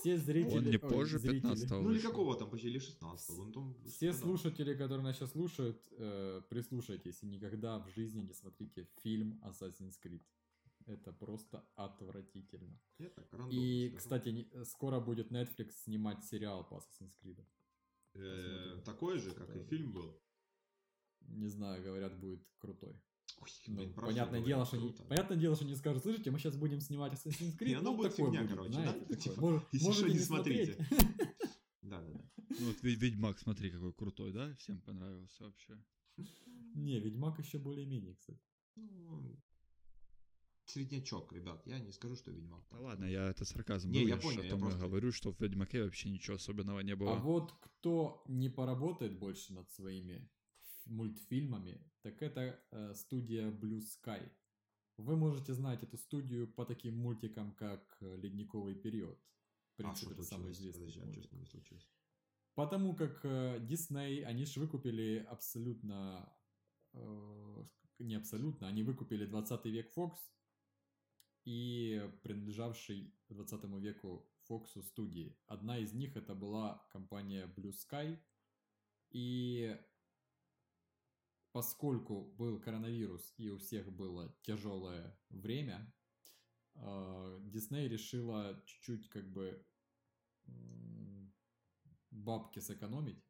Все 0.00 0.16
зрители... 0.18 0.58
Он 0.58 0.64
не 0.70 0.78
позже 0.78 1.18
зрители. 1.18 1.40
15 1.40 1.70
Ну 1.70 1.90
или 1.90 1.98
какого 2.00 2.36
там, 2.36 2.50
почти 2.50 2.68
или 2.68 2.78
16 2.78 3.36
вон 3.36 3.52
там... 3.52 3.74
Все 3.86 4.12
что-то. 4.12 4.26
слушатели, 4.26 4.74
которые 4.74 5.02
нас 5.02 5.16
сейчас 5.16 5.32
слушают, 5.32 5.82
э, 5.98 6.40
прислушайтесь 6.48 7.22
и 7.22 7.26
никогда 7.26 7.78
в 7.78 7.88
жизни 7.88 8.20
не 8.20 8.32
смотрите 8.32 8.86
фильм 9.02 9.40
Assassin's 9.44 9.98
Creed. 10.04 10.22
Это 10.86 11.12
просто 11.12 11.64
отвратительно. 11.74 12.78
Я 12.98 13.08
так 13.10 13.24
И, 13.50 13.88
скажу. 13.88 13.96
кстати, 13.96 14.28
не- 14.30 14.64
скоро 14.64 15.00
будет 15.00 15.32
Netflix 15.32 15.72
снимать 15.84 16.24
сериал 16.24 16.64
по 16.68 16.74
Assassin's 16.76 17.12
Creed. 17.22 17.44
Э, 18.14 18.80
такой 18.84 19.18
же, 19.18 19.32
как 19.32 19.54
и 19.56 19.62
фильм 19.64 19.92
был. 19.92 20.20
Не 21.20 21.48
знаю, 21.48 21.82
говорят, 21.82 22.18
будет 22.18 22.42
крутой. 22.58 23.00
Ой, 23.40 23.48
Ну, 23.68 23.76
блин, 23.76 23.92
правда 23.94 24.10
понятное, 24.12 24.42
дело, 24.42 24.64
что 24.66 24.76
не, 24.76 24.82
круто. 24.88 25.04
понятное 25.04 25.36
дело, 25.36 25.54
что 25.56 25.64
не 25.64 25.76
скажут, 25.76 26.02
слышите, 26.02 26.30
мы 26.30 26.38
сейчас 26.38 26.56
будем 26.56 26.80
снимать 26.80 27.12
Assassin's 27.12 27.56
Creed. 27.58 27.68
Не, 27.68 27.74
оно 27.74 27.90
ну, 27.92 27.96
будет 27.98 28.10
такое 28.16 28.26
фигня, 28.26 28.40
будет, 28.42 28.50
короче, 28.52 28.72
знаете, 28.72 28.98
да? 29.00 29.04
такое. 29.06 29.16
Типа, 29.16 29.40
Может- 29.40 29.68
если 29.72 29.86
можете 29.86 30.02
что, 30.04 30.08
не 30.12 30.14
не 30.18 30.24
смотреть. 30.24 30.76
Да-да-да. 31.82 32.24
Ну 32.60 32.66
вот 32.66 32.82
Ведь- 32.82 32.98
Ведьмак, 33.00 33.38
смотри, 33.38 33.70
какой 33.70 33.92
крутой, 33.92 34.32
да? 34.32 34.54
Всем 34.56 34.80
понравился 34.80 35.44
вообще. 35.44 35.78
Не, 36.74 36.98
Ведьмак 37.00 37.38
еще 37.38 37.58
более-менее, 37.58 38.14
кстати. 38.16 38.40
Ну, 38.76 39.38
среднячок, 40.66 41.32
ребят. 41.32 41.62
Я 41.66 41.78
не 41.78 41.92
скажу, 41.92 42.16
что 42.16 42.30
Ведьмак. 42.30 42.64
Да 42.70 42.78
ладно, 42.80 43.04
я 43.04 43.28
это 43.30 43.44
сарказм 43.44 43.90
Не, 43.90 44.04
я 44.04 44.16
понял, 44.16 44.42
я 44.42 44.56
просто- 44.56 44.80
говорю, 44.80 45.12
что 45.12 45.32
в 45.32 45.40
Ведьмаке 45.40 45.82
вообще 45.84 46.10
ничего 46.10 46.36
особенного 46.36 46.80
не 46.80 46.96
было. 46.96 47.12
А 47.12 47.20
вот 47.20 47.52
кто 47.60 48.22
не 48.28 48.48
поработает 48.48 49.18
больше 49.18 49.52
над 49.54 49.70
своими 49.70 50.28
мультфильмами, 50.88 51.80
так 52.02 52.22
это 52.22 52.60
э, 52.70 52.94
студия 52.94 53.50
Blue 53.50 53.80
Sky. 53.80 54.30
Вы 54.96 55.16
можете 55.16 55.54
знать 55.54 55.82
эту 55.82 55.96
студию 55.96 56.48
по 56.52 56.64
таким 56.64 56.96
мультикам, 56.96 57.52
как 57.54 57.96
э, 58.00 58.16
«Ледниковый 58.16 58.74
период». 58.74 59.18
В 59.76 59.80
А 59.80 59.82
принципе, 59.82 60.06
что 60.06 60.14
это 60.14 60.22
самый 60.24 60.52
известный 60.52 60.86
Подожди, 60.86 61.00
а 61.00 61.04
мультик. 61.06 61.24
что 61.24 61.44
случилось? 61.46 61.88
Потому 62.54 62.94
как 62.96 63.20
э, 63.24 63.60
Дисней, 63.60 64.24
они 64.24 64.44
же 64.44 64.60
выкупили 64.60 65.24
абсолютно... 65.30 66.36
э, 66.94 67.64
не 68.00 68.16
абсолютно, 68.16 68.66
они 68.68 68.82
выкупили 68.82 69.26
20 69.26 69.64
век 69.66 69.92
Fox 69.96 70.16
и 71.44 72.10
принадлежавший 72.22 73.14
20 73.28 73.64
веку 73.80 74.28
Фоксу 74.48 74.82
студии. 74.82 75.38
Одна 75.46 75.78
из 75.78 75.92
них 75.92 76.16
это 76.16 76.34
была 76.34 76.86
компания 76.90 77.46
Blue 77.46 77.72
Sky. 77.72 78.18
И 79.10 79.78
поскольку 81.52 82.32
был 82.38 82.60
коронавирус 82.60 83.34
и 83.36 83.48
у 83.50 83.58
всех 83.58 83.92
было 83.92 84.34
тяжелое 84.42 85.18
время, 85.30 85.92
Дисней 87.40 87.88
решила 87.88 88.62
чуть-чуть 88.66 89.08
как 89.08 89.28
бы 89.32 89.64
бабки 92.10 92.60
сэкономить, 92.60 93.22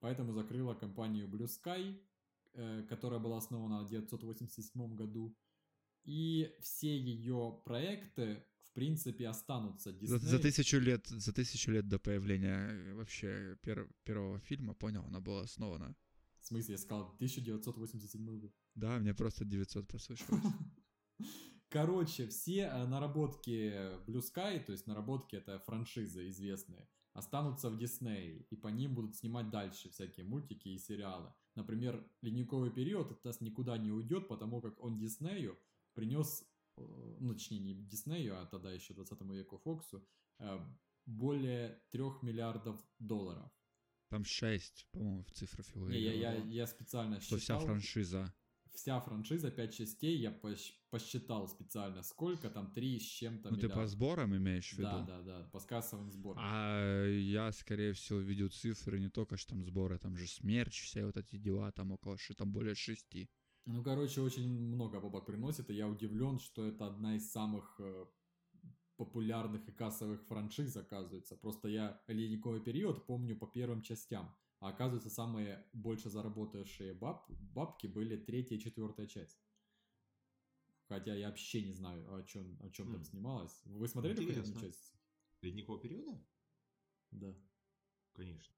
поэтому 0.00 0.32
закрыла 0.32 0.74
компанию 0.74 1.28
Blue 1.28 1.46
Sky, 1.46 2.00
э, 2.54 2.86
которая 2.88 3.20
была 3.20 3.38
основана 3.38 3.84
в 3.84 3.86
1987 3.86 4.96
году, 4.96 5.36
и 6.04 6.54
все 6.60 6.98
ее 6.98 7.60
проекты, 7.64 8.44
в 8.62 8.72
принципе, 8.72 9.28
останутся. 9.28 9.92
За, 9.92 10.16
Disney... 10.16 10.18
за 10.18 10.38
тысячу 10.38 10.78
лет, 10.78 11.06
за 11.06 11.32
тысячу 11.32 11.70
лет 11.70 11.88
до 11.88 11.98
появления 11.98 12.70
э, 12.70 12.94
вообще 12.94 13.56
пер- 13.62 13.90
первого 14.04 14.38
фильма, 14.40 14.74
понял, 14.74 15.04
она 15.04 15.20
была 15.20 15.42
основана. 15.42 15.94
Смысле, 16.48 16.72
я 16.72 16.78
сказал 16.78 17.02
1987 17.16 18.40
год. 18.40 18.54
Да, 18.74 18.98
мне 18.98 19.12
просто 19.12 19.44
900 19.44 19.86
послышалось. 19.86 20.42
Короче, 21.68 22.26
все 22.28 22.60
э, 22.60 22.86
наработки 22.86 23.70
Blue 24.06 24.22
Sky, 24.22 24.64
то 24.64 24.72
есть 24.72 24.86
наработки 24.86 25.36
это 25.36 25.58
франшизы 25.58 26.30
известные, 26.30 26.88
останутся 27.12 27.68
в 27.68 27.76
Дисней, 27.76 28.46
и 28.48 28.56
по 28.56 28.68
ним 28.68 28.94
будут 28.94 29.16
снимать 29.16 29.50
дальше 29.50 29.90
всякие 29.90 30.24
мультики 30.24 30.70
и 30.70 30.78
сериалы. 30.78 31.34
Например, 31.54 32.02
«Ледниковый 32.22 32.70
период» 32.70 33.12
от 33.12 33.22
нас 33.24 33.42
никуда 33.42 33.76
не 33.76 33.90
уйдет, 33.90 34.26
потому 34.26 34.62
как 34.62 34.82
он 34.82 34.98
Диснею 34.98 35.58
принес, 35.92 36.48
э, 36.78 37.16
ну, 37.20 37.34
точнее, 37.34 37.58
не 37.58 37.74
Диснею, 37.74 38.40
а 38.40 38.46
тогда 38.46 38.72
еще 38.72 38.94
20 38.94 39.20
веку 39.34 39.58
Фоксу, 39.58 40.02
э, 40.38 40.58
более 41.04 41.82
3 41.90 42.22
миллиардов 42.22 42.82
долларов. 42.98 43.52
Там 44.08 44.24
6, 44.24 44.86
по-моему, 44.92 45.22
в 45.24 45.32
цифрах 45.32 45.66
Не, 45.74 46.00
я, 46.00 46.12
я, 46.12 46.34
я 46.36 46.66
специально 46.66 47.20
Что 47.20 47.36
вся 47.36 47.54
считал. 47.54 47.60
франшиза. 47.60 48.32
вся 48.74 49.00
франшиза 49.00 49.50
5 49.50 49.74
частей, 49.74 50.18
я 50.18 50.30
посчитал 50.90 51.48
специально, 51.48 52.02
сколько 52.02 52.48
там 52.48 52.72
3 52.72 52.98
с 53.00 53.02
чем-то 53.02 53.50
Ну 53.50 53.56
ты 53.58 53.68
по 53.68 53.86
сборам 53.86 54.34
имеешь 54.34 54.70
в 54.70 54.78
виду? 54.78 54.88
Да, 54.88 55.02
да, 55.02 55.22
да, 55.22 55.48
по 55.52 55.60
кассовым 55.60 56.10
сборам. 56.10 56.42
А 56.42 57.04
я, 57.06 57.52
скорее 57.52 57.92
всего, 57.92 58.20
видел 58.20 58.48
цифры 58.48 58.98
не 59.00 59.10
только 59.10 59.36
что 59.36 59.50
там 59.50 59.64
сборы, 59.64 59.98
там 59.98 60.16
же 60.16 60.26
смерч, 60.26 60.82
все 60.82 61.04
вот 61.04 61.16
эти 61.16 61.36
дела, 61.36 61.70
там 61.72 61.92
около, 61.92 62.16
ши- 62.16 62.34
там 62.34 62.50
более 62.50 62.74
шести. 62.74 63.28
Ну, 63.66 63.82
короче, 63.82 64.22
очень 64.22 64.48
много 64.48 65.00
бабок 65.00 65.26
приносит, 65.26 65.68
и 65.68 65.74
я 65.74 65.86
удивлен, 65.86 66.38
что 66.38 66.64
это 66.64 66.86
одна 66.86 67.16
из 67.16 67.30
самых 67.30 67.76
э, 67.80 68.06
популярных 68.98 69.66
и 69.68 69.72
кассовых 69.72 70.22
франшиз, 70.26 70.76
оказывается. 70.76 71.36
Просто 71.36 71.68
я 71.68 72.02
ледниковый 72.08 72.60
период 72.60 73.06
помню 73.06 73.36
по 73.36 73.46
первым 73.46 73.80
частям. 73.80 74.34
А 74.60 74.70
оказывается, 74.70 75.08
самые 75.08 75.64
больше 75.72 76.10
заработавшие 76.10 76.92
баб, 76.92 77.30
бабки 77.54 77.86
были 77.86 78.16
третья 78.16 78.56
и 78.56 78.60
четвертая 78.60 79.06
часть. 79.06 79.40
Хотя 80.88 81.14
я 81.14 81.28
вообще 81.28 81.62
не 81.62 81.72
знаю, 81.72 82.12
о 82.12 82.22
чем, 82.24 82.58
о 82.60 82.70
чем 82.70 82.90
там 82.90 83.02
Хм. 83.02 83.04
снималось. 83.04 83.60
Вы 83.66 83.86
смотрели 83.86 84.20
Интересно. 84.20 84.60
часть? 84.60 84.92
Ледникового 85.42 85.80
периода? 85.80 86.20
Да. 87.12 87.34
Конечно. 88.14 88.52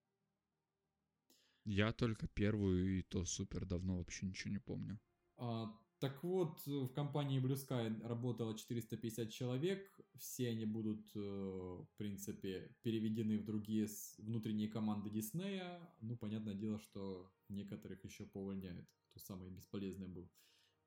Я 1.65 1.93
только 1.93 2.29
первую, 2.29 2.99
и 2.99 3.03
то 3.03 3.27
супер 3.27 3.67
давно 3.67 3.99
вообще 3.99 4.27
ничего 4.27 4.53
не 4.53 4.59
помню. 4.59 4.99
А, 5.37 5.79
так 5.99 6.25
вот, 6.25 6.65
в 6.67 6.89
компании 6.95 7.43
Blue 7.43 7.57
Sky 7.57 8.03
работало 8.07 8.57
450 8.57 9.31
человек. 9.31 10.01
Все 10.19 10.49
они 10.51 10.67
будут, 10.67 11.11
э, 11.15 11.19
в 11.19 11.89
принципе, 11.97 12.75
переведены 12.83 13.39
в 13.39 13.45
другие 13.45 13.89
внутренние 14.19 14.69
команды 14.69 15.11
Диснея. 15.11 15.81
Ну, 16.01 16.17
понятное 16.17 16.55
дело, 16.55 16.79
что 16.79 17.33
некоторых 17.49 18.05
еще 18.05 18.27
поувольняют, 18.27 18.87
кто 19.11 19.21
самый 19.21 19.51
бесполезный 19.51 20.09
был. 20.09 20.31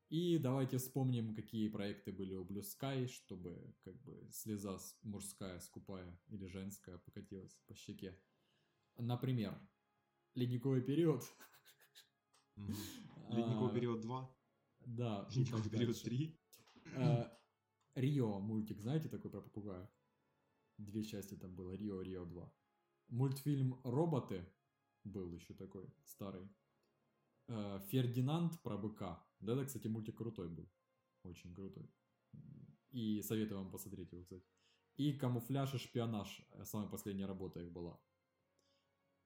И 0.10 0.38
давайте 0.38 0.78
вспомним, 0.78 1.34
какие 1.34 1.70
проекты 1.70 2.12
были 2.12 2.36
у 2.36 2.46
Blue 2.46 2.62
Sky, 2.62 3.08
чтобы 3.08 3.74
как 3.84 4.00
бы 4.04 4.30
слеза 4.32 4.78
мужская, 5.02 5.60
скупая 5.60 6.20
или 6.28 6.46
женская 6.46 7.00
покатилась 7.00 7.58
по 7.66 7.74
щеке. 7.74 8.16
Например, 8.98 9.60
ледниковый 10.36 10.82
период. 10.84 11.24
Ледниковый 13.30 13.72
А, 13.72 13.74
период 13.74 14.02
2, 14.02 14.38
Да, 14.86 15.28
Ледниковый 15.34 15.70
период 15.70 15.94
дальше. 15.94 16.04
3. 16.04 16.40
Рио 17.96 18.40
мультик, 18.40 18.80
знаете 18.82 19.10
такой 19.10 19.30
про 19.30 19.42
попугая? 19.42 19.90
Две 20.78 21.04
части 21.04 21.36
там 21.36 21.56
было, 21.56 21.74
Рио, 21.74 22.02
Рио 22.02 22.26
2. 22.26 22.54
Мультфильм 23.10 23.80
«Роботы» 23.84 24.46
был 25.04 25.32
еще 25.32 25.54
такой, 25.54 25.94
старый. 26.04 26.50
Э, 27.48 27.80
Фердинанд 27.90 28.60
про 28.62 28.78
быка. 28.78 29.24
Да, 29.40 29.54
это, 29.54 29.66
кстати, 29.66 29.88
мультик 29.88 30.18
крутой 30.18 30.50
был. 30.50 30.68
Очень 31.24 31.54
крутой. 31.54 31.88
И 32.90 33.22
советую 33.22 33.62
вам 33.62 33.72
посмотреть 33.72 34.12
его, 34.12 34.24
кстати. 34.24 34.46
И 34.96 35.14
«Камуфляж 35.14 35.76
и 35.76 35.78
шпионаж». 35.78 36.48
Самая 36.64 36.90
последняя 36.90 37.28
работа 37.28 37.60
их 37.60 37.72
была. 37.72 38.00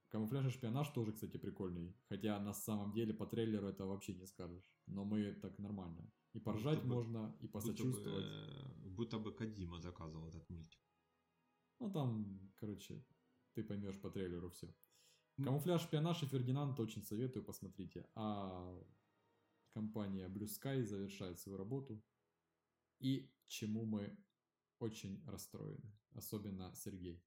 «Камуфляж 0.09 0.45
и 0.45 0.49
шпионаж» 0.49 0.89
тоже, 0.89 1.11
кстати, 1.11 1.37
прикольный. 1.37 1.93
Хотя 2.09 2.39
на 2.39 2.53
самом 2.53 2.93
деле 2.93 3.13
по 3.13 3.25
трейлеру 3.25 3.67
это 3.67 3.85
вообще 3.85 4.13
не 4.13 4.25
скажешь. 4.25 4.71
Но 4.87 5.03
мы 5.05 5.33
так 5.33 5.59
нормально. 5.59 6.11
И 6.33 6.39
поржать 6.39 6.75
Будто 6.81 6.87
бы- 6.87 6.95
можно, 6.95 7.17
и 7.17 7.21
Будто 7.29 7.45
бы, 7.45 7.51
посочувствовать. 7.51 8.25
будто 8.85 9.19
бы 9.19 9.33
Кадима 9.33 9.79
заказывал 9.79 10.27
этот 10.29 10.49
мультик. 10.49 10.79
Ну 11.79 11.91
там, 11.91 12.51
короче, 12.55 13.03
ты 13.53 13.63
поймешь 13.63 13.99
по 14.01 14.09
трейлеру 14.09 14.49
все. 14.49 14.73
Камуфляж, 15.43 15.81
шпионаж 15.83 16.23
и 16.23 16.25
Фердинанд 16.25 16.79
очень 16.79 17.03
советую, 17.03 17.45
посмотрите. 17.45 18.05
А 18.15 18.75
компания 19.73 20.27
Blue 20.29 20.47
Sky 20.47 20.83
завершает 20.83 21.39
свою 21.39 21.57
работу. 21.57 22.01
И 22.99 23.29
чему 23.47 23.85
мы 23.85 24.17
очень 24.79 25.23
расстроены. 25.27 25.91
Особенно 26.15 26.73
Сергей. 26.75 27.21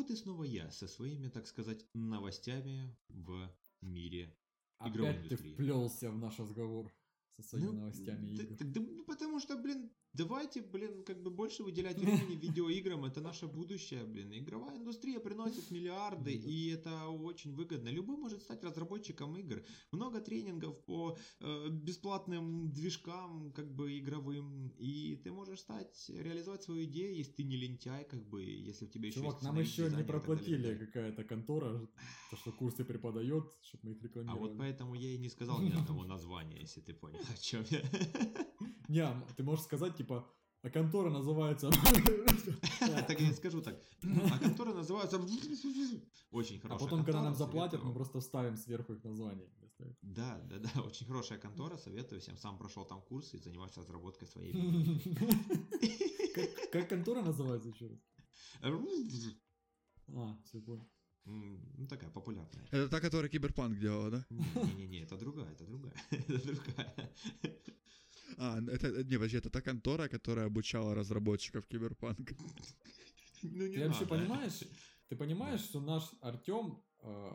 Вот 0.00 0.10
и 0.10 0.16
снова 0.16 0.44
я 0.44 0.70
со 0.70 0.88
своими, 0.88 1.28
так 1.28 1.46
сказать, 1.46 1.86
новостями 1.94 2.96
в 3.08 3.50
мире 3.82 4.34
Игровой 4.82 5.10
Опять 5.10 5.28
ты 5.28 5.36
вплелся 5.36 6.10
в 6.10 6.16
наш 6.18 6.38
разговор 6.38 6.90
со 7.36 7.42
своими 7.42 7.66
Ну, 7.66 7.72
новостями 7.80 8.34
да- 8.36 8.42
игр. 8.44 8.56
так 8.56 8.72
да, 8.72 8.80
ну, 8.80 9.04
потому 9.04 9.38
что, 9.40 9.56
блин, 9.58 9.90
давайте, 10.12 10.62
блин, 10.62 11.02
как 11.04 11.22
бы 11.22 11.30
больше 11.30 11.62
выделять 11.62 11.98
времени 11.98 12.36
видеоиграм, 12.36 13.04
это 13.04 13.20
наше 13.20 13.46
будущее, 13.46 14.04
блин. 14.04 14.32
Игровая 14.32 14.76
индустрия 14.76 15.20
приносит 15.20 15.70
миллиарды, 15.70 16.32
и 16.32 16.70
это 16.70 17.08
очень 17.08 17.54
выгодно. 17.54 17.88
Любой 17.88 18.16
может 18.16 18.42
стать 18.42 18.64
разработчиком 18.64 19.36
игр. 19.36 19.62
Много 19.92 20.20
тренингов 20.20 20.84
по 20.84 21.16
э, 21.40 21.68
бесплатным 21.70 22.72
движкам, 22.72 23.52
как 23.52 23.74
бы, 23.74 23.98
игровым, 23.98 24.68
и 24.78 25.16
ты 25.16 25.32
можешь 25.32 25.60
стать, 25.60 26.10
реализовать 26.10 26.62
свою 26.62 26.84
идею, 26.84 27.16
если 27.16 27.32
ты 27.32 27.44
не 27.44 27.56
лентяй, 27.56 28.04
как 28.04 28.26
бы, 28.28 28.42
если 28.42 28.86
у 28.86 28.88
тебя 28.88 29.08
еще 29.08 29.20
Чувак, 29.20 29.42
нам 29.42 29.58
еще 29.58 29.90
не 29.90 30.04
проплатили 30.04 30.74
какая-то 30.76 31.24
контора, 31.24 31.88
то, 32.30 32.36
что 32.36 32.52
курсы 32.52 32.84
преподает, 32.84 33.44
чтобы 33.62 33.88
мы 33.88 33.90
их 33.92 34.00
А 34.00 34.04
рекламировали. 34.04 34.38
вот 34.40 34.58
поэтому 34.58 34.94
я 34.94 35.10
и 35.10 35.18
не 35.18 35.28
сказал 35.28 35.60
ни 35.60 35.70
одного 35.70 36.04
названия, 36.04 36.60
если 36.60 36.80
ты 36.80 36.94
понял, 36.94 37.20
о 37.20 37.36
чем 37.40 37.64
я. 37.70 37.80
Не, 38.90 39.06
ты 39.36 39.44
можешь 39.44 39.64
сказать, 39.64 39.96
типа, 39.96 40.26
а 40.62 40.70
контора 40.70 41.10
называется... 41.10 41.70
Так 42.80 43.20
я 43.20 43.32
скажу 43.34 43.62
так. 43.62 43.80
А 44.02 44.38
контора 44.38 44.72
называется... 44.72 45.16
Очень 46.30 46.58
А 46.58 46.62
хорошая 46.62 46.88
потом, 46.88 47.04
когда 47.04 47.22
нам 47.22 47.34
заплатят, 47.34 47.84
мы 47.84 47.92
просто 47.94 48.18
вставим 48.20 48.56
сверху 48.56 48.94
их 48.94 49.04
название. 49.04 49.48
Да, 50.02 50.40
да, 50.44 50.58
да, 50.58 50.82
очень 50.86 51.06
хорошая 51.06 51.38
контора, 51.38 51.76
советую 51.78 52.20
всем. 52.20 52.36
Сам 52.36 52.58
прошел 52.58 52.84
там 52.84 53.00
курсы 53.02 53.36
и 53.36 53.40
занимаюсь 53.40 53.76
разработкой 53.76 54.26
своей. 54.28 54.52
Как- 56.72 56.88
контора 56.88 57.22
называется 57.22 57.68
еще 57.68 57.86
раз? 57.86 57.98
А, 60.08 60.36
все 60.44 60.60
понял. 60.60 60.88
Ну, 61.24 61.86
такая 61.88 62.10
популярная. 62.10 62.66
Это 62.72 62.88
та, 62.88 63.00
которая 63.00 63.30
Киберпанк 63.30 63.78
делала, 63.78 64.10
да? 64.10 64.26
Не-не-не, 64.30 65.02
это 65.02 65.16
другая, 65.16 65.52
это 65.52 65.64
другая. 65.64 65.94
Это 66.10 66.38
другая. 66.42 67.10
А, 68.38 68.58
это, 68.68 69.04
не, 69.04 69.16
подожди, 69.16 69.36
это 69.38 69.50
та 69.50 69.60
контора, 69.60 70.08
которая 70.08 70.46
обучала 70.46 70.94
разработчиков 70.94 71.66
Киберпанка. 71.66 72.34
Ну, 73.42 73.66
не 73.66 73.74
Ты 73.76 73.86
вообще 73.88 74.06
понимаешь, 74.06 74.60
ты 75.08 75.16
понимаешь, 75.16 75.60
что 75.60 75.80
наш 75.80 76.04
Артем 76.20 76.82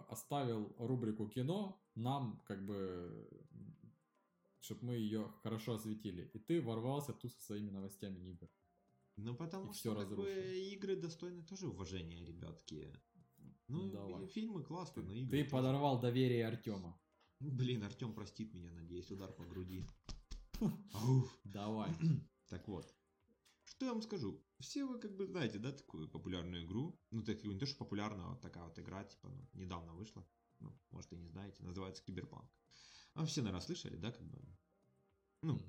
оставил 0.10 0.76
рубрику 0.78 1.28
кино 1.28 1.82
нам, 1.96 2.42
как 2.46 2.64
бы, 2.66 3.28
чтобы 4.60 4.86
мы 4.86 4.96
ее 4.96 5.34
хорошо 5.44 5.74
осветили. 5.74 6.30
И 6.34 6.40
ты 6.40 6.62
ворвался 6.62 7.14
тут 7.14 7.32
со 7.34 7.42
своими 7.46 7.72
новостями 7.72 8.20
игр. 8.32 8.48
Ну, 9.18 9.36
потому 9.36 9.72
И 9.72 9.74
что, 9.74 9.92
всё 9.92 9.96
как 9.96 10.16
бы, 10.16 10.30
игры 10.74 10.96
достойны 10.96 11.44
тоже 11.44 11.68
уважения, 11.68 12.26
ребятки. 12.26 12.94
Ну, 13.68 13.90
Давай. 13.90 14.28
фильмы 14.28 14.64
классно, 14.64 15.02
но 15.02 15.14
игры 15.14 15.38
Ты 15.38 15.44
тоже. 15.44 15.52
подорвал 15.52 16.00
доверие 16.00 16.46
Артема. 16.48 17.00
Блин, 17.40 17.84
Артем 17.84 18.14
простит 18.14 18.54
меня, 18.54 18.72
надеюсь, 18.72 19.10
удар 19.12 19.32
по 19.32 19.44
груди. 19.44 19.84
Давай. 21.44 21.91
Так 22.48 22.68
вот, 22.68 22.95
что 23.64 23.86
я 23.86 23.94
вам 23.94 24.03
скажу? 24.03 24.40
Все 24.60 24.86
вы 24.86 24.99
как 24.99 25.15
бы 25.15 25.26
знаете, 25.26 25.57
да, 25.57 25.72
такую 25.72 26.07
популярную 26.07 26.64
игру. 26.64 26.99
Ну, 27.10 27.23
так 27.23 27.44
не 27.44 27.57
то, 27.57 27.65
что 27.65 27.77
популярная, 27.80 28.27
вот 28.27 28.41
такая 28.41 28.64
вот 28.65 28.77
игра, 28.77 29.03
типа, 29.03 29.30
ну, 29.30 29.49
недавно 29.53 29.94
вышла. 29.94 30.26
Ну, 30.60 30.80
может 30.91 31.11
и 31.11 31.18
не 31.18 31.27
знаете, 31.27 31.64
называется 31.64 32.03
Киберпанк. 32.03 32.49
А 33.15 33.26
все, 33.26 33.41
наверное, 33.41 33.65
слышали, 33.65 33.98
да, 33.98 34.11
как 34.11 34.26
бы? 34.27 34.40
Ну, 35.41 35.60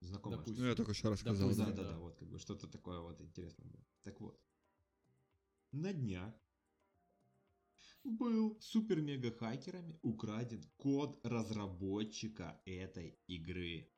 знакомое. 0.00 0.38
Допустим. 0.38 0.62
Ну, 0.62 0.68
я 0.68 0.74
только 0.74 0.92
что 0.92 1.10
рассказал. 1.10 1.48
Допустим. 1.48 1.66
Да, 1.66 1.70
да. 1.70 1.76
да, 1.76 1.88
да. 1.88 1.92
да, 1.92 1.98
вот 1.98 2.16
как 2.16 2.28
бы 2.28 2.38
что-то 2.38 2.66
такое 2.66 3.00
вот 3.00 3.20
интересное 3.20 3.66
было. 3.66 3.86
Так 4.02 4.20
вот. 4.20 4.40
На 5.70 5.92
днях 5.92 6.34
был 8.04 8.58
супер-мега-хакерами 8.60 9.98
украден 10.02 10.62
код 10.76 11.20
разработчика 11.24 12.60
этой 12.64 13.18
игры, 13.26 13.90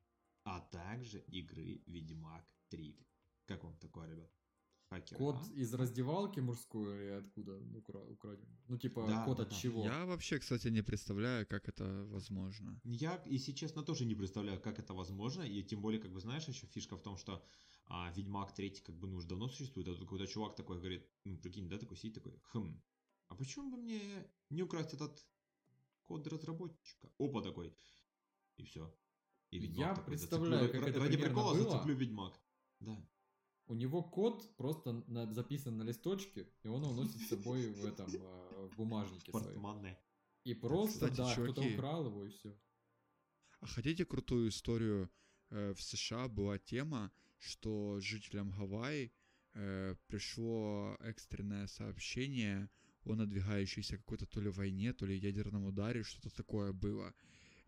а 0.51 0.61
также 0.61 1.21
игры 1.29 1.81
Ведьмак 1.87 2.45
3. 2.71 3.07
Как 3.47 3.65
вам 3.65 3.77
такое, 3.79 4.09
ребят? 4.09 4.31
Хакеры, 4.89 5.19
Код 5.19 5.37
а? 5.37 5.53
из 5.55 5.75
раздевалки 5.75 6.41
мужской 6.41 7.05
или 7.05 7.13
откуда 7.13 7.57
укра- 7.79 8.05
украден? 8.11 8.49
Ну, 8.69 8.77
типа, 8.77 9.07
Да, 9.07 9.25
код 9.25 9.37
да, 9.37 9.43
от 9.45 9.51
да. 9.51 9.57
чего? 9.57 9.85
Я 9.85 10.05
вообще, 10.07 10.39
кстати, 10.41 10.69
не 10.69 10.83
представляю, 10.83 11.47
как 11.47 11.69
это 11.69 11.85
возможно. 12.11 12.81
Я, 12.85 13.23
если 13.27 13.53
честно, 13.53 13.83
тоже 13.83 14.05
не 14.07 14.17
представляю, 14.17 14.61
как 14.61 14.81
это 14.81 14.93
возможно. 14.95 15.43
И 15.43 15.63
тем 15.63 15.81
более, 15.81 16.01
как 16.01 16.11
бы, 16.11 16.19
знаешь, 16.21 16.49
еще 16.49 16.67
фишка 16.67 16.97
в 16.97 17.03
том, 17.03 17.17
что 17.17 17.45
а, 17.87 18.13
Ведьмак 18.17 18.53
3, 18.53 18.71
как 18.83 18.97
бы, 18.99 19.07
ну, 19.07 19.17
уже 19.19 19.29
давно 19.29 19.49
существует. 19.49 19.89
А 19.89 19.93
тут 19.93 20.01
какой-то 20.01 20.27
чувак 20.27 20.57
такой 20.57 20.79
говорит, 20.79 21.07
ну, 21.25 21.39
прикинь, 21.39 21.69
да, 21.69 21.79
такой 21.79 21.97
сидит 21.97 22.15
такой, 22.15 22.33
хм, 22.53 22.83
а 23.29 23.35
почему 23.37 23.71
бы 23.71 23.77
мне 23.77 24.01
не 24.51 24.63
украсть 24.63 24.95
этот 24.95 25.25
код 26.07 26.27
разработчика? 26.27 27.09
Опа 27.19 27.41
такой. 27.43 27.73
И 28.57 28.65
все. 28.65 28.93
И 29.51 29.59
Я 29.59 29.95
такой, 29.95 30.05
представляю, 30.05 30.69
зацеплю- 30.69 30.81
как 30.81 30.89
это 30.89 30.99
Ради 31.01 31.17
примерно 31.17 31.35
прикола 31.35 31.55
было. 31.55 31.71
зацеплю 31.71 31.95
Ведьмак. 31.97 32.41
Да. 32.81 32.97
У 33.67 33.75
него 33.75 34.03
код 34.03 34.57
просто 34.57 35.05
на- 35.07 35.33
записан 35.33 35.77
на 35.79 35.83
листочке, 35.85 36.49
и 36.65 36.69
он 36.69 36.83
его 36.83 36.93
носит 36.95 37.21
с 37.21 37.29
собой 37.29 37.73
в 37.73 37.85
этом, 37.85 38.07
э, 38.13 38.69
в 38.73 38.77
бумажнике 38.77 39.31
своем. 39.31 39.97
И 40.45 40.55
просто, 40.55 41.09
кстати, 41.11 41.17
да, 41.17 41.33
кто-то 41.35 41.63
украл 41.63 42.07
его, 42.07 42.25
и 42.25 42.31
все. 42.31 42.57
А 43.61 43.67
хотите 43.67 44.05
крутую 44.05 44.49
историю? 44.49 45.11
Э, 45.51 45.75
В 45.75 45.83
США 45.83 46.29
была 46.29 46.59
тема, 46.59 47.11
что 47.39 47.99
жителям 48.01 48.51
Гавайи 48.53 49.13
э, 49.53 49.97
пришло 50.07 50.97
экстренное 51.01 51.67
сообщение 51.67 52.71
о 53.05 53.17
надвигающейся 53.17 53.97
какой-то 53.97 54.27
то 54.27 54.41
ли 54.41 54.49
войне, 54.49 54.93
то 54.93 55.07
ли 55.07 55.17
ядерном 55.19 55.65
ударе, 55.67 56.05
что-то 56.05 56.31
такое 56.35 56.73
было. 56.73 57.13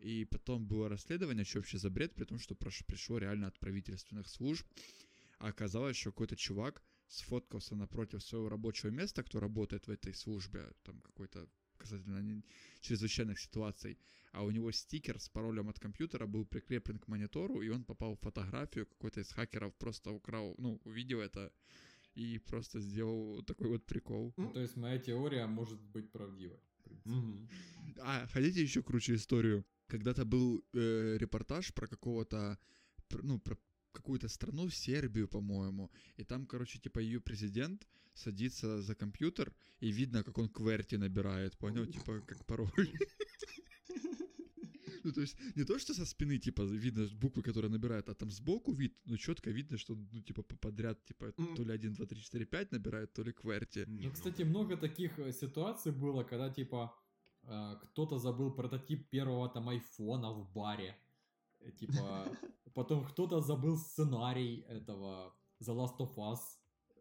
И 0.03 0.25
потом 0.25 0.67
было 0.67 0.89
расследование, 0.89 1.45
что 1.45 1.59
вообще 1.59 1.77
за 1.77 1.89
бред, 1.89 2.13
при 2.13 2.25
том, 2.25 2.37
что 2.37 2.55
пришло 2.55 3.19
реально 3.19 3.47
от 3.47 3.57
правительственных 3.57 4.27
служб. 4.27 4.67
А 5.39 5.47
оказалось, 5.47 5.95
что 5.95 6.11
какой-то 6.11 6.35
чувак 6.35 6.83
сфоткался 7.07 7.75
напротив 7.75 8.21
своего 8.21 8.49
рабочего 8.49 8.89
места, 8.89 9.23
кто 9.23 9.39
работает 9.39 9.87
в 9.87 9.91
этой 9.91 10.13
службе, 10.13 10.73
там 10.83 10.99
какой-то 10.99 11.47
касательно 11.77 12.43
чрезвычайных 12.81 13.39
ситуаций, 13.39 13.97
а 14.33 14.43
у 14.43 14.51
него 14.51 14.71
стикер 14.71 15.19
с 15.19 15.29
паролем 15.29 15.69
от 15.69 15.79
компьютера 15.79 16.25
был 16.25 16.45
прикреплен 16.45 16.99
к 16.99 17.07
монитору, 17.07 17.61
и 17.61 17.69
он 17.69 17.85
попал 17.85 18.15
в 18.15 18.19
фотографию, 18.19 18.85
какой-то 18.85 19.21
из 19.21 19.31
хакеров 19.31 19.73
просто 19.75 20.11
украл, 20.11 20.55
ну, 20.57 20.81
увидел 20.83 21.21
это 21.21 21.51
и 22.15 22.39
просто 22.39 22.79
сделал 22.79 23.41
такой 23.43 23.67
вот 23.67 23.85
прикол. 23.85 24.33
Ну, 24.37 24.51
то 24.51 24.59
есть 24.59 24.75
моя 24.75 24.99
теория 24.99 25.47
может 25.47 25.79
быть 25.81 26.11
правдивой. 26.11 26.59
в 26.79 26.83
принципе. 26.83 27.09
Мгм. 27.09 27.49
А, 27.99 28.27
хотите 28.27 28.61
еще 28.61 28.83
круче 28.83 29.15
историю? 29.15 29.65
Когда-то 29.93 30.25
был 30.25 30.63
э, 30.73 31.17
репортаж 31.19 31.71
про 31.73 31.87
какого-то, 31.87 32.57
ну, 33.23 33.39
про 33.39 33.57
какую-то 33.91 34.27
страну, 34.27 34.69
Сербию, 34.69 35.27
по-моему, 35.27 35.91
и 36.19 36.23
там, 36.23 36.45
короче, 36.47 36.79
типа 36.79 36.99
ее 36.99 37.19
президент 37.19 37.87
садится 38.13 38.81
за 38.81 38.95
компьютер, 38.95 39.53
и 39.83 39.91
видно, 39.91 40.23
как 40.23 40.37
он 40.37 40.49
кверти 40.49 40.97
набирает, 40.97 41.57
понял? 41.57 41.85
Типа, 41.85 42.21
как 42.27 42.45
пароль. 42.45 42.71
Ну, 45.03 45.11
то 45.11 45.21
есть, 45.21 45.37
не 45.55 45.65
то, 45.65 45.77
что 45.79 45.93
со 45.93 46.05
спины, 46.05 46.39
типа, 46.39 46.63
видно 46.63 47.07
буквы, 47.21 47.43
которые 47.43 47.69
набирают, 47.69 48.09
а 48.09 48.13
там 48.13 48.31
сбоку 48.31 48.71
вид, 48.73 48.93
ну, 49.05 49.17
четко 49.17 49.51
видно, 49.51 49.77
что, 49.77 49.95
ну, 49.95 50.21
типа, 50.21 50.43
по- 50.43 50.55
подряд, 50.55 51.05
типа, 51.05 51.33
то 51.55 51.63
ли 51.65 51.73
1, 51.73 51.93
2, 51.93 52.05
3, 52.05 52.21
4, 52.21 52.45
5 52.45 52.71
набирают, 52.71 53.13
то 53.13 53.23
ли 53.23 53.31
кверти. 53.31 53.85
Ну, 53.87 54.11
кстати, 54.11 54.43
много 54.43 54.77
таких 54.77 55.19
э, 55.19 55.33
ситуаций 55.33 55.91
было, 55.91 56.23
когда, 56.23 56.49
типа, 56.49 56.95
кто-то 57.45 58.17
забыл 58.17 58.51
прототип 58.51 59.09
первого 59.09 59.49
там 59.49 59.69
айфона 59.69 60.31
в 60.31 60.51
баре. 60.53 60.97
Э, 61.59 61.71
Типа, 61.71 62.25
потом 62.73 63.05
кто-то 63.05 63.41
забыл 63.41 63.77
сценарий 63.77 64.65
этого 64.69 65.35
The 65.61 65.75
Last 65.75 65.97
of 65.99 66.15
Us 66.15 66.39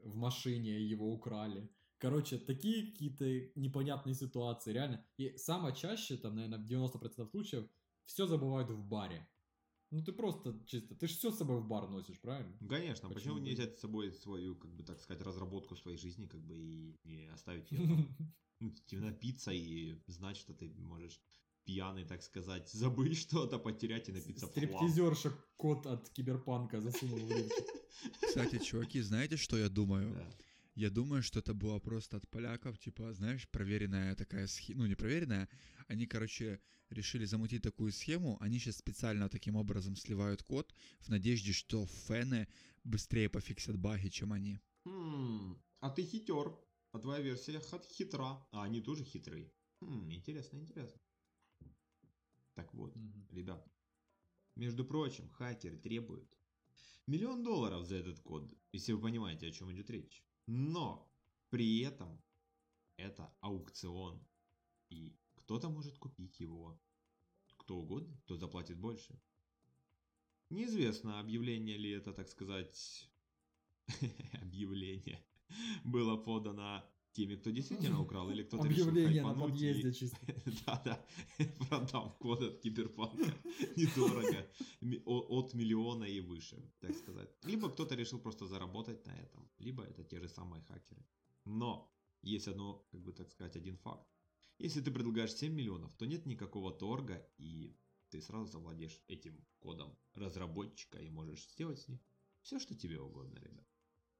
в 0.05 0.16
машине, 0.16 0.81
его 0.81 1.12
украли. 1.12 1.70
Короче, 1.98 2.39
такие 2.39 2.90
какие-то 2.90 3.24
непонятные 3.55 4.14
ситуации, 4.14 4.73
реально. 4.73 5.05
И 5.19 5.36
самое 5.36 5.74
чаще, 5.74 6.16
там, 6.16 6.35
наверное, 6.35 6.59
в 6.59 6.66
90% 6.66 7.31
случаев, 7.31 7.69
все 8.05 8.27
забывают 8.27 8.70
в 8.70 8.85
баре. 8.85 9.28
Ну 9.93 10.02
ты 10.02 10.12
просто 10.12 10.59
чисто, 10.66 10.94
ты 10.94 11.06
же 11.06 11.14
все 11.14 11.31
с 11.31 11.36
собой 11.36 11.60
в 11.60 11.66
бар 11.66 11.86
носишь, 11.86 12.19
правильно? 12.19 12.56
Конечно, 12.66 13.09
почему, 13.10 13.35
Почему 13.35 13.39
не 13.39 13.52
взять 13.52 13.77
с 13.77 13.81
собой 13.81 14.12
свою, 14.12 14.56
как 14.56 14.70
бы 14.73 14.82
так 14.82 14.98
сказать, 15.01 15.23
разработку 15.23 15.77
своей 15.77 15.98
жизни, 15.98 16.27
как 16.27 16.40
бы 16.40 16.56
и 16.56 16.98
не 17.05 17.27
оставить 17.27 17.70
ее 17.70 17.81
ну, 18.60 18.70
типа, 18.86 19.02
напиться 19.02 19.52
и 19.52 19.94
знать, 20.06 20.39
что 20.39 20.55
ты 20.55 20.73
можешь 20.78 21.20
пьяный, 21.64 22.05
так 22.05 22.23
сказать, 22.23 22.70
забыть 22.70 23.19
что-то, 23.19 23.59
потерять 23.59 24.09
и 24.09 24.12
напиться. 24.12 24.47
Стриптизерша 24.47 25.32
кот 25.59 25.86
от 25.86 26.09
киберпанка 26.09 26.81
засунул 26.81 27.19
в. 27.19 27.48
Кстати, 28.27 28.59
чуваки, 28.64 29.02
знаете, 29.02 29.36
что 29.36 29.59
я 29.59 29.69
думаю? 29.69 30.14
Да. 30.14 30.31
Я 30.74 30.90
думаю, 30.90 31.23
что 31.23 31.40
это 31.40 31.55
было 31.55 31.78
просто 31.81 32.16
от 32.16 32.28
поляков, 32.28 32.78
типа, 32.78 33.12
знаешь, 33.12 33.49
проверенная 33.49 34.15
такая 34.15 34.47
схема, 34.47 34.81
ну, 34.82 34.86
не 34.86 34.94
проверенная, 34.94 35.49
они, 35.86 36.07
короче, 36.07 36.61
решили 36.90 37.24
замутить 37.27 37.62
такую 37.62 37.93
схему, 37.93 38.39
они 38.40 38.59
сейчас 38.59 38.77
специально 38.77 39.28
таким 39.28 39.57
образом 39.57 39.97
сливают 39.97 40.43
код 40.43 40.74
в 41.01 41.09
надежде, 41.09 41.53
что 41.53 41.86
фены 41.86 42.49
быстрее 42.85 43.28
пофиксят 43.28 43.77
баги, 43.77 44.09
чем 44.09 44.32
они. 44.32 44.61
Хм, 44.85 45.57
а 45.81 45.90
ты 45.90 46.05
хитер, 46.05 46.57
а 46.93 46.99
твоя 47.01 47.20
версия 47.20 47.59
хат- 47.59 47.85
хитра, 47.90 48.47
а 48.53 48.62
они 48.62 48.81
тоже 48.81 49.03
хитрые. 49.05 49.53
Хм, 49.81 50.12
интересно, 50.12 50.59
интересно. 50.59 51.01
Так 52.55 52.73
вот, 52.73 52.94
Мгм. 52.94 53.27
ребят, 53.28 53.70
между 54.57 54.85
прочим, 54.85 55.28
хакеры 55.31 55.78
требуют 55.78 56.39
миллион 57.07 57.43
долларов 57.44 57.86
за 57.86 57.97
этот 57.97 58.20
код, 58.20 58.55
если 58.73 58.93
вы 58.93 59.01
понимаете, 59.03 59.49
о 59.49 59.53
чем 59.53 59.73
идет 59.73 59.90
речь. 59.90 60.24
Но 60.47 61.10
при 61.51 61.81
этом 61.81 62.23
это 62.97 63.32
аукцион, 63.40 64.24
и 64.90 65.16
кто-то 65.35 65.69
может 65.69 65.98
купить 65.98 66.40
его. 66.40 66.81
Кто 67.56 67.77
угодно, 67.77 68.16
кто 68.24 68.36
заплатит 68.36 68.78
больше. 68.78 69.20
Неизвестно, 70.51 71.20
объявление 71.20 71.78
ли 71.78 71.90
это, 71.90 72.12
так 72.12 72.28
сказать, 72.28 73.09
объявление 74.43 75.24
было 75.85 76.16
подано 76.16 76.85
теми, 77.12 77.36
кто 77.36 77.51
действительно 77.51 78.01
украл, 78.02 78.30
или 78.30 78.43
кто-то 78.43 78.68
решил 78.68 78.89
Объявление 78.89 79.22
на 79.22 79.28
хайпануть 79.28 79.48
и- 79.48 79.52
подъезде 79.52 79.93
чисто. 80.01 80.18
Да-да, 80.66 81.05
продам 81.68 82.12
код 82.18 82.43
от 82.43 82.60
Киберпанка 82.60 83.34
недорого, 83.76 84.47
от 85.28 85.55
миллиона 85.55 86.05
и 86.05 86.20
выше, 86.20 86.72
так 86.80 86.94
сказать. 86.97 87.30
Либо 87.44 87.70
кто-то 87.70 87.94
решил 87.94 88.18
просто 88.20 88.47
заработать 88.47 89.06
на 89.06 89.12
этом, 89.12 89.48
либо 89.59 89.82
это 89.84 90.05
те 90.05 90.20
же 90.20 90.28
самые 90.28 90.62
хакеры. 90.62 91.05
Но 91.44 91.93
есть 92.22 92.48
одно, 92.48 92.86
как 92.90 93.01
бы 93.02 93.12
так 93.12 93.30
сказать, 93.30 93.56
один 93.56 93.76
факт. 93.78 94.06
Если 94.59 94.80
ты 94.80 94.90
предлагаешь 94.90 95.34
7 95.34 95.52
миллионов, 95.52 95.93
то 95.97 96.06
нет 96.06 96.26
никакого 96.26 96.72
торга, 96.72 97.26
и 97.39 97.76
ты 98.10 98.20
сразу 98.20 98.47
завладеешь 98.52 99.02
этим 99.09 99.44
кодом 99.59 99.97
разработчика 100.14 100.98
и 100.98 101.10
можешь 101.10 101.48
сделать 101.51 101.80
с 101.80 101.89
ним 101.89 101.98
все, 102.43 102.59
что 102.59 102.74
тебе 102.74 103.01
угодно, 103.01 103.39
ребят. 103.39 103.66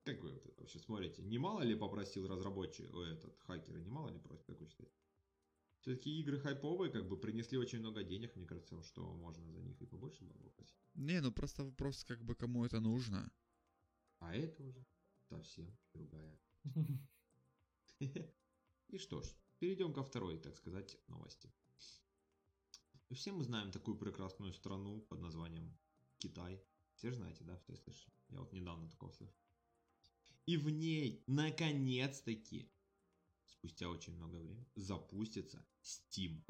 Как 0.05 0.21
вы 0.23 0.43
вообще 0.57 0.81
смотрите? 0.81 1.23
Немало 1.23 1.63
ли 1.63 1.77
попросил 1.77 2.27
разработчик, 2.27 2.93
о, 2.93 3.05
этот 3.05 3.39
хакер, 3.41 3.79
немало 3.79 4.09
ли 4.09 4.19
просит, 4.19 4.45
как 4.47 4.61
вы 4.61 4.67
считаете? 4.67 4.93
Все-таки 5.81 6.21
игры 6.21 6.39
хайповые, 6.39 6.93
как 6.93 7.09
бы 7.09 7.17
принесли 7.17 7.59
очень 7.59 7.81
много 7.81 8.03
денег, 8.03 8.37
мне 8.37 8.47
кажется, 8.47 8.83
что 8.83 9.13
можно 9.15 9.51
за 9.53 9.61
них 9.63 9.81
и 9.81 9.87
побольше 9.87 10.25
было 10.25 10.49
просить. 10.51 10.77
Не, 10.95 11.21
ну 11.21 11.33
просто 11.33 11.65
вопрос, 11.65 12.05
как 12.05 12.23
бы 12.25 12.35
кому 12.35 12.65
это 12.65 12.81
нужно. 12.81 13.33
А 14.19 14.35
это 14.35 14.63
уже 14.63 14.85
совсем 15.29 15.77
другая. 15.93 16.39
И 18.89 18.99
что 18.99 19.23
ж, 19.23 19.27
перейдем 19.59 19.93
ко 19.93 20.03
второй, 20.03 20.39
так 20.39 20.57
сказать, 20.57 20.99
новости. 21.09 21.53
Все 23.11 23.33
мы 23.33 23.45
знаем 23.45 23.71
такую 23.71 23.97
прекрасную 23.97 24.53
страну 24.53 25.01
под 25.03 25.21
названием 25.21 25.77
Китай. 26.19 26.63
Все 26.95 27.11
же 27.11 27.17
знаете, 27.17 27.45
да, 27.45 27.57
все 27.59 27.77
слышали? 27.77 28.15
Я 28.29 28.41
вот 28.41 28.53
недавно 28.53 28.89
такого 28.89 29.11
слышал. 29.13 29.42
И 30.47 30.57
в 30.57 30.69
ней, 30.71 31.23
наконец-таки, 31.27 32.71
спустя 33.47 33.89
очень 33.89 34.15
много 34.17 34.37
времени, 34.37 34.67
запустится 34.75 35.65
Steam. 35.83 36.43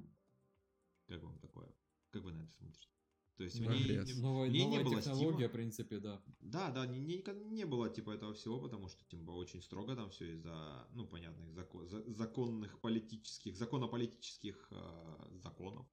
Как 1.06 1.23
вам 1.23 1.39
такое? 1.39 1.69
Как 2.10 2.23
вы 2.23 2.32
на 2.32 2.43
это 2.43 2.52
смотрите? 2.52 2.89
То 3.36 3.44
есть 3.44 3.56
в 3.56 3.60
ней, 3.60 3.69
Прогресс. 3.69 4.19
Новая, 4.19 4.48
в 4.48 4.52
ней 4.52 4.64
новая 4.64 4.78
не 4.78 4.85
было 4.85 4.97
технология, 5.02 5.44
Steam. 5.44 5.48
в 5.48 5.52
принципе, 5.52 5.98
да. 5.98 6.23
Да, 6.40 6.70
да, 6.70 6.86
не, 6.86 7.01
не- 7.01 7.44
не 7.51 7.64
было 7.66 7.89
типа 7.90 8.10
этого 8.12 8.32
всего, 8.35 8.60
потому 8.60 8.89
что 8.89 9.05
типа 9.05 9.31
очень 9.31 9.62
строго 9.62 9.97
там 9.97 10.10
все 10.10 10.32
из-за, 10.32 10.89
ну, 10.93 11.06
понятных 11.06 11.48
зако- 11.51 11.86
за- 11.86 12.12
законных 12.12 12.81
политических, 12.81 13.56
законополитических 13.56 14.69
э, 14.70 15.28
законов. 15.35 15.86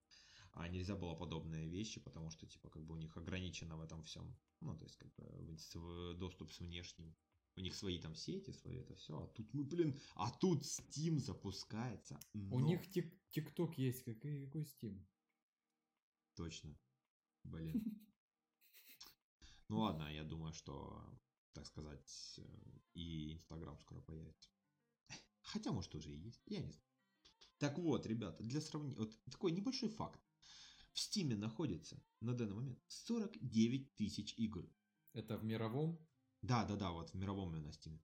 А 0.53 0.67
нельзя 0.67 0.95
было 0.95 1.15
подобные 1.15 1.69
вещи, 1.69 1.99
потому 2.01 2.29
что 2.31 2.45
типа 2.45 2.69
как 2.69 2.83
бы 2.85 2.93
у 2.95 2.97
них 2.97 3.15
ограничено 3.17 3.77
в 3.77 3.81
этом 3.81 4.03
всем. 4.03 4.35
Ну, 4.61 4.77
то 4.77 4.83
есть 4.85 4.97
как 4.97 5.13
бы 5.15 5.23
в- 5.25 5.57
с- 5.57 5.75
в- 5.75 6.13
доступ 6.17 6.51
с 6.51 6.59
внешним. 6.59 7.15
У 7.59 7.61
них 7.61 7.75
свои 7.75 7.99
там 7.99 8.15
сети, 8.15 8.51
свои 8.53 8.77
это 8.77 8.95
все. 8.95 9.21
А 9.21 9.27
тут, 9.27 9.53
ну, 9.53 9.65
блин, 9.65 9.93
а 10.15 10.31
тут 10.31 10.63
Steam 10.63 11.19
запускается. 11.19 12.17
У 12.33 12.59
но- 12.59 12.65
них 12.65 12.89
тик- 12.89 13.13
ТикТок 13.31 13.77
есть, 13.77 14.05
какой, 14.05 14.45
какой 14.45 14.61
Steam? 14.63 15.05
Точно. 16.35 16.79
Блин. 17.43 17.73
Ну 19.67 19.81
ладно, 19.81 20.11
я 20.11 20.23
думаю, 20.23 20.51
что, 20.53 21.03
так 21.53 21.67
сказать, 21.67 22.39
и 22.95 23.33
Инстаграм 23.33 23.77
скоро 23.77 24.01
появится. 24.01 24.49
Хотя, 25.43 25.71
может, 25.71 25.93
уже 25.93 26.11
и 26.11 26.17
есть, 26.17 26.41
я 26.47 26.59
не 26.59 26.71
знаю. 26.71 26.87
Так 27.59 27.77
вот, 27.77 28.07
ребята, 28.07 28.43
для 28.43 28.61
сравнения, 28.61 28.97
вот 28.97 29.23
такой 29.25 29.51
небольшой 29.51 29.89
факт. 29.89 30.19
В 30.93 30.99
Стиме 30.99 31.35
находится 31.35 32.01
на 32.19 32.33
данный 32.33 32.55
момент 32.55 32.79
49 32.87 33.95
тысяч 33.95 34.33
игр. 34.39 34.67
Это 35.13 35.37
в 35.37 35.43
мировом? 35.43 35.99
Да, 36.41 36.65
да, 36.65 36.75
да, 36.75 36.91
вот 36.91 37.09
в 37.11 37.15
мировом 37.15 37.55
именно 37.55 37.71
Стиме. 37.71 38.01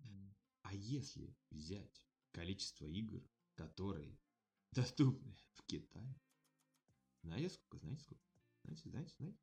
М. 0.00 0.34
А 0.62 0.74
если 0.74 1.36
взять 1.50 2.04
количество 2.32 2.86
игр, 2.86 3.22
которые 3.54 4.18
доступны 4.72 5.36
в 5.54 5.62
Китае, 5.62 6.20
знаете 7.22 7.50
сколько, 7.50 7.78
знаете 7.78 8.02
сколько? 8.02 8.22
Знаете, 8.64 8.90
знаете, 8.90 9.14
знаете? 9.16 9.38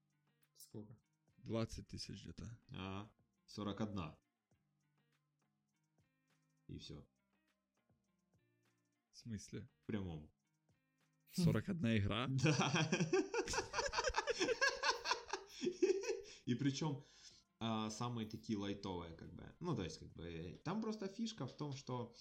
Сколько? 0.57 0.97
20 1.43 1.87
тысяч 1.87 2.23
где-то. 2.23 2.59
А, 2.71 3.09
41. 3.45 4.15
И 6.67 6.77
все. 6.79 7.05
В 9.11 9.17
смысле? 9.17 9.61
В 9.61 9.85
прямом. 9.85 10.29
41 11.31 11.97
игра? 11.97 12.27
Да. 12.43 12.89
И 16.45 16.53
причем 16.53 17.03
а, 17.67 17.89
самые 17.89 18.27
такие 18.27 18.59
лайтовые, 18.59 19.13
как 19.13 19.33
бы. 19.33 19.43
Ну, 19.59 19.75
то 19.75 19.83
есть, 19.83 19.97
как 19.97 20.13
бы, 20.13 20.61
там 20.63 20.81
просто 20.81 21.07
фишка 21.07 21.47
в 21.47 21.57
том, 21.57 21.73
что 21.73 22.13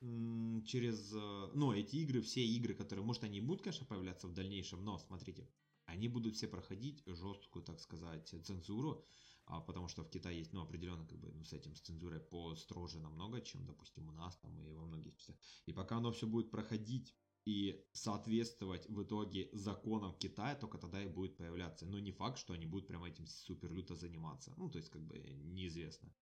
через, 0.00 1.12
э, 1.12 1.50
ну, 1.54 1.72
эти 1.72 1.96
игры, 1.96 2.20
все 2.20 2.46
игры, 2.46 2.74
которые, 2.74 3.04
может, 3.04 3.24
они 3.24 3.40
будут, 3.40 3.62
конечно, 3.62 3.84
появляться 3.84 4.28
в 4.28 4.32
дальнейшем, 4.32 4.84
но, 4.84 4.96
смотрите, 4.98 5.50
они 5.86 6.08
будут 6.08 6.36
все 6.36 6.46
проходить 6.48 7.02
жесткую, 7.06 7.64
так 7.64 7.80
сказать, 7.80 8.28
цензуру, 8.28 9.04
а, 9.44 9.60
потому 9.60 9.88
что 9.88 10.04
в 10.04 10.08
Китае 10.08 10.38
есть, 10.38 10.52
ну, 10.52 10.62
определенно, 10.62 11.04
как 11.06 11.18
бы, 11.18 11.32
ну, 11.32 11.44
с 11.44 11.52
этим, 11.52 11.74
с 11.74 11.80
цензурой 11.80 12.20
построже 12.20 13.00
намного, 13.00 13.40
чем, 13.40 13.66
допустим, 13.66 14.08
у 14.08 14.12
нас 14.12 14.36
там 14.36 14.58
и 14.62 14.72
во 14.72 14.86
многих 14.86 15.16
частях. 15.16 15.36
И 15.66 15.72
пока 15.72 15.96
оно 15.96 16.12
все 16.12 16.26
будет 16.26 16.50
проходить 16.50 17.14
и 17.48 17.82
соответствовать 17.92 18.86
в 18.90 19.02
итоге 19.02 19.48
законам 19.54 20.12
Китая, 20.18 20.54
только 20.54 20.76
тогда 20.76 21.02
и 21.02 21.08
будет 21.08 21.38
появляться. 21.38 21.86
Но 21.86 21.98
не 21.98 22.12
факт, 22.12 22.38
что 22.38 22.52
они 22.52 22.66
будут 22.66 22.86
прямо 22.86 23.08
этим 23.08 23.26
супер 23.26 23.72
люто 23.72 23.94
заниматься. 23.94 24.52
Ну, 24.58 24.68
то 24.68 24.76
есть, 24.76 24.90
как 24.90 25.02
бы, 25.02 25.18
неизвестно. 25.18 26.14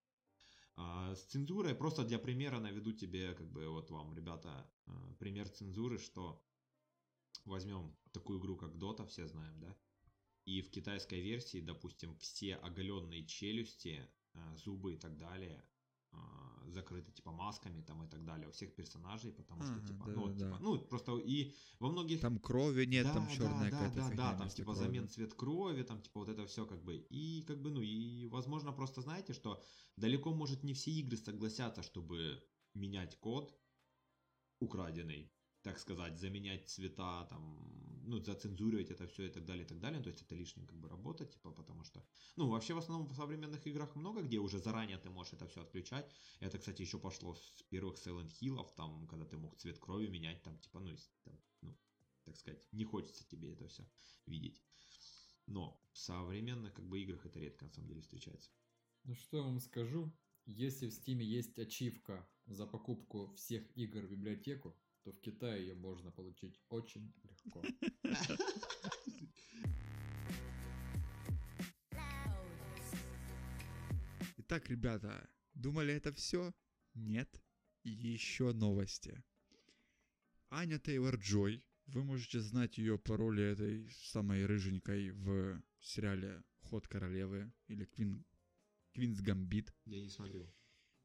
А, 0.77 1.13
с 1.15 1.23
цензурой, 1.25 1.75
просто 1.75 2.05
для 2.05 2.17
примера 2.17 2.61
наведу 2.61 2.93
тебе, 2.93 3.33
как 3.33 3.51
бы, 3.51 3.67
вот 3.67 3.91
вам, 3.91 4.13
ребята, 4.13 4.71
а, 4.85 5.13
пример 5.19 5.49
цензуры, 5.49 5.97
что 5.97 6.41
возьмем 7.43 7.97
такую 8.13 8.39
игру, 8.39 8.55
как 8.55 8.75
Dota, 8.75 9.05
все 9.05 9.27
знаем, 9.27 9.59
да? 9.59 9.75
И 10.45 10.61
в 10.61 10.71
китайской 10.71 11.19
версии, 11.19 11.59
допустим, 11.59 12.15
все 12.19 12.55
оголенные 12.55 13.25
челюсти, 13.25 14.09
а, 14.33 14.55
зубы 14.55 14.93
и 14.93 14.97
так 14.97 15.17
далее 15.17 15.61
закрыты 16.77 17.11
типа 17.11 17.31
масками 17.31 17.81
там 17.81 18.03
и 18.03 18.07
так 18.07 18.23
далее 18.25 18.47
у 18.47 18.51
всех 18.51 18.75
персонажей, 18.75 19.31
потому 19.31 19.63
что 19.63 19.73
Ага, 19.73 19.87
типа, 19.87 20.05
ну, 20.07 20.21
вот, 20.21 20.37
да-да-да. 20.37 20.57
типа, 20.57 20.63
ну 20.63 20.79
просто 20.79 21.17
и 21.17 21.53
во 21.79 21.89
многих 21.89 22.21
Там 22.21 22.39
крови 22.39 22.85
нет, 22.85 23.05
да, 23.05 23.13
там 23.13 23.27
черная 23.29 23.71
да, 23.71 23.77
какая-то 23.77 23.95
да, 23.95 24.09
да, 24.09 24.15
да, 24.31 24.37
там 24.37 24.49
типа 24.49 24.73
крови. 24.73 24.79
замен 24.85 25.09
цвет 25.09 25.33
крови, 25.33 25.83
там 25.83 26.01
типа 26.01 26.19
вот 26.19 26.29
это 26.29 26.45
все 26.45 26.65
как 26.65 26.83
бы. 26.83 26.97
И 27.09 27.43
как 27.47 27.61
бы, 27.61 27.71
ну, 27.71 27.81
и 27.81 28.27
возможно 28.27 28.71
просто 28.73 29.01
знаете, 29.01 29.33
что 29.33 29.63
далеко 29.95 30.33
может 30.33 30.63
не 30.63 30.73
все 30.73 30.91
игры 30.91 31.17
согласятся, 31.17 31.83
чтобы 31.83 32.43
менять 32.73 33.19
код 33.19 33.57
украденный, 34.59 35.31
так 35.67 35.79
сказать, 35.79 36.17
заменять 36.17 36.69
цвета, 36.69 37.25
там, 37.25 38.01
ну, 38.05 38.19
зацензуривать 38.19 38.89
это 38.89 39.05
все 39.05 39.25
и 39.25 39.29
так 39.29 39.45
далее, 39.45 39.65
и 39.65 39.67
так 39.67 39.79
далее. 39.79 40.01
То 40.01 40.09
есть 40.09 40.21
это 40.21 40.33
лишняя 40.33 40.65
как 40.65 40.79
бы 40.79 40.87
работа, 40.87 41.25
типа, 41.25 41.51
потому 41.51 41.83
что, 41.83 42.01
ну, 42.37 42.49
вообще 42.49 42.73
в 42.73 42.77
основном 42.77 43.09
в 43.09 43.13
современных 43.13 43.67
играх 43.67 43.95
много 43.95 44.21
где 44.21 44.37
уже 44.37 44.59
заранее 44.59 44.97
ты 44.97 45.09
можешь 45.09 45.33
это 45.33 45.45
все 45.45 45.61
отключать. 45.61 46.09
Это, 46.39 46.57
кстати, 46.57 46.83
еще 46.83 46.99
пошло 46.99 47.35
с 47.35 47.63
первых 47.69 47.95
Silent 47.95 48.31
Hill'ов, 48.41 48.73
там, 48.75 49.07
когда 49.07 49.25
ты 49.25 49.37
мог 49.37 49.57
цвет 49.57 49.77
крови 49.77 50.07
менять, 50.07 50.41
там, 50.43 50.57
типа, 50.59 50.79
ну, 50.79 50.95
там, 51.23 51.37
ну, 51.61 51.77
так 52.23 52.37
сказать, 52.37 52.63
не 52.71 52.85
хочется 52.85 53.27
тебе 53.27 53.51
это 53.51 53.67
все 53.67 53.83
видеть. 54.25 54.63
Но 55.47 55.85
в 55.91 55.97
современных 55.97 56.73
как 56.75 56.87
бы 56.87 57.01
играх 57.01 57.25
это 57.25 57.39
редко 57.39 57.65
на 57.65 57.71
самом 57.71 57.89
деле 57.89 58.01
встречается. 58.01 58.51
Ну 59.03 59.15
что 59.15 59.37
я 59.37 59.43
вам 59.43 59.59
скажу, 59.59 60.13
если 60.45 60.87
в 60.87 60.93
Стиме 60.93 61.25
есть 61.25 61.59
ачивка 61.59 62.25
за 62.45 62.65
покупку 62.65 63.33
всех 63.35 63.63
игр 63.75 64.05
в 64.05 64.11
библиотеку, 64.11 64.77
то 65.07 65.13
в 65.13 65.21
Китае 65.21 65.61
ее 65.67 65.73
можно 65.73 66.11
получить 66.11 66.59
очень 66.67 67.13
легко. 67.23 67.63
Итак, 74.35 74.69
ребята, 74.69 75.29
думали 75.53 75.93
это 75.93 76.11
все? 76.11 76.53
Нет. 76.93 77.41
Еще 77.83 78.51
новости. 78.51 79.23
Аня 80.49 80.77
Тейлор 80.77 81.15
Джой. 81.15 81.63
Вы 81.85 82.03
можете 82.03 82.41
знать 82.41 82.77
ее 82.77 82.99
по 82.99 83.15
роли 83.15 83.41
этой 83.43 83.89
самой 83.91 84.45
рыженькой 84.45 85.11
в 85.11 85.63
сериале 85.79 86.43
Ход 86.59 86.85
королевы 86.89 87.53
или 87.67 87.85
Квин, 87.85 88.25
Квинс 88.91 89.21
Гамбит. 89.21 89.73
Я 89.85 90.01
не 90.01 90.09
смотрел. 90.09 90.53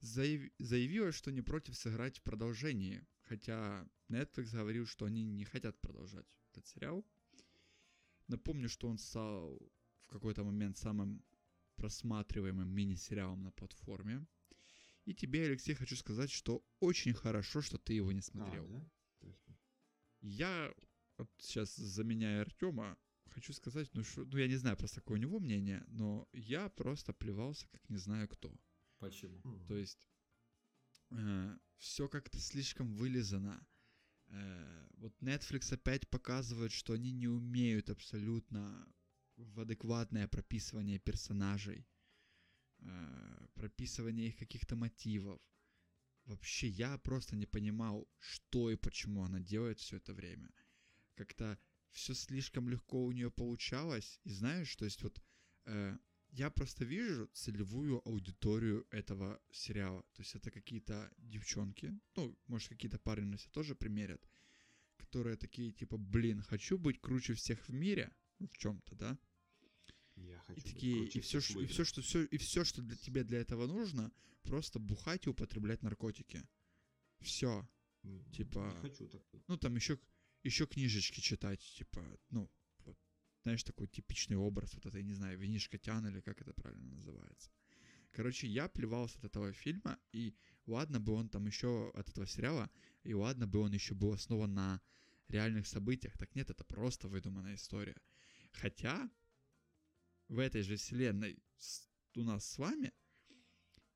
заяв- 0.00 0.50
заявила, 0.58 1.12
что 1.12 1.30
не 1.30 1.40
против 1.42 1.76
сыграть 1.76 2.18
в 2.18 2.22
продолжении, 2.22 3.06
хотя 3.22 3.88
Netflix 4.08 4.52
говорил, 4.52 4.86
что 4.86 5.06
они 5.06 5.24
не 5.24 5.44
хотят 5.44 5.80
продолжать 5.80 6.26
этот 6.50 6.66
сериал. 6.66 7.04
Напомню, 8.28 8.68
что 8.68 8.88
он 8.88 8.98
стал 8.98 9.58
в 10.00 10.08
какой-то 10.08 10.44
момент 10.44 10.76
самым 10.76 11.24
просматриваемым 11.76 12.68
мини-сериалом 12.68 13.42
на 13.42 13.50
платформе. 13.50 14.26
И 15.04 15.14
тебе, 15.14 15.46
Алексей, 15.46 15.74
хочу 15.74 15.96
сказать, 15.96 16.30
что 16.30 16.64
очень 16.80 17.14
хорошо, 17.14 17.60
что 17.60 17.78
ты 17.78 17.94
его 17.94 18.12
не 18.12 18.20
смотрел. 18.20 18.64
А, 18.64 18.86
да? 19.20 19.32
Я 20.20 20.72
вот 21.18 21.30
сейчас 21.38 21.74
заменяя 21.74 22.42
Артема, 22.42 22.96
хочу 23.26 23.52
сказать, 23.52 23.88
ну, 23.94 24.04
что, 24.04 24.24
ну 24.24 24.38
я 24.38 24.46
не 24.46 24.56
знаю 24.56 24.76
просто 24.76 25.00
какое 25.00 25.18
у 25.18 25.20
него 25.20 25.40
мнение, 25.40 25.84
но 25.88 26.28
я 26.32 26.68
просто 26.68 27.12
плевался, 27.12 27.66
как 27.68 27.88
не 27.88 27.96
знаю 27.96 28.28
кто. 28.28 28.54
Почему? 28.98 29.40
То 29.66 29.76
есть 29.76 30.08
все 31.78 32.08
как-то 32.08 32.38
слишком 32.38 32.94
вылизано. 32.94 33.66
Э, 34.28 34.86
вот 34.98 35.14
Netflix 35.20 35.74
опять 35.74 36.08
показывает, 36.08 36.72
что 36.72 36.92
они 36.94 37.12
не 37.12 37.28
умеют 37.28 37.90
абсолютно 37.90 38.86
в 39.36 39.60
адекватное 39.60 40.28
прописывание 40.28 40.98
персонажей, 40.98 41.86
э, 42.78 43.46
прописывание 43.54 44.28
их 44.28 44.36
каких-то 44.36 44.76
мотивов. 44.76 45.40
Вообще, 46.24 46.68
я 46.68 46.98
просто 46.98 47.36
не 47.36 47.46
понимал, 47.46 48.08
что 48.18 48.70
и 48.70 48.76
почему 48.76 49.24
она 49.24 49.40
делает 49.40 49.80
все 49.80 49.96
это 49.96 50.14
время. 50.14 50.50
Как-то 51.14 51.58
все 51.90 52.14
слишком 52.14 52.68
легко 52.68 53.04
у 53.04 53.12
нее 53.12 53.30
получалось. 53.30 54.20
И 54.24 54.30
знаешь, 54.30 54.74
то 54.76 54.84
есть 54.84 55.02
вот 55.02 55.20
э, 55.66 55.98
я 56.32 56.50
просто 56.50 56.84
вижу 56.84 57.28
целевую 57.34 58.00
аудиторию 58.08 58.86
этого 58.90 59.40
сериала. 59.50 60.02
То 60.14 60.22
есть 60.22 60.34
это 60.34 60.50
какие-то 60.50 61.10
девчонки, 61.18 61.92
ну, 62.16 62.36
может, 62.46 62.68
какие-то 62.68 62.98
парни 62.98 63.24
на 63.26 63.38
себя 63.38 63.50
тоже 63.52 63.74
примерят, 63.74 64.26
которые 64.96 65.36
такие, 65.36 65.72
типа, 65.72 65.98
блин, 65.98 66.40
хочу 66.42 66.78
быть 66.78 67.00
круче 67.00 67.34
всех 67.34 67.68
в 67.68 67.72
мире, 67.72 68.10
в 68.38 68.56
чем-то, 68.56 68.94
да? 68.94 69.18
Я 70.16 70.38
хочу 70.40 70.60
И 70.60 70.62
такие, 70.72 71.04
и 71.06 71.20
все, 71.20 71.38
и 71.60 71.66
все, 71.66 71.84
что 71.84 72.00
все, 72.02 72.24
и 72.24 72.36
все, 72.38 72.64
что 72.64 72.82
для 72.82 72.96
тебе 72.96 73.24
для 73.24 73.38
этого 73.38 73.66
нужно, 73.66 74.10
просто 74.42 74.78
бухать 74.78 75.26
и 75.26 75.30
употреблять 75.30 75.82
наркотики. 75.82 76.42
Все. 77.20 77.68
М, 78.04 78.24
типа- 78.32 78.72
Не 78.74 78.80
хочу 78.80 79.08
так. 79.08 79.22
Ну, 79.48 79.56
там 79.56 79.76
еще, 79.76 79.98
еще 80.42 80.66
книжечки 80.66 81.20
читать, 81.20 81.60
типа, 81.60 82.18
ну, 82.30 82.50
знаешь, 83.42 83.64
такой 83.64 83.88
типичный 83.88 84.36
образ, 84.36 84.74
вот 84.74 84.86
это, 84.86 84.98
я 84.98 85.04
не 85.04 85.14
знаю, 85.14 85.38
винишка 85.38 85.78
тян 85.78 86.06
или 86.06 86.20
как 86.20 86.40
это 86.40 86.52
правильно 86.52 86.90
называется. 86.90 87.50
Короче, 88.12 88.46
я 88.46 88.68
плевался 88.68 89.18
от 89.18 89.24
этого 89.24 89.52
фильма, 89.52 89.98
и 90.12 90.36
ладно 90.66 91.00
бы 91.00 91.12
он 91.12 91.28
там 91.28 91.46
еще 91.46 91.90
от 91.94 92.08
этого 92.08 92.26
сериала, 92.26 92.70
и 93.04 93.14
ладно 93.14 93.46
бы 93.46 93.60
он 93.60 93.72
еще 93.72 93.94
был 93.94 94.12
основан 94.12 94.54
на 94.54 94.80
реальных 95.28 95.66
событиях. 95.66 96.16
Так 96.18 96.34
нет, 96.34 96.50
это 96.50 96.64
просто 96.64 97.08
выдуманная 97.08 97.54
история. 97.54 97.96
Хотя 98.52 99.10
в 100.28 100.38
этой 100.38 100.62
же 100.62 100.76
вселенной 100.76 101.38
у 102.16 102.22
нас 102.22 102.46
с 102.46 102.58
вами 102.58 102.92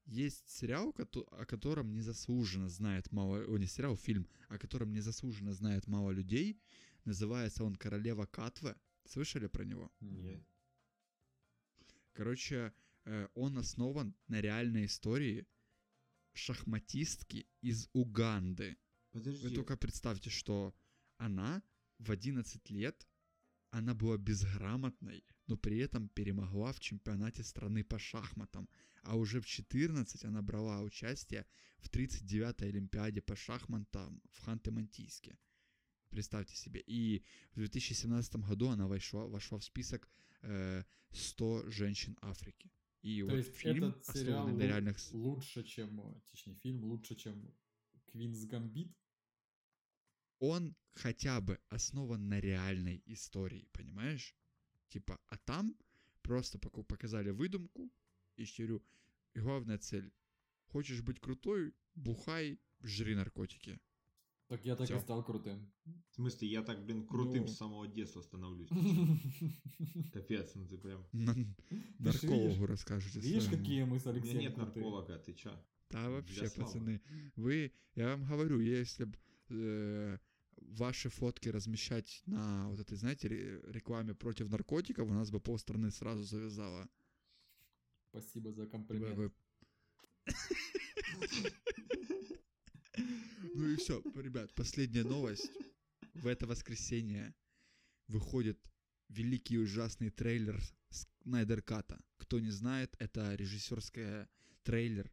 есть 0.07 0.49
сериал, 0.49 0.95
о 1.31 1.45
котором 1.45 1.93
незаслуженно 1.93 2.69
знает 2.69 3.13
мало... 3.13 3.45
О, 3.45 3.59
не 3.59 3.67
сериал, 3.67 3.97
фильм, 3.97 4.29
о 4.49 4.59
котором 4.59 4.93
незаслуженно 4.93 5.53
знает 5.53 5.87
мало 5.89 6.11
людей. 6.11 6.61
Называется 7.05 7.65
он 7.65 7.77
«Королева 7.77 8.25
Катве». 8.27 8.77
Слышали 9.07 9.47
про 9.47 9.65
него? 9.65 9.93
Нет. 10.01 10.43
Короче, 12.13 12.73
э, 13.05 13.29
он 13.35 13.59
основан 13.59 14.15
на 14.29 14.41
реальной 14.41 14.87
истории 14.87 15.47
шахматистки 16.33 17.47
из 17.63 17.89
Уганды. 17.93 18.77
Подожди. 19.13 19.49
Вы 19.49 19.55
только 19.55 19.77
представьте, 19.77 20.31
что 20.31 20.75
она 21.19 21.63
в 21.99 22.11
11 22.11 22.71
лет, 22.71 23.07
она 23.71 23.95
была 23.95 24.17
безграмотной, 24.17 25.25
но 25.47 25.57
при 25.57 25.79
этом 25.79 26.09
перемогла 26.09 26.73
в 26.73 26.81
чемпионате 26.81 27.43
страны 27.43 27.85
по 27.85 27.99
шахматам. 27.99 28.69
А 29.03 29.17
уже 29.17 29.41
в 29.41 29.47
14 29.47 30.25
она 30.25 30.43
брала 30.43 30.83
участие 30.83 31.47
в 31.79 31.91
39-й 31.91 32.69
Олимпиаде 32.69 33.21
по 33.21 33.37
шахматам 33.37 34.23
в 34.33 34.47
Ханты-Мансийске. 34.47 35.37
Представьте 36.11 36.57
себе. 36.57 36.83
И 36.87 37.25
в 37.53 37.57
2017 37.57 38.37
году 38.37 38.69
она 38.69 38.87
вошла, 38.87 39.27
вошла 39.27 39.59
в 39.59 39.65
список 39.65 40.09
э, 40.43 40.85
100 41.11 41.71
женщин 41.71 42.17
Африки. 42.21 42.71
И 43.03 43.21
То 43.21 43.27
вот 43.27 43.37
есть 43.37 43.55
фильм, 43.55 43.85
этот 43.85 44.07
сериал 44.07 44.49
на 44.49 44.63
реальных... 44.63 44.97
лучше, 45.13 45.63
чем, 45.63 46.01
э, 46.01 46.21
точнее, 46.31 46.55
фильм 46.55 46.85
лучше, 46.85 47.15
чем 47.15 47.55
Квинс 48.07 48.45
Гамбит? 48.45 48.93
он 50.39 50.75
хотя 50.95 51.41
бы 51.41 51.59
основан 51.69 52.29
на 52.29 52.41
реальной 52.41 53.03
истории, 53.07 53.69
понимаешь? 53.73 54.35
Типа, 54.89 55.21
а 55.29 55.37
там 55.39 55.77
просто 56.23 56.59
пока 56.59 56.83
показали 56.83 57.31
выдумку, 57.31 57.91
и 58.37 58.45
говорю, 58.59 58.83
главная 59.35 59.79
цель. 59.79 60.13
Хочешь 60.67 61.03
быть 61.03 61.21
крутой, 61.21 61.75
бухай, 61.95 62.59
жри 62.83 63.15
наркотики. 63.15 63.79
Так 64.49 64.65
я 64.65 64.77
так 64.77 64.89
и 64.89 64.93
Всё. 64.93 65.01
стал 65.01 65.25
крутым. 65.25 65.73
В 66.11 66.15
смысле, 66.15 66.49
я 66.49 66.63
так, 66.63 66.85
блин, 66.85 67.05
крутым 67.07 67.43
Ну. 67.43 67.49
с 67.49 67.57
самого 67.57 67.89
детства 67.89 68.21
становлюсь. 68.23 68.69
Капец, 70.13 70.55
ну 70.55 70.67
ты 70.69 70.79
прям... 70.79 71.05
На- 71.13 71.35
ж 71.35 71.47
Наркологу 71.99 72.49
видишь- 72.49 72.69
расскажете. 72.69 73.21
Видишь, 73.21 73.45
своему. 73.45 73.63
какие 73.63 73.85
мы 73.85 73.99
с 73.99 74.07
У 74.07 74.09
меня 74.11 74.19
Алексеем 74.21 74.41
нет 74.41 74.55
крутые? 74.55 74.85
нарколога, 74.85 75.19
ты 75.19 75.33
чё? 75.35 75.51
Да, 75.91 76.11
вообще, 76.11 76.41
Для 76.41 76.49
славы. 76.49 76.73
пацаны, 76.73 77.01
вы, 77.37 77.73
я 77.97 78.09
вам 78.17 78.25
говорю, 78.25 78.61
если 78.61 79.05
бы 79.05 80.21
ваши 80.61 81.09
фотки 81.09 81.49
размещать 81.49 82.23
на 82.27 82.69
вот 82.69 82.79
этой, 82.81 82.97
знаете, 82.97 83.29
ре- 83.29 83.61
рекламе 83.67 84.15
против 84.15 84.49
наркотиков, 84.49 85.09
у 85.09 85.13
нас 85.13 85.31
бы 85.31 85.41
полстраны 85.41 85.91
сразу 85.91 86.23
завязало. 86.23 86.89
Спасибо 88.11 88.53
за 88.53 88.67
комплимент. 88.67 89.33
Ну 93.57 93.69
и 93.71 93.77
все, 93.77 94.03
ребят, 94.17 94.55
последняя 94.55 95.03
новость. 95.03 95.51
В 96.13 96.27
это 96.27 96.47
воскресенье 96.47 97.35
выходит 98.07 98.59
великий 99.09 99.57
ужасный 99.59 100.11
трейлер 100.11 100.61
Снайдер 100.91 101.63
Ката. 101.63 101.99
Кто 102.19 102.39
не 102.39 102.51
знает, 102.51 102.95
это 102.99 103.35
режиссерский 103.35 104.29
трейлер 104.63 105.11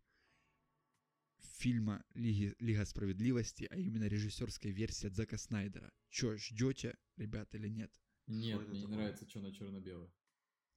фильма 1.39 2.03
Лиги, 2.15 2.53
Лига 2.59 2.83
справедливости, 2.83 3.65
а 3.69 3.77
именно 3.77 4.09
режиссерская 4.09 4.73
версия 4.73 5.09
Зака 5.09 5.37
Снайдера. 5.37 5.93
Чё, 6.09 6.35
ждете, 6.35 6.97
ребят, 7.15 7.55
или 7.55 7.69
нет? 7.69 7.93
Нет, 8.27 8.59
это 8.59 8.69
мне 8.71 8.79
не 8.79 8.85
такое? 8.87 8.97
нравится 8.97 9.29
что 9.29 9.39
на 9.39 9.53
черно-белое. 9.53 10.11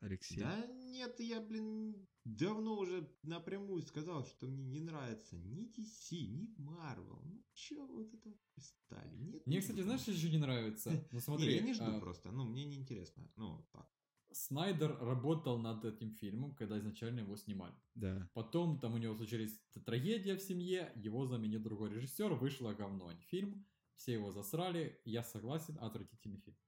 Алексей? 0.06 0.38
Да 0.38 0.66
нет, 0.66 1.18
я, 1.20 1.40
блин, 1.40 2.06
давно 2.24 2.78
уже 2.78 3.10
напрямую 3.22 3.82
сказал, 3.82 4.24
что 4.24 4.46
мне 4.46 4.64
не 4.64 4.80
нравится 4.80 5.36
ни 5.36 5.64
DC, 5.64 6.26
ни 6.26 6.46
Marvel. 6.58 7.20
Ну 7.24 7.44
чё 7.52 7.86
вот 7.86 8.12
это 8.14 8.30
пристали? 8.54 9.16
Нет, 9.16 9.46
Мне, 9.46 9.56
не 9.56 9.60
кстати, 9.60 9.80
знаешь, 9.82 10.00
что 10.02 10.12
еще 10.12 10.30
не 10.30 10.38
нравится? 10.38 10.90
Ну 11.10 11.18
Не, 11.18 11.20
смотри, 11.20 11.54
я 11.54 11.62
не 11.62 11.74
жду 11.74 11.84
а, 11.84 12.00
просто, 12.00 12.30
ну 12.32 12.44
мне 12.44 12.64
неинтересно. 12.64 13.30
Ну, 13.36 13.66
так. 13.72 13.90
Снайдер 14.32 14.98
работал 14.98 15.58
над 15.58 15.84
этим 15.84 16.12
фильмом, 16.12 16.54
когда 16.54 16.78
изначально 16.78 17.20
его 17.20 17.36
снимали. 17.36 17.74
Да. 17.94 18.28
Потом 18.34 18.78
там 18.80 18.94
у 18.94 18.98
него 18.98 19.14
случились 19.14 19.58
т- 19.72 19.80
трагедия 19.80 20.36
в 20.36 20.42
семье, 20.42 20.92
его 20.96 21.26
заменил 21.26 21.60
другой 21.60 21.90
режиссер, 21.90 22.34
вышло 22.34 22.74
говно, 22.74 23.08
а 23.08 23.14
не 23.14 23.22
фильм, 23.22 23.66
все 23.94 24.12
его 24.14 24.30
засрали, 24.32 25.00
я 25.04 25.22
согласен, 25.22 25.78
отвратительный 25.80 26.38
фильм. 26.38 26.58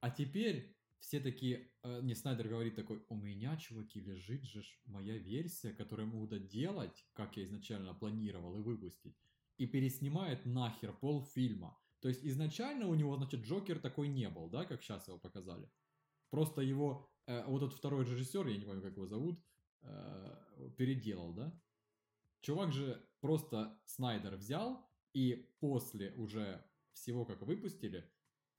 А 0.00 0.10
теперь 0.10 0.76
все 1.00 1.18
такие, 1.18 1.72
э, 1.82 2.00
не, 2.02 2.14
Снайдер 2.14 2.48
говорит 2.48 2.76
такой, 2.76 3.02
у 3.08 3.16
меня, 3.16 3.56
чуваки, 3.56 4.00
лежит 4.00 4.44
же 4.44 4.62
моя 4.84 5.16
версия, 5.16 5.72
которую 5.72 6.06
я 6.06 6.14
могу 6.14 6.26
доделать, 6.26 7.06
как 7.14 7.36
я 7.36 7.44
изначально 7.44 7.94
планировал 7.94 8.58
и 8.58 8.62
выпустить, 8.62 9.16
и 9.56 9.66
переснимает 9.66 10.46
нахер 10.46 10.92
полфильма. 10.92 11.78
То 12.00 12.08
есть 12.08 12.24
изначально 12.24 12.86
у 12.86 12.94
него, 12.94 13.16
значит, 13.16 13.40
Джокер 13.40 13.78
такой 13.78 14.08
не 14.08 14.28
был, 14.28 14.48
да, 14.48 14.64
как 14.64 14.82
сейчас 14.82 15.08
его 15.08 15.18
показали. 15.18 15.70
Просто 16.30 16.60
его, 16.60 17.10
э, 17.26 17.44
вот 17.46 17.62
этот 17.62 17.76
второй 17.76 18.04
режиссер, 18.04 18.46
я 18.46 18.56
не 18.56 18.64
помню, 18.64 18.82
как 18.82 18.96
его 18.96 19.06
зовут, 19.06 19.42
э, 19.82 20.70
переделал, 20.76 21.32
да? 21.32 21.60
Чувак 22.42 22.72
же 22.72 23.06
просто 23.20 23.78
Снайдер 23.84 24.36
взял 24.36 24.88
и 25.12 25.50
после 25.60 26.12
уже 26.12 26.64
всего, 26.92 27.24
как 27.24 27.42
выпустили, 27.42 28.10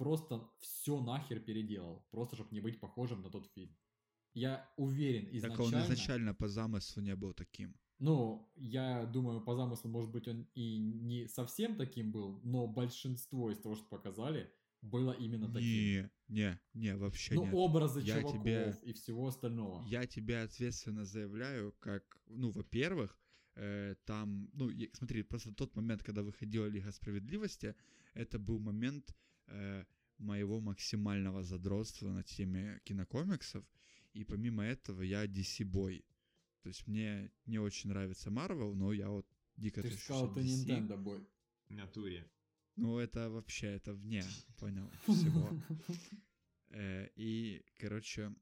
просто 0.01 0.49
все 0.59 0.99
нахер 0.99 1.39
переделал. 1.39 2.03
Просто, 2.11 2.35
чтобы 2.35 2.55
не 2.55 2.61
быть 2.61 2.79
похожим 2.79 3.21
на 3.21 3.29
тот 3.29 3.47
фильм. 3.55 3.69
Я 4.33 4.67
уверен 4.77 5.25
Так 5.25 5.33
изначально... 5.35 5.77
он 5.77 5.83
изначально 5.85 6.33
по 6.33 6.47
замыслу 6.47 7.03
не 7.03 7.15
был 7.15 7.33
таким. 7.33 7.75
Ну, 7.99 8.51
я 8.55 9.05
думаю, 9.05 9.41
по 9.41 9.55
замыслу, 9.55 9.91
может 9.91 10.09
быть, 10.11 10.27
он 10.27 10.47
и 10.55 10.77
не 10.79 11.27
совсем 11.27 11.75
таким 11.75 12.11
был, 12.11 12.39
но 12.43 12.65
большинство 12.67 13.51
из 13.51 13.59
того, 13.59 13.75
что 13.75 13.85
показали, 13.85 14.51
было 14.81 15.11
именно 15.11 15.47
таким. 15.47 15.61
Не, 15.61 16.09
не, 16.27 16.59
не, 16.73 16.95
вообще 16.95 17.35
Ну, 17.35 17.43
нет. 17.43 17.53
образы 17.53 18.01
Я 18.01 18.21
чуваков 18.21 18.41
тебе- 18.41 18.75
и 18.81 18.93
всего 18.93 19.27
остального. 19.27 19.83
Я 19.87 20.07
тебе 20.07 20.41
ответственно 20.41 21.05
заявляю, 21.05 21.73
как, 21.79 22.17
ну, 22.25 22.49
во-первых, 22.49 23.19
э, 23.55 23.95
там, 24.05 24.49
ну, 24.53 24.71
смотри, 24.93 25.23
просто 25.23 25.51
тот 25.53 25.75
момент, 25.75 26.01
когда 26.01 26.21
выходила 26.23 26.65
Лига 26.69 26.91
Справедливости, 26.91 27.75
это 28.15 28.39
был 28.39 28.59
момент 28.59 29.15
э, 29.51 29.85
моего 30.17 30.59
максимального 30.59 31.43
задротства 31.43 32.09
на 32.11 32.23
теме 32.23 32.79
кинокомиксов, 32.83 33.65
и 34.13 34.23
помимо 34.23 34.63
этого 34.63 35.01
я 35.01 35.25
DC-бой. 35.25 36.05
То 36.63 36.69
есть 36.69 36.87
мне 36.87 37.31
не 37.45 37.59
очень 37.59 37.89
нравится 37.89 38.29
Marvel, 38.29 38.73
но 38.75 38.93
я 38.93 39.09
вот 39.09 39.25
дико 39.57 39.81
Ты 39.81 39.91
сказал, 39.91 40.33
ты. 40.33 40.41
Nintendo 40.41 40.97
бой. 40.97 41.25
В 41.69 41.73
натуре. 41.73 42.29
Ну, 42.75 42.97
это 42.99 43.29
вообще, 43.29 43.67
это 43.67 43.93
вне, 43.93 44.23
понял, 44.59 44.89
всего. 45.07 45.49
Э, 46.69 47.09
И, 47.15 47.63
короче, 47.77 48.33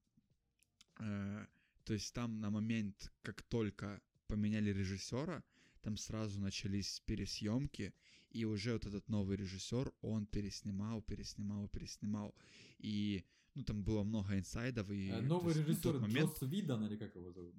э, 0.99 1.45
то 1.84 1.94
есть 1.94 2.14
там 2.14 2.40
на 2.40 2.49
момент, 2.49 3.11
как 3.22 3.41
только 3.44 4.02
поменяли 4.27 4.72
режиссера, 4.72 5.44
там 5.81 5.98
сразу 5.98 6.40
начались 6.40 6.99
пересъемки, 7.06 7.94
и 8.31 8.45
уже 8.45 8.73
вот 8.73 8.85
этот 8.85 9.10
новый 9.10 9.38
режиссер, 9.38 9.91
он 10.01 10.26
переснимал, 10.26 11.01
переснимал, 11.01 11.68
переснимал. 11.68 12.35
И, 12.77 13.23
ну, 13.56 13.64
там 13.64 13.84
было 13.84 14.03
много 14.03 14.38
инсайдов, 14.38 14.89
и... 14.91 15.10
То 15.10 15.22
Новый 15.22 15.53
есть, 15.53 15.68
ну, 15.68 15.73
режиссер 15.73 15.99
момент... 15.99 16.30
Джос 16.30 16.41
Видан, 16.41 16.85
или 16.85 16.97
как 16.97 17.15
его 17.15 17.31
зовут? 17.31 17.56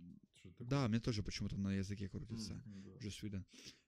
Да, 0.59 0.89
мне 0.89 1.01
тоже 1.01 1.23
почему-то 1.23 1.57
на 1.57 1.75
языке 1.75 2.09
крутится. 2.09 2.53
М, 2.53 2.83
да. 2.83 2.99
Джос 2.99 3.23
Уидон. 3.23 3.45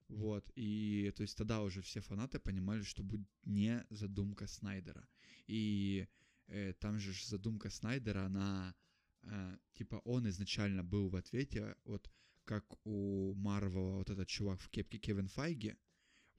Вот, 0.09 0.50
и 0.56 1.12
то 1.16 1.22
есть 1.22 1.38
тогда 1.38 1.62
уже 1.62 1.80
все 1.80 2.00
фанаты 2.00 2.38
понимали, 2.38 2.82
что 2.82 3.02
будет 3.02 3.26
не 3.44 3.84
задумка 3.90 4.46
Снайдера. 4.46 5.09
И 5.46 6.06
э, 6.48 6.74
там 6.74 6.98
же 6.98 7.12
задумка 7.26 7.70
Снайдера, 7.70 8.26
она, 8.26 8.74
э, 9.22 9.56
типа, 9.72 10.02
он 10.04 10.28
изначально 10.28 10.84
был 10.84 11.09
в 11.09 11.16
ответе, 11.16 11.76
вот 11.84 12.10
как 12.44 12.64
у 12.84 13.34
Марвела 13.34 13.96
вот 13.98 14.10
этот 14.10 14.28
чувак 14.28 14.60
в 14.60 14.68
кепке 14.68 14.98
Кевин 14.98 15.28
Файги, 15.28 15.76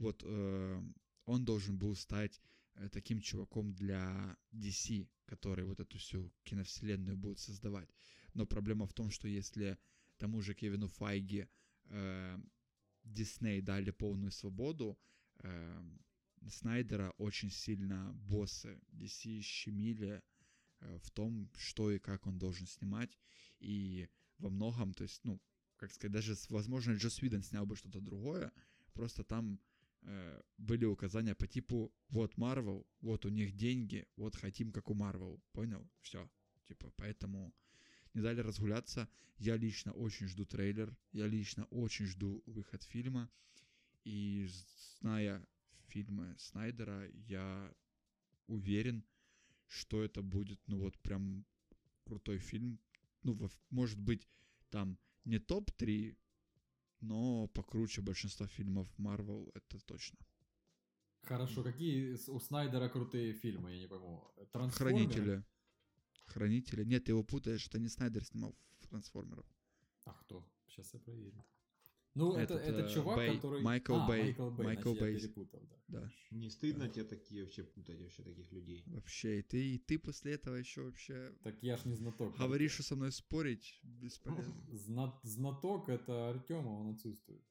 вот 0.04 0.24
э, 0.26 0.84
он 1.26 1.46
должен 1.46 1.78
был 1.78 1.96
стать 1.96 2.42
э, 2.76 2.90
таким 2.90 3.22
чуваком 3.22 3.74
для 3.74 4.38
DC, 4.52 5.08
который 5.26 5.66
вот 5.66 5.80
эту 5.80 5.98
всю 5.98 6.32
киновселенную 6.44 7.18
будет 7.18 7.40
создавать. 7.40 7.90
Но 8.34 8.46
проблема 8.46 8.86
в 8.86 8.94
том, 8.94 9.10
что 9.10 9.28
если 9.28 9.78
тому 10.18 10.42
же 10.42 10.54
Кевину 10.54 10.88
Файги 10.88 11.48
э, 11.86 12.38
Дисней 13.04 13.62
дали 13.62 13.92
полную 13.92 14.32
свободу, 14.32 14.98
э, 15.40 15.84
Снайдера 16.50 17.12
очень 17.18 17.50
сильно 17.50 18.14
боссы 18.14 18.80
DC 18.92 19.42
щемили 19.42 20.22
э, 20.80 21.00
в 21.00 21.12
том, 21.12 21.50
что 21.58 21.92
и 21.92 22.00
как 22.00 22.28
он 22.28 22.38
должен 22.38 22.68
снимать, 22.68 23.18
и 23.60 24.10
во 24.38 24.50
многом, 24.50 24.94
то 24.94 25.04
есть, 25.04 25.24
ну, 25.24 25.42
как 25.78 25.92
сказать, 25.92 26.14
даже, 26.14 26.36
возможно, 26.50 26.94
Джос 26.94 27.22
Уидон 27.22 27.44
снял 27.44 27.66
бы 27.66 27.76
что-то 27.76 28.00
другое, 28.00 28.52
просто 28.94 29.24
там 29.24 29.60
э, 30.06 30.42
были 30.58 30.86
указания 30.86 31.36
по 31.36 31.48
типу, 31.48 31.94
вот 32.10 32.38
Марвел, 32.38 32.86
вот 33.02 33.26
у 33.26 33.30
них 33.30 33.56
деньги, 33.56 34.08
вот 34.16 34.36
хотим, 34.36 34.72
как 34.72 34.90
у 34.90 34.94
Марвел, 34.94 35.42
понял? 35.52 35.90
Все, 36.02 36.30
типа, 36.66 36.92
поэтому 36.96 37.54
не 38.14 38.22
дали 38.22 38.42
разгуляться. 38.42 39.10
Я 39.38 39.58
лично 39.58 39.92
очень 39.94 40.28
жду 40.28 40.46
трейлер, 40.46 40.96
я 41.12 41.28
лично 41.28 41.66
очень 41.66 42.06
жду 42.06 42.44
выход 42.46 42.84
фильма, 42.84 43.30
и 44.04 44.48
зная 45.00 45.46
фильмы 45.88 46.36
Снайдера, 46.38 47.10
я 47.12 47.74
уверен, 48.48 49.04
что 49.68 50.04
это 50.04 50.22
будет, 50.22 50.60
ну 50.68 50.80
вот 50.80 50.98
прям 51.00 51.46
крутой 52.04 52.38
фильм. 52.38 52.80
Ну, 53.24 53.50
может 53.70 54.00
быть, 54.00 54.28
там 54.70 54.98
не 55.26 55.40
топ-3, 55.40 56.16
но 57.04 57.48
покруче 57.48 58.02
большинства 58.02 58.48
фильмов 58.48 58.88
Марвел, 58.98 59.52
это 59.54 59.80
точно. 59.86 60.18
Хорошо, 61.24 61.64
какие 61.64 62.18
у 62.30 62.40
Снайдера 62.40 62.90
крутые 62.90 63.34
фильмы, 63.34 63.74
я 63.74 63.80
не 63.80 63.88
пойму. 63.88 64.24
Хранители. 64.72 65.44
Хранители. 66.26 66.86
Нет, 66.86 67.06
ты 67.06 67.12
его 67.12 67.24
путаешь, 67.24 67.68
это 67.68 67.80
не 67.80 67.90
Снайдер 67.90 68.24
снимал 68.26 68.56
в 68.80 68.88
Трансформеров. 68.88 69.46
А 70.06 70.14
кто? 70.14 70.46
Сейчас 70.68 70.94
я 70.94 71.00
проверю. 71.00 71.46
Ну, 72.16 72.36
это, 72.36 72.54
Этот, 72.56 72.68
это 72.68 72.80
э, 72.88 72.94
чувак, 72.94 73.16
Бэй, 73.18 73.36
который... 73.36 73.62
Майкл 73.64 73.94
а, 73.96 74.08
Бэй, 74.08 74.24
Майкл 74.24 74.50
Бэй, 74.52 74.66
Майкл 74.66 74.82
значит, 74.94 75.02
я 75.02 75.02
Бэй. 75.08 75.20
перепутал, 75.20 75.62
да. 75.68 75.78
Да. 75.88 76.12
Не 76.32 76.50
стыдно 76.50 76.88
тебе 76.90 77.06
такие 77.06 77.44
вообще 77.44 77.64
путать 77.64 78.00
вообще 78.02 78.24
таких 78.24 78.52
людей? 78.52 78.84
Вообще, 78.86 79.40
и 79.40 79.42
ты, 79.42 79.76
и 79.76 79.78
ты 79.80 79.98
после 79.98 80.34
этого 80.34 80.56
еще 80.56 80.84
вообще 80.84 81.34
Так 81.44 81.62
я 81.64 81.76
ж 81.78 81.86
не 81.86 81.96
знаток. 81.96 82.38
говоришь, 82.38 82.74
что 82.74 82.84
со 82.84 82.96
мной 82.96 83.12
спорить 83.12 83.80
бесполезно. 83.84 84.54
Зна- 84.72 85.20
знаток 85.24 85.90
это 85.90 86.30
Артема, 86.30 86.70
он 86.70 86.94
отсутствует. 86.94 87.44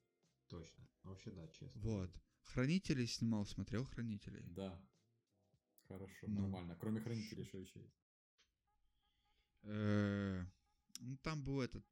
Точно. 0.47 0.87
Вообще 1.03 1.31
да, 1.31 1.47
честно. 1.49 1.81
Вот. 1.81 2.11
Хранителей 2.43 3.07
снимал, 3.07 3.45
смотрел 3.45 3.83
Хранителей. 3.85 4.43
Да. 4.45 4.81
Хорошо, 5.89 6.27
Ну. 6.27 6.41
нормально. 6.41 6.77
Кроме 6.79 7.01
хранителей, 7.01 7.43
что 7.43 7.57
еще 7.57 7.79
есть? 7.81 7.99
Э, 9.63 10.45
Ну, 10.99 11.17
там 11.17 11.43
был 11.43 11.59
этот 11.61 11.83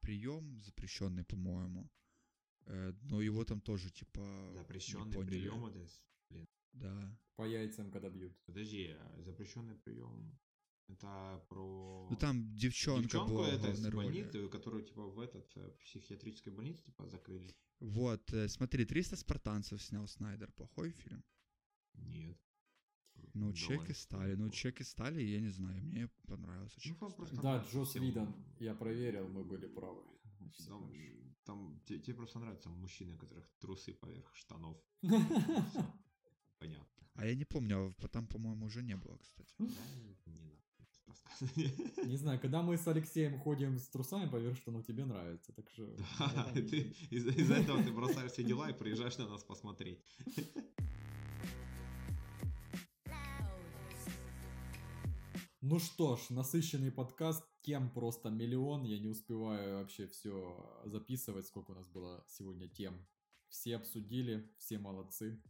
прием 0.00 0.60
запрещенный, 0.62 1.24
по-моему. 1.24 1.90
Э, 2.66 2.92
Но 3.02 3.20
его 3.20 3.44
там 3.44 3.60
тоже, 3.60 3.90
типа, 3.90 4.52
Запрещенный 4.54 5.24
прием 5.24 5.66
это, 5.66 5.86
блин. 6.30 6.48
Да. 6.72 7.18
По 7.36 7.44
яйцам, 7.44 7.90
когда 7.90 8.08
бьют. 8.10 8.36
Подожди, 8.44 8.96
а 8.98 9.22
запрещенный 9.22 9.76
прием 9.76 10.38
это 10.88 11.44
про... 11.48 12.06
Ну, 12.10 12.16
там 12.16 12.54
девчонка, 12.54 13.02
Девчонку 13.02 13.34
была 13.34 13.50
в 13.50 13.64
это 13.64 13.90
роли. 13.90 14.06
больницы, 14.06 14.48
которую 14.48 14.84
типа 14.84 15.06
в 15.06 15.18
этот 15.20 15.50
э, 15.56 15.70
психиатрической 15.80 16.52
больнице 16.52 16.84
типа 16.84 17.06
закрыли. 17.08 17.54
Вот, 17.80 18.32
э, 18.32 18.48
смотри, 18.48 18.84
300 18.84 19.16
спартанцев 19.16 19.82
снял 19.82 20.06
Снайдер. 20.06 20.52
Плохой 20.52 20.90
фильм? 20.92 21.24
Нет. 21.94 22.38
Ну, 23.38 23.52
Чеки 23.52 23.92
стали. 23.94 24.34
Ну. 24.36 24.48
Чеки 24.50 24.82
стали, 24.84 25.22
я 25.22 25.40
не 25.40 25.50
знаю, 25.50 25.82
мне 25.84 26.08
понравился 26.26 26.80
Ну, 26.86 26.94
там 26.94 27.10
стали. 27.10 27.16
просто 27.16 27.42
Да, 27.42 27.64
Джос 27.70 27.88
всем- 27.90 28.02
Видан. 28.04 28.34
Я 28.60 28.74
проверил, 28.74 29.28
мы 29.28 29.44
были 29.44 29.66
правы. 29.66 30.02
Там, 30.68 30.90
там 31.44 31.80
те- 31.84 31.98
тебе 31.98 32.14
просто 32.16 32.38
нравятся 32.38 32.70
мужчины, 32.70 33.14
у 33.14 33.18
которых 33.18 33.46
трусы 33.60 33.92
поверх 33.92 34.34
штанов. 34.34 34.76
Понятно. 36.58 36.86
А 37.14 37.26
я 37.26 37.34
не 37.34 37.44
помню, 37.44 37.94
а 38.02 38.08
там, 38.08 38.26
по-моему, 38.26 38.66
уже 38.66 38.82
не 38.82 38.96
было, 38.96 39.18
кстати. 39.18 39.54
Не 39.58 40.32
надо. 40.40 40.56
Не 42.06 42.16
знаю, 42.16 42.40
когда 42.40 42.62
мы 42.62 42.76
с 42.78 42.88
Алексеем 42.88 43.38
ходим 43.38 43.76
с 43.78 43.88
трусами 43.88 44.28
поверх 44.30 44.56
штанов, 44.56 44.86
тебе 44.86 45.04
нравится, 45.04 45.52
так 45.52 45.68
что... 45.70 45.94
Да, 46.18 46.52
из-за 47.10 47.54
этого 47.54 47.82
ты 47.84 47.92
бросаешь 47.92 48.32
все 48.32 48.42
дела 48.44 48.70
и 48.70 48.78
приезжаешь 48.78 49.18
на 49.18 49.28
нас 49.28 49.44
посмотреть. 49.44 49.98
Ну 55.68 55.80
что 55.80 56.14
ж, 56.14 56.30
насыщенный 56.30 56.92
подкаст, 56.92 57.44
тем 57.62 57.90
просто 57.90 58.30
миллион. 58.30 58.84
Я 58.84 59.00
не 59.00 59.08
успеваю 59.08 59.80
вообще 59.80 60.06
все 60.06 60.80
записывать, 60.84 61.48
сколько 61.48 61.72
у 61.72 61.74
нас 61.74 61.88
было 61.88 62.24
сегодня 62.28 62.68
тем. 62.68 63.04
Все 63.48 63.74
обсудили, 63.74 64.48
все 64.58 64.78
молодцы. 64.78 65.42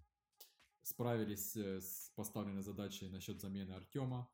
Справились 0.80 1.55
э, 1.55 1.82
с 1.82 2.10
поставленной 2.16 2.62
задачей 2.62 3.10
насчет 3.10 3.43
замены 3.43 3.72
Артема. 3.72 4.26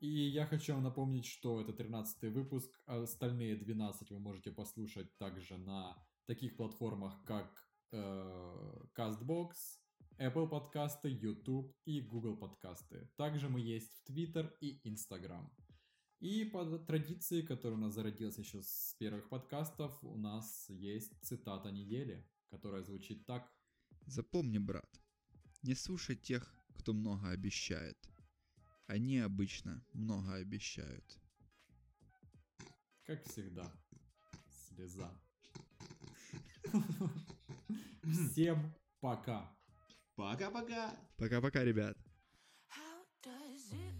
И 0.00 0.08
я 0.08 0.44
хочу 0.44 0.74
вам 0.74 0.82
напомнить, 0.82 1.26
что 1.26 1.60
это 1.60 1.72
13 1.72 2.32
выпуск. 2.32 2.68
а 2.86 3.00
Остальные 3.00 3.54
12 3.54 4.10
вы 4.10 4.18
можете 4.18 4.50
послушать 4.50 5.16
также 5.18 5.56
на 5.56 6.04
таких 6.24 6.56
платформах, 6.56 7.22
как 7.24 7.70
э, 7.92 8.86
CastBox, 8.96 9.52
Apple 10.18 10.48
подкасты, 10.48 11.10
YouTube 11.10 11.76
и 11.84 12.00
Google 12.00 12.38
подкасты. 12.38 13.10
Также 13.16 13.50
мы 13.50 13.60
есть 13.60 13.92
в 13.92 14.10
Twitter 14.10 14.50
и 14.60 14.80
Instagram. 14.88 15.52
И 16.20 16.46
по 16.46 16.64
традиции, 16.78 17.42
которая 17.42 17.78
у 17.78 17.82
нас 17.82 17.92
зародилась 17.92 18.38
еще 18.38 18.62
с 18.62 18.96
первых 18.98 19.28
подкастов, 19.28 20.02
у 20.02 20.16
нас 20.16 20.70
есть 20.70 21.12
цитата 21.20 21.70
недели, 21.70 22.26
которая 22.48 22.82
звучит 22.82 23.26
так. 23.26 23.52
Запомни, 24.06 24.56
брат, 24.56 24.88
не 25.62 25.74
слушай 25.74 26.16
тех, 26.16 26.50
кто 26.78 26.94
много 26.94 27.28
обещает. 27.28 27.98
Они 28.86 29.18
обычно 29.18 29.84
много 29.92 30.36
обещают. 30.36 31.20
Как 33.04 33.22
всегда, 33.24 33.70
слеза. 34.48 35.12
Всем 38.32 38.74
пока. 39.00 39.55
Пока-пока. 40.16 40.96
Пока-пока, 41.18 41.62
ребят. 41.62 41.94
How 42.68 43.04
does 43.22 43.70
it 43.72 43.95